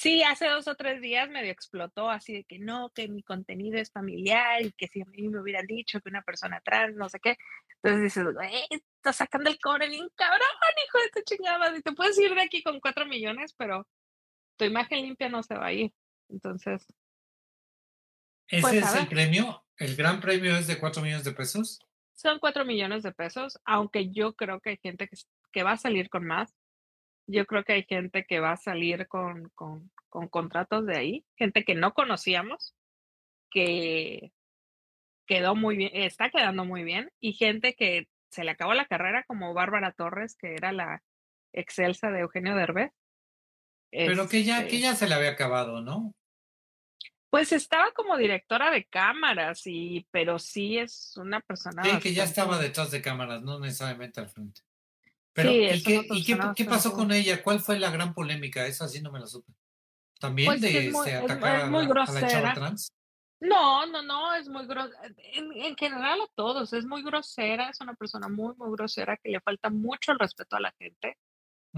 Sí, 0.00 0.22
hace 0.22 0.48
dos 0.48 0.66
o 0.66 0.76
tres 0.76 1.02
días 1.02 1.28
medio 1.28 1.52
explotó 1.52 2.08
así 2.08 2.32
de 2.32 2.44
que 2.44 2.58
no, 2.58 2.88
que 2.88 3.06
mi 3.06 3.22
contenido 3.22 3.76
es 3.76 3.92
familiar 3.92 4.62
y 4.62 4.72
que 4.72 4.88
si 4.88 5.02
a 5.02 5.04
mí 5.04 5.28
me 5.28 5.42
hubieran 5.42 5.66
dicho 5.66 6.00
que 6.00 6.08
una 6.08 6.22
persona 6.22 6.58
trans, 6.64 6.96
no 6.96 7.10
sé 7.10 7.20
qué. 7.20 7.36
Entonces 7.74 8.04
dices, 8.04 8.32
güey, 8.32 8.64
estás 8.70 9.16
sacando 9.16 9.50
el 9.50 9.60
cobre 9.60 9.90
bien 9.90 10.08
cabrón, 10.14 10.40
hijo 10.86 10.98
de 11.00 11.10
tu 11.10 11.20
chingada. 11.26 11.76
Y 11.76 11.82
te 11.82 11.92
puedes 11.92 12.18
ir 12.18 12.34
de 12.34 12.40
aquí 12.40 12.62
con 12.62 12.80
cuatro 12.80 13.04
millones, 13.04 13.52
pero 13.52 13.86
tu 14.56 14.64
imagen 14.64 15.02
limpia 15.02 15.28
no 15.28 15.42
se 15.42 15.54
va 15.54 15.66
a 15.66 15.72
ir. 15.74 15.92
Entonces. 16.30 16.86
¿Ese 18.48 18.62
pues, 18.62 18.74
es 18.76 18.94
el 18.94 19.06
premio? 19.06 19.66
¿El 19.76 19.96
gran 19.96 20.18
premio 20.18 20.56
es 20.56 20.66
de 20.66 20.78
cuatro 20.78 21.02
millones 21.02 21.24
de 21.24 21.32
pesos? 21.32 21.78
Son 22.14 22.38
cuatro 22.38 22.64
millones 22.64 23.02
de 23.02 23.12
pesos, 23.12 23.60
aunque 23.66 24.08
yo 24.08 24.32
creo 24.34 24.60
que 24.60 24.70
hay 24.70 24.78
gente 24.82 25.08
que, 25.08 25.18
que 25.52 25.62
va 25.62 25.72
a 25.72 25.76
salir 25.76 26.08
con 26.08 26.24
más 26.24 26.54
yo 27.30 27.46
creo 27.46 27.64
que 27.64 27.74
hay 27.74 27.84
gente 27.84 28.24
que 28.24 28.40
va 28.40 28.52
a 28.52 28.56
salir 28.56 29.06
con, 29.08 29.50
con, 29.54 29.90
con 30.08 30.28
contratos 30.28 30.86
de 30.86 30.96
ahí, 30.96 31.26
gente 31.36 31.64
que 31.64 31.74
no 31.74 31.94
conocíamos, 31.94 32.74
que 33.50 34.32
quedó 35.26 35.54
muy 35.54 35.76
bien, 35.76 35.90
está 35.94 36.30
quedando 36.30 36.64
muy 36.64 36.82
bien, 36.82 37.10
y 37.20 37.32
gente 37.34 37.74
que 37.74 38.08
se 38.30 38.44
le 38.44 38.52
acabó 38.52 38.74
la 38.74 38.86
carrera, 38.86 39.24
como 39.26 39.54
Bárbara 39.54 39.92
Torres, 39.92 40.36
que 40.36 40.54
era 40.54 40.72
la 40.72 41.02
excelsa 41.52 42.10
de 42.10 42.20
Eugenio 42.20 42.54
Derbez. 42.54 42.92
Pero 43.90 44.28
que 44.28 44.44
ya, 44.44 44.60
que 44.60 44.66
este 44.66 44.80
ya 44.80 44.94
se 44.94 45.08
le 45.08 45.14
había 45.14 45.30
acabado, 45.30 45.80
¿no? 45.82 46.14
Pues 47.28 47.52
estaba 47.52 47.92
como 47.92 48.16
directora 48.16 48.70
de 48.70 48.84
cámaras, 48.84 49.62
y, 49.66 50.06
pero 50.10 50.38
sí 50.38 50.78
es 50.78 51.16
una 51.16 51.40
persona. 51.40 51.84
Sí, 51.84 51.98
que 52.00 52.12
ya 52.12 52.24
estaba 52.24 52.58
detrás 52.58 52.90
de 52.90 53.02
cámaras, 53.02 53.42
no 53.42 53.60
necesariamente 53.60 54.20
al 54.20 54.28
frente. 54.28 54.62
Pero, 55.32 55.50
¿y, 55.50 55.82
qué, 55.82 56.06
¿y 56.10 56.24
qué, 56.24 56.64
pasó 56.64 56.92
con 56.92 57.12
ella? 57.12 57.42
¿Cuál 57.42 57.60
fue 57.60 57.78
la 57.78 57.90
gran 57.90 58.14
polémica? 58.14 58.66
Esa 58.66 58.88
sí 58.88 59.00
no 59.00 59.12
me 59.12 59.20
la 59.20 59.26
supe. 59.26 59.52
¿También 60.18 60.48
pues 60.48 60.60
de 60.60 60.90
muy, 60.90 61.10
atacar 61.10 61.56
a, 61.62 61.66
la 61.70 62.28
chava 62.28 62.54
trans? 62.54 62.92
No, 63.40 63.86
no, 63.86 64.02
no, 64.02 64.34
es 64.34 64.48
muy 64.48 64.66
grosera. 64.66 65.00
En, 65.32 65.76
general 65.76 66.20
a 66.20 66.28
todos, 66.34 66.72
es 66.74 66.84
muy 66.84 67.02
grosera, 67.02 67.70
es 67.70 67.80
una 67.80 67.94
persona 67.94 68.28
muy, 68.28 68.54
muy 68.56 68.70
grosera 68.72 69.16
que 69.16 69.30
le 69.30 69.40
falta 69.40 69.70
mucho 69.70 70.12
el 70.12 70.18
respeto 70.18 70.56
a 70.56 70.60
la 70.60 70.74
gente, 70.78 71.16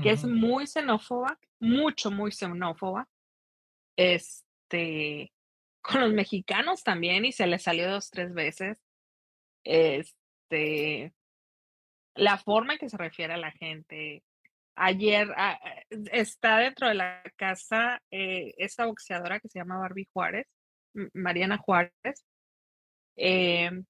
que 0.03 0.11
es 0.11 0.25
muy 0.25 0.67
xenófoba, 0.67 1.39
mucho, 1.61 2.11
muy 2.11 2.33
xenófoba. 2.33 3.07
Este, 3.97 5.33
con 5.83 6.01
los 6.01 6.13
mexicanos 6.13 6.83
también, 6.83 7.25
y 7.25 7.33
se 7.33 7.47
le 7.47 7.61
salió 7.61 7.89
dos, 7.89 8.11
tres 8.11 8.35
veces. 8.35 8.79
Este, 9.63 11.15
la 12.15 12.39
forma 12.39 12.75
en 12.75 12.79
que 12.79 12.89
se 12.89 12.97
refiere 12.97 13.35
a 13.35 13.39
la 13.39 13.53
gente. 13.53 14.23
Ayer 14.75 15.33
ah, 15.37 15.59
está 16.13 16.59
dentro 16.59 16.89
de 16.89 16.95
la 16.95 17.23
casa 17.37 18.01
eh, 18.11 18.55
esta 18.57 18.87
boxeadora 18.87 19.41
que 19.41 19.49
se 19.49 19.59
llama 19.59 19.79
Barbie 19.79 20.09
Juárez, 20.13 20.47
Mariana 21.15 21.59
Juárez. 21.59 22.25
Em, 23.17 23.85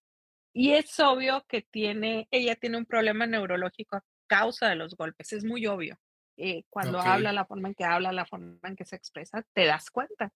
y 0.52 0.72
es 0.72 0.98
obvio 1.00 1.44
que 1.48 1.62
tiene, 1.62 2.26
ella 2.30 2.56
tiene 2.56 2.78
un 2.78 2.86
problema 2.86 3.26
neurológico 3.26 3.96
a 3.96 4.04
causa 4.26 4.68
de 4.68 4.76
los 4.76 4.94
golpes, 4.96 5.32
es 5.32 5.44
muy 5.44 5.66
obvio. 5.66 5.96
Eh, 6.36 6.64
cuando 6.70 7.00
habla, 7.00 7.32
la 7.32 7.44
forma 7.44 7.68
en 7.68 7.74
que 7.74 7.84
habla, 7.84 8.10
la 8.10 8.26
forma 8.26 8.58
en 8.64 8.74
que 8.74 8.84
se 8.84 8.96
expresa, 8.96 9.44
te 9.52 9.66
das 9.66 9.90
cuenta. 9.90 10.32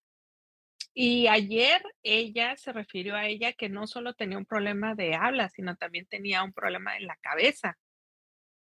Y 0.98 1.26
ayer 1.26 1.82
ella 2.02 2.56
se 2.56 2.72
refirió 2.72 3.16
a 3.16 3.26
ella 3.26 3.52
que 3.52 3.68
no 3.68 3.86
solo 3.86 4.14
tenía 4.14 4.38
un 4.38 4.46
problema 4.46 4.94
de 4.94 5.14
habla, 5.14 5.50
sino 5.50 5.76
también 5.76 6.06
tenía 6.06 6.42
un 6.42 6.54
problema 6.54 6.96
en 6.96 7.06
la 7.06 7.16
cabeza. 7.16 7.76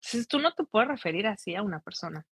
Entonces 0.03 0.27
tú 0.27 0.39
no 0.39 0.55
te 0.55 0.65
puedes 0.65 0.89
referir 0.89 1.27
así 1.27 1.55
a 1.55 1.63
una 1.63 1.81
persona, 1.81 2.25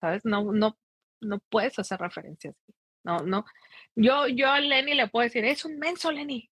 ¿sabes? 0.00 0.24
No, 0.24 0.52
no, 0.52 0.76
no 1.20 1.38
puedes 1.48 1.78
hacer 1.78 2.00
referencias. 2.00 2.56
No, 3.04 3.20
no. 3.20 3.44
Yo, 3.94 4.26
yo 4.26 4.50
a 4.50 4.58
Lenny 4.58 4.94
le 4.94 5.06
puedo 5.06 5.22
decir, 5.22 5.44
es 5.44 5.64
un 5.64 5.78
menso, 5.78 6.10
Lenny. 6.10 6.50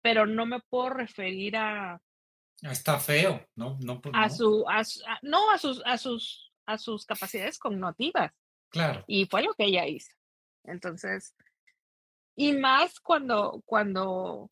Pero 0.00 0.24
no 0.24 0.46
me 0.46 0.60
puedo 0.70 0.88
referir 0.88 1.58
a. 1.58 2.00
Está 2.62 2.98
feo, 3.00 3.46
¿no? 3.54 3.76
no, 3.82 4.00
pues 4.00 4.14
a 4.16 4.30
Su, 4.30 4.64
a, 4.66 4.82
no, 5.20 5.50
a 5.50 5.58
sus, 5.58 5.82
a 5.84 5.98
sus, 5.98 6.54
a 6.64 6.78
sus 6.78 7.04
capacidades 7.04 7.58
cognitivas. 7.58 8.32
Claro. 8.70 9.04
Y 9.06 9.26
fue 9.26 9.42
lo 9.42 9.52
que 9.52 9.64
ella 9.66 9.86
hizo. 9.86 10.10
Entonces, 10.64 11.34
y 12.36 12.52
más 12.52 13.00
cuando, 13.00 13.62
cuando 13.66 14.48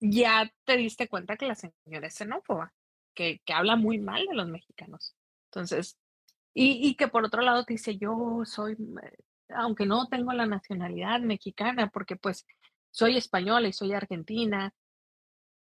ya 0.00 0.50
te 0.64 0.76
diste 0.76 1.08
cuenta 1.08 1.36
que 1.36 1.46
la 1.46 1.54
señora 1.54 2.06
es 2.06 2.14
xenófoba, 2.14 2.72
que, 3.14 3.40
que 3.44 3.52
habla 3.52 3.76
muy 3.76 3.98
mal 3.98 4.26
de 4.26 4.34
los 4.34 4.48
mexicanos. 4.48 5.14
Entonces, 5.46 5.98
y, 6.52 6.88
y, 6.88 6.94
que 6.96 7.08
por 7.08 7.24
otro 7.24 7.42
lado 7.42 7.64
te 7.64 7.74
dice, 7.74 7.96
yo 7.96 8.42
soy, 8.44 8.76
aunque 9.48 9.86
no 9.86 10.06
tengo 10.08 10.32
la 10.32 10.46
nacionalidad 10.46 11.20
mexicana, 11.20 11.90
porque 11.90 12.16
pues 12.16 12.46
soy 12.90 13.16
española 13.16 13.68
y 13.68 13.72
soy 13.72 13.92
argentina, 13.92 14.72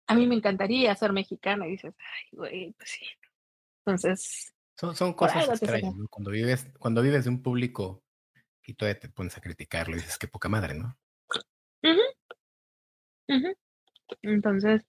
a 0.07 0.15
mí 0.15 0.27
me 0.27 0.35
encantaría 0.35 0.95
ser 0.95 1.13
mexicana. 1.13 1.67
Y 1.67 1.71
dices, 1.71 1.93
ay, 1.99 2.37
güey, 2.37 2.73
pues 2.73 2.89
sí. 2.89 3.05
Entonces. 3.79 4.53
Son, 4.75 4.95
son 4.95 5.13
cosas 5.13 5.47
extrañas, 5.49 5.95
¿no? 5.95 6.07
Cuando 6.09 6.31
vives, 6.31 6.67
cuando 6.79 7.01
vives 7.01 7.25
de 7.25 7.29
un 7.29 7.41
público 7.41 8.03
y 8.65 8.73
todavía 8.73 8.99
te 8.99 9.09
pones 9.09 9.37
a 9.37 9.41
criticarlo 9.41 9.95
y 9.95 9.99
dices, 9.99 10.17
qué 10.17 10.27
poca 10.27 10.49
madre, 10.49 10.73
¿no? 10.73 10.97
Entonces, 14.21 14.85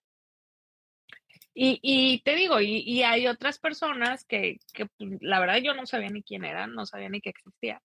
y, 1.54 1.78
y, 1.82 2.22
te 2.22 2.34
digo, 2.34 2.60
y, 2.60 2.78
y, 2.78 3.02
hay 3.02 3.26
otras 3.26 3.58
personas 3.58 4.24
que, 4.24 4.58
que 4.72 4.86
pues, 4.86 5.10
la 5.20 5.38
verdad 5.38 5.58
yo 5.62 5.74
no 5.74 5.84
sabía 5.86 6.08
ni 6.08 6.22
quién 6.22 6.44
eran, 6.44 6.74
no 6.74 6.86
sabía 6.86 7.10
ni 7.10 7.20
que 7.20 7.30
existía. 7.30 7.82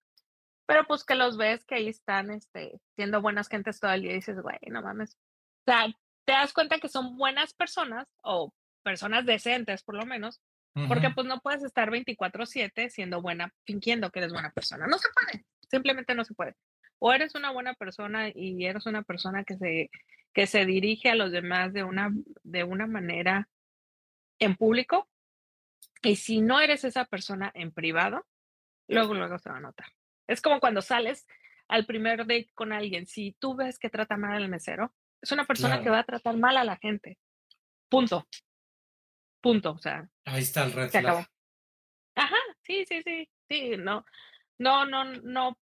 Pero 0.66 0.86
pues 0.86 1.04
que 1.04 1.16
los 1.16 1.38
ves 1.38 1.66
que 1.66 1.76
ahí 1.76 1.88
están 1.88 2.32
este, 2.32 2.80
siendo 2.96 3.22
buenas 3.22 3.50
gentes 3.50 3.80
todo 3.80 3.92
el 3.92 4.02
día 4.02 4.12
y 4.12 4.16
dices, 4.16 4.40
güey, 4.42 4.58
no 4.68 4.82
mames. 4.82 5.18
O 5.66 5.72
sea, 5.72 5.88
te 6.26 6.34
das 6.34 6.54
cuenta 6.54 6.80
que 6.80 6.90
son 6.90 7.18
buenas 7.18 7.54
personas 7.54 8.08
o 8.24 8.54
personas 8.84 9.26
decentes 9.26 9.84
por 9.84 9.96
lo 9.96 10.06
menos, 10.06 10.42
porque 10.88 11.10
pues 11.10 11.26
no 11.26 11.40
puedes 11.40 11.64
estar 11.64 11.90
24/7 11.90 12.90
siendo 12.90 13.22
buena, 13.22 13.52
fingiendo 13.66 14.12
que 14.12 14.20
eres 14.20 14.32
buena 14.32 14.52
persona. 14.52 14.86
No 14.86 15.00
se 15.00 15.08
puede, 15.10 15.46
simplemente 15.70 16.14
no 16.14 16.24
se 16.24 16.36
puede. 16.36 16.56
O 17.00 17.14
eres 17.14 17.36
una 17.36 17.52
buena 17.52 17.74
persona 17.74 18.30
y 18.34 18.66
eres 18.66 18.86
una 18.86 19.04
persona 19.04 19.44
que 19.44 19.58
se, 19.58 19.90
que 20.34 20.48
se 20.48 20.66
dirige 20.66 21.10
a 21.10 21.16
los 21.16 21.32
demás 21.32 21.74
de 21.74 21.84
una, 21.84 22.12
de 22.44 22.64
una 22.64 22.88
manera 22.88 23.48
en 24.40 24.56
público. 24.56 25.10
Y 26.02 26.16
si 26.16 26.42
no 26.42 26.60
eres 26.60 26.84
esa 26.84 27.06
persona 27.06 27.52
en 27.54 27.72
privado, 27.72 28.26
luego, 28.88 29.14
luego 29.14 29.38
se 29.40 29.50
va 29.50 29.58
a 29.58 29.62
notar. 29.62 29.88
Es 30.28 30.42
como 30.42 30.60
cuando 30.60 30.82
sales 30.82 31.26
al 31.68 31.86
primer 31.86 32.20
date 32.20 32.50
con 32.54 32.72
alguien. 32.72 33.08
Si 33.08 33.36
tú 33.40 33.56
ves 33.56 33.80
que 33.80 33.90
trata 33.90 34.18
mal 34.18 34.36
al 34.36 34.50
mesero, 34.50 34.94
es 35.22 35.32
una 35.32 35.46
persona 35.46 35.82
que 35.82 35.90
va 35.90 36.00
a 36.00 36.06
tratar 36.06 36.38
mal 36.38 36.58
a 36.58 36.64
la 36.64 36.78
gente. 36.78 37.18
Punto. 37.90 38.28
Punto. 39.42 39.72
O 39.72 39.78
sea. 39.80 40.08
Ahí 40.26 40.42
está 40.42 40.66
el 40.66 40.74
red 40.74 40.92
Ajá, 40.96 42.38
sí, 42.64 42.86
sí, 42.86 43.02
sí. 43.04 43.30
Sí, 43.50 43.78
no. 43.78 44.06
No, 44.58 44.86
no, 44.86 45.06
no. 45.06 45.58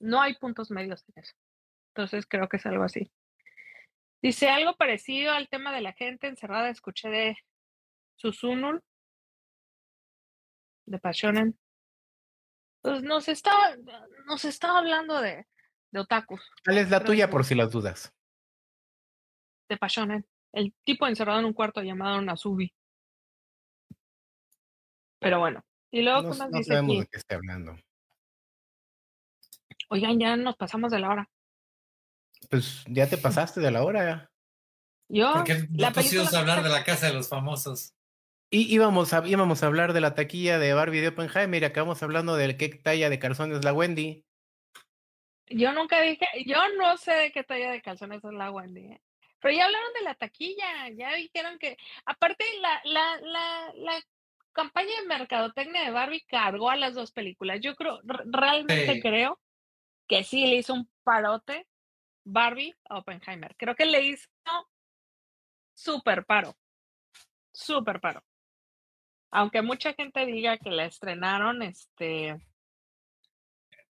No 0.00 0.20
hay 0.20 0.34
puntos 0.34 0.70
medios 0.70 1.04
en 1.08 1.22
eso. 1.22 1.34
Entonces 1.94 2.26
creo 2.26 2.48
que 2.48 2.58
es 2.58 2.66
algo 2.66 2.84
así. 2.84 3.10
Dice 4.22 4.48
algo 4.48 4.76
parecido 4.76 5.32
al 5.32 5.48
tema 5.48 5.74
de 5.74 5.80
la 5.80 5.92
gente 5.92 6.26
encerrada. 6.26 6.68
Escuché 6.68 7.08
de 7.08 7.36
Susunul, 8.16 8.82
de 10.86 10.98
Passionen. 10.98 11.58
Pues 12.82 13.02
nos 13.02 13.28
está, 13.28 13.52
nos 14.26 14.44
está 14.44 14.78
hablando 14.78 15.20
de, 15.20 15.46
de 15.90 16.00
otakus. 16.00 16.50
¿Cuál 16.64 16.78
es 16.78 16.90
la 16.90 17.02
tuya 17.02 17.30
por 17.30 17.44
si 17.44 17.54
las 17.54 17.70
dudas? 17.72 18.12
de 19.68 19.76
Passionen, 19.76 20.26
el 20.52 20.74
tipo 20.84 21.06
encerrado 21.06 21.40
en 21.40 21.46
un 21.46 21.52
cuarto 21.52 21.82
llamado 21.82 22.20
Nasubi. 22.20 22.72
Pero 25.18 25.40
bueno, 25.40 25.64
y 25.90 26.02
luego, 26.02 26.22
no, 26.22 26.32
¿qué 26.32 26.38
más 26.38 26.66
sabemos 26.66 26.98
de 27.00 27.06
qué 27.06 27.18
está 27.18 27.36
hablando. 27.36 27.76
Oigan, 29.88 30.18
ya 30.18 30.36
nos 30.36 30.56
pasamos 30.56 30.90
de 30.90 30.98
la 30.98 31.10
hora. 31.10 31.30
Pues 32.50 32.84
ya 32.88 33.08
te 33.08 33.18
pasaste 33.18 33.60
de 33.60 33.70
la 33.70 33.82
hora. 33.82 34.30
Yo. 35.08 35.32
Porque 35.32 35.66
no 35.70 35.92
pusimos 35.92 36.34
hablar 36.34 36.62
de 36.62 36.68
la 36.68 36.84
casa 36.84 37.06
de 37.06 37.14
los 37.14 37.28
famosos. 37.28 37.94
Y 38.50 38.72
íbamos 38.72 39.12
a, 39.12 39.26
íbamos 39.26 39.62
a 39.62 39.66
hablar 39.66 39.92
de 39.92 40.00
la 40.00 40.14
taquilla 40.14 40.58
de 40.58 40.72
Barbie 40.74 41.00
de 41.00 41.08
Oppenheimer 41.08 41.62
y 41.62 41.66
acabamos 41.66 42.02
hablando 42.02 42.36
del 42.36 42.56
qué 42.56 42.68
talla 42.68 43.10
de 43.10 43.18
calzones 43.18 43.64
la 43.64 43.72
Wendy. 43.72 44.24
Yo 45.48 45.72
nunca 45.72 46.00
dije, 46.00 46.26
yo 46.44 46.60
no 46.76 46.96
sé 46.96 47.12
de 47.12 47.32
qué 47.32 47.44
talla 47.44 47.70
de 47.70 47.82
calzones 47.82 48.24
es 48.24 48.32
la 48.32 48.50
Wendy. 48.50 48.92
¿eh? 48.92 49.00
Pero 49.40 49.54
ya 49.54 49.66
hablaron 49.66 49.92
de 49.94 50.02
la 50.02 50.14
taquilla, 50.14 50.88
ya 50.96 51.14
dijeron 51.14 51.58
que, 51.58 51.76
aparte, 52.04 52.44
la, 52.60 52.80
la, 52.84 53.20
la, 53.20 53.72
la 53.74 54.02
campaña 54.52 54.90
de 55.00 55.06
mercadotecnia 55.06 55.82
de 55.82 55.90
Barbie 55.90 56.24
cargó 56.26 56.70
a 56.70 56.76
las 56.76 56.94
dos 56.94 57.12
películas. 57.12 57.60
Yo 57.60 57.74
creo, 57.76 58.00
realmente 58.04 59.00
creo 59.00 59.38
que 60.08 60.24
sí 60.24 60.46
le 60.46 60.56
hizo 60.56 60.74
un 60.74 60.88
parote 61.02 61.66
Barbie 62.24 62.74
a 62.88 62.98
Oppenheimer. 62.98 63.54
Creo 63.56 63.74
que 63.74 63.86
le 63.86 64.04
hizo 64.04 64.28
súper 65.74 66.24
paro. 66.24 66.56
Súper 67.52 68.00
paro. 68.00 68.22
Aunque 69.30 69.62
mucha 69.62 69.92
gente 69.94 70.24
diga 70.26 70.58
que 70.58 70.70
la 70.70 70.86
estrenaron 70.86 71.62
este 71.62 72.36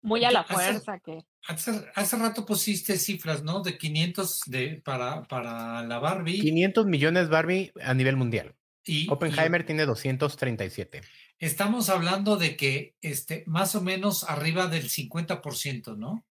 muy 0.02 0.24
a 0.24 0.30
la 0.30 0.44
fuerza 0.44 0.98
que 1.00 1.24
Hace, 1.46 2.16
rato 2.16 2.46
pusiste 2.46 2.96
cifras, 2.96 3.42
¿no? 3.42 3.60
De 3.60 3.76
500 3.76 4.40
de, 4.46 4.80
para, 4.82 5.24
para 5.24 5.82
la 5.82 5.98
Barbie. 5.98 6.40
500 6.40 6.86
millones 6.86 7.28
Barbie 7.28 7.70
a 7.82 7.92
nivel 7.92 8.16
mundial. 8.16 8.54
Y, 8.82 9.10
Oppenheimer 9.10 9.64
tiene 9.64 9.84
237. 9.84 11.02
Estamos 11.44 11.90
hablando 11.90 12.38
de 12.38 12.56
que 12.56 12.96
este, 13.02 13.44
más 13.46 13.74
o 13.74 13.82
menos 13.82 14.24
arriba 14.24 14.66
del 14.66 14.88
50%, 14.88 15.94
¿no? 15.94 16.24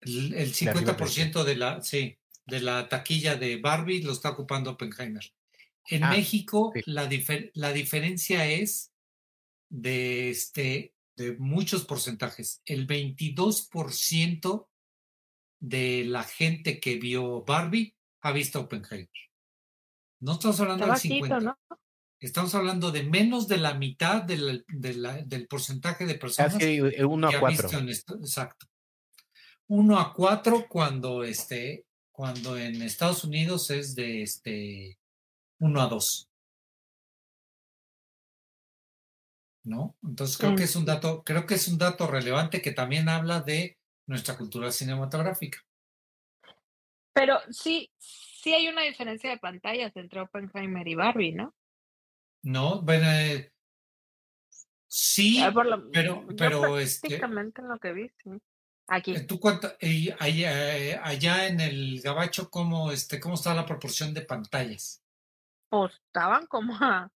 El, 0.00 0.32
el 0.32 0.54
50% 0.54 1.44
de 1.44 1.56
la, 1.56 1.82
sí, 1.82 2.18
de 2.46 2.60
la 2.60 2.88
taquilla 2.88 3.36
de 3.36 3.58
Barbie 3.58 4.02
lo 4.02 4.12
está 4.12 4.30
ocupando 4.30 4.70
Oppenheimer. 4.70 5.34
En 5.86 6.04
ah, 6.04 6.10
México, 6.10 6.72
la, 6.86 7.10
la 7.52 7.72
diferencia 7.74 8.46
es 8.46 8.94
de 9.68 10.30
este 10.30 10.94
de 11.16 11.36
muchos 11.36 11.84
porcentajes. 11.84 12.62
El 12.64 12.86
22% 12.86 14.66
de 15.60 16.04
la 16.06 16.22
gente 16.22 16.80
que 16.80 16.96
vio 16.96 17.44
Barbie 17.44 17.94
ha 18.22 18.32
visto 18.32 18.60
Oppenheimer. 18.60 19.10
No 20.20 20.32
estamos 20.32 20.58
hablando 20.58 20.86
del 20.86 20.96
50. 20.96 21.58
Estamos 22.24 22.54
hablando 22.54 22.90
de 22.90 23.02
menos 23.02 23.48
de 23.48 23.58
la 23.58 23.74
mitad 23.74 24.22
del, 24.22 24.64
del 24.66 25.46
porcentaje 25.46 26.06
de 26.06 26.14
personas. 26.14 26.54
Casi 26.54 26.80
uno 26.80 27.28
a 27.28 27.38
cuatro. 27.38 27.68
exacto. 27.68 28.66
Uno 29.66 29.98
a 29.98 30.14
cuatro 30.14 30.66
cuando, 30.66 31.22
este, 31.22 31.84
cuando 32.10 32.56
en 32.56 32.80
Estados 32.80 33.24
Unidos 33.24 33.70
es 33.70 33.94
de 33.94 34.22
este, 34.22 34.98
uno 35.58 35.82
a 35.82 35.86
dos. 35.86 36.30
¿no? 39.64 39.94
Entonces 40.02 40.38
creo 40.38 40.56
que 40.56 40.64
es 40.64 40.76
un 40.76 40.86
dato, 40.86 41.22
creo 41.24 41.44
que 41.44 41.54
es 41.54 41.68
un 41.68 41.76
dato 41.76 42.06
relevante 42.06 42.62
que 42.62 42.72
también 42.72 43.10
habla 43.10 43.40
de 43.40 43.76
nuestra 44.06 44.36
cultura 44.36 44.70
cinematográfica. 44.70 45.58
Pero 47.12 47.38
sí, 47.50 47.90
sí 47.98 48.54
hay 48.54 48.68
una 48.68 48.82
diferencia 48.82 49.28
de 49.28 49.38
pantallas 49.38 49.94
entre 49.96 50.20
Oppenheimer 50.20 50.88
y 50.88 50.94
Barbie, 50.94 51.32
¿no? 51.32 51.54
No, 52.44 52.82
bueno, 52.82 53.10
eh, 53.10 53.52
sí, 54.86 55.42
ah, 55.42 55.52
pero, 55.92 56.26
pero 56.36 56.78
este 56.78 57.16
en 57.16 57.68
lo 57.68 57.78
que 57.78 57.92
vi, 57.92 58.10
sí. 58.22 58.30
Aquí. 58.86 59.26
¿Tú 59.26 59.40
cuánto, 59.40 59.68
allá, 60.20 60.76
eh, 60.76 61.00
allá, 61.02 61.46
en 61.48 61.60
el 61.60 62.00
Gabacho, 62.02 62.50
cómo, 62.50 62.92
este, 62.92 63.18
cómo 63.18 63.34
está 63.34 63.54
la 63.54 63.64
proporción 63.64 64.12
de 64.12 64.20
pantallas? 64.22 65.02
Pues 65.70 65.94
estaban 65.94 66.46
como 66.46 66.76
a 66.76 67.10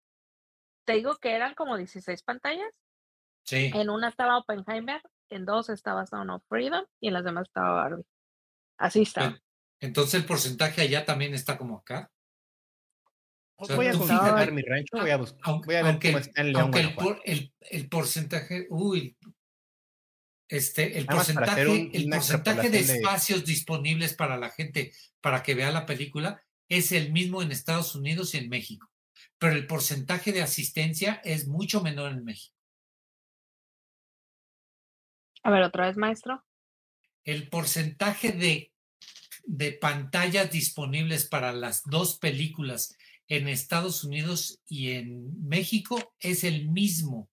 te 0.88 0.94
digo 0.94 1.18
que 1.18 1.36
eran 1.36 1.54
como 1.54 1.76
16 1.76 2.24
pantallas. 2.24 2.74
Sí. 3.44 3.72
En 3.74 3.90
una 3.90 4.08
estaba 4.08 4.38
Oppenheimer, 4.38 5.02
en 5.30 5.46
dos 5.46 5.70
estaba 5.70 6.06
Sound 6.06 6.32
of 6.32 6.44
Freedom 6.48 6.86
y 7.02 7.10
en 7.10 7.14
las 7.14 7.26
demás 7.26 7.48
estaba 7.48 7.74
Barbie. 7.74 8.06
Así 8.78 9.02
está. 9.02 9.38
Entonces 9.82 10.14
el 10.16 10.26
porcentaje 10.26 10.82
allá 10.82 11.06
también 11.06 11.34
está 11.34 11.58
como 11.58 11.78
acá. 11.80 12.10
Voy 13.58 13.88
a 13.88 13.94
consultar 13.94 14.52
mi 14.52 14.62
rancho, 14.62 14.98
voy 14.98 15.10
a, 15.10 15.18
voy 15.18 15.76
a 15.76 15.84
ver 15.84 16.00
cómo 16.00 16.18
está 16.18 16.42
en 16.42 16.54
León. 16.54 16.62
Aunque 16.64 17.22
el, 17.26 17.54
el, 17.62 17.90
porcentaje, 17.90 18.68
uy, 18.70 19.18
este, 20.48 20.98
el 20.98 21.06
porcentaje, 21.06 21.90
el 21.94 22.10
porcentaje 22.10 22.70
de 22.70 22.80
espacios 22.80 23.46
disponibles 23.46 24.14
para 24.14 24.38
la 24.38 24.50
gente 24.50 24.92
para 25.22 25.44
que 25.44 25.56
vea 25.56 25.72
la 25.72 25.86
película 25.86 26.42
es 26.70 26.92
el 26.92 27.12
mismo 27.12 27.42
en 27.42 27.52
Estados 27.52 27.96
Unidos 27.96 28.34
y 28.34 28.38
en 28.38 28.50
México 28.50 28.90
pero 29.38 29.54
el 29.54 29.68
porcentaje 29.68 30.32
de 30.32 30.42
asistencia 30.42 31.22
es 31.24 31.48
mucho 31.48 31.82
menor 31.82 32.12
en 32.12 32.24
México. 32.24 32.56
A 35.44 35.52
ver, 35.52 35.64
otra 35.64 35.88
vez, 35.88 35.98
maestro. 35.98 36.44
El 37.24 37.50
porcentaje 37.50 38.32
de, 38.32 38.74
de 39.44 39.74
pantallas 39.74 40.52
disponibles 40.52 41.26
para 41.26 41.54
las 41.54 41.84
dos 41.84 42.18
películas 42.18 42.97
en 43.28 43.48
Estados 43.48 44.04
Unidos 44.04 44.62
y 44.68 44.92
en 44.92 45.48
México 45.48 46.14
es 46.20 46.44
el 46.44 46.70
mismo. 46.70 47.30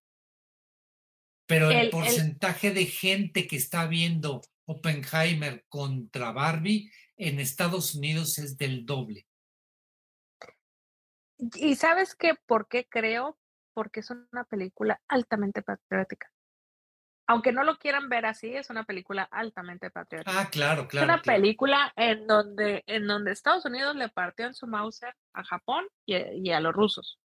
Pero 1.47 1.71
el, 1.71 1.91
porcentaje 1.91 2.73
de 2.73 2.87
gente 2.87 3.47
que 3.47 3.57
está 3.57 3.87
viendo 3.87 4.41
Oppenheimer 4.67 5.65
contra 5.69 6.33
Barbie 6.33 6.91
en 7.17 7.39
Estados 7.39 7.95
Unidos 7.95 8.39
es 8.39 8.57
del 8.57 8.87
doble. 8.87 9.27
¿Y 11.39 11.77
sabes 11.77 12.15
qué? 12.15 12.35
¿Por 12.47 12.69
qué 12.69 12.87
creo? 12.89 13.39
Porque 13.75 14.01
es 14.01 14.11
una 14.11 14.45
película 14.45 15.03
altamente 15.09 15.63
patriótica. 15.63 16.34
Aunque 17.27 17.53
no 17.53 17.65
lo 17.65 17.79
quieran 17.79 18.09
ver 18.09 18.27
así, 18.27 18.55
es 18.55 18.69
una 18.71 18.85
película 18.85 19.23
altamente 19.25 19.91
patriótica. 19.91 20.41
Ah, 20.41 20.51
claro, 20.51 20.87
claro. 20.89 21.07
Es 21.07 21.13
una 21.15 21.23
claro. 21.23 21.37
película 21.43 21.93
en 21.97 22.27
donde, 22.27 22.83
en 22.87 23.07
donde 23.07 23.33
Estados 23.33 23.65
Unidos 23.65 23.97
le 23.97 24.09
partió 24.11 24.47
en 24.47 24.55
su 24.55 24.67
Mauser 24.67 25.15
a 25.33 25.43
Japón 25.45 25.87
y, 26.07 26.17
y 26.17 26.53
a 26.53 26.61
los 26.61 26.73
rusos. 26.75 27.19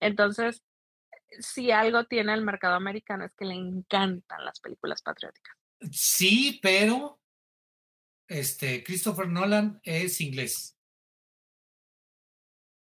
Entonces, 0.00 0.62
si 1.38 1.70
algo 1.70 2.04
tiene 2.04 2.34
el 2.34 2.42
mercado 2.42 2.74
americano 2.74 3.24
es 3.24 3.34
que 3.34 3.44
le 3.46 3.54
encantan 3.54 4.44
las 4.44 4.60
películas 4.60 5.00
patrióticas. 5.02 5.56
Sí, 5.90 6.60
pero 6.62 7.20
este 8.28 8.84
Christopher 8.84 9.28
Nolan 9.28 9.80
es 9.82 10.20
inglés. 10.20 10.76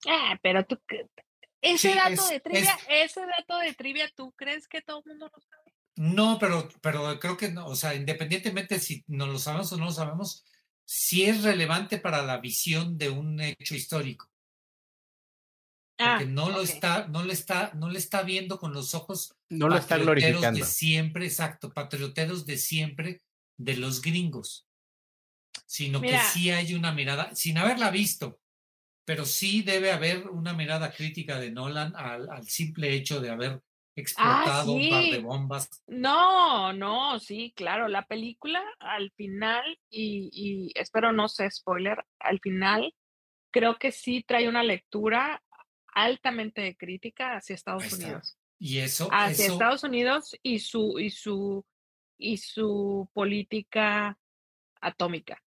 Ah, 0.08 0.38
pero 0.42 0.66
tú, 0.66 0.80
ese 1.62 1.90
Sí, 1.90 1.96
dato 1.96 2.12
es- 2.12 2.30
de 2.30 2.40
trivia, 2.40 2.76
es- 2.90 3.12
ese 3.12 3.26
dato 3.26 3.58
de 3.60 3.74
trivia, 3.74 4.10
¿tú 4.16 4.32
crees 4.34 4.68
que 4.68 4.82
todo 4.82 5.00
el 5.00 5.12
mundo 5.12 5.30
lo 5.34 5.42
sabe? 5.42 5.75
No, 5.98 6.38
pero, 6.40 6.68
pero 6.82 7.20
creo 7.20 7.38
que 7.38 7.52
no, 7.52 7.68
o 7.68 7.76
sea, 7.76 7.96
independientemente 7.96 8.80
si 8.80 9.04
no 9.08 9.28
lo 9.28 9.40
sabemos 9.40 9.72
o 9.72 9.78
no 9.78 9.86
lo 9.86 9.92
sabemos, 9.92 10.44
sí 10.84 11.24
es 11.24 11.44
relevante 11.44 11.98
para 12.00 12.22
la 12.24 12.38
visión 12.38 12.98
de 12.98 13.10
un 13.10 13.40
hecho 13.40 13.76
histórico. 13.76 14.30
Ah, 15.98 16.18
Porque 16.18 16.32
no 16.32 16.50
lo 16.50 16.62
está, 16.62 17.08
no 17.08 17.24
le 17.24 17.32
está, 17.32 17.72
no 17.76 17.90
le 17.90 18.00
está 18.00 18.24
viendo 18.24 18.60
con 18.60 18.74
los 18.74 18.94
ojos 18.94 19.34
No 19.50 19.70
lo 19.70 19.78
está 19.78 19.98
glorificando. 19.98 20.60
de 20.60 20.66
siempre, 20.66 21.26
exacto, 21.26 21.72
patrioteros 21.72 22.46
de 22.46 22.58
siempre 22.58 23.22
de 23.58 23.78
los 23.78 24.02
gringos, 24.02 24.68
sino 25.66 26.02
Mira. 26.02 26.20
que 26.20 26.26
sí 26.28 26.52
hay 26.52 26.74
una 26.74 26.92
mirada, 26.92 27.34
sin 27.34 27.58
haberla 27.58 27.92
visto, 27.92 28.42
pero 29.06 29.26
sí 29.26 29.62
debe 29.62 29.94
haber 29.94 30.28
una 30.28 30.54
mirada 30.54 30.92
crítica 30.92 31.40
de 31.40 31.52
Nolan 31.52 31.96
al, 31.96 32.30
al 32.30 32.46
simple 32.46 32.94
hecho 32.94 33.22
de 33.22 33.30
haber 33.30 33.62
explotado 33.96 34.74
un 34.74 34.90
par 34.90 35.04
de 35.04 35.18
Ah, 35.18 35.22
bombas. 35.22 35.84
No, 35.88 36.74
no, 36.74 37.20
sí, 37.20 37.54
claro, 37.56 37.88
la 37.88 38.06
película 38.06 38.62
al 38.80 39.12
final, 39.12 39.64
y, 39.90 40.30
y 40.32 40.72
espero 40.76 41.12
no 41.12 41.30
sea 41.30 41.50
spoiler, 41.50 42.04
al 42.20 42.40
final 42.40 42.94
creo 43.52 43.78
que 43.78 43.92
sí 43.92 44.24
trae 44.28 44.50
una 44.50 44.64
lectura 44.64 45.42
altamente 45.94 46.76
crítica 46.76 47.38
hacia 47.38 47.56
Estados. 47.56 47.92
Unidos. 47.94 48.38
Y 48.60 48.80
eso, 48.80 49.08
Hacia 49.12 49.46
eso 49.46 49.54
Estados 49.54 49.84
Unidos 49.84 50.36
y 50.44 50.60
su, 50.60 51.00
y 51.00 51.10
su, 51.10 51.66
y 52.18 52.38
su 52.38 53.10
política 53.14 54.18
atómica. 54.82 55.42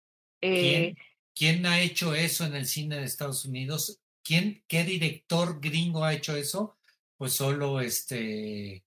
Eh, 0.41 0.93
¿quién, 0.93 0.97
quién 1.33 1.65
ha 1.65 1.79
hecho 1.81 2.13
eso 2.13 2.45
en 2.45 2.55
el 2.55 2.65
cine 2.67 2.97
de 2.97 3.05
Estados 3.05 3.45
Unidos? 3.45 3.99
¿Quién, 4.23 4.63
qué 4.67 4.83
director 4.83 5.59
gringo 5.59 6.03
ha 6.03 6.13
hecho 6.13 6.35
eso? 6.35 6.77
Pues 7.17 7.33
solo 7.33 7.79
este, 7.79 8.85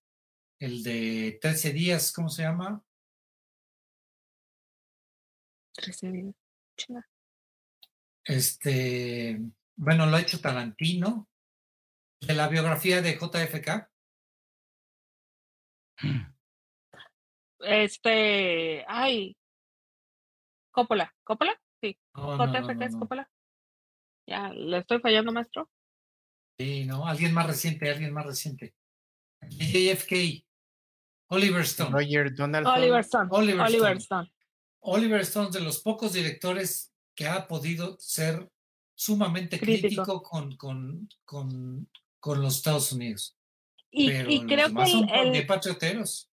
el 0.60 0.82
de 0.82 1.38
13 1.40 1.72
días, 1.72 2.12
¿cómo 2.12 2.28
se 2.28 2.42
llama? 2.42 2.84
recién- 5.76 6.34
chinga. 6.76 7.08
Este, 8.24 9.40
bueno, 9.76 10.06
lo 10.06 10.16
ha 10.16 10.20
hecho 10.20 10.40
Tarantino. 10.40 11.28
De 12.20 12.34
la 12.34 12.48
biografía 12.48 13.00
de 13.00 13.16
JFK. 13.16 13.88
Este, 17.60 18.84
ay, 18.88 19.36
Coppola, 20.72 21.14
Coppola, 21.24 21.60
sí, 21.80 21.96
No, 22.14 22.36
no, 22.36 22.46
no, 22.46 22.52
JFK 22.52 22.74
no, 22.74 22.84
es. 22.86 22.96
Coppola. 22.96 23.30
Ya, 24.26 24.50
le 24.52 24.78
estoy 24.78 24.98
fallando, 25.00 25.32
maestro. 25.32 25.70
Sí, 26.58 26.84
no, 26.86 27.06
alguien 27.06 27.32
más 27.32 27.46
reciente, 27.46 27.88
alguien 27.88 28.12
más 28.12 28.26
reciente. 28.26 28.74
JFK. 29.48 30.44
Oliver 31.30 31.62
Stone. 31.62 31.90
Roger 31.90 32.34
Donaldson. 32.34 32.74
Oliver 32.74 33.00
Stone. 33.00 33.28
Oliver 33.30 33.60
Oliver, 33.60 33.96
Stone. 33.98 34.00
Stone. 34.00 34.32
Oliver 34.80 35.20
Stone, 35.20 35.50
de 35.52 35.60
los 35.60 35.80
pocos 35.80 36.12
directores 36.14 36.92
que 37.14 37.28
ha 37.28 37.46
podido 37.46 37.96
ser 38.00 38.48
sumamente 38.96 39.58
Crítico. 39.60 40.02
crítico 40.04 40.22
con, 40.22 40.56
con, 40.56 41.08
con, 41.24 41.88
con 42.18 42.42
los 42.42 42.56
Estados 42.56 42.92
Unidos. 42.92 43.36
Y, 43.90 44.08
Pero 44.10 44.30
y 44.30 44.38
los 44.38 44.46
creo 44.46 44.74
que 44.74 44.90
el, 45.20 45.30
bien 45.30 45.46
patrioteros. 45.46 46.28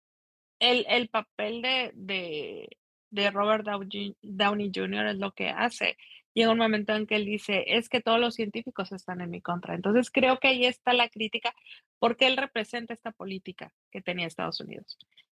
el, 0.60 0.86
el 0.88 1.08
papel 1.08 1.62
de, 1.62 1.90
de, 1.94 2.68
de 3.10 3.30
Robert 3.30 3.64
Downey 3.64 4.70
Jr. 4.74 5.06
es 5.08 5.16
lo 5.16 5.32
que 5.32 5.48
hace. 5.48 5.96
Llega 6.34 6.50
un 6.50 6.58
momento 6.58 6.94
en 6.94 7.06
que 7.06 7.16
él 7.16 7.26
dice, 7.26 7.64
es 7.66 7.88
que 7.88 8.00
todos 8.00 8.18
los 8.18 8.34
científicos 8.34 8.90
están 8.92 9.20
en 9.20 9.30
mi 9.30 9.40
contra. 9.42 9.74
Entonces 9.74 10.10
creo 10.10 10.38
que 10.40 10.48
ahí 10.48 10.64
está 10.64 10.92
la 10.94 11.08
crítica, 11.08 11.54
porque 11.98 12.26
él 12.26 12.36
representa 12.38 12.94
esta 12.94 13.12
política 13.12 13.72
que 13.90 14.00
tenía 14.00 14.26
Estados 14.26 14.60
Unidos. 14.60 14.96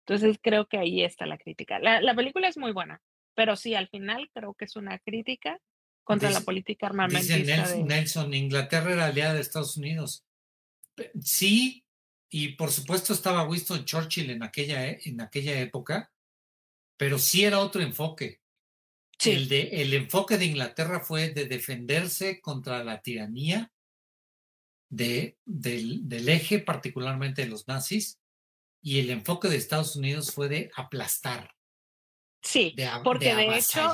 Entonces 0.06 0.38
creo 0.42 0.66
que 0.66 0.78
ahí 0.78 1.02
está 1.02 1.24
la 1.26 1.38
crítica. 1.38 1.78
La, 1.78 2.00
la 2.02 2.14
película 2.14 2.48
es 2.48 2.58
muy 2.58 2.72
buena, 2.72 3.00
pero 3.34 3.56
sí, 3.56 3.74
al 3.74 3.88
final 3.88 4.28
creo 4.34 4.52
que 4.54 4.66
es 4.66 4.76
una 4.76 4.98
crítica 4.98 5.58
contra 6.04 6.28
la 6.28 6.36
Dice- 6.40 6.44
política 6.44 6.86
Dice 6.88 6.90
armamentista. 6.92 7.36
Nelson, 7.56 7.78
de- 7.88 7.94
Nelson, 7.94 8.34
Inglaterra 8.34 8.92
era 8.92 9.06
aliada 9.06 9.34
de 9.34 9.40
Estados 9.40 9.76
Unidos. 9.78 10.26
Sí, 11.22 11.84
y 12.28 12.48
por 12.56 12.70
supuesto 12.70 13.12
estaba 13.14 13.48
Winston 13.48 13.84
Churchill 13.86 14.28
en 14.30 14.42
aquella, 14.42 14.86
e- 14.88 15.00
en 15.06 15.20
aquella 15.22 15.58
época, 15.60 16.12
pero 16.98 17.18
sí 17.18 17.44
era 17.44 17.60
otro 17.60 17.80
enfoque. 17.80 18.41
El, 19.30 19.48
de, 19.48 19.62
el 19.82 19.94
enfoque 19.94 20.36
de 20.38 20.46
Inglaterra 20.46 21.00
fue 21.00 21.30
de 21.30 21.44
defenderse 21.46 22.40
contra 22.40 22.82
la 22.82 23.00
tiranía 23.02 23.70
de, 24.90 25.38
del, 25.44 26.08
del 26.08 26.28
eje, 26.28 26.58
particularmente 26.58 27.42
de 27.42 27.48
los 27.48 27.66
nazis, 27.68 28.18
y 28.82 28.98
el 29.00 29.10
enfoque 29.10 29.48
de 29.48 29.56
Estados 29.56 29.96
Unidos 29.96 30.32
fue 30.34 30.48
de 30.48 30.70
aplastar, 30.76 31.54
sí, 32.42 32.74
de, 32.76 32.86
a- 32.86 33.02
porque 33.02 33.34
de 33.34 33.46
de 33.46 33.56
hecho, 33.58 33.92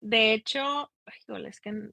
de 0.00 0.32
hecho, 0.34 0.92
ay, 1.06 1.46
es 1.46 1.60
que 1.60 1.72
no 1.72 1.92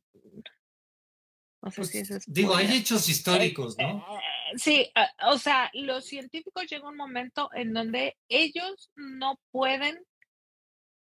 sé 1.71 1.75
Pues, 1.77 1.89
si 1.91 1.97
es 1.99 2.23
digo, 2.27 2.55
hay 2.55 2.73
hechos 2.77 3.07
históricos, 3.09 3.77
¿no? 3.77 3.99
Eh, 3.99 4.19
Sí, 4.55 4.87
a- 4.93 5.31
o 5.31 5.37
sea, 5.39 5.71
los 5.73 6.05
científicos 6.05 6.65
llega 6.69 6.87
un 6.87 6.95
momento 6.97 7.49
en 7.55 7.73
donde 7.73 8.17
ellos 8.29 8.91
no 8.95 9.39
pueden 9.51 10.05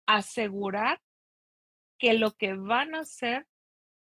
asegurar 0.07 1.01
que 2.01 2.15
lo 2.15 2.33
que 2.33 2.55
van 2.55 2.95
a 2.95 3.01
hacer 3.01 3.47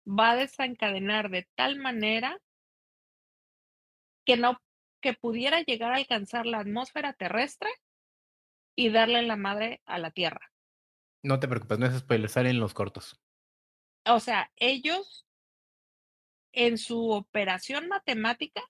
va 0.06 0.32
a 0.32 0.36
desencadenar 0.36 1.30
de 1.30 1.46
tal 1.54 1.76
manera 1.76 2.40
que 4.24 4.36
no, 4.36 4.60
que 5.00 5.12
pudiera 5.12 5.60
llegar 5.60 5.92
a 5.92 5.96
alcanzar 5.96 6.46
la 6.46 6.60
atmósfera 6.60 7.12
terrestre 7.12 7.68
y 8.74 8.88
darle 8.88 9.22
la 9.22 9.36
madre 9.36 9.82
a 9.84 9.98
la 9.98 10.10
Tierra. 10.10 10.50
No 11.22 11.38
te 11.38 11.46
preocupes, 11.46 11.78
no 11.78 11.86
es 11.86 11.98
spoiler, 11.98 12.28
salen 12.28 12.58
los 12.58 12.74
cortos. 12.74 13.20
O 14.06 14.18
sea, 14.18 14.50
ellos 14.56 15.26
en 16.52 16.78
su 16.78 17.10
operación 17.10 17.88
matemática 17.88 18.62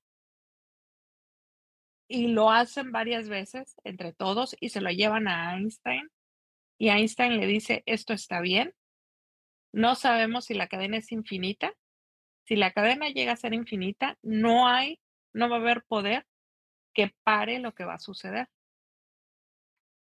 y 2.08 2.28
lo 2.28 2.50
hacen 2.50 2.90
varias 2.90 3.28
veces 3.28 3.76
entre 3.84 4.12
todos 4.12 4.56
y 4.60 4.70
se 4.70 4.80
lo 4.80 4.90
llevan 4.90 5.28
a 5.28 5.56
Einstein 5.56 6.10
y 6.78 6.88
Einstein 6.88 7.38
le 7.38 7.46
dice, 7.46 7.82
esto 7.86 8.12
está 8.12 8.40
bien, 8.40 8.74
no 9.74 9.96
sabemos 9.96 10.46
si 10.46 10.54
la 10.54 10.68
cadena 10.68 10.98
es 10.98 11.10
infinita, 11.10 11.74
si 12.44 12.56
la 12.56 12.72
cadena 12.72 13.08
llega 13.08 13.32
a 13.32 13.36
ser 13.36 13.54
infinita, 13.54 14.16
no 14.22 14.68
hay, 14.68 15.00
no 15.32 15.48
va 15.48 15.56
a 15.56 15.60
haber 15.60 15.82
poder 15.84 16.26
que 16.94 17.12
pare 17.24 17.58
lo 17.58 17.74
que 17.74 17.84
va 17.84 17.94
a 17.94 17.98
suceder. 17.98 18.48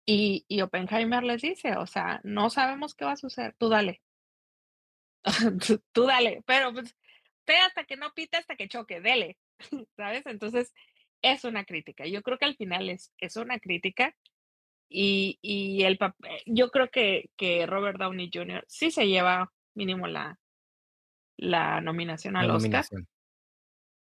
Y, 0.05 0.45
y 0.49 0.63
Oppenheimer 0.63 1.23
les 1.23 1.43
dice, 1.43 1.77
o 1.77 1.87
sea, 1.87 2.21
no 2.25 2.51
sabemos 2.51 2.95
qué 2.95 3.05
va 3.05 3.13
a 3.13 3.17
suceder, 3.17 3.55
tú 3.59 3.69
dale. 3.69 4.03
tú, 5.93 6.05
dale, 6.05 6.43
pero 6.47 6.73
pues, 6.73 6.97
te 7.45 7.57
hasta 7.59 7.85
que 7.85 7.97
no 7.97 8.13
pite, 8.13 8.39
hasta 8.39 8.57
que 8.57 8.69
choque, 8.69 9.01
dele, 9.01 9.39
¿sabes? 9.97 10.27
Entonces, 10.27 10.73
es 11.23 11.45
una 11.45 11.65
crítica. 11.65 12.07
Yo 12.07 12.23
creo 12.23 12.39
que 12.39 12.47
al 12.47 12.57
final 12.57 12.89
es, 12.89 13.13
es 13.19 13.37
una 13.37 13.61
crítica 13.61 14.17
y, 14.89 15.39
y 15.43 15.85
el 15.85 15.97
papel, 15.97 16.43
yo 16.47 16.71
creo 16.71 16.91
que, 16.91 17.31
que 17.37 17.67
Robert 17.67 17.99
Downey 17.99 18.31
Jr. 18.33 18.65
sí 18.67 18.91
se 18.91 19.07
lleva 19.07 19.53
mínimo 19.81 20.07
la, 20.07 20.39
la 21.39 21.81
nominación 21.81 22.35
La 22.35 22.41
al 22.41 22.51
Oscar. 22.51 22.61
nominación. 22.61 23.09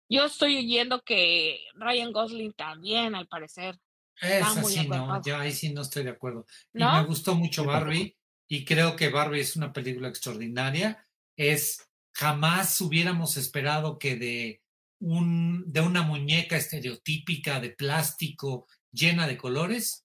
Yo 0.09 0.25
estoy 0.27 0.57
oyendo 0.59 1.03
que 1.03 1.59
Ryan 1.75 2.13
Gosling 2.13 2.53
también, 2.53 3.15
al 3.15 3.27
parecer, 3.27 3.77
Esa 4.21 4.63
sí, 4.63 4.87
no, 4.87 5.21
yo 5.23 5.37
ahí 5.37 5.51
sí 5.51 5.73
no 5.73 5.83
estoy 5.83 6.05
de 6.05 6.11
acuerdo. 6.11 6.47
Y 6.73 6.79
me 6.79 7.05
gustó 7.05 7.35
mucho. 7.35 7.65
Barbie 7.65 8.17
y 8.49 8.65
creo 8.65 8.95
que 8.95 9.09
Barbie 9.09 9.41
es 9.41 9.57
una 9.57 9.73
película 9.73 10.09
extraordinaria. 10.09 11.05
Es 11.37 11.89
jamás 12.13 12.81
hubiéramos 12.81 13.37
esperado 13.37 13.99
que 13.99 14.17
de 14.17 14.63
un 15.01 15.65
de 15.67 15.81
una 15.81 16.03
muñeca 16.03 16.57
estereotípica 16.57 17.59
de 17.59 17.71
plástico 17.71 18.69
llena 18.93 19.27
de 19.27 19.37
colores 19.37 20.05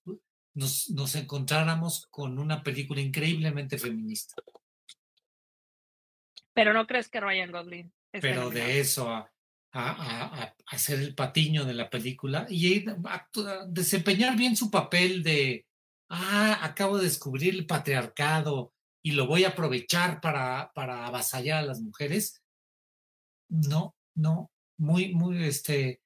nos, 0.54 0.90
nos 0.90 1.14
encontráramos 1.14 2.08
con 2.10 2.38
una 2.38 2.62
película 2.64 3.00
increíblemente 3.00 3.78
feminista. 3.78 4.34
Pero 6.54 6.72
no 6.72 6.86
crees 6.86 7.08
que 7.08 7.20
Ryan 7.20 7.52
Gosling 7.52 7.92
Pero 8.12 8.44
nominado? 8.44 8.50
de 8.50 8.80
eso 8.80 9.10
a 9.10 9.30
a, 9.72 10.54
hacer 10.66 11.00
el 11.00 11.14
patiño 11.14 11.64
de 11.64 11.74
la 11.74 11.90
película 11.90 12.46
y 12.48 12.84
a, 12.88 13.28
desempeñar 13.68 14.36
bien 14.36 14.56
su 14.56 14.70
papel 14.70 15.22
de, 15.22 15.66
ah, 16.08 16.58
acabo 16.62 16.98
de 16.98 17.04
descubrir 17.04 17.54
el 17.54 17.66
patriarcado 17.66 18.72
y 19.02 19.12
lo 19.12 19.26
voy 19.26 19.44
a 19.44 19.50
aprovechar 19.50 20.20
para, 20.20 20.72
para 20.74 21.06
avasallar 21.06 21.58
a 21.58 21.66
las 21.66 21.80
mujeres. 21.80 22.42
No, 23.48 23.96
no, 24.14 24.50
muy, 24.78 25.14
muy, 25.14 25.44
este, 25.44 26.00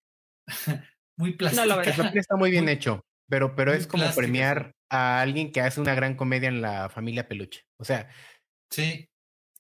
muy 1.16 1.34
plástica. 1.36 1.66
No, 1.66 1.80
está 1.80 2.36
muy 2.36 2.50
bien 2.50 2.68
hecho, 2.68 3.04
pero, 3.28 3.54
pero 3.54 3.72
es 3.72 3.86
como 3.86 4.08
premiar 4.14 4.74
a 4.90 5.20
alguien 5.20 5.50
que 5.50 5.60
hace 5.60 5.80
una 5.80 5.94
gran 5.94 6.16
comedia 6.16 6.48
en 6.48 6.62
la 6.62 6.88
familia 6.88 7.26
Peluche. 7.26 7.62
O 7.78 7.84
sea, 7.84 8.08
sí. 8.70 9.08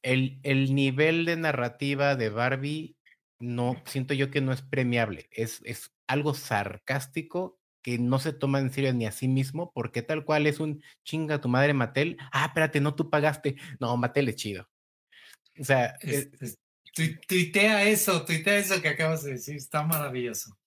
El, 0.04 0.38
el 0.42 0.74
nivel 0.74 1.24
de 1.24 1.36
narrativa 1.36 2.14
de 2.14 2.28
Barbie 2.28 2.96
no 3.40 3.82
siento 3.86 4.14
yo 4.14 4.30
que 4.30 4.40
no 4.40 4.52
es 4.52 4.62
premiable, 4.62 5.28
es, 5.30 5.60
es 5.64 5.92
algo 6.06 6.34
sarcástico 6.34 7.58
que 7.82 7.98
no 7.98 8.18
se 8.18 8.32
toma 8.32 8.60
en 8.60 8.72
serio 8.72 8.94
ni 8.94 9.06
a 9.06 9.12
sí 9.12 9.28
mismo, 9.28 9.70
porque 9.74 10.02
tal 10.02 10.24
cual 10.24 10.46
es 10.46 10.58
un 10.58 10.82
chinga 11.04 11.40
tu 11.40 11.50
madre 11.50 11.74
Mattel. 11.74 12.16
Ah, 12.32 12.46
espérate, 12.46 12.80
no 12.80 12.94
tú 12.94 13.10
pagaste. 13.10 13.56
No, 13.78 13.94
Mattel 13.98 14.30
es 14.30 14.36
chido. 14.36 14.70
O 15.60 15.64
sea, 15.64 15.98
es, 16.00 16.58
tuitea 17.26 17.84
eso, 17.84 18.24
tuitea 18.24 18.56
eso 18.56 18.80
que 18.80 18.88
acabas 18.88 19.24
de 19.24 19.32
decir, 19.32 19.56
está 19.56 19.82
maravilloso. 19.82 20.58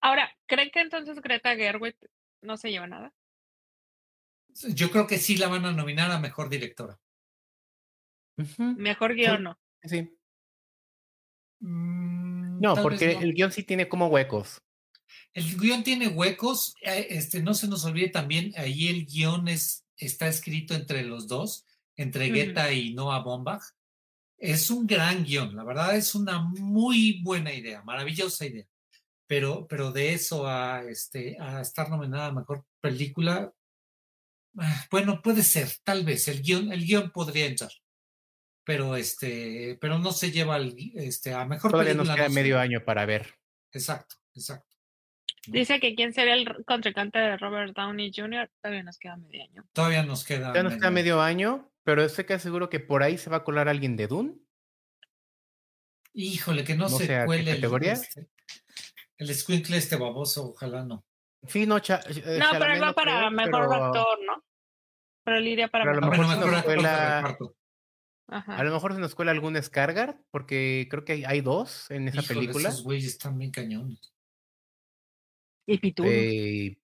Ahora, 0.00 0.30
¿creen 0.46 0.70
que 0.70 0.80
entonces 0.80 1.20
Greta 1.20 1.56
Gerwig 1.56 1.96
no 2.42 2.56
se 2.56 2.70
lleva 2.70 2.86
nada? 2.86 3.12
Yo 4.72 4.92
creo 4.92 5.08
que 5.08 5.18
sí 5.18 5.36
la 5.36 5.48
van 5.48 5.64
a 5.64 5.72
nominar 5.72 6.12
a 6.12 6.20
mejor 6.20 6.48
directora. 6.48 6.98
Mejor 8.76 9.14
guion, 9.14 9.42
no. 9.42 9.58
Sí. 9.82 10.16
Mm, 11.60 12.60
no, 12.60 12.76
porque 12.76 13.12
el 13.12 13.34
guion 13.34 13.52
sí 13.52 13.64
tiene 13.64 13.88
como 13.88 14.06
huecos. 14.08 14.62
El 15.32 15.56
guion 15.58 15.82
tiene 15.82 16.08
huecos. 16.08 16.74
Eh, 16.82 17.08
este, 17.10 17.42
no 17.42 17.54
se 17.54 17.68
nos 17.68 17.84
olvide 17.84 18.08
también, 18.08 18.52
ahí 18.56 18.88
el 18.88 19.06
guion 19.06 19.48
es, 19.48 19.84
está 19.96 20.28
escrito 20.28 20.74
entre 20.74 21.02
los 21.02 21.26
dos, 21.26 21.66
entre 21.96 22.30
Guetta 22.30 22.72
y 22.72 22.94
Noah 22.94 23.22
Bombach. 23.22 23.62
Es 24.36 24.70
un 24.70 24.86
gran 24.86 25.24
guion, 25.24 25.56
la 25.56 25.64
verdad 25.64 25.96
es 25.96 26.14
una 26.14 26.38
muy 26.40 27.20
buena 27.22 27.52
idea, 27.52 27.82
maravillosa 27.82 28.46
idea. 28.46 28.66
Pero, 29.26 29.66
pero 29.66 29.90
de 29.90 30.14
eso 30.14 30.46
a, 30.46 30.84
este, 30.84 31.36
a 31.40 31.60
estar 31.60 31.90
nominada 31.90 32.26
a 32.26 32.32
mejor 32.32 32.64
película, 32.80 33.52
ah, 34.58 34.86
bueno, 34.90 35.20
puede 35.20 35.42
ser, 35.42 35.68
tal 35.82 36.04
vez. 36.04 36.28
El 36.28 36.40
guion, 36.40 36.72
el 36.72 36.86
guion 36.86 37.10
podría 37.10 37.46
entrar 37.46 37.72
pero 38.68 38.96
este, 38.96 39.78
pero 39.80 39.98
no 39.98 40.12
se 40.12 40.30
lleva 40.30 40.56
al, 40.56 40.74
este, 40.92 41.32
a 41.32 41.46
mejor 41.46 41.70
Todavía 41.70 41.94
nos 41.94 42.10
queda 42.10 42.28
medio 42.28 42.58
año 42.58 42.84
para 42.84 43.06
ver. 43.06 43.34
Exacto, 43.72 44.16
exacto. 44.34 44.76
Dice 45.46 45.80
que 45.80 45.94
quién 45.94 46.12
sería 46.12 46.34
el 46.34 46.66
contrincante 46.66 47.18
de 47.18 47.38
Robert 47.38 47.74
Downey 47.74 48.12
Jr. 48.14 48.50
Todavía 48.60 48.82
nos 48.82 48.98
queda 48.98 49.16
medio 49.16 49.42
año. 49.42 49.64
Todavía 49.72 50.02
nos 50.02 50.22
queda. 50.22 50.52
Todavía 50.52 50.64
nos 50.64 50.74
queda 50.74 50.90
medio 50.90 51.22
año, 51.22 51.72
pero 51.82 52.02
estoy 52.04 52.26
que 52.26 52.38
seguro 52.38 52.68
que 52.68 52.78
por 52.78 53.02
ahí 53.02 53.16
se 53.16 53.30
va 53.30 53.38
a 53.38 53.44
colar 53.44 53.70
alguien 53.70 53.96
de 53.96 54.06
Dune. 54.06 54.34
Híjole, 56.12 56.62
que 56.62 56.74
no, 56.74 56.90
se 56.90 57.24
cuele 57.24 57.54
categoría? 57.54 57.94
el, 57.94 58.00
este, 58.00 58.28
el 59.16 59.34
squinkle 59.34 59.78
este 59.78 59.96
baboso, 59.96 60.50
ojalá 60.50 60.84
no. 60.84 61.06
Sí, 61.46 61.64
no, 61.64 61.78
eh, 61.78 62.38
no, 62.38 62.50
pero 62.58 62.74
él 62.74 62.82
va 62.82 62.92
para 62.92 63.30
mejor 63.30 63.62
actor, 63.62 64.18
¿no? 64.26 64.44
Pero 65.24 65.38
él 65.38 65.46
iría 65.46 65.68
para 65.68 65.86
mejor, 65.86 67.56
A 68.28 68.62
lo 68.62 68.72
mejor 68.72 68.94
se 68.94 69.00
nos 69.00 69.14
cuela 69.14 69.32
algún 69.32 69.60
Scargar, 69.62 70.20
porque 70.30 70.86
creo 70.90 71.04
que 71.04 71.24
hay, 71.26 71.40
dos 71.40 71.90
en 71.90 72.08
esa 72.08 72.22
película. 72.22 72.68
Esos 72.68 72.84
güeyes 72.84 73.06
están 73.06 73.38
bien 73.38 73.50
cañones. 73.50 74.12
Y 75.66 75.78
Pituno. 75.78 76.08
Eh, 76.10 76.78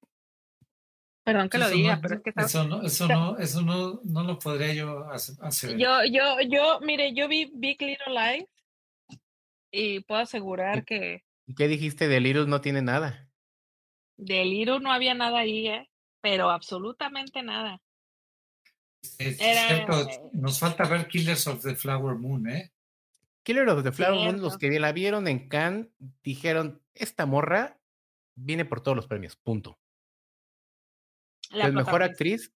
Perdón 1.25 1.49
que 1.49 1.57
lo 1.59 1.71
diga, 1.71 1.99
pero 2.03 2.17
es 2.17 2.23
que 2.23 2.33
eso 2.37 2.65
no, 2.65 2.83
eso 2.83 3.09
no, 3.09 3.39
eso 3.39 3.63
no, 3.63 4.01
no 4.05 4.25
lo 4.25 4.39
podría 4.39 4.75
yo 4.75 5.09
hacer. 5.11 5.79
Yo, 5.79 6.05
yo, 6.05 6.37
yo, 6.47 6.81
mire, 6.81 7.15
yo 7.15 7.29
vi 7.29 7.51
Big 7.55 7.81
Little 7.81 8.13
Lies 8.13 8.47
y 9.71 10.01
puedo 10.01 10.21
asegurar 10.21 10.85
que. 10.85 11.25
¿Y 11.47 11.55
qué 11.55 11.67
dijiste? 11.67 12.09
De 12.09 12.21
Little 12.21 12.47
no 12.47 12.61
tiene 12.61 12.83
nada. 12.83 13.27
De 14.19 14.45
Little 14.45 14.81
no 14.81 14.93
había 14.93 15.15
nada 15.15 15.39
ahí, 15.39 15.67
¿eh? 15.67 15.91
Pero 16.21 16.51
absolutamente 16.51 17.43
nada. 17.43 17.81
Es 19.19 19.39
cierto, 19.39 20.09
nos 20.33 20.59
falta 20.59 20.89
ver 20.89 21.09
Killers 21.09 21.47
of 21.47 21.63
the 21.63 21.75
Flower 21.75 22.17
Moon, 22.17 22.49
¿eh? 22.49 22.73
Killers 23.43 23.71
of 23.71 23.85
the 23.85 23.93
Flower 23.93 24.33
Moon, 24.33 24.41
los 24.41 24.57
que 24.57 24.71
la 24.81 24.93
vieron 24.93 25.29
en 25.29 25.49
Cannes, 25.49 25.89
dijeron, 26.23 26.83
esta 26.95 27.27
morra 27.27 27.79
viene 28.35 28.65
por 28.65 28.81
todos 28.81 28.97
los 28.97 29.07
premios, 29.07 29.37
punto. 29.37 29.79
La 31.51 31.71
mejor 31.71 32.03
actriz, 32.03 32.53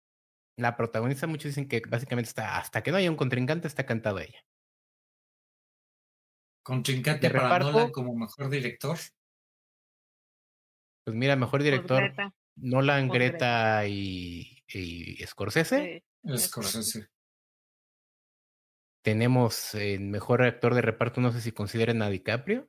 la 0.56 0.76
protagonista, 0.76 1.26
muchos 1.26 1.50
dicen 1.50 1.68
que 1.68 1.82
básicamente 1.86 2.28
está, 2.28 2.56
hasta 2.56 2.82
que 2.82 2.90
no 2.90 2.96
haya 2.96 3.10
un 3.10 3.16
contrincante, 3.16 3.68
está 3.68 3.84
cantado 3.84 4.18
ella. 4.18 4.44
¿Contrincante 6.62 7.30
para 7.30 7.58
Nolan 7.58 7.90
como 7.90 8.14
mejor 8.14 8.48
director? 8.48 8.98
Pues 11.04 11.16
mira, 11.16 11.36
mejor 11.36 11.62
director, 11.62 12.12
Nolan, 12.56 13.08
Greta, 13.08 13.86
y, 13.86 14.62
y 14.68 15.26
Scorsese. 15.26 16.04
Scorsese. 16.36 17.08
Tenemos 19.02 19.74
el 19.74 20.00
mejor 20.00 20.42
actor 20.42 20.74
de 20.74 20.82
reparto, 20.82 21.20
no 21.20 21.32
sé 21.32 21.40
si 21.40 21.52
consideren 21.52 22.02
a 22.02 22.10
DiCaprio. 22.10 22.68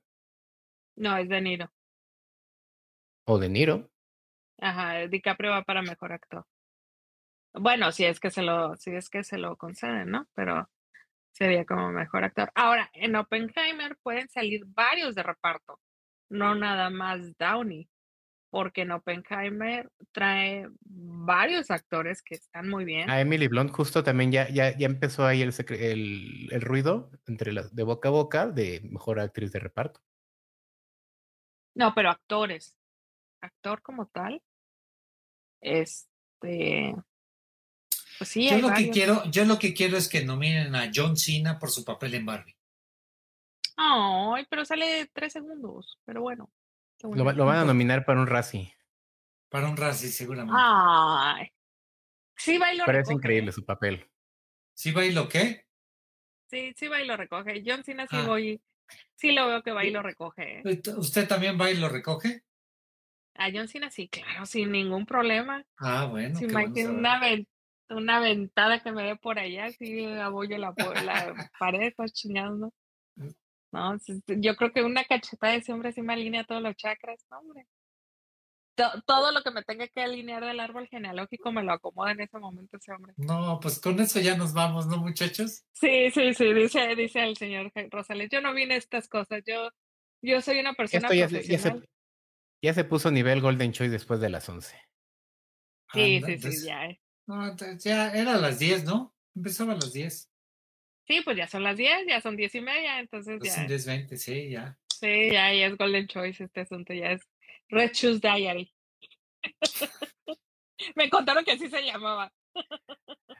No, 0.95 1.17
es 1.17 1.27
De 1.29 1.41
Niro. 1.41 1.71
O 3.25 3.39
De 3.39 3.49
Niro. 3.49 3.89
Ajá, 4.59 5.07
DiCaprio 5.07 5.51
va 5.51 5.63
para 5.63 5.81
mejor 5.81 6.11
actor. 6.11 6.45
Bueno, 7.53 7.91
si 7.91 8.05
es 8.05 8.19
que 8.19 8.29
se 8.29 8.41
lo, 8.41 8.75
si 8.77 8.91
es 8.91 9.09
que 9.09 9.23
se 9.23 9.37
lo 9.37 9.57
conceden, 9.57 10.11
¿no? 10.11 10.27
Pero 10.35 10.69
sería 11.31 11.65
como 11.65 11.91
mejor 11.91 12.23
actor. 12.23 12.51
Ahora, 12.55 12.89
en 12.93 13.15
Oppenheimer 13.15 13.97
pueden 14.03 14.29
salir 14.29 14.63
varios 14.67 15.15
de 15.15 15.23
reparto, 15.23 15.79
no 16.29 16.55
nada 16.55 16.89
más 16.89 17.37
Downey 17.37 17.89
porque 18.49 18.81
en 18.81 18.91
Oppenheimer 18.91 19.91
trae 20.11 20.67
varios 20.81 21.69
actores 21.71 22.21
que 22.21 22.35
están 22.35 22.69
muy 22.69 22.85
bien. 22.85 23.09
A 23.09 23.21
Emily 23.21 23.47
Blunt 23.47 23.71
justo 23.71 24.03
también 24.03 24.31
ya, 24.31 24.49
ya, 24.49 24.75
ya 24.77 24.87
empezó 24.87 25.25
ahí 25.25 25.41
el, 25.41 25.53
el, 25.69 26.49
el 26.51 26.61
ruido 26.61 27.11
entre 27.27 27.53
las 27.53 27.75
de 27.75 27.83
boca 27.83 28.09
a 28.09 28.11
boca 28.11 28.47
de 28.47 28.81
mejor 28.83 29.19
actriz 29.19 29.51
de 29.51 29.59
reparto. 29.59 30.01
No, 31.75 31.93
pero 31.93 32.09
actores. 32.09 32.75
Actor 33.41 33.81
como 33.81 34.07
tal. 34.07 34.41
Este. 35.61 36.95
Pues 38.17 38.29
sí, 38.29 38.49
yo 38.49 38.57
lo 38.57 38.73
que 38.73 38.89
quiero, 38.89 39.23
yo 39.31 39.45
lo 39.45 39.57
que 39.59 39.73
quiero 39.73 39.95
es 39.95 40.09
que 40.09 40.25
nominen 40.25 40.75
a 40.75 40.91
John 40.93 41.15
Cena 41.15 41.57
por 41.57 41.69
su 41.69 41.85
papel 41.85 42.15
en 42.15 42.25
Barbie. 42.25 42.57
Ay, 43.77 44.45
pero 44.49 44.65
sale 44.65 45.09
tres 45.13 45.31
segundos, 45.31 45.99
pero 46.03 46.21
bueno. 46.21 46.51
Lo, 47.01 47.23
van 47.23 47.57
a 47.57 47.65
nominar 47.65 48.05
para 48.05 48.19
un 48.19 48.27
Razzie. 48.27 48.75
Para 49.49 49.69
un 49.69 49.77
Razzie, 49.77 50.09
seguramente. 50.09 50.59
Ay. 50.59 51.51
Sí, 52.35 52.57
va 52.57 52.73
y 52.73 52.77
lo 52.77 52.85
Parece 52.85 53.13
increíble 53.13 53.51
su 53.51 53.65
papel. 53.65 54.09
¿Sí 54.73 54.91
va 54.91 55.05
y 55.05 55.11
lo 55.11 55.27
qué? 55.27 55.65
Sí, 56.49 56.73
sí 56.75 56.87
va 56.87 57.01
y 57.01 57.05
lo 57.05 57.17
recoge. 57.17 57.61
John 57.65 57.83
Cena 57.83 58.07
sí 58.07 58.15
ah. 58.17 58.25
voy. 58.25 58.61
Sí 59.15 59.33
lo 59.33 59.47
veo 59.47 59.61
que 59.61 59.71
va 59.71 59.85
y 59.85 59.91
lo 59.91 60.01
recoge. 60.01 60.63
¿Usted 60.97 61.27
también 61.27 61.59
va 61.59 61.69
y 61.69 61.77
lo 61.77 61.89
recoge? 61.89 62.43
A 63.35 63.49
John 63.53 63.67
Cena 63.67 63.91
sí, 63.91 64.09
claro, 64.09 64.45
sin 64.45 64.71
ningún 64.71 65.05
problema. 65.05 65.63
Ah, 65.77 66.05
bueno. 66.05 66.37
Si 66.37 66.47
me 66.47 66.65
una, 66.87 67.21
una 67.89 68.19
ventada 68.19 68.81
que 68.81 68.91
me 68.91 69.03
dé 69.03 69.15
por 69.15 69.39
allá, 69.39 69.71
sí 69.71 70.05
apoyo 70.05 70.57
la, 70.57 70.73
la 71.03 71.51
pared, 71.59 71.93
pues 71.95 72.13
chingando. 72.13 72.73
No, 73.71 73.97
yo 74.27 74.55
creo 74.55 74.71
que 74.71 74.83
una 74.83 75.03
cachetada 75.03 75.53
de 75.53 75.59
ese 75.59 75.73
hombre 75.73 75.91
sí 75.91 76.01
me 76.01 76.13
alinea 76.13 76.43
todos 76.43 76.61
los 76.61 76.75
chakras, 76.75 77.23
hombre. 77.29 77.67
Todo, 79.05 79.33
lo 79.33 79.43
que 79.43 79.51
me 79.51 79.61
tenga 79.63 79.87
que 79.89 80.01
alinear 80.01 80.43
del 80.43 80.59
árbol 80.61 80.87
genealógico 80.87 81.51
me 81.51 81.63
lo 81.63 81.73
acomoda 81.73 82.11
en 82.11 82.21
ese 82.21 82.39
momento 82.39 82.77
ese 82.77 82.93
hombre. 82.93 83.13
No, 83.17 83.59
pues 83.61 83.79
con 83.79 83.99
eso 83.99 84.21
ya 84.21 84.37
nos 84.37 84.53
vamos, 84.53 84.87
¿no, 84.87 84.97
muchachos? 84.97 85.65
Sí, 85.73 86.09
sí, 86.11 86.33
sí, 86.33 86.53
dice, 86.53 86.95
dice 86.95 87.23
el 87.23 87.35
señor 87.35 87.71
Rosales. 87.91 88.29
Yo 88.31 88.39
no 88.39 88.53
vine 88.53 88.77
estas 88.77 89.09
cosas, 89.09 89.43
yo, 89.45 89.69
yo 90.21 90.41
soy 90.41 90.59
una 90.59 90.73
persona 90.73 91.13
ya 91.13 91.27
profesional. 91.27 91.81
Se, 91.81 91.89
ya, 92.61 92.73
se, 92.73 92.83
puso 92.85 93.11
nivel 93.11 93.41
Golden 93.41 93.73
Choice 93.73 93.91
después 93.91 94.21
de 94.21 94.29
las 94.29 94.47
11. 94.47 94.75
Sí, 95.93 96.21
sí, 96.25 96.37
sí, 96.39 96.65
ya. 96.65 96.85
Eh. 96.85 97.01
No, 97.27 97.55
ya 97.77 98.11
era 98.13 98.35
a 98.35 98.37
las 98.37 98.59
10, 98.59 98.85
¿no? 98.85 99.13
Empezaba 99.35 99.73
a 99.73 99.75
las 99.75 99.91
10. 99.91 100.29
Sí, 101.09 101.21
pues 101.21 101.35
ya 101.37 101.47
son 101.47 101.63
las 101.63 101.75
10, 101.75 102.05
ya 102.07 102.21
son 102.21 102.35
10 102.35 102.53
y 102.53 102.61
media, 102.61 102.99
entonces 102.99 103.37
pues 103.39 103.49
ya. 103.49 103.55
Son 103.55 103.67
10, 103.67 103.85
20, 103.87 104.17
sí, 104.17 104.49
ya. 104.51 104.77
Sí, 104.87 105.31
ya, 105.31 105.51
ya 105.53 105.65
es 105.65 105.75
Golden 105.77 106.07
Choice 106.07 106.43
este 106.43 106.59
asunto, 106.61 106.93
ya 106.93 107.11
es 107.13 107.21
Red 107.69 107.91
Shoes 107.93 108.21
Diary. 108.21 108.71
Me 110.95 111.09
contaron 111.09 111.43
que 111.43 111.53
así 111.53 111.67
se 111.67 111.81
llamaba. 111.83 112.31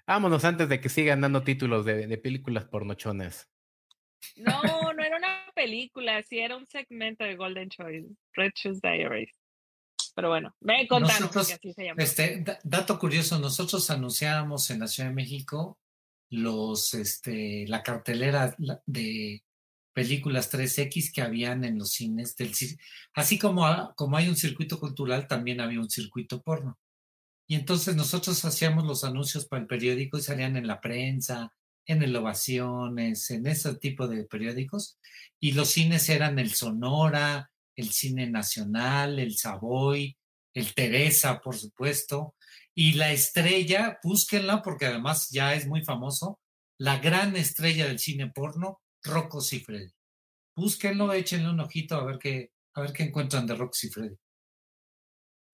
Vámonos 0.08 0.44
antes 0.46 0.68
de 0.68 0.82
que 0.82 0.90
sigan 0.90 1.22
dando 1.22 1.44
títulos 1.44 1.86
de, 1.86 2.08
de 2.08 2.18
películas 2.18 2.66
pornochonas. 2.66 3.48
No, 4.36 4.92
no 4.94 5.04
era 5.04 5.18
una 5.18 5.46
película, 5.54 6.24
sí 6.24 6.40
era 6.40 6.58
un 6.58 6.66
segmento 6.68 7.24
de 7.24 7.36
Golden 7.36 7.70
Choice, 7.70 8.08
Red 8.34 8.52
Shoes 8.56 8.82
Diaries. 8.82 9.32
Pero 10.16 10.30
bueno, 10.30 10.56
me 10.60 10.88
contaron 10.88 11.22
Nosotros, 11.22 11.48
que 11.48 11.54
así 11.54 11.74
se 11.74 11.86
llama. 11.86 12.02
Este, 12.02 12.42
da- 12.42 12.60
dato 12.64 12.98
curioso, 12.98 13.38
nosotros 13.38 13.90
anunciábamos 13.92 14.70
en 14.72 14.80
la 14.80 14.88
Ciudad 14.88 15.10
de 15.10 15.16
México 15.16 15.78
los, 16.30 16.94
este, 16.94 17.66
la 17.68 17.84
cartelera 17.84 18.56
de 18.86 19.44
películas 19.94 20.52
3X 20.52 21.12
que 21.14 21.22
habían 21.22 21.66
en 21.66 21.78
los 21.78 21.92
cines 21.92 22.36
del 22.36 22.54
Así 23.14 23.38
como, 23.38 23.94
como 23.96 24.18
hay 24.18 24.30
un 24.30 24.36
circuito 24.36 24.80
cultural, 24.80 25.28
también 25.28 25.60
había 25.60 25.80
un 25.80 25.90
circuito 25.90 26.42
porno. 26.42 26.80
Y 27.48 27.56
entonces 27.56 27.96
nosotros 27.96 28.46
hacíamos 28.46 28.86
los 28.86 29.04
anuncios 29.04 29.48
para 29.48 29.62
el 29.62 29.68
periódico 29.68 30.18
y 30.18 30.22
salían 30.22 30.56
en 30.56 30.68
la 30.68 30.80
prensa, 30.80 31.52
en 31.86 32.04
el 32.04 32.16
Ovaciones, 32.16 33.32
en 33.32 33.48
ese 33.48 33.74
tipo 33.76 34.08
de 34.08 34.24
periódicos. 34.26 35.00
Y 35.40 35.54
los 35.54 35.70
cines 35.70 36.08
eran 36.10 36.38
el 36.38 36.54
Sonora, 36.54 37.52
el 37.76 37.90
Cine 37.90 38.30
Nacional, 38.30 39.18
el 39.18 39.36
Savoy, 39.36 40.16
el 40.54 40.74
Teresa, 40.76 41.42
por 41.42 41.56
supuesto. 41.56 42.36
Y 42.82 42.94
la 42.94 43.12
estrella, 43.12 44.00
búsquenla 44.02 44.62
porque 44.62 44.86
además 44.86 45.30
ya 45.32 45.54
es 45.54 45.68
muy 45.68 45.84
famoso, 45.84 46.40
la 46.78 46.98
gran 47.00 47.36
estrella 47.36 47.86
del 47.86 48.00
cine 48.00 48.32
porno, 48.34 48.80
Rocco 49.04 49.42
Siffredi. 49.42 49.92
Búsquenlo, 50.56 51.12
échenle 51.12 51.50
un 51.50 51.60
ojito 51.60 51.96
a 51.96 52.06
ver 52.06 52.18
qué, 52.20 52.54
a 52.76 52.80
ver 52.80 52.94
qué 52.94 53.04
encuentran 53.04 53.46
de 53.46 53.56
Rocco 53.56 53.74
Siffredi. 53.74 54.16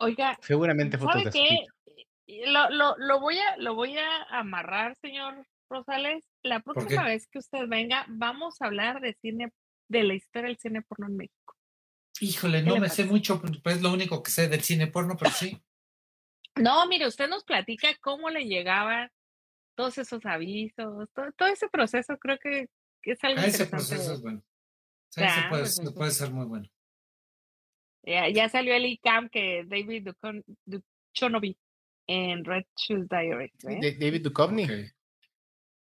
Oiga, 0.02 0.38
Seguramente 0.39 0.99
fotos 0.99 1.14
¿sabe 1.14 1.26
de 1.26 1.65
qué? 2.27 2.45
Lo, 2.45 2.69
lo, 2.69 2.95
lo, 2.99 3.19
voy 3.19 3.39
a, 3.39 3.57
lo 3.57 3.73
voy 3.73 3.97
a 3.97 4.22
amarrar, 4.30 4.95
señor 4.97 5.47
Rosales. 5.68 6.23
La 6.43 6.60
próxima 6.60 7.06
vez 7.06 7.26
que 7.26 7.39
usted 7.39 7.68
venga, 7.68 8.06
vamos 8.07 8.61
a 8.61 8.68
hablar 8.68 9.02
de 9.02 9.18
cine, 9.19 9.52
de 9.89 10.03
la 10.03 10.14
historia 10.14 10.49
del 10.49 10.60
cine 10.60 10.84
porno 10.84 11.07
en 11.07 11.18
México. 11.18 11.56
Híjole, 12.19 12.64
¿Qué 12.64 12.69
no 12.69 12.77
me 12.77 12.89
sé 12.89 13.03
mucho, 13.06 13.41
pues 13.41 13.77
es 13.77 13.81
lo 13.81 13.91
único 13.91 14.22
que 14.22 14.30
sé 14.30 14.47
del 14.47 14.61
cine 14.61 14.85
porno, 14.85 15.18
pero 15.18 15.31
sí. 15.31 15.60
No, 16.61 16.88
mire, 16.88 17.07
usted 17.07 17.27
nos 17.30 17.44
platica 17.44 17.90
cómo 18.02 18.30
le 18.30 18.45
llegaban 18.45 19.10
todos 19.76 19.98
esos 19.98 20.26
avisos, 20.26 21.10
todo, 21.14 21.32
todo 21.34 21.48
ese 21.49 21.68
proceso, 21.69 22.18
creo 22.18 22.38
que, 22.40 22.69
que 23.02 23.11
es 23.11 23.23
algo 23.23 23.41
Ah, 23.41 23.45
ese 23.48 23.65
proceso 23.65 24.14
es 24.14 24.22
bueno. 24.22 24.41
Sí, 25.10 25.22
puede, 25.49 25.65
pues, 25.95 26.18
ser 26.18 26.32
muy 26.32 26.45
bueno. 26.45 26.68
Ya, 28.03 28.30
ya 28.30 28.48
salió 28.49 28.73
el 28.76 28.86
ICAM 28.86 29.30
que 29.30 29.64
David 29.65 30.03
Duchovny 30.07 30.44
Duchovny 30.65 31.57
en 32.07 32.45
Red 32.45 32.65
Shoes 32.77 33.07
Diaries. 33.10 33.52
¿eh? 33.68 33.98
David 33.99 34.22
Duchovny. 34.23 34.64
Ok. 34.65 34.72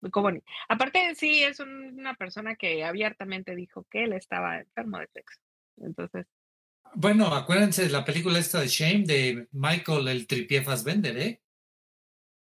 Duchovny. 0.03 0.41
Aparte, 0.69 1.15
sí, 1.15 1.43
es 1.43 1.61
un- 1.61 1.99
una 1.99 2.15
persona 2.15 2.57
que 2.57 2.85
abiertamente 2.85 3.55
dijo 3.55 3.85
que 3.91 4.05
él 4.05 4.13
estaba 4.15 4.59
enfermo 4.59 4.99
de 4.99 5.07
sexo. 5.09 5.41
Entonces, 5.77 6.27
Bueno, 6.95 7.27
acuérdense 7.35 7.83
de 7.85 7.91
la 7.91 8.05
película 8.05 8.39
esta 8.39 8.61
de 8.61 8.69
Shame 8.69 9.05
de 9.05 9.49
Michael 9.53 10.09
el 10.09 10.27
Tripié 10.27 10.63
Fassbender, 10.63 11.17
¿eh? 11.19 11.43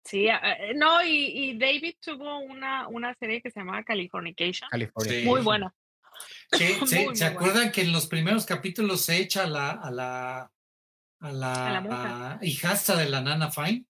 sí, 0.05 0.27
eh, 0.27 0.73
no, 0.75 1.03
y, 1.03 1.09
y 1.49 1.57
David 1.57 1.95
tuvo 1.99 2.39
una, 2.39 2.87
una 2.87 3.13
serie 3.15 3.41
que 3.41 3.51
se 3.51 3.59
llamaba 3.59 3.83
Californication. 3.83 4.69
California. 4.69 5.11
Sí. 5.19 5.25
Muy 5.25 5.41
buena. 5.41 5.73
Muy, 6.51 6.59
se, 6.59 6.77
muy 6.79 6.87
¿se 6.87 7.03
bueno. 7.25 7.25
acuerdan 7.27 7.71
que 7.71 7.81
en 7.81 7.91
los 7.91 8.07
primeros 8.07 8.45
capítulos 8.45 9.01
se 9.01 9.17
echa 9.17 9.43
a 9.43 9.47
la, 9.47 9.69
a 9.71 9.91
la, 9.91 10.51
a 11.19 11.31
la, 11.31 11.77
A 11.77 11.81
la 11.81 12.39
hijastra 12.41 12.95
de 12.95 13.07
la 13.09 13.21
nana 13.21 13.51
Fine? 13.51 13.85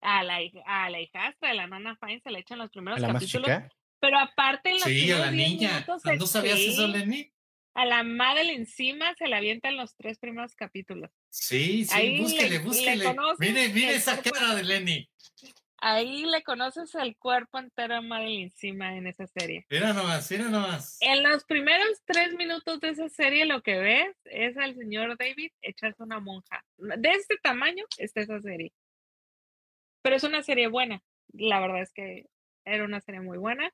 A 0.00 0.22
la, 0.22 0.38
a 0.64 0.88
la 0.88 1.00
hijastra 1.00 1.48
de 1.50 1.54
la 1.56 1.66
Nana 1.66 1.98
Fine 2.00 2.20
se 2.22 2.30
le 2.30 2.38
echan 2.38 2.58
los 2.58 2.68
A 2.68 2.70
primeros 2.70 3.00
la 3.00 3.08
más 3.08 3.14
capítulos. 3.20 3.46
chica. 3.48 3.68
Pero 4.00 4.18
aparte, 4.20 4.68
en 4.70 4.74
los 4.76 4.84
Sí, 4.84 5.10
a 5.10 5.16
primeros 5.16 5.26
la 5.26 5.30
10 5.32 5.48
niña. 5.50 5.70
minutos, 5.72 6.02
¿No 6.18 6.26
sabías 6.26 6.58
sí, 6.58 6.68
eso, 6.68 6.86
Lenny? 6.86 7.32
A 7.78 7.84
la 7.84 8.02
madre 8.02 8.54
encima 8.54 9.14
se 9.14 9.28
le 9.28 9.36
avientan 9.36 9.76
los 9.76 9.94
tres 9.94 10.18
primeros 10.18 10.56
capítulos. 10.56 11.12
Sí, 11.30 11.84
sí, 11.84 11.94
Ahí 11.94 12.16
le- 12.16 12.22
búsquele, 12.22 12.48
le 12.50 12.58
búsquele. 12.58 13.14
Mire, 13.38 13.68
mire 13.68 13.94
esa 13.94 14.20
cuerpo. 14.20 14.30
cara 14.32 14.56
de 14.56 14.64
Lenny. 14.64 15.08
Ahí 15.80 16.24
le 16.26 16.42
conoces 16.42 16.92
el 16.96 17.16
cuerpo 17.16 17.56
entero 17.60 17.94
a 17.94 18.00
Madeline 18.00 18.42
encima 18.46 18.96
en 18.96 19.06
esa 19.06 19.28
serie. 19.28 19.64
Mira 19.70 19.92
nomás, 19.92 20.28
mira 20.28 20.48
nomás. 20.48 20.98
En 21.00 21.22
los 21.22 21.44
primeros 21.44 22.02
tres 22.04 22.34
minutos 22.34 22.80
de 22.80 22.88
esa 22.88 23.08
serie 23.08 23.44
lo 23.46 23.62
que 23.62 23.78
ves 23.78 24.16
es 24.24 24.56
al 24.56 24.74
señor 24.74 25.16
David 25.16 25.52
echarse 25.62 26.02
una 26.02 26.18
monja. 26.18 26.64
De 26.78 27.10
este 27.10 27.36
tamaño 27.40 27.84
está 27.96 28.22
esa 28.22 28.40
serie. 28.40 28.72
Pero 30.02 30.16
es 30.16 30.24
una 30.24 30.42
serie 30.42 30.66
buena. 30.66 31.00
La 31.32 31.60
verdad 31.60 31.82
es 31.82 31.92
que 31.92 32.26
era 32.64 32.84
una 32.84 33.00
serie 33.00 33.20
muy 33.20 33.38
buena. 33.38 33.70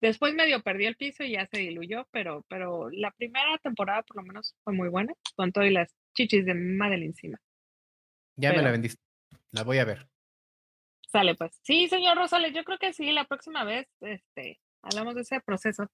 Después 0.00 0.34
medio 0.34 0.62
perdió 0.62 0.88
el 0.88 0.96
piso 0.96 1.24
y 1.24 1.32
ya 1.32 1.46
se 1.46 1.58
diluyó, 1.58 2.08
pero, 2.10 2.44
pero 2.48 2.88
la 2.90 3.10
primera 3.10 3.58
temporada 3.58 4.02
por 4.02 4.16
lo 4.16 4.22
menos 4.22 4.56
fue 4.64 4.72
muy 4.72 4.88
buena, 4.88 5.12
con 5.36 5.52
todas 5.52 5.70
las 5.70 5.94
chichis 6.14 6.46
de 6.46 6.54
Madeline 6.54 7.10
encima. 7.10 7.38
Ya 8.36 8.52
me 8.52 8.62
la 8.62 8.70
vendiste. 8.70 9.02
La 9.50 9.62
voy 9.62 9.78
a 9.78 9.84
ver. 9.84 10.08
Sale 11.06 11.34
pues. 11.34 11.58
Sí, 11.62 11.88
señor 11.88 12.16
Rosales, 12.16 12.54
yo 12.54 12.64
creo 12.64 12.78
que 12.78 12.92
sí, 12.92 13.12
la 13.12 13.26
próxima 13.26 13.64
vez, 13.64 13.88
este, 14.00 14.60
hablamos 14.80 15.16
de 15.16 15.22
ese 15.22 15.40
proceso. 15.40 15.90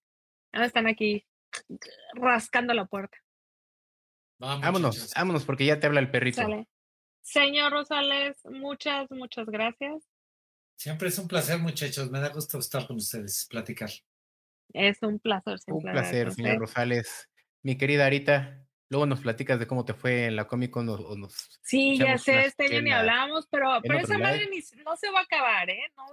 Ahora 0.52 0.66
están 0.66 0.86
aquí 0.86 1.26
rascando 2.14 2.74
la 2.74 2.84
puerta. 2.84 3.18
Va, 4.42 4.58
Vámonos, 4.58 5.12
vámonos 5.16 5.44
porque 5.44 5.64
ya 5.64 5.80
te 5.80 5.86
habla 5.86 6.00
el 6.00 6.10
perrito. 6.10 6.42
Sale. 6.42 6.68
Señor 7.22 7.72
Rosales, 7.72 8.38
muchas, 8.44 9.10
muchas 9.10 9.46
gracias. 9.46 10.04
Siempre 10.76 11.08
es 11.08 11.18
un 11.18 11.26
placer, 11.26 11.58
muchachos. 11.58 12.10
Me 12.10 12.20
da 12.20 12.28
gusto 12.28 12.58
estar 12.58 12.86
con 12.86 12.96
ustedes, 12.96 13.46
platicar. 13.50 13.90
Es 14.72 15.02
un 15.02 15.18
placer. 15.18 15.58
Un 15.66 15.82
placer, 15.82 16.32
señor 16.32 16.52
usted. 16.52 16.60
Rosales. 16.60 17.30
Mi 17.62 17.76
querida 17.76 18.06
Arita, 18.06 18.62
luego 18.90 19.06
nos 19.06 19.20
platicas 19.20 19.58
de 19.58 19.66
cómo 19.66 19.84
te 19.84 19.94
fue 19.94 20.26
en 20.26 20.36
la 20.36 20.46
Comic 20.46 20.70
Con 20.70 20.88
o, 20.88 21.16
nos... 21.16 21.58
Sí, 21.62 21.98
ya 21.98 22.18
sé, 22.18 22.46
este 22.46 22.66
año 22.66 22.82
ni 22.82 22.92
hablamos, 22.92 23.48
pero, 23.50 23.80
pero 23.82 23.98
esa 23.98 24.18
madre 24.18 24.48
ni 24.50 24.58
no 24.84 24.96
se 24.96 25.10
va 25.10 25.20
a 25.20 25.22
acabar, 25.22 25.68
¿eh? 25.70 25.92
No, 25.96 26.04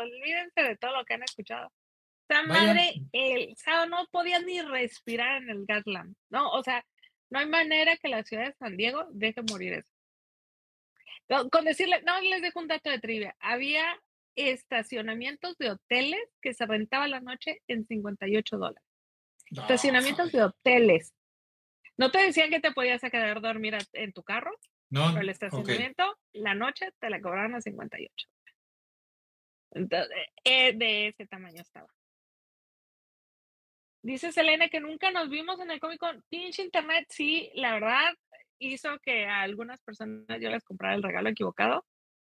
olvídense 0.00 0.62
de 0.62 0.76
todo 0.76 0.98
lo 0.98 1.04
que 1.04 1.14
han 1.14 1.22
escuchado. 1.22 1.72
Esa 2.28 2.42
madre, 2.42 2.94
el 3.12 3.56
sábado 3.56 3.86
no 3.86 4.06
podía 4.10 4.40
ni 4.40 4.60
respirar 4.60 5.42
en 5.42 5.50
el 5.50 5.64
Gaslamp, 5.66 6.16
¿no? 6.28 6.50
O 6.50 6.62
sea, 6.62 6.84
no 7.30 7.38
hay 7.38 7.48
manera 7.48 7.96
que 7.96 8.08
la 8.08 8.22
ciudad 8.22 8.46
de 8.46 8.54
San 8.54 8.76
Diego 8.76 9.06
deje 9.12 9.42
morir 9.42 9.72
eso. 9.74 9.90
Con 11.50 11.64
decirle, 11.64 12.02
no, 12.02 12.20
les 12.20 12.42
dejo 12.42 12.58
un 12.58 12.68
dato 12.68 12.90
de 12.90 12.98
trivia. 12.98 13.36
Había 13.38 13.84
estacionamientos 14.34 15.56
de 15.58 15.70
hoteles 15.70 16.20
que 16.40 16.54
se 16.54 16.66
rentaba 16.66 17.06
la 17.08 17.20
noche 17.20 17.62
en 17.68 17.86
58 17.86 18.58
dólares. 18.58 18.82
No, 19.50 19.62
Estacionamientos 19.62 20.32
de 20.32 20.42
hoteles. 20.42 21.14
¿No 21.96 22.10
te 22.10 22.18
decían 22.18 22.50
que 22.50 22.60
te 22.60 22.72
podías 22.72 23.00
quedar 23.00 23.36
a 23.36 23.40
dormir 23.40 23.76
en 23.92 24.12
tu 24.12 24.22
carro? 24.22 24.52
No, 24.88 25.08
Pero 25.08 25.20
el 25.20 25.28
estacionamiento, 25.28 26.18
la 26.32 26.54
noche 26.54 26.92
te 26.98 27.10
la 27.10 27.20
cobraron 27.20 27.54
a 27.54 27.60
58. 27.60 28.28
Entonces, 29.72 30.08
eh, 30.44 30.72
de 30.74 31.08
ese 31.08 31.26
tamaño 31.26 31.62
estaba. 31.62 31.88
Dice 34.02 34.32
Selena 34.32 34.68
que 34.68 34.80
nunca 34.80 35.10
nos 35.10 35.28
vimos 35.28 35.60
en 35.60 35.70
el 35.70 35.78
Comic 35.78 35.98
Con. 35.98 36.24
Pinche 36.28 36.62
internet, 36.62 37.06
sí, 37.10 37.50
la 37.54 37.74
verdad, 37.74 38.14
hizo 38.60 38.98
que 39.00 39.26
a 39.26 39.42
algunas 39.42 39.80
personas 39.82 40.24
yo 40.40 40.50
les 40.50 40.62
comprara 40.64 40.94
el 40.94 41.02
regalo 41.02 41.28
equivocado. 41.30 41.84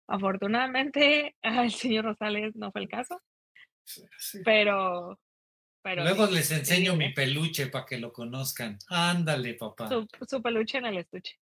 Afortunadamente, 0.08 1.36
al 1.42 1.72
señor 1.72 2.06
Rosales 2.06 2.56
no 2.56 2.72
fue 2.72 2.82
el 2.82 2.90
caso, 2.90 3.22
Sí. 3.86 4.42
pero. 4.46 5.20
pero 5.82 6.04
Luego 6.04 6.28
sí, 6.28 6.34
les 6.36 6.52
enseño 6.52 6.92
sí, 6.94 6.98
mi 6.98 7.14
peluche 7.14 7.68
para 7.68 7.86
que 7.86 7.98
lo 7.98 8.12
conozcan. 8.14 8.78
Ándale, 8.90 9.56
papá. 9.56 9.88
su, 9.90 10.08
su 10.28 10.42
peluche 10.42 10.78
en 10.78 10.86
el 10.86 10.98
estuche. 10.98 11.38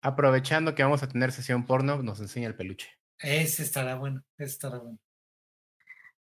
Aprovechando 0.00 0.74
que 0.74 0.82
vamos 0.84 1.02
a 1.02 1.08
tener 1.08 1.32
sesión 1.32 1.66
porno, 1.66 2.02
nos 2.02 2.20
enseña 2.20 2.46
el 2.48 2.54
peluche. 2.54 2.88
Ese 3.18 3.62
estará 3.62 3.96
bueno, 3.96 4.22
ese 4.38 4.50
estará 4.52 4.78
bueno. 4.78 4.98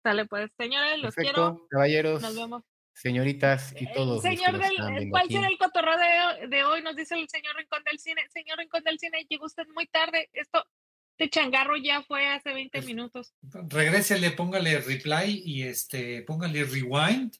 Sale 0.02 0.26
pues, 0.26 0.50
señores, 0.58 0.98
los 0.98 1.14
quiero. 1.14 1.52
Perfecto, 1.52 1.68
caballeros, 1.70 2.22
Nos 2.22 2.34
vemos. 2.36 2.62
Señoritas 3.00 3.74
y 3.80 3.90
todos 3.92 4.16
los 4.16 4.22
señor 4.22 4.58
del, 4.58 5.08
¿cuál 5.10 5.24
aquí. 5.24 5.34
será 5.34 5.48
el 5.48 5.58
cotorreo 5.58 5.96
de, 5.98 6.48
de 6.48 6.64
hoy? 6.64 6.82
Nos 6.82 6.96
dice 6.96 7.14
el 7.14 7.28
señor 7.28 7.56
Rincón 7.56 7.82
del 7.84 7.98
Cine. 7.98 8.22
Señor 8.30 8.58
Rincón 8.58 8.82
del 8.84 8.98
Cine, 8.98 9.26
llegó 9.28 9.46
usted 9.46 9.66
muy 9.74 9.86
tarde. 9.86 10.28
Esto, 10.32 10.64
este 11.18 11.30
changarro 11.30 11.76
ya 11.76 12.02
fue 12.02 12.26
hace 12.28 12.52
20 12.52 12.78
Es- 12.78 12.86
minutos. 12.86 13.34
Regrésele, 13.42 14.30
póngale 14.32 14.80
reply 14.80 15.42
y 15.44 15.62
este, 15.62 16.22
póngale 16.22 16.64
rewind 16.64 17.34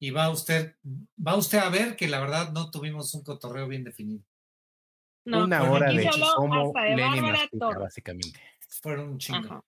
y 0.00 0.10
va 0.10 0.30
usted, 0.30 0.76
va 1.26 1.34
usted 1.36 1.58
a 1.58 1.68
ver 1.70 1.96
que 1.96 2.06
la 2.08 2.20
verdad 2.20 2.52
no 2.52 2.70
tuvimos 2.70 3.12
un 3.14 3.24
cotorreo 3.24 3.66
bien 3.66 3.84
definido. 3.84 4.22
No, 5.24 5.44
Una 5.44 5.60
bueno, 5.60 5.74
hora 5.74 5.88
aquí 5.88 5.98
de 5.98 6.10
cómo 6.36 6.68
hasta 6.68 6.80
de 6.82 6.96
Lenny 6.96 7.20
Bárbara 7.20 7.38
mastica, 7.38 7.78
básicamente. 7.78 8.40
Fueron 8.80 9.08
un 9.10 9.18
chingo. 9.18 9.38
Ajá. 9.46 9.60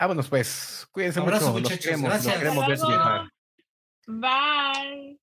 Vámonos 0.00 0.28
pues, 0.28 0.86
cuídense 0.92 1.18
Abrazo, 1.20 1.46
mucho, 1.46 1.52
los 1.54 1.62
muchachos, 1.62 1.84
queremos, 1.84 2.02
los 2.04 2.12
gracias. 2.22 2.38
queremos 2.38 2.66
ver 2.66 2.74
Hasta 2.74 2.86
luego. 2.88 3.02
viajar. 3.04 3.28
Bye. 4.08 5.16